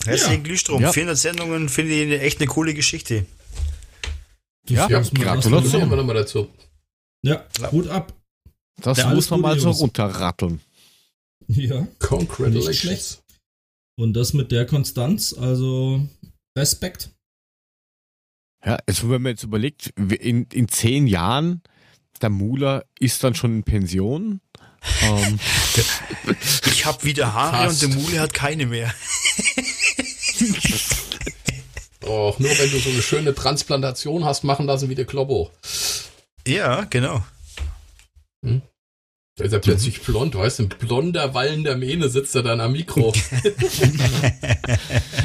Herzlichen 0.05 0.45
Glühstrom. 0.45 0.81
Ja. 0.83 0.93
400 0.93 1.19
Sendungen 1.19 1.69
finde 1.69 1.93
ich 1.95 2.21
echt 2.23 2.39
eine 2.41 2.47
coole 2.49 2.75
Geschichte. 2.75 3.27
Ja, 4.69 4.87
Das 4.89 5.11
muss 5.11 5.13
man 5.13 5.23
Gratulation. 5.23 5.81
erst 5.93 6.05
mal 6.07 6.15
dazu. 6.15 6.49
Ja, 7.23 7.45
Ja. 7.61 7.73
Hut 7.73 7.89
ab. 7.89 8.13
Das 8.81 8.99
Ja, 8.99 9.13
muss 9.13 9.29
man 9.31 9.41
mal 9.41 9.59
so 9.59 9.71
runterratteln. 9.71 10.61
Ja. 11.49 11.81
Nicht 11.81 11.99
Congratulations. 12.01 12.77
schlecht. 12.77 13.23
Und 13.99 14.13
das 14.13 14.33
mit 14.35 14.53
der 14.53 14.67
Konstanz, 14.67 15.33
also 15.33 16.07
Respekt. 16.57 17.11
Ja, 18.65 18.79
also 18.87 19.11
wenn 19.11 19.23
man 19.23 19.31
jetzt 19.33 19.45
überlegt, 19.45 19.93
in, 19.97 20.45
in 20.53 20.69
zehn 20.69 21.07
Jahren, 21.07 21.63
der 22.21 22.31
Muller 22.31 22.85
ist 22.99 23.23
dann 23.23 23.35
schon 23.35 23.57
in 23.59 23.63
Pension. 23.65 24.41
Ähm, 25.03 25.39
Ich 26.67 26.87
habe 26.87 27.05
wieder 27.05 27.33
Haare 27.35 27.67
Fast. 27.69 27.85
und 27.85 27.95
der 27.95 28.01
Mule 28.01 28.21
hat 28.21 28.33
keine 28.35 28.67
mehr. 28.67 28.93
Och, 32.03 32.39
nur 32.39 32.51
wenn 32.51 32.71
du 32.71 32.79
so 32.79 32.91
eine 32.91 33.03
schöne 33.03 33.35
Transplantation 33.35 34.25
hast 34.25 34.45
machen 34.45 34.67
lassen 34.67 34.89
wie 34.89 34.95
der 34.95 35.05
Klobbo. 35.05 35.51
Ja, 36.47 36.85
genau. 36.85 37.25
Da 39.39 39.45
ist 39.45 39.53
er 39.53 39.61
plötzlich 39.61 40.03
blond, 40.03 40.35
weißt 40.35 40.59
du, 40.59 40.65
ein 40.65 40.69
blonder, 40.69 41.33
wallender 41.33 41.77
Mähne 41.77 42.09
sitzt 42.09 42.35
er 42.35 42.43
dann 42.43 42.61
am 42.61 42.73
Mikro. 42.73 43.13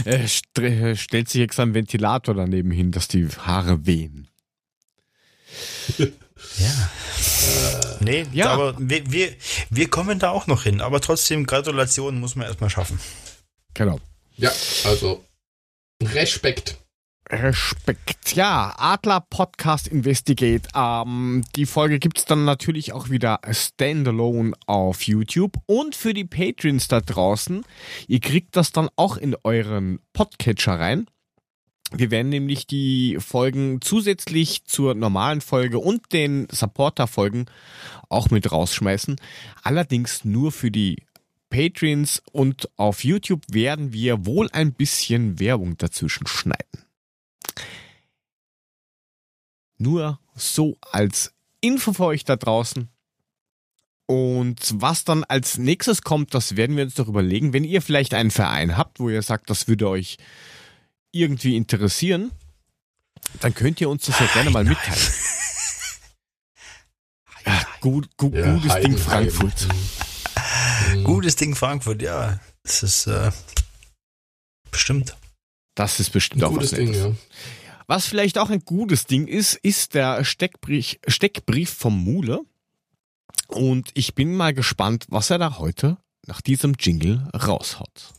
er 0.06 0.28
st 0.28 0.60
äh, 0.60 0.96
stellt 0.96 1.30
sich 1.30 1.42
extra 1.42 1.64
einen 1.64 1.74
Ventilator 1.74 2.36
daneben 2.36 2.70
hin, 2.70 2.92
dass 2.92 3.08
die 3.08 3.28
Haare 3.28 3.88
wehen. 3.88 4.28
Ja. 5.98 6.92
Nee, 8.02 8.28
Ja. 8.34 8.52
aber 8.52 8.76
wir, 8.78 9.12
wir, 9.12 9.34
wir 9.72 9.90
kommen 9.90 10.20
da 10.20 10.30
auch 10.30 10.46
noch 10.46 10.62
hin. 10.64 10.82
Aber 10.82 11.02
trotzdem, 11.02 11.48
Gratulation 11.48 12.20
muss 12.20 12.36
man 12.36 12.46
erstmal 12.46 12.70
schaffen. 12.70 13.00
Genau. 13.74 14.00
ja, 14.38 14.52
also 14.86 15.26
Respekt. 16.04 16.78
Respekt. 17.30 18.36
Ja, 18.36 18.74
Adler 18.78 19.22
Podcast 19.22 19.88
Investigate. 19.88 20.68
Ähm, 20.76 21.44
die 21.56 21.66
Folge 21.66 22.00
gibt's 22.00 22.26
dann 22.26 22.46
natürlich 22.46 22.94
auch 22.94 23.10
wieder 23.10 23.40
standalone 23.52 24.54
auf 24.66 25.04
YouTube. 25.04 25.58
Und 25.66 25.96
für 25.96 26.14
die 26.14 26.26
Patrons 26.26 26.88
da 26.88 27.02
draußen, 27.02 27.64
ihr 28.08 28.20
kriegt 28.20 28.56
das 28.56 28.72
dann 28.72 28.90
auch 28.96 29.18
in 29.18 29.36
euren 29.44 30.00
Podcatcher 30.14 30.80
rein. 30.80 31.08
Wir 31.96 32.10
werden 32.10 32.30
nämlich 32.30 32.66
die 32.66 33.18
Folgen 33.20 33.80
zusätzlich 33.82 34.66
zur 34.66 34.96
normalen 34.96 35.42
Folge 35.42 35.78
und 35.80 36.12
den 36.12 36.48
Supporter-Folgen 36.52 37.46
auch 38.10 38.32
mit 38.32 38.52
rausschmeißen. 38.52 39.16
Allerdings 39.62 40.26
nur 40.26 40.52
für 40.52 40.72
die 40.72 41.04
Patreons 41.50 42.24
und 42.32 42.68
auf 42.78 43.04
YouTube 43.04 43.44
werden 43.52 43.94
wir 43.94 44.26
wohl 44.26 44.50
ein 44.54 44.74
bisschen 44.74 45.40
Werbung 45.40 45.78
dazwischen 45.78 46.26
schneiden. 46.26 46.83
Nur 49.78 50.20
so 50.36 50.78
als 50.92 51.34
Info 51.62 51.94
für 51.94 52.06
euch 52.06 52.24
da 52.24 52.36
draußen. 52.36 52.90
Und 54.06 54.82
was 54.82 55.06
dann 55.06 55.24
als 55.24 55.58
nächstes 55.58 56.02
kommt, 56.02 56.34
das 56.34 56.56
werden 56.56 56.76
wir 56.76 56.84
uns 56.84 56.96
doch 56.96 57.08
überlegen. 57.08 57.54
Wenn 57.54 57.64
ihr 57.64 57.82
vielleicht 57.82 58.14
einen 58.14 58.32
Verein 58.32 58.78
habt, 58.78 59.00
wo 59.00 59.10
ihr 59.10 59.22
sagt, 59.22 59.50
das 59.50 59.68
würde 59.68 59.88
euch 59.90 60.18
irgendwie 61.12 61.56
interessieren, 61.56 62.32
dann 63.40 63.54
könnt 63.54 63.80
ihr 63.82 63.90
uns 63.90 64.06
das 64.06 64.20
ja 64.20 64.26
gerne 64.28 64.50
mal 64.50 64.66
mitteilen. 64.66 65.02
Ja, 67.46 67.62
gut, 67.82 68.16
gut, 68.18 68.34
Ja, 68.34 68.54
gutes 68.54 68.76
Ding. 68.76 68.98
Frankfurt. 68.98 69.68
Gutes 71.04 71.36
Ding 71.36 71.56
Frankfurt, 71.56 72.02
ja. 72.02 72.40
Das 72.64 72.84
ist 72.84 73.08
äh, 73.08 73.32
bestimmt. 74.72 75.16
Das 75.76 76.00
ist 76.00 76.12
bestimmt 76.12 76.44
Ein 76.44 76.50
auch 76.50 76.54
gutes 76.54 76.72
was 76.72 76.78
Ding, 76.78 76.92
Nettes. 76.92 77.04
ja. 77.04 77.12
Was 77.88 78.06
vielleicht 78.06 78.38
auch 78.38 78.50
ein 78.50 78.62
gutes 78.62 79.06
Ding 79.08 79.28
ist, 79.28 79.56
ist 79.56 79.94
der 79.94 80.24
Steckbrief, 80.24 80.98
Steckbrief 81.08 81.70
vom 81.72 82.02
Mule. 82.02 82.42
Und 83.48 83.90
ich 83.94 84.16
bin 84.16 84.36
mal 84.36 84.54
gespannt, 84.54 85.06
was 85.10 85.30
er 85.30 85.38
da 85.38 85.58
heute 85.60 85.98
nach 86.26 86.42
diesem 86.42 86.74
Jingle 86.80 87.28
raushaut. 87.36 88.14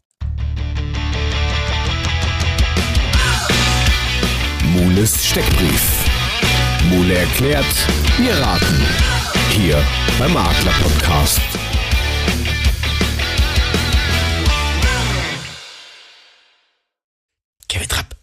Mules 4.72 5.26
Steckbrief. 5.26 6.04
Mule 6.90 7.14
erklärt, 7.14 7.64
wir 8.18 8.34
raten. 8.36 8.86
Hier 9.52 9.82
beim 10.18 10.32
Makler 10.34 10.72
Podcast. 10.82 11.40
Kevin 17.74 17.88
Trapp. 17.88 18.14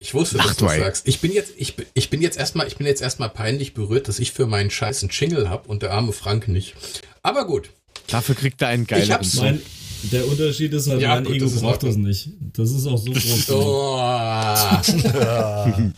Ich 0.00 0.12
wusste, 0.12 0.36
Ach, 0.38 0.48
dass 0.48 0.56
du 0.58 0.68
sagst. 0.68 1.08
Ich 1.08 1.20
bin 1.20 1.32
jetzt, 1.32 1.52
ich, 1.56 1.76
bin- 1.76 1.86
ich 1.94 2.10
bin 2.10 2.20
jetzt 2.20 2.36
erstmal, 2.36 2.66
ich 2.66 2.76
bin 2.76 2.86
jetzt 2.86 3.00
erstmal 3.00 3.30
peinlich 3.30 3.72
berührt, 3.72 4.06
dass 4.06 4.18
ich 4.18 4.32
für 4.32 4.46
meinen 4.46 4.70
Scheiß 4.70 5.02
einen 5.02 5.08
Jingle 5.10 5.48
hab 5.48 5.66
und 5.66 5.82
der 5.82 5.92
arme 5.92 6.12
Frank 6.12 6.46
nicht. 6.48 6.74
Aber 7.22 7.46
gut. 7.46 7.70
Dafür 8.08 8.34
kriegt 8.34 8.60
er 8.60 8.68
einen 8.68 8.82
Ich 8.82 8.88
geileren 8.90 9.12
hab's-. 9.14 9.36
Mein, 9.36 9.62
der 10.12 10.28
Unterschied 10.28 10.74
ist 10.74 10.88
halt, 10.90 11.00
Ja, 11.00 11.14
mein 11.14 11.24
gut, 11.24 11.36
Ego 11.36 11.46
das 11.46 11.60
braucht 11.62 11.82
das 11.84 11.96
nicht. 11.96 12.28
Das 12.52 12.70
ist 12.70 12.86
auch 12.86 12.98
so 12.98 13.12
groß. 13.12 13.50
Oh. 13.50 13.94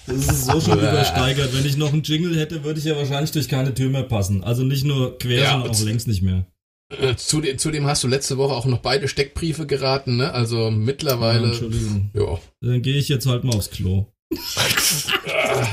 Das 0.07 0.17
ist 0.17 0.45
so 0.47 0.61
schon 0.61 0.79
übersteigert. 0.79 1.53
Wenn 1.53 1.67
ich 1.67 1.77
noch 1.77 1.93
einen 1.93 2.05
Jingle 2.05 2.39
hätte, 2.39 2.63
würde 2.63 2.79
ich 2.79 2.85
ja 2.87 2.97
wahrscheinlich 2.97 3.33
durch 3.33 3.49
keine 3.49 3.75
Tür 3.75 3.91
mehr 3.91 4.05
passen. 4.05 4.45
Also 4.45 4.63
nicht 4.63 4.85
nur 4.85 5.19
quer, 5.19 5.41
Ja, 5.41 5.51
sondern 5.53 5.71
auch 5.73 5.79
und- 5.81 5.85
längs 5.85 6.07
nicht 6.07 6.23
mehr. 6.23 6.47
Äh, 6.89 7.17
Zudem, 7.17 7.59
zudem 7.59 7.87
hast 7.87 8.05
du 8.05 8.09
letzte 8.09 8.37
Woche 8.39 8.55
auch 8.55 8.65
noch 8.67 8.79
beide 8.79 9.09
Steckbriefe 9.09 9.67
geraten, 9.67 10.17
ne? 10.17 10.33
Also 10.33 10.65
Ja, 10.67 10.71
mittlerweile. 10.71 11.49
Entschuldigung. 11.49 12.11
Ja. 12.15 12.39
Dann 12.61 12.83
gehe 12.83 12.97
ich 12.97 13.09
jetzt 13.09 13.27
halt 13.27 13.45
mal 13.45 13.57
aufs 13.57 13.71
Klo. 13.71 14.07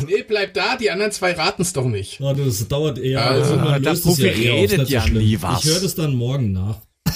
Nee, 0.08 0.24
bleib 0.28 0.54
da, 0.54 0.76
die 0.78 0.90
anderen 0.92 1.12
zwei 1.12 1.34
raten's 1.34 1.74
doch 1.74 1.86
nicht. 1.86 2.22
Ah, 2.22 2.34
das 2.34 2.68
dauert 2.68 2.98
eher. 2.98 3.26
Also, 3.26 3.56
man 3.56 3.82
der 3.84 3.92
löst 3.94 4.06
es 4.06 4.16
Profi 4.16 4.30
auf, 4.30 4.38
redet 4.38 4.90
ja 4.90 5.02
schlimm. 5.02 5.18
nie 5.24 5.38
was. 5.42 5.64
Ich 5.66 5.72
höre 5.72 5.82
das 5.82 5.96
dann 5.96 6.16
morgen 6.16 6.52
nach. 6.54 6.78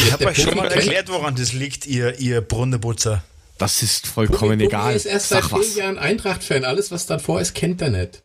Ich 0.00 0.12
habe 0.12 0.26
euch 0.26 0.40
schon 0.40 0.56
mal 0.56 0.68
erklärt, 0.70 1.08
woran 1.10 1.34
das 1.34 1.52
liegt, 1.52 1.84
ihr, 1.86 2.18
ihr 2.20 2.40
Brunnenputzer. 2.40 3.22
Das 3.58 3.82
ist 3.82 4.06
vollkommen 4.06 4.52
Pupi 4.58 4.64
egal. 4.66 4.94
ist 4.94 5.06
erst 5.06 5.28
seit 5.30 5.42
Sag 5.42 5.50
vielen 5.50 5.60
was. 5.62 5.76
Jahren 5.76 5.98
Eintracht-Fan. 5.98 6.64
Alles, 6.64 6.90
was 6.92 7.06
davor 7.06 7.40
ist, 7.40 7.54
kennt 7.54 7.82
er 7.82 7.90
nicht. 7.90 8.22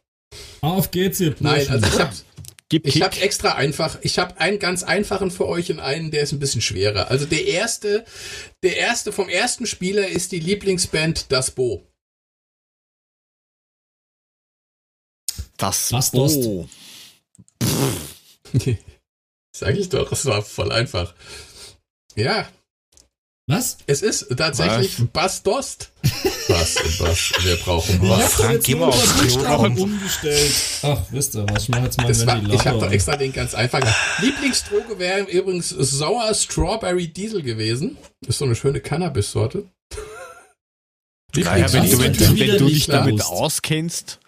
Auf 0.61 0.91
geht's, 0.91 1.19
ihr 1.19 1.33
Nein, 1.39 1.55
Burschen. 1.65 1.73
also 1.73 1.87
ich 1.87 1.99
hab, 1.99 2.13
Gib 2.73 2.87
ich 2.87 2.93
Kick. 2.95 3.03
hab 3.03 3.21
extra 3.21 3.53
einfach, 3.53 3.99
ich 4.01 4.17
habe 4.17 4.39
einen 4.39 4.57
ganz 4.57 4.81
einfachen 4.81 5.29
für 5.29 5.47
euch 5.47 5.69
und 5.69 5.79
einen, 5.79 6.09
der 6.09 6.23
ist 6.23 6.31
ein 6.31 6.39
bisschen 6.39 6.59
schwerer. 6.59 7.11
Also 7.11 7.27
der 7.27 7.45
erste, 7.45 8.03
der 8.63 8.77
erste 8.77 9.11
vom 9.11 9.29
ersten 9.29 9.67
Spieler 9.67 10.07
ist 10.07 10.31
die 10.31 10.39
Lieblingsband 10.39 11.31
Das 11.31 11.51
Bo. 11.51 11.85
das 15.57 15.91
Was, 15.93 16.09
Dost? 16.09 16.39
Oh. 16.47 16.67
Sag 19.55 19.75
ich 19.75 19.89
doch, 19.89 20.11
es 20.11 20.25
war 20.25 20.41
voll 20.41 20.71
einfach. 20.71 21.13
Ja, 22.15 22.49
Was? 23.45 23.77
es 23.85 24.01
ist 24.01 24.35
tatsächlich 24.35 24.97
Bass 25.13 25.43
Dost. 26.47 26.47
Bass, 26.47 26.97
Bass, 26.99 27.31
wir 27.43 27.55
brauchen 27.57 27.99
Boah, 27.99 28.17
Bass. 28.17 28.33
Frank, 28.33 28.63
geh 28.63 28.75
mal 28.75 28.87
aufs 28.87 29.13
Klo. 29.13 29.23
Buchstaben 29.23 29.77
umgestellt. 29.77 30.51
Ach, 30.83 30.99
wisst 31.11 31.35
ihr 31.35 31.45
was? 31.49 31.63
Ich 31.63 31.69
mach 31.69 31.83
jetzt 31.83 31.97
mal 31.97 32.07
Das 32.07 32.25
war, 32.25 32.41
ich 32.53 32.65
habe 32.67 32.79
doch 32.79 32.91
extra 32.91 33.15
den 33.15 33.31
ganz 33.33 33.53
einfachen. 33.53 33.87
Lieblingsdroge 34.21 34.99
wäre 34.99 35.21
übrigens 35.23 35.69
Sauer 35.69 36.33
Strawberry 36.33 37.07
Diesel 37.07 37.41
gewesen. 37.41 37.97
Ist 38.27 38.39
so 38.39 38.45
eine 38.45 38.55
schöne 38.55 38.81
Cannabis-Sorte. 38.81 39.65
Naja, 41.35 41.71
wenn, 41.73 41.89
du, 41.89 41.99
wenn, 41.99 42.11
ich 42.13 42.19
wieder 42.35 42.53
wenn 42.53 42.57
du 42.59 42.65
nicht 42.65 42.75
dich 42.75 42.85
damit 42.87 43.15
gewusst. 43.17 43.31
auskennst, 43.31 44.19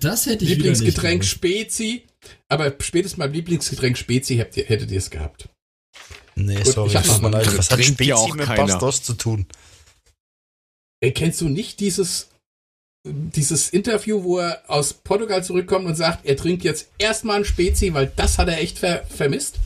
Das 0.00 0.26
hätte 0.26 0.44
ich 0.44 0.50
Lieblingsgetränk 0.50 1.24
Spezi. 1.24 2.04
Aber 2.48 2.72
spätestens 2.80 3.18
beim 3.18 3.32
Lieblingsgetränk 3.32 3.96
Spezi 3.98 4.36
hättet 4.36 4.56
ihr, 4.58 4.64
hättet 4.66 4.90
ihr 4.90 4.98
es 4.98 5.10
gehabt. 5.10 5.48
Nee, 6.36 6.56
Gut, 6.62 6.66
sorry, 6.74 6.90
ich 6.90 6.96
hab 6.96 7.04
tut 7.04 7.12
noch 7.14 7.20
mal- 7.22 7.32
leid. 7.32 7.58
Was 7.58 7.70
hat 7.70 7.84
Spezi 7.84 8.12
auch 8.12 8.34
mit 8.34 8.46
keiner. 8.46 8.66
Bastos 8.78 9.02
zu 9.02 9.14
tun? 9.14 9.46
Ey, 11.02 11.12
kennst 11.12 11.40
du 11.40 11.48
nicht 11.48 11.80
dieses, 11.80 12.28
dieses 13.06 13.70
Interview, 13.70 14.22
wo 14.22 14.38
er 14.38 14.62
aus 14.68 14.92
Portugal 14.92 15.42
zurückkommt 15.42 15.86
und 15.86 15.94
sagt, 15.94 16.26
er 16.26 16.36
trinkt 16.36 16.62
jetzt 16.64 16.88
erstmal 16.98 17.36
ein 17.38 17.44
Spezi, 17.44 17.94
weil 17.94 18.12
das 18.16 18.38
hat 18.38 18.48
er 18.48 18.58
echt 18.58 18.78
ver 18.78 19.04
vermisst? 19.06 19.56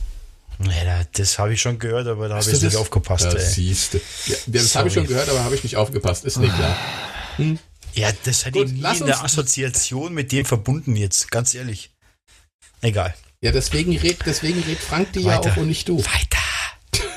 Da- 0.59 1.05
das 1.11 1.37
habe 1.37 1.53
ich 1.53 1.61
schon 1.61 1.77
gehört, 1.79 2.07
aber 2.07 2.29
da 2.29 2.35
habe 2.37 2.49
ich 2.49 2.61
nicht 2.61 2.77
aufgepasst. 2.77 3.25
Ja, 3.25 3.37
siehst. 3.37 3.95
Ja, 4.27 4.35
das 4.47 4.75
habe 4.75 4.87
ich 4.87 4.93
schon 4.93 5.05
gehört, 5.07 5.27
aber 5.27 5.43
habe 5.43 5.53
ich 5.55 5.63
nicht 5.63 5.75
aufgepasst. 5.75 6.23
Ist 6.23 6.37
nicht 6.37 6.55
klar. 6.55 6.77
Ja, 7.93 8.09
das 8.23 8.45
hätte 8.45 8.59
Gut, 8.59 8.67
ich 8.67 8.73
nie 8.81 8.97
in 8.99 9.05
der 9.05 9.21
Assoziation 9.23 10.13
mit 10.13 10.31
dem 10.31 10.45
verbunden 10.45 10.95
jetzt, 10.95 11.29
ganz 11.31 11.53
ehrlich. 11.55 11.91
Egal. 12.81 13.13
Ja, 13.41 13.51
deswegen 13.51 13.97
red, 13.97 14.19
deswegen 14.25 14.61
red 14.63 14.77
Frank 14.77 15.11
die 15.13 15.21
ja 15.21 15.37
Weiter. 15.37 15.51
auch 15.51 15.57
und 15.57 15.67
nicht 15.67 15.89
du. 15.89 15.97
Weiter. 15.99 16.39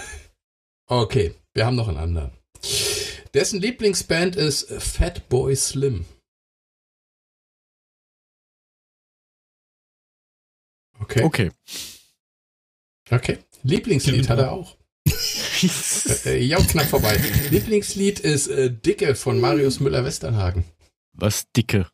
Okay, 0.90 1.34
wir 1.54 1.66
haben 1.66 1.76
noch 1.76 1.88
einen 1.88 1.98
anderen. 1.98 2.30
Dessen 3.38 3.60
Lieblingsband 3.60 4.34
ist 4.34 4.68
Fatboy 4.68 5.54
Slim. 5.54 6.06
Okay, 10.98 11.22
okay. 11.22 11.52
okay. 13.08 13.38
Lieblingslied 13.62 14.28
hat 14.28 14.40
er 14.40 14.50
auch. 14.50 14.76
Äh, 16.24 16.44
ja, 16.44 16.58
knapp 16.58 16.86
vorbei. 16.86 17.16
Lieblingslied 17.50 18.20
ist 18.20 18.48
äh, 18.48 18.72
Dicke 18.72 19.14
von 19.14 19.40
Marius 19.40 19.78
Müller-Westernhagen. 19.78 20.64
Was 21.12 21.50
dicke. 21.52 21.88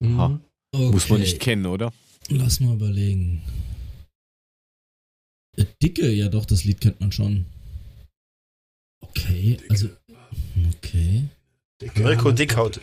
Mhm. 0.00 0.18
Ha. 0.18 0.40
Okay. 0.74 0.92
Muss 0.92 1.08
man 1.10 1.20
nicht 1.20 1.40
kennen, 1.40 1.66
oder? 1.66 1.92
Lass 2.28 2.60
mal 2.60 2.74
überlegen. 2.74 3.42
Äh, 5.56 5.66
Dicke, 5.82 6.10
ja 6.10 6.28
doch, 6.28 6.46
das 6.46 6.64
Lied 6.64 6.80
kennt 6.80 7.00
man 7.00 7.12
schon. 7.12 7.46
Okay, 9.00 9.58
also. 9.68 9.88
Okay. 10.76 11.24
Dicke 11.80 12.00
Mirko 12.02 12.32
Dickhaut. 12.32 12.80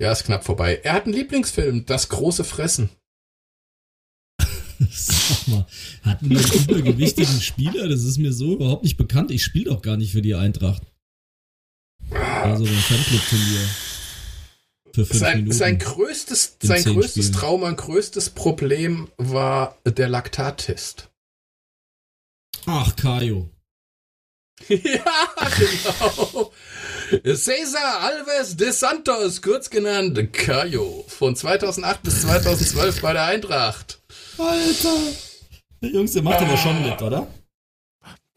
Ja, 0.00 0.12
ist 0.12 0.24
knapp 0.24 0.44
vorbei. 0.44 0.80
Er 0.82 0.92
hat 0.94 1.04
einen 1.04 1.14
Lieblingsfilm, 1.14 1.86
Das 1.86 2.08
große 2.08 2.44
Fressen. 2.44 2.90
Sag 4.90 5.48
mal, 5.48 5.66
hatten 6.02 6.28
wir 6.28 6.38
einen 6.38 6.64
übergewichtigen 6.68 7.40
Spieler? 7.40 7.88
Das 7.88 8.02
ist 8.04 8.18
mir 8.18 8.32
so 8.32 8.52
überhaupt 8.54 8.84
nicht 8.84 8.96
bekannt. 8.96 9.30
Ich 9.30 9.42
spiele 9.42 9.66
doch 9.70 9.80
gar 9.82 9.96
nicht 9.96 10.12
für 10.12 10.22
die 10.22 10.34
Eintracht. 10.34 10.82
Also 12.10 12.64
beim 12.64 12.74
Fanclub-Turnier. 12.74 13.68
Für 14.92 15.04
fünf 15.06 15.20
Sein, 15.20 15.36
Minuten. 15.38 15.56
sein 15.56 15.78
größtes, 15.78 16.56
In 16.62 16.68
sein 16.68 16.84
größtes 16.84 17.26
Spielen. 17.26 17.38
Trauma, 17.40 17.70
größtes 17.72 18.30
Problem 18.30 19.08
war 19.16 19.78
der 19.86 20.08
Laktattest. 20.08 21.10
Ach, 22.66 22.94
Kajo. 22.96 23.48
ja, 24.68 25.04
genau. 25.58 26.52
Cesar 27.34 28.00
Alves 28.00 28.56
de 28.56 28.70
Santos, 28.70 29.42
kurz 29.42 29.70
genannt 29.70 30.32
Cayo, 30.32 31.04
von 31.08 31.36
2008 31.36 32.02
bis 32.02 32.22
2012 32.22 33.00
bei 33.02 33.12
der 33.12 33.24
Eintracht. 33.24 34.00
Alter. 34.38 34.96
Der 35.82 35.90
Jungs, 35.90 36.12
der 36.12 36.22
macht 36.22 36.40
aber 36.40 36.56
schon 36.56 36.82
mit, 36.82 37.00
oder? 37.02 37.26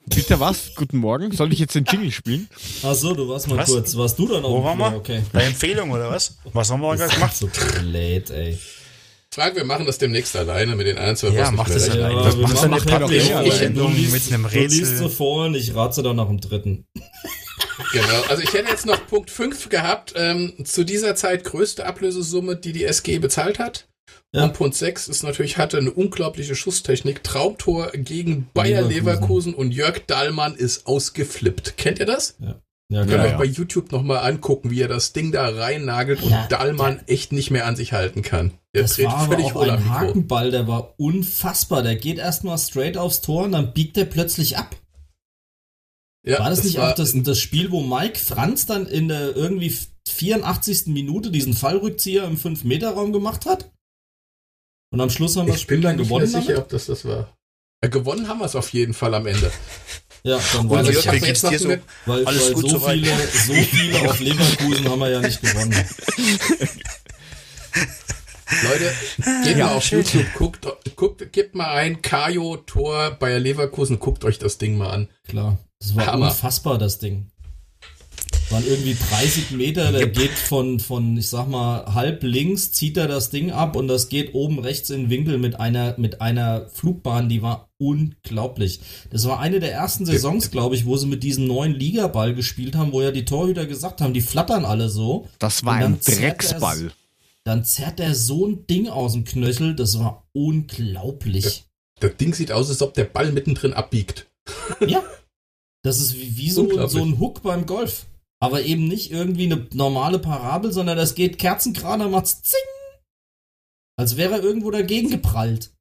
Bitte 0.05 0.39
was? 0.39 0.73
Guten 0.75 0.97
Morgen. 0.97 1.31
Soll 1.31 1.53
ich 1.53 1.59
jetzt 1.59 1.75
den 1.75 1.85
Jingle 1.85 2.11
spielen? 2.11 2.49
Ach 2.83 2.95
so, 2.95 3.13
du 3.13 3.29
warst 3.29 3.47
mal 3.47 3.57
Was? 3.57 3.69
kurz. 3.69 3.95
Warst 3.95 4.17
du 4.17 4.27
dann 4.27 4.43
Wo 4.43 4.57
auf 4.57 4.63
waren 4.63 4.77
dem 4.79 4.91
wir? 4.91 4.97
Okay. 4.97 5.23
Bei 5.31 5.43
Empfehlung 5.43 5.91
oder 5.91 6.09
was? 6.09 6.37
Was 6.51 6.71
haben 6.71 6.81
wir 6.81 6.95
gerade 6.95 7.13
gemacht? 7.13 7.35
So 7.35 7.47
blöd, 7.47 8.29
ey. 8.31 8.57
Frank, 9.31 9.55
wir 9.55 9.63
machen 9.63 9.85
das 9.85 9.99
demnächst 9.99 10.35
alleine 10.35 10.75
mit 10.75 10.87
den 10.87 10.97
ein, 10.97 11.15
zwei 11.15 11.29
Ja, 11.29 11.51
mach 11.51 11.69
das 11.69 11.85
schneller. 11.85 12.07
allein. 12.07 12.17
Ja, 12.17 12.23
das 12.23 12.61
doch 12.61 13.09
wirklich 13.09 13.29
eh 13.29 13.33
allein. 13.33 13.51
Sendung 13.51 13.93
mit 14.11 14.33
einem 14.33 14.43
Du 14.43 14.59
liest 14.59 14.81
Rätsel? 14.81 14.97
so 14.97 15.09
vor 15.09 15.45
und 15.45 15.55
ich 15.55 15.75
rate 15.75 16.01
dann 16.01 16.15
nach 16.15 16.27
dem 16.27 16.41
dritten. 16.41 16.87
Genau, 17.93 18.21
also 18.27 18.41
ich 18.41 18.51
hätte 18.53 18.69
jetzt 18.69 18.85
noch 18.85 19.05
Punkt 19.07 19.29
5 19.31 19.69
gehabt, 19.69 20.13
ähm, 20.15 20.53
zu 20.65 20.83
dieser 20.83 21.15
Zeit 21.15 21.43
größte 21.43 21.85
Ablösesumme, 21.85 22.55
die 22.55 22.73
die 22.73 22.83
SG 22.85 23.19
bezahlt 23.19 23.59
hat. 23.59 23.87
Ja. 24.33 24.43
Und 24.43 24.53
Punkt 24.53 24.75
6 24.75 25.07
ist 25.07 25.23
natürlich, 25.23 25.57
hatte 25.57 25.77
eine 25.77 25.91
unglaubliche 25.91 26.55
Schusstechnik. 26.55 27.23
Traumtor 27.23 27.91
gegen 27.93 28.47
Bayer 28.53 28.81
Leverkusen. 28.81 28.89
Leverkusen, 28.89 29.53
und 29.55 29.71
Jörg 29.71 30.05
Dahlmann 30.07 30.55
ist 30.55 30.85
ausgeflippt. 30.87 31.77
Kennt 31.77 31.99
ihr 31.99 32.05
das? 32.05 32.35
Ja, 32.39 32.59
Könnt 32.91 33.11
ihr 33.11 33.17
genau. 33.17 33.29
euch 33.29 33.37
bei 33.37 33.45
YouTube 33.45 33.91
nochmal 33.91 34.19
angucken, 34.27 34.71
wie 34.71 34.81
er 34.81 34.87
das 34.87 35.13
Ding 35.13 35.31
da 35.31 35.47
reinnagelt 35.47 36.23
und 36.23 36.31
Ja. 36.31 36.47
Dahlmann 36.47 37.01
echt 37.05 37.31
nicht 37.31 37.51
mehr 37.51 37.67
an 37.67 37.75
sich 37.75 37.93
halten 37.93 38.23
kann. 38.23 38.51
Der 38.73 38.81
Das 38.83 38.95
dreht 38.95 39.05
war 39.05 39.17
aber 39.17 39.33
völlig 39.33 39.45
auch 39.47 39.55
hohl 39.55 39.69
am 39.69 39.77
ein 39.77 39.83
Mikro. 39.83 39.93
Hakenball, 39.99 40.51
der 40.51 40.67
war 40.67 40.99
unfassbar. 40.99 41.83
Der 41.83 41.95
geht 41.95 42.17
erstmal 42.17 42.57
straight 42.57 42.97
aufs 42.97 43.21
Tor 43.21 43.43
und 43.43 43.51
dann 43.51 43.73
biegt 43.73 43.95
er 43.97 44.05
plötzlich 44.05 44.57
ab. 44.57 44.75
Ja, 46.25 46.39
War 46.39 46.49
das, 46.49 46.63
nicht 46.63 46.77
war- 46.77 46.91
auch 46.91 46.95
das, 46.95 47.13
das 47.15 47.39
Spiel, 47.39 47.69
wo 47.71 47.81
Mike 47.81 48.17
Franz 48.19 48.65
dann 48.65 48.87
in 48.87 49.07
der 49.07 49.35
irgendwie 49.35 49.75
84. 50.07 50.87
Minute 50.87 51.29
diesen 51.31 51.53
Fallrückzieher 51.53 52.23
im 52.25 52.37
5-Meter-Raum 52.37 53.13
gemacht 53.13 53.45
hat? 53.45 53.71
Und 54.91 54.99
am 54.99 55.11
Schluss 55.11 55.37
haben 55.37 55.45
wir 55.45 55.53
das 55.53 55.61
Ich 55.61 55.67
bin 55.67 55.77
Spiel 55.77 55.83
da 55.83 55.89
dann 55.89 55.97
nicht 55.97 56.09
mehr 56.09 56.19
gewonnen 56.19 56.27
sicher, 56.31 56.53
damit? 56.53 56.57
ob 56.63 56.69
das 56.69 56.87
das 56.87 57.05
war. 57.05 57.37
Ja, 57.83 57.89
gewonnen 57.89 58.27
haben 58.27 58.39
wir 58.39 58.45
es 58.45 58.55
auf 58.55 58.73
jeden 58.73 58.93
Fall 58.95 59.13
am 59.13 59.27
Ende. 59.27 59.51
Ja, 60.23 60.39
dann 60.53 60.69
Jörg, 60.69 60.89
ich 60.89 61.07
hab 61.07 61.15
wie 61.15 61.19
mir 61.21 61.25
geht's 61.27 61.41
jetzt 61.43 61.51
noch 61.53 61.59
so? 61.59 61.69
eine- 61.69 61.81
weil, 62.05 62.25
alles 62.25 62.47
weil 62.47 62.53
gut 62.53 62.69
so, 62.69 62.77
soweit? 62.79 62.99
viele, 62.99 63.15
so 63.45 63.53
viele 63.53 64.09
auf 64.09 64.19
Leverkusen 64.19 64.89
haben 64.89 64.99
wir 64.99 65.09
ja 65.09 65.19
nicht 65.21 65.41
gewonnen. 65.41 65.73
Leute, 68.63 68.91
geht 69.43 69.57
Ja, 69.57 69.67
mal 69.67 69.75
auf 69.75 69.83
schön. 69.83 69.99
YouTube, 70.03 70.25
guckt, 70.33 70.67
guckt, 70.95 71.31
gebt 71.31 71.53
mal 71.55 71.67
ein 71.69 72.01
Kajo 72.01 72.57
Tor 72.57 73.11
Bayer 73.11 73.39
Leverkusen, 73.39 73.99
guckt 73.99 74.25
euch 74.25 74.39
das 74.39 74.57
Ding 74.57 74.75
mal 74.77 74.89
an. 74.89 75.07
Klar, 75.27 75.57
das 75.79 75.95
war 75.95 76.07
Hammer. 76.07 76.27
unfassbar, 76.27 76.77
das 76.79 76.97
Ding. 76.99 77.29
Waren 78.49 78.65
irgendwie 78.65 78.95
30 78.95 79.51
Meter, 79.51 79.91
der 79.91 80.07
geht 80.07 80.31
von, 80.31 80.79
von, 80.79 81.15
ich 81.17 81.29
sag 81.29 81.47
mal, 81.47 81.93
halb 81.93 82.23
links, 82.23 82.71
zieht 82.71 82.97
er 82.97 83.07
das 83.07 83.29
Ding 83.29 83.51
ab 83.51 83.75
und 83.75 83.87
das 83.87 84.09
geht 84.09 84.33
oben 84.33 84.57
rechts 84.57 84.89
in 84.89 85.03
den 85.03 85.09
Winkel 85.11 85.37
mit 85.37 85.59
einer, 85.59 85.93
mit 85.99 86.19
einer 86.19 86.67
Flugbahn, 86.69 87.29
die 87.29 87.43
war 87.43 87.69
unglaublich. 87.77 88.79
Das 89.11 89.27
war 89.27 89.39
eine 89.39 89.59
der 89.59 89.71
ersten 89.71 90.07
Saisons, 90.07 90.49
glaube 90.49 90.75
ich, 90.75 90.87
wo 90.87 90.97
sie 90.97 91.05
mit 91.05 91.21
diesem 91.21 91.45
neuen 91.45 91.73
Ligaball 91.73 92.33
gespielt 92.33 92.75
haben, 92.75 92.91
wo 92.91 93.03
ja 93.03 93.11
die 93.11 93.25
Torhüter 93.25 93.67
gesagt 93.67 94.01
haben, 94.01 94.15
die 94.15 94.21
flattern 94.21 94.65
alle 94.65 94.89
so. 94.89 95.27
Das 95.37 95.63
war 95.63 95.75
ein 95.75 96.01
zerrt 96.01 96.19
Drecksball. 96.19 96.91
Dann 97.43 97.63
zerrt 97.63 97.99
er 97.99 98.15
so 98.15 98.47
ein 98.47 98.65
Ding 98.65 98.89
aus 98.89 99.13
dem 99.13 99.25
Knöchel, 99.25 99.75
das 99.75 99.99
war 99.99 100.27
unglaublich. 100.33 101.65
Das 101.99 102.17
Ding 102.17 102.33
sieht 102.33 102.51
aus, 102.51 102.69
als 102.69 102.81
ob 102.81 102.95
der 102.95 103.05
Ball 103.05 103.31
mittendrin 103.31 103.73
abbiegt. 103.73 104.25
Ja. 104.87 105.03
Das 105.83 105.99
ist 105.99 106.15
wie, 106.15 106.35
wie 106.35 106.49
so, 106.49 106.87
so 106.87 107.03
ein 107.03 107.19
Hook 107.19 107.41
beim 107.41 107.65
Golf. 107.65 108.05
Aber 108.41 108.63
eben 108.63 108.87
nicht 108.87 109.11
irgendwie 109.11 109.45
eine 109.45 109.67
normale 109.73 110.19
Parabel, 110.19 110.71
sondern 110.71 110.97
das 110.97 111.13
geht 111.15 111.37
kerzengerade, 111.39 112.07
macht's 112.07 112.41
zing. 112.43 112.59
Als 113.97 114.15
wäre 114.15 114.35
er 114.35 114.43
irgendwo 114.43 114.71
dagegen 114.71 115.09
geprallt. 115.09 115.71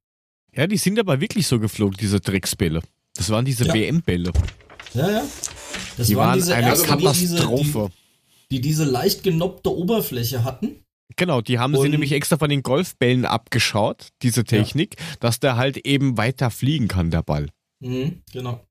Ja, 0.55 0.67
die 0.67 0.77
sind 0.77 0.99
aber 0.99 1.21
wirklich 1.21 1.47
so 1.47 1.61
geflogen, 1.61 1.97
diese 2.01 2.19
Drecksbälle. 2.21 2.83
Das 3.15 3.31
waren 3.31 3.45
diese 3.45 3.67
Ja. 3.67 3.75
WM-Bälle. 3.75 4.33
Ja, 4.95 5.11
ja. 5.11 5.23
Das 5.97 6.07
Die 6.09 6.17
waren 6.17 6.35
diese 6.37 6.55
eine 6.55 6.67
ersten, 6.69 6.99
die 6.99 7.07
diese, 7.13 7.37
Katastrophe. 7.37 7.91
die, 8.51 8.57
die 8.57 8.61
diese 8.61 8.85
leicht 8.85 9.23
genoppte 9.23 9.71
Oberfläche 9.77 10.43
hatten. 10.43 10.83
Genau, 11.17 11.41
die 11.41 11.59
haben 11.59 11.75
sie 11.75 11.81
Und- 11.81 11.91
nämlich 11.91 12.13
extra 12.13 12.39
von 12.39 12.49
den 12.51 12.63
Golfbällen 12.63 13.25
abgeschaut, 13.25 14.09
diese 14.23 14.45
Technik, 14.45 14.97
dass 15.21 15.39
der 15.41 15.57
halt 15.57 15.77
eben 15.79 16.17
weiter 16.17 16.51
fliegen 16.51 16.89
kann, 16.89 17.11
der 17.11 17.23
Ball. 17.23 17.49
Mhm, 17.81 18.23
genau. 18.33 18.65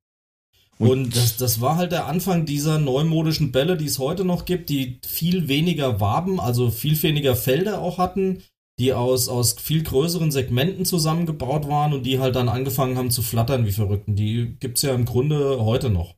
Und- 0.80 0.90
Und 0.90 1.16
das, 1.16 1.38
das 1.38 1.60
war 1.62 1.76
halt 1.78 1.92
der 1.92 2.06
Anfang 2.06 2.46
dieser 2.46 2.78
neumodischen 2.78 3.52
Bälle, 3.52 3.78
die 3.78 3.86
es 3.86 3.98
heute 4.00 4.24
noch 4.26 4.46
gibt, 4.46 4.70
die 4.70 5.00
viel 5.08 5.48
weniger 5.48 6.00
Waben, 6.00 6.40
also 6.40 6.70
viel 6.70 7.02
weniger 7.02 7.36
Felder 7.36 7.82
auch 7.82 7.98
hatten, 7.98 8.44
die 8.80 8.94
aus, 8.94 9.28
aus 9.28 9.54
viel 9.60 9.82
größeren 9.84 10.32
Segmenten 10.32 10.86
zusammengebaut 10.86 11.68
waren 11.68 11.94
und 11.94 12.04
die 12.04 12.20
halt 12.20 12.36
dann 12.36 12.48
angefangen 12.48 12.96
haben 12.96 13.10
zu 13.10 13.24
flattern 13.24 13.66
wie 13.66 13.72
Verrückten. 13.72 14.16
Die 14.16 14.56
gibt's 14.60 14.84
ja 14.84 14.94
im 14.94 15.06
Grunde 15.06 15.60
heute 15.66 15.90
noch. 15.90 16.14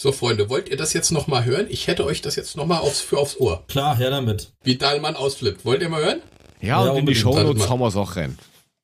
So, 0.00 0.12
Freunde, 0.12 0.48
wollt 0.48 0.68
ihr 0.70 0.76
das 0.78 0.92
jetzt 0.94 1.10
nochmal 1.10 1.44
hören? 1.44 1.66
Ich 1.68 1.86
hätte 1.86 2.04
euch 2.06 2.22
das 2.22 2.36
jetzt 2.36 2.56
nochmal 2.56 2.80
aufs, 2.80 3.00
für 3.00 3.18
aufs 3.18 3.38
Ohr. 3.38 3.64
Klar, 3.66 3.96
her 3.96 4.10
damit. 4.10 4.52
Wie 4.62 4.76
Dahlmann 4.76 5.16
ausflippt. 5.16 5.64
Wollt 5.66 5.82
ihr 5.82 5.88
mal 5.90 6.02
hören? 6.04 6.20
Ja, 6.60 6.84
Ja, 6.84 6.92
und 6.92 6.98
in 7.00 7.06
die. 7.06 7.14
Shownotes 7.14 7.46
Warte 7.46 7.58
mal. 7.58 7.68
hauen 7.70 7.80
wir 7.80 7.88
es 7.88 7.96
auch 7.96 8.16
rein. 8.16 8.38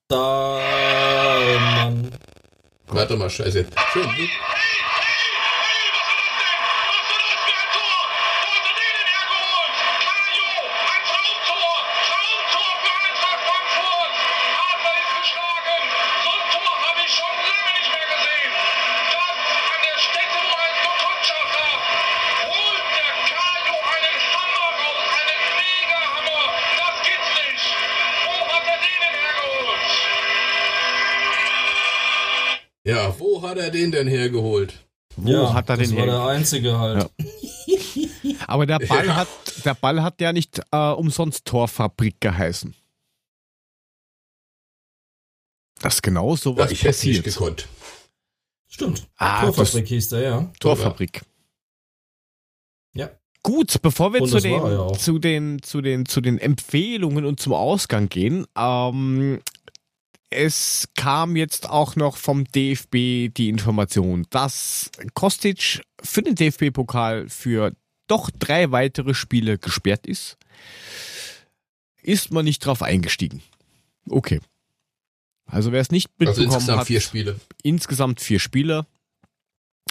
Da, 0.09 0.59
Mann. 1.85 2.11
Warte 2.95 3.17
mal, 3.17 3.31
scheiße. 3.31 3.67
Schön. 3.93 4.09
Wo 33.23 33.43
hat 33.43 33.59
er 33.59 33.71
den 33.71 33.93
denn 33.93 34.09
hergeholt? 34.09 34.75
Wo 35.17 35.31
ja, 35.31 35.53
hat 35.55 35.69
er 35.69 35.77
das 35.77 35.89
den 35.89 35.99
war 35.99 36.07
der 36.07 36.25
einzige 36.25 36.79
halt. 36.79 37.11
Aber 38.47 38.67
der 38.67 38.79
Ball 38.79 39.07
Ja. 39.07 39.17
hat, 39.17 39.29
der 39.65 39.75
Ball 39.75 40.03
hat 40.03 40.21
ja 40.21 40.33
nicht 40.33 40.61
äh, 40.71 40.77
umsonst 40.93 41.45
Torfabrik 41.45 42.21
geheißen. 42.21 42.75
Dass 45.81 46.01
genau 46.03 46.31
Ja, 46.31 46.37
sowas 46.37 46.71
ich 46.71 46.83
hätte 46.85 47.07
nicht 47.07 47.23
passiert. 47.23 47.25
gekonnt. 47.25 47.69
Stimmt. 48.69 49.07
Ah, 49.17 49.47
das, 49.47 49.57
Torfabrik 49.57 49.89
hieß 49.89 50.09
der, 50.11 50.21
ja. 50.21 50.53
Torfabrik. 50.61 51.23
Ja. 52.95 53.11
Gut, 53.43 53.83
bevor 53.83 54.13
wir 54.15 54.25
zu 54.25 54.35
das 54.35 54.43
den, 54.45 54.53
ja 54.53 54.93
zu, 54.95 55.19
den, 55.19 55.63
zu, 55.63 55.81
den, 55.81 56.07
zu 56.07 56.21
den 56.21 56.39
Empfehlungen 56.39 57.25
und 57.27 57.41
zum 57.41 57.53
Ausgang 57.55 58.09
gehen, 58.09 58.47
ähm, 58.57 59.41
es 60.33 60.89
kam 60.97 61.37
jetzt 61.37 61.69
auch 61.69 61.97
noch 61.97 62.17
vom 62.17 62.45
DFB 62.45 63.33
die 63.35 63.49
Information, 63.49 64.27
dass 64.31 64.91
Kostic 65.15 65.83
für 66.03 66.23
den 66.23 66.35
DFB-Pokal 66.35 67.29
für 67.29 67.73
doch 68.07 68.31
drei 68.31 68.71
weitere 68.73 69.15
Spiele 69.15 69.59
gesperrt 69.59 70.07
ist. 70.07 70.37
Ist 72.03 72.33
man 72.33 72.45
nicht 72.45 72.65
drauf 72.65 72.83
eingestiegen. 72.83 73.43
Okay. 74.09 74.41
Also 75.47 75.73
wer 75.73 75.81
es 75.81 75.91
nicht 75.91 76.11
Also 76.19 76.31
mitbekommen 76.31 76.55
insgesamt 76.55 76.81
hat, 76.81 76.87
vier 76.87 77.01
Spiele. 77.01 77.41
insgesamt 77.63 78.21
vier 78.21 78.41
Spiele. 78.41 78.87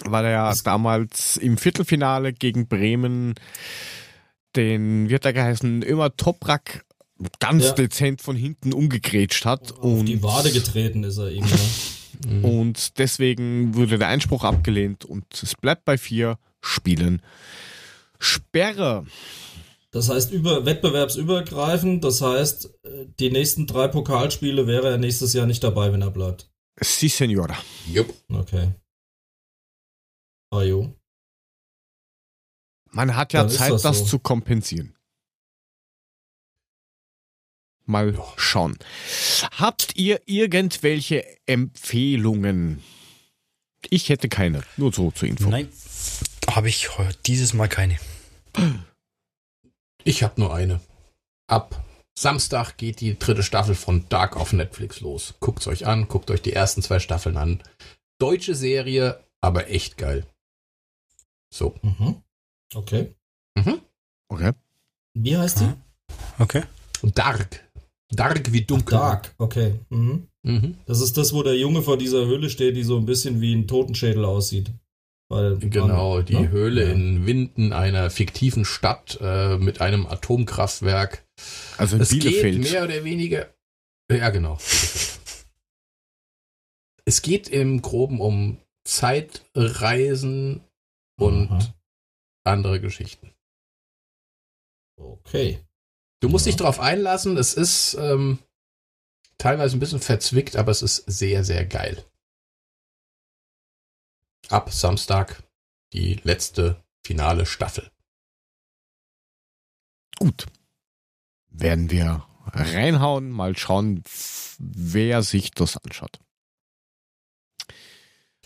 War 0.04 0.24
er 0.24 0.32
ja 0.32 0.56
damals 0.64 1.38
im 1.38 1.58
Viertelfinale 1.58 2.34
gegen 2.34 2.68
Bremen 2.68 3.36
den, 4.56 5.10
wird 5.10 5.26
er 5.26 5.34
geheißen, 5.34 5.82
immer 5.82 6.16
Toprak 6.16 6.84
ganz 7.39 7.65
Ja. 7.65 7.72
dezent 7.73 8.22
von 8.22 8.35
hinten 8.35 8.73
umgegrätscht 8.73 9.45
hat. 9.45 9.73
Auf 9.73 9.84
und, 9.84 10.06
die 10.06 10.22
Wade 10.23 10.52
getreten 10.52 11.03
ist 11.03 11.18
er 11.18 11.30
irgendwann. 11.30 11.60
Mhm. 12.27 12.45
und 12.60 12.98
deswegen 12.99 13.76
wurde 13.76 13.98
der 13.98 14.07
Einspruch 14.07 14.43
abgelehnt 14.43 15.06
und 15.06 15.26
es 15.41 15.56
bleibt 15.56 15.85
bei 15.85 15.98
vier 15.98 16.38
Spielen. 16.61 17.22
Sperre. 18.19 19.06
Das 19.91 20.10
heißt, 20.10 20.31
über, 20.31 20.65
wettbewerbsübergreifend, 20.65 22.03
das 22.03 22.22
heißt, 22.22 22.65
äh, 22.84 23.06
die 23.19 23.30
nächsten 23.30 23.68
drei 23.68 23.88
Pokalspiele 23.89 24.65
wäre 24.65 24.89
er 24.89 24.98
nächstes 24.98 25.34
Jahr 25.34 25.45
nicht 25.48 25.64
dabei, 25.64 25.91
wenn 25.91 26.02
er 26.02 26.11
bleibt. 26.11 26.49
Si, 26.80 27.10
Senora. 27.10 27.57
Jupp. 27.91 28.14
Okay. 28.31 28.73
Ah, 30.52 30.61
jo. 30.64 30.95
Man 32.91 33.15
hat 33.15 33.34
ja 33.34 33.41
Dann 33.43 33.49
Zeit, 33.52 33.72
das, 33.72 33.81
das 33.81 33.99
so. 33.99 34.06
zu 34.06 34.19
kompensieren. 34.19 34.95
Mal 37.86 38.18
schauen. 38.38 38.78
Habt 39.58 39.95
ihr 39.95 40.22
irgendwelche 40.26 41.26
Empfehlungen? 41.45 42.82
Ich 43.90 44.10
hätte 44.10 44.30
keine. 44.30 44.64
Nur 44.78 44.94
so 44.94 45.12
zur 45.12 45.28
Info. 45.28 45.49
Nein, 45.49 45.68
habe 46.49 46.70
ich 46.70 46.90
dieses 47.26 47.53
Mal 47.53 47.68
keine. 47.68 47.98
Ich 50.03 50.24
habe 50.24 50.40
nur 50.40 50.53
eine. 50.53 50.80
Ab 51.48 51.84
Samstag 52.18 52.78
geht 52.78 53.02
die 53.02 53.18
dritte 53.18 53.44
Staffel 53.44 53.76
von 53.76 54.08
Dark 54.10 54.38
auf 54.38 54.53
Netflix 54.53 55.02
los. 55.02 55.36
Guckt's 55.40 55.68
euch 55.68 55.88
an, 55.88 56.08
guckt 56.08 56.30
euch 56.32 56.41
die 56.41 56.53
ersten 56.53 56.82
zwei 56.82 56.99
Staffeln 56.99 57.38
an. 57.38 57.64
Deutsche 58.20 58.53
Serie, 58.56 59.24
aber 59.41 59.70
echt 59.70 59.98
geil. 59.98 60.26
So. 61.53 61.76
Mhm. 61.82 62.22
Okay. 62.74 63.16
Mhm. 63.56 63.82
Okay. 64.28 64.52
Wie 65.14 65.36
heißt 65.36 65.62
die? 65.62 65.74
Okay. 66.40 66.64
Dark. 67.02 67.64
Dark 68.12 68.52
wie 68.52 68.62
dunkel. 68.62 68.98
Dark. 68.98 69.34
Okay. 69.38 69.74
Mhm. 69.90 70.28
Mhm. 70.44 70.78
Das 70.86 71.02
ist 71.02 71.18
das, 71.18 71.34
wo 71.34 71.44
der 71.44 71.58
Junge 71.58 71.82
vor 71.82 71.98
dieser 71.98 72.26
Höhle 72.26 72.50
steht, 72.50 72.76
die 72.76 72.84
so 72.84 72.98
ein 72.98 73.06
bisschen 73.06 73.42
wie 73.42 73.54
ein 73.56 73.68
Totenschädel 73.68 74.26
aussieht. 74.26 74.72
Weil, 75.30 75.58
Genau, 75.60 76.22
die 76.22 76.36
ne? 76.36 76.50
Höhle 76.50 76.86
Ja. 76.88 76.92
in 76.92 77.26
Winden, 77.26 77.72
einer 77.72 78.10
fiktiven 78.10 78.66
Stadt 78.66 79.18
äh, 79.22 79.58
mit 79.58 79.80
einem 79.80 80.06
Atomkraftwerk. 80.06 81.26
Also 81.78 81.96
in 81.96 82.02
Es 82.02 82.10
Bielefeld. 82.10 82.62
geht 82.64 82.72
mehr 82.72 82.84
oder 82.84 83.04
weniger. 83.06 83.54
Ja, 84.12 84.30
genau. 84.30 84.58
es 87.06 87.22
geht 87.22 87.48
im 87.48 87.82
Groben 87.82 88.20
um 88.20 88.58
Zeitreisen 88.86 90.62
und 91.18 91.50
Aha. 91.52 91.74
andere 92.44 92.82
Geschichten. 92.82 93.32
Okay. 94.98 95.60
Du 96.22 96.30
musst 96.30 96.45
Ja. 96.45 96.52
dich 96.52 96.57
darauf 96.57 96.80
einlassen. 96.80 97.35
Es 97.38 97.53
ist 97.53 97.95
ähm, 97.95 98.39
teilweise 99.38 99.76
ein 99.76 99.80
bisschen 99.80 99.99
verzwickt, 99.99 100.56
aber 100.56 100.72
es 100.72 100.81
ist 100.81 100.98
sehr, 101.07 101.43
sehr 101.43 101.65
geil. 101.65 102.06
Ab 104.49 104.72
Samstag 104.72 105.43
die 105.93 106.15
letzte 106.23 106.81
finale 107.06 107.45
Staffel. 107.45 107.91
Gut. 110.19 110.45
Werden 111.49 111.89
wir 111.91 112.26
reinhauen, 112.53 113.30
mal 113.30 113.57
schauen, 113.57 114.03
wer 114.60 115.23
sich 115.23 115.52
das 115.52 115.77
anschaut. 115.77 116.19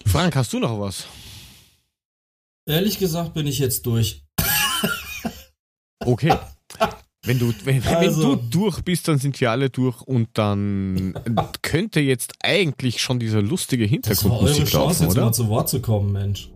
Frank, 0.06 0.36
hast 0.36 0.54
du 0.54 0.60
noch 0.60 0.80
was? 0.80 1.06
Ehrlich 2.66 3.00
gesagt 3.00 3.34
bin 3.34 3.48
ich 3.48 3.60
jetzt 3.60 3.86
durch. 3.86 4.24
Okay. 6.00 6.38
Wenn 7.26 7.40
du, 7.40 7.52
wenn, 7.64 7.84
wenn 7.84 7.96
Also. 7.96 8.36
du 8.36 8.42
durch 8.50 8.82
bist, 8.84 9.08
dann 9.08 9.18
sind 9.18 9.40
wir 9.42 9.52
alle 9.52 9.70
durch 9.70 10.02
und 10.02 10.30
dann 10.34 11.14
könnte 11.62 12.00
jetzt 12.00 12.34
eigentlich 12.44 13.02
schon 13.02 13.20
diese 13.20 13.40
lustige 13.40 13.86
Das 14.00 14.24
war 14.24 14.32
eure 14.40 14.50
Hintergrundmusik 14.54 14.68
Chance, 14.68 14.78
laufen, 14.78 15.04
jetzt 15.04 15.12
oder? 15.14 15.26
mal 15.26 15.34
zu 15.34 15.48
Wort 15.50 15.70
zu 15.70 15.82
kommen, 15.82 16.12
Mensch. 16.12 16.50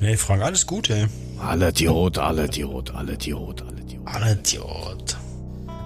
Nee, 0.00 0.16
Frank, 0.16 0.42
alles 0.42 0.66
Gute. 0.66 1.08
Alle 1.38 1.72
die 1.72 1.86
Rot, 1.86 2.18
alle 2.18 2.48
die 2.48 2.62
Rot, 2.62 2.92
alle 2.94 3.18
die 3.18 3.32
Rot, 3.32 3.62
alle 3.62 3.82
die 3.82 3.96
Rot. 3.96 4.06
Alle 4.06 4.32
Idiot. 4.32 5.16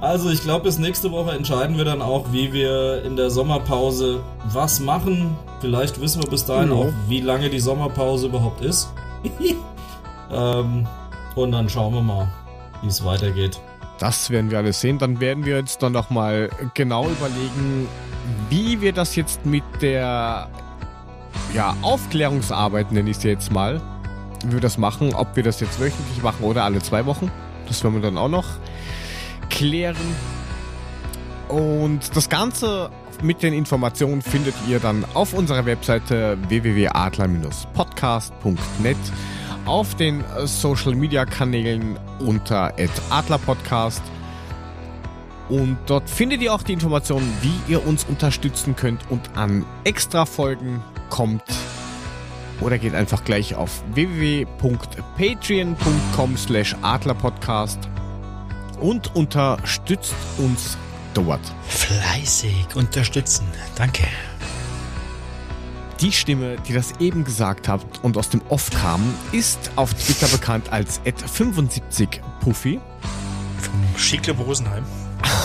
Also 0.01 0.31
ich 0.31 0.43
glaube, 0.43 0.65
bis 0.65 0.79
nächste 0.79 1.11
Woche 1.13 1.33
entscheiden 1.33 1.77
wir 1.77 1.85
dann 1.85 2.03
auch, 2.03 2.33
wie 2.33 2.53
wir 2.53 3.03
in 3.05 3.17
der 3.17 3.31
Sommerpause 3.31 4.21
was 4.53 4.81
machen. 4.81 5.37
Vielleicht 5.61 6.01
wissen 6.01 6.23
wir 6.23 6.29
bis 6.29 6.45
dahin 6.45 6.71
Ja. 6.71 6.75
auch, 6.77 6.93
wie 7.09 7.21
lange 7.21 7.51
die 7.51 7.61
Sommerpause 7.61 8.27
überhaupt 8.27 8.63
ist. 8.65 8.91
ähm, 10.33 10.87
und 11.35 11.53
dann 11.53 11.69
schauen 11.69 11.95
wir 11.95 12.03
mal, 12.03 12.29
wie 12.83 12.89
es 12.89 13.05
weitergeht. 13.05 13.61
Das 14.03 14.31
werden 14.31 14.51
wir 14.51 14.59
alles 14.59 14.81
sehen. 14.81 14.99
Dann 14.99 15.21
werden 15.21 15.45
wir 15.45 15.57
jetzt 15.57 15.81
dann 15.81 15.93
nochmal 15.93 16.51
genau 16.75 17.09
überlegen, 17.09 17.87
wie 18.51 18.81
wir 18.81 18.93
das 18.93 19.15
jetzt 19.15 19.47
mit 19.47 19.63
der 19.81 20.49
ja, 21.55 21.77
Aufklärungsarbeit, 21.83 22.91
nenne 22.91 23.11
ich 23.11 23.19
es 23.19 23.23
jetzt 23.23 23.53
mal, 23.53 23.81
wie 24.45 24.55
wir 24.55 24.61
das 24.61 24.77
machen, 24.77 25.15
ob 25.15 25.37
wir 25.37 25.45
das 25.45 25.61
jetzt 25.61 25.79
wöchentlich 25.79 26.21
machen 26.21 26.43
oder 26.43 26.65
alle 26.65 26.81
zwei 26.81 27.07
Wochen. 27.07 27.31
Das 27.69 27.85
werden 27.85 27.95
wir 27.95 28.03
dann 28.03 28.19
auch 28.19 28.29
noch 28.29 28.47
klären. 29.51 29.95
Und 31.47 32.17
das 32.17 32.29
Ganze 32.29 32.91
mit 33.23 33.45
den 33.45 33.55
Informationen 33.55 34.21
findet 34.21 34.57
ihr 34.67 34.81
dann 34.81 35.05
auf 35.15 35.33
unserer 35.33 35.65
Webseite 35.65 36.39
www.adler-podcast.net, 36.49 38.97
auf 39.67 39.95
den 39.95 40.21
äh, 40.21 40.47
Social 40.47 40.95
Media 40.95 41.25
Kanälen 41.25 41.99
unter 42.21 42.73
@adlerpodcast 43.11 44.03
und 45.53 45.79
dort 45.87 46.09
findet 46.09 46.41
ihr 46.41 46.55
auch 46.55 46.63
die 46.63 46.73
Informationen, 46.73 47.31
wie 47.43 47.53
ihr 47.71 47.87
uns 47.87 48.05
unterstützen 48.05 48.75
könnt 48.75 49.03
und 49.11 49.37
an 49.37 49.67
extra 49.85 50.25
Folgen 50.25 50.83
kommt. 51.11 51.43
Oder 52.63 52.79
geht 52.79 52.95
einfach 52.95 53.23
gleich 53.25 53.55
auf 53.55 53.83
www.patreon.com 53.93 56.37
slash 56.39 56.75
adlerpodcast 56.81 57.81
und 58.81 59.15
unterstützt 59.15 60.15
uns 60.39 60.79
dort. 61.13 61.43
Fleißig 61.69 62.75
unterstützen. 62.75 63.47
Danke. 63.77 64.05
Die 66.03 66.13
Stimme, 66.13 66.57
die 66.69 66.73
das 66.73 66.93
eben 67.01 67.25
gesagt 67.25 67.69
habt 67.69 68.03
und 68.05 68.17
aus 68.19 68.29
dem 68.29 68.43
Off 68.49 68.71
kam, 68.71 69.01
ist 69.31 69.71
auf 69.77 69.95
Twitter 69.95 70.27
bekannt 70.29 70.73
als 70.73 71.01
@75puffy 71.03 72.81
Vom 73.59 73.85
Skiclub 73.97 74.39
Rosenheim. 74.47 74.85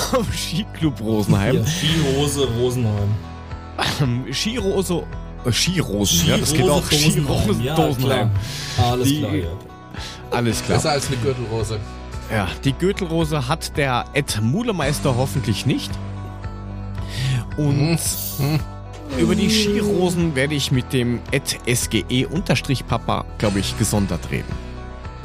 vom 0.10 0.26
Skiclub 0.34 1.00
Rosenheim. 1.00 1.58
Ja, 1.58 1.66
Skihose 1.66 2.48
Rosenheim. 2.58 3.10
Ähm, 4.02 4.26
Skirose, 4.34 5.04
äh, 5.46 5.52
Skirosen, 5.52 6.28
ja, 6.28 6.38
das 6.38 6.52
geht 6.54 6.68
auch. 6.68 6.84
Skirose 6.86 7.62
Ja, 7.62 7.76
Dosenheim. 7.76 8.32
klar. 8.76 8.92
Alles 8.92 9.08
Die- 9.08 9.20
klar, 9.20 9.36
ja. 9.36 9.48
Alles 10.32 10.64
klar. 10.64 10.78
Besser 10.80 10.92
als 10.92 11.08
eine 11.08 11.18
Gürtelrose. 11.18 11.80
Ja, 12.32 12.48
die 12.64 12.74
Gürtelrose 12.74 13.48
hat 13.48 13.78
der 13.78 14.06
Ed 14.14 14.40
Mulemeister 14.42 15.16
hoffentlich 15.16 15.66
nicht. 15.68 15.92
Und 17.58 18.00
Hm. 18.40 18.60
Über 19.18 19.36
die 19.36 19.50
Skirosen 19.50 20.36
werde 20.36 20.56
ich 20.56 20.72
mit 20.72 20.92
dem 20.94 21.20
SGE-Papa, 21.68 23.26
glaube 23.38 23.60
ich, 23.60 23.78
gesondert 23.78 24.30
reden. 24.32 24.52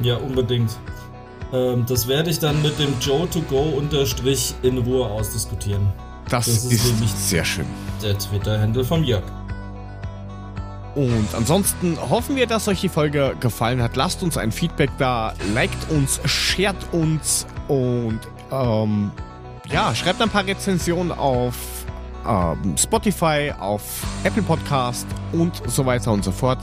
Ja, 0.02 0.16
unbedingt. 0.16 0.70
Ähm, 1.52 1.84
das 1.86 2.08
werde 2.08 2.30
ich 2.30 2.38
dann 2.38 2.60
mit 2.62 2.78
dem 2.78 2.94
Joe 3.00 3.28
to 3.28 3.40
go 3.42 3.60
unterstrich 3.76 4.54
in 4.62 4.78
Ruhe 4.78 5.04
ausdiskutieren. 5.06 5.86
Das, 6.28 6.46
Das 6.46 6.64
ist 6.64 6.72
ist, 6.72 6.92
nämlich- 6.92 7.10
sehr 7.10 7.44
schön. 7.44 7.66
Der 8.02 8.16
Twitter-Handle 8.18 8.84
vom 8.84 9.04
Jörg. 9.04 9.24
Und 10.94 11.28
ansonsten 11.34 11.96
hoffen 12.10 12.36
wir, 12.36 12.46
dass 12.46 12.68
euch 12.68 12.80
die 12.82 12.88
Folge 12.88 13.34
gefallen 13.40 13.82
hat. 13.82 13.96
Lasst 13.96 14.22
uns 14.22 14.36
ein 14.36 14.52
Feedback 14.52 14.90
da, 14.98 15.32
liked 15.54 15.90
uns, 15.90 16.20
shared 16.26 16.76
uns 16.92 17.46
und 17.68 18.20
ähm, 18.50 19.10
ja, 19.70 19.94
schreibt 19.94 20.20
ein 20.20 20.28
paar 20.28 20.46
Rezensionen 20.46 21.10
auf 21.12 21.54
ähm, 22.26 22.76
Spotify, 22.76 23.52
auf 23.58 23.82
Apple 24.24 24.42
Podcast 24.42 25.06
und 25.32 25.62
so 25.66 25.84
weiter 25.86 26.12
und 26.12 26.24
so 26.24 26.32
fort. 26.32 26.58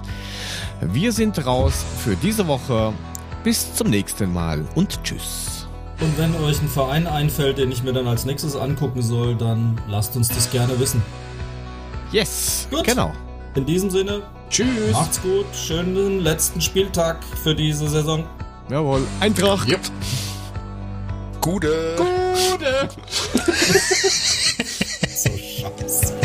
Wir 0.81 1.11
sind 1.11 1.45
raus 1.45 1.83
für 2.03 2.15
diese 2.15 2.47
Woche. 2.47 2.93
Bis 3.43 3.73
zum 3.73 3.89
nächsten 3.89 4.33
Mal 4.33 4.65
und 4.75 5.01
tschüss. 5.03 5.65
Und 6.01 6.17
wenn 6.17 6.35
euch 6.43 6.61
ein 6.61 6.67
Verein 6.67 7.07
einfällt, 7.07 7.57
den 7.57 7.71
ich 7.71 7.83
mir 7.83 7.93
dann 7.93 8.07
als 8.07 8.25
nächstes 8.25 8.55
angucken 8.55 9.01
soll, 9.01 9.35
dann 9.35 9.79
lasst 9.87 10.15
uns 10.17 10.27
das 10.27 10.49
gerne 10.51 10.77
wissen. 10.79 11.01
Yes, 12.11 12.67
Gut. 12.69 12.83
genau. 12.85 13.13
In 13.55 13.65
diesem 13.65 13.89
Sinne, 13.89 14.23
Tschüss. 14.49 14.91
macht's 14.93 15.21
gut, 15.21 15.45
schönen 15.53 16.19
letzten 16.21 16.59
Spieltag 16.61 17.23
für 17.43 17.55
diese 17.55 17.87
Saison. 17.89 18.25
Jawohl, 18.69 19.05
Eintracht. 19.19 19.67
Yep. 19.69 19.81
Gute. 21.41 21.95
Gute. 21.97 22.89
happens. 25.69 26.18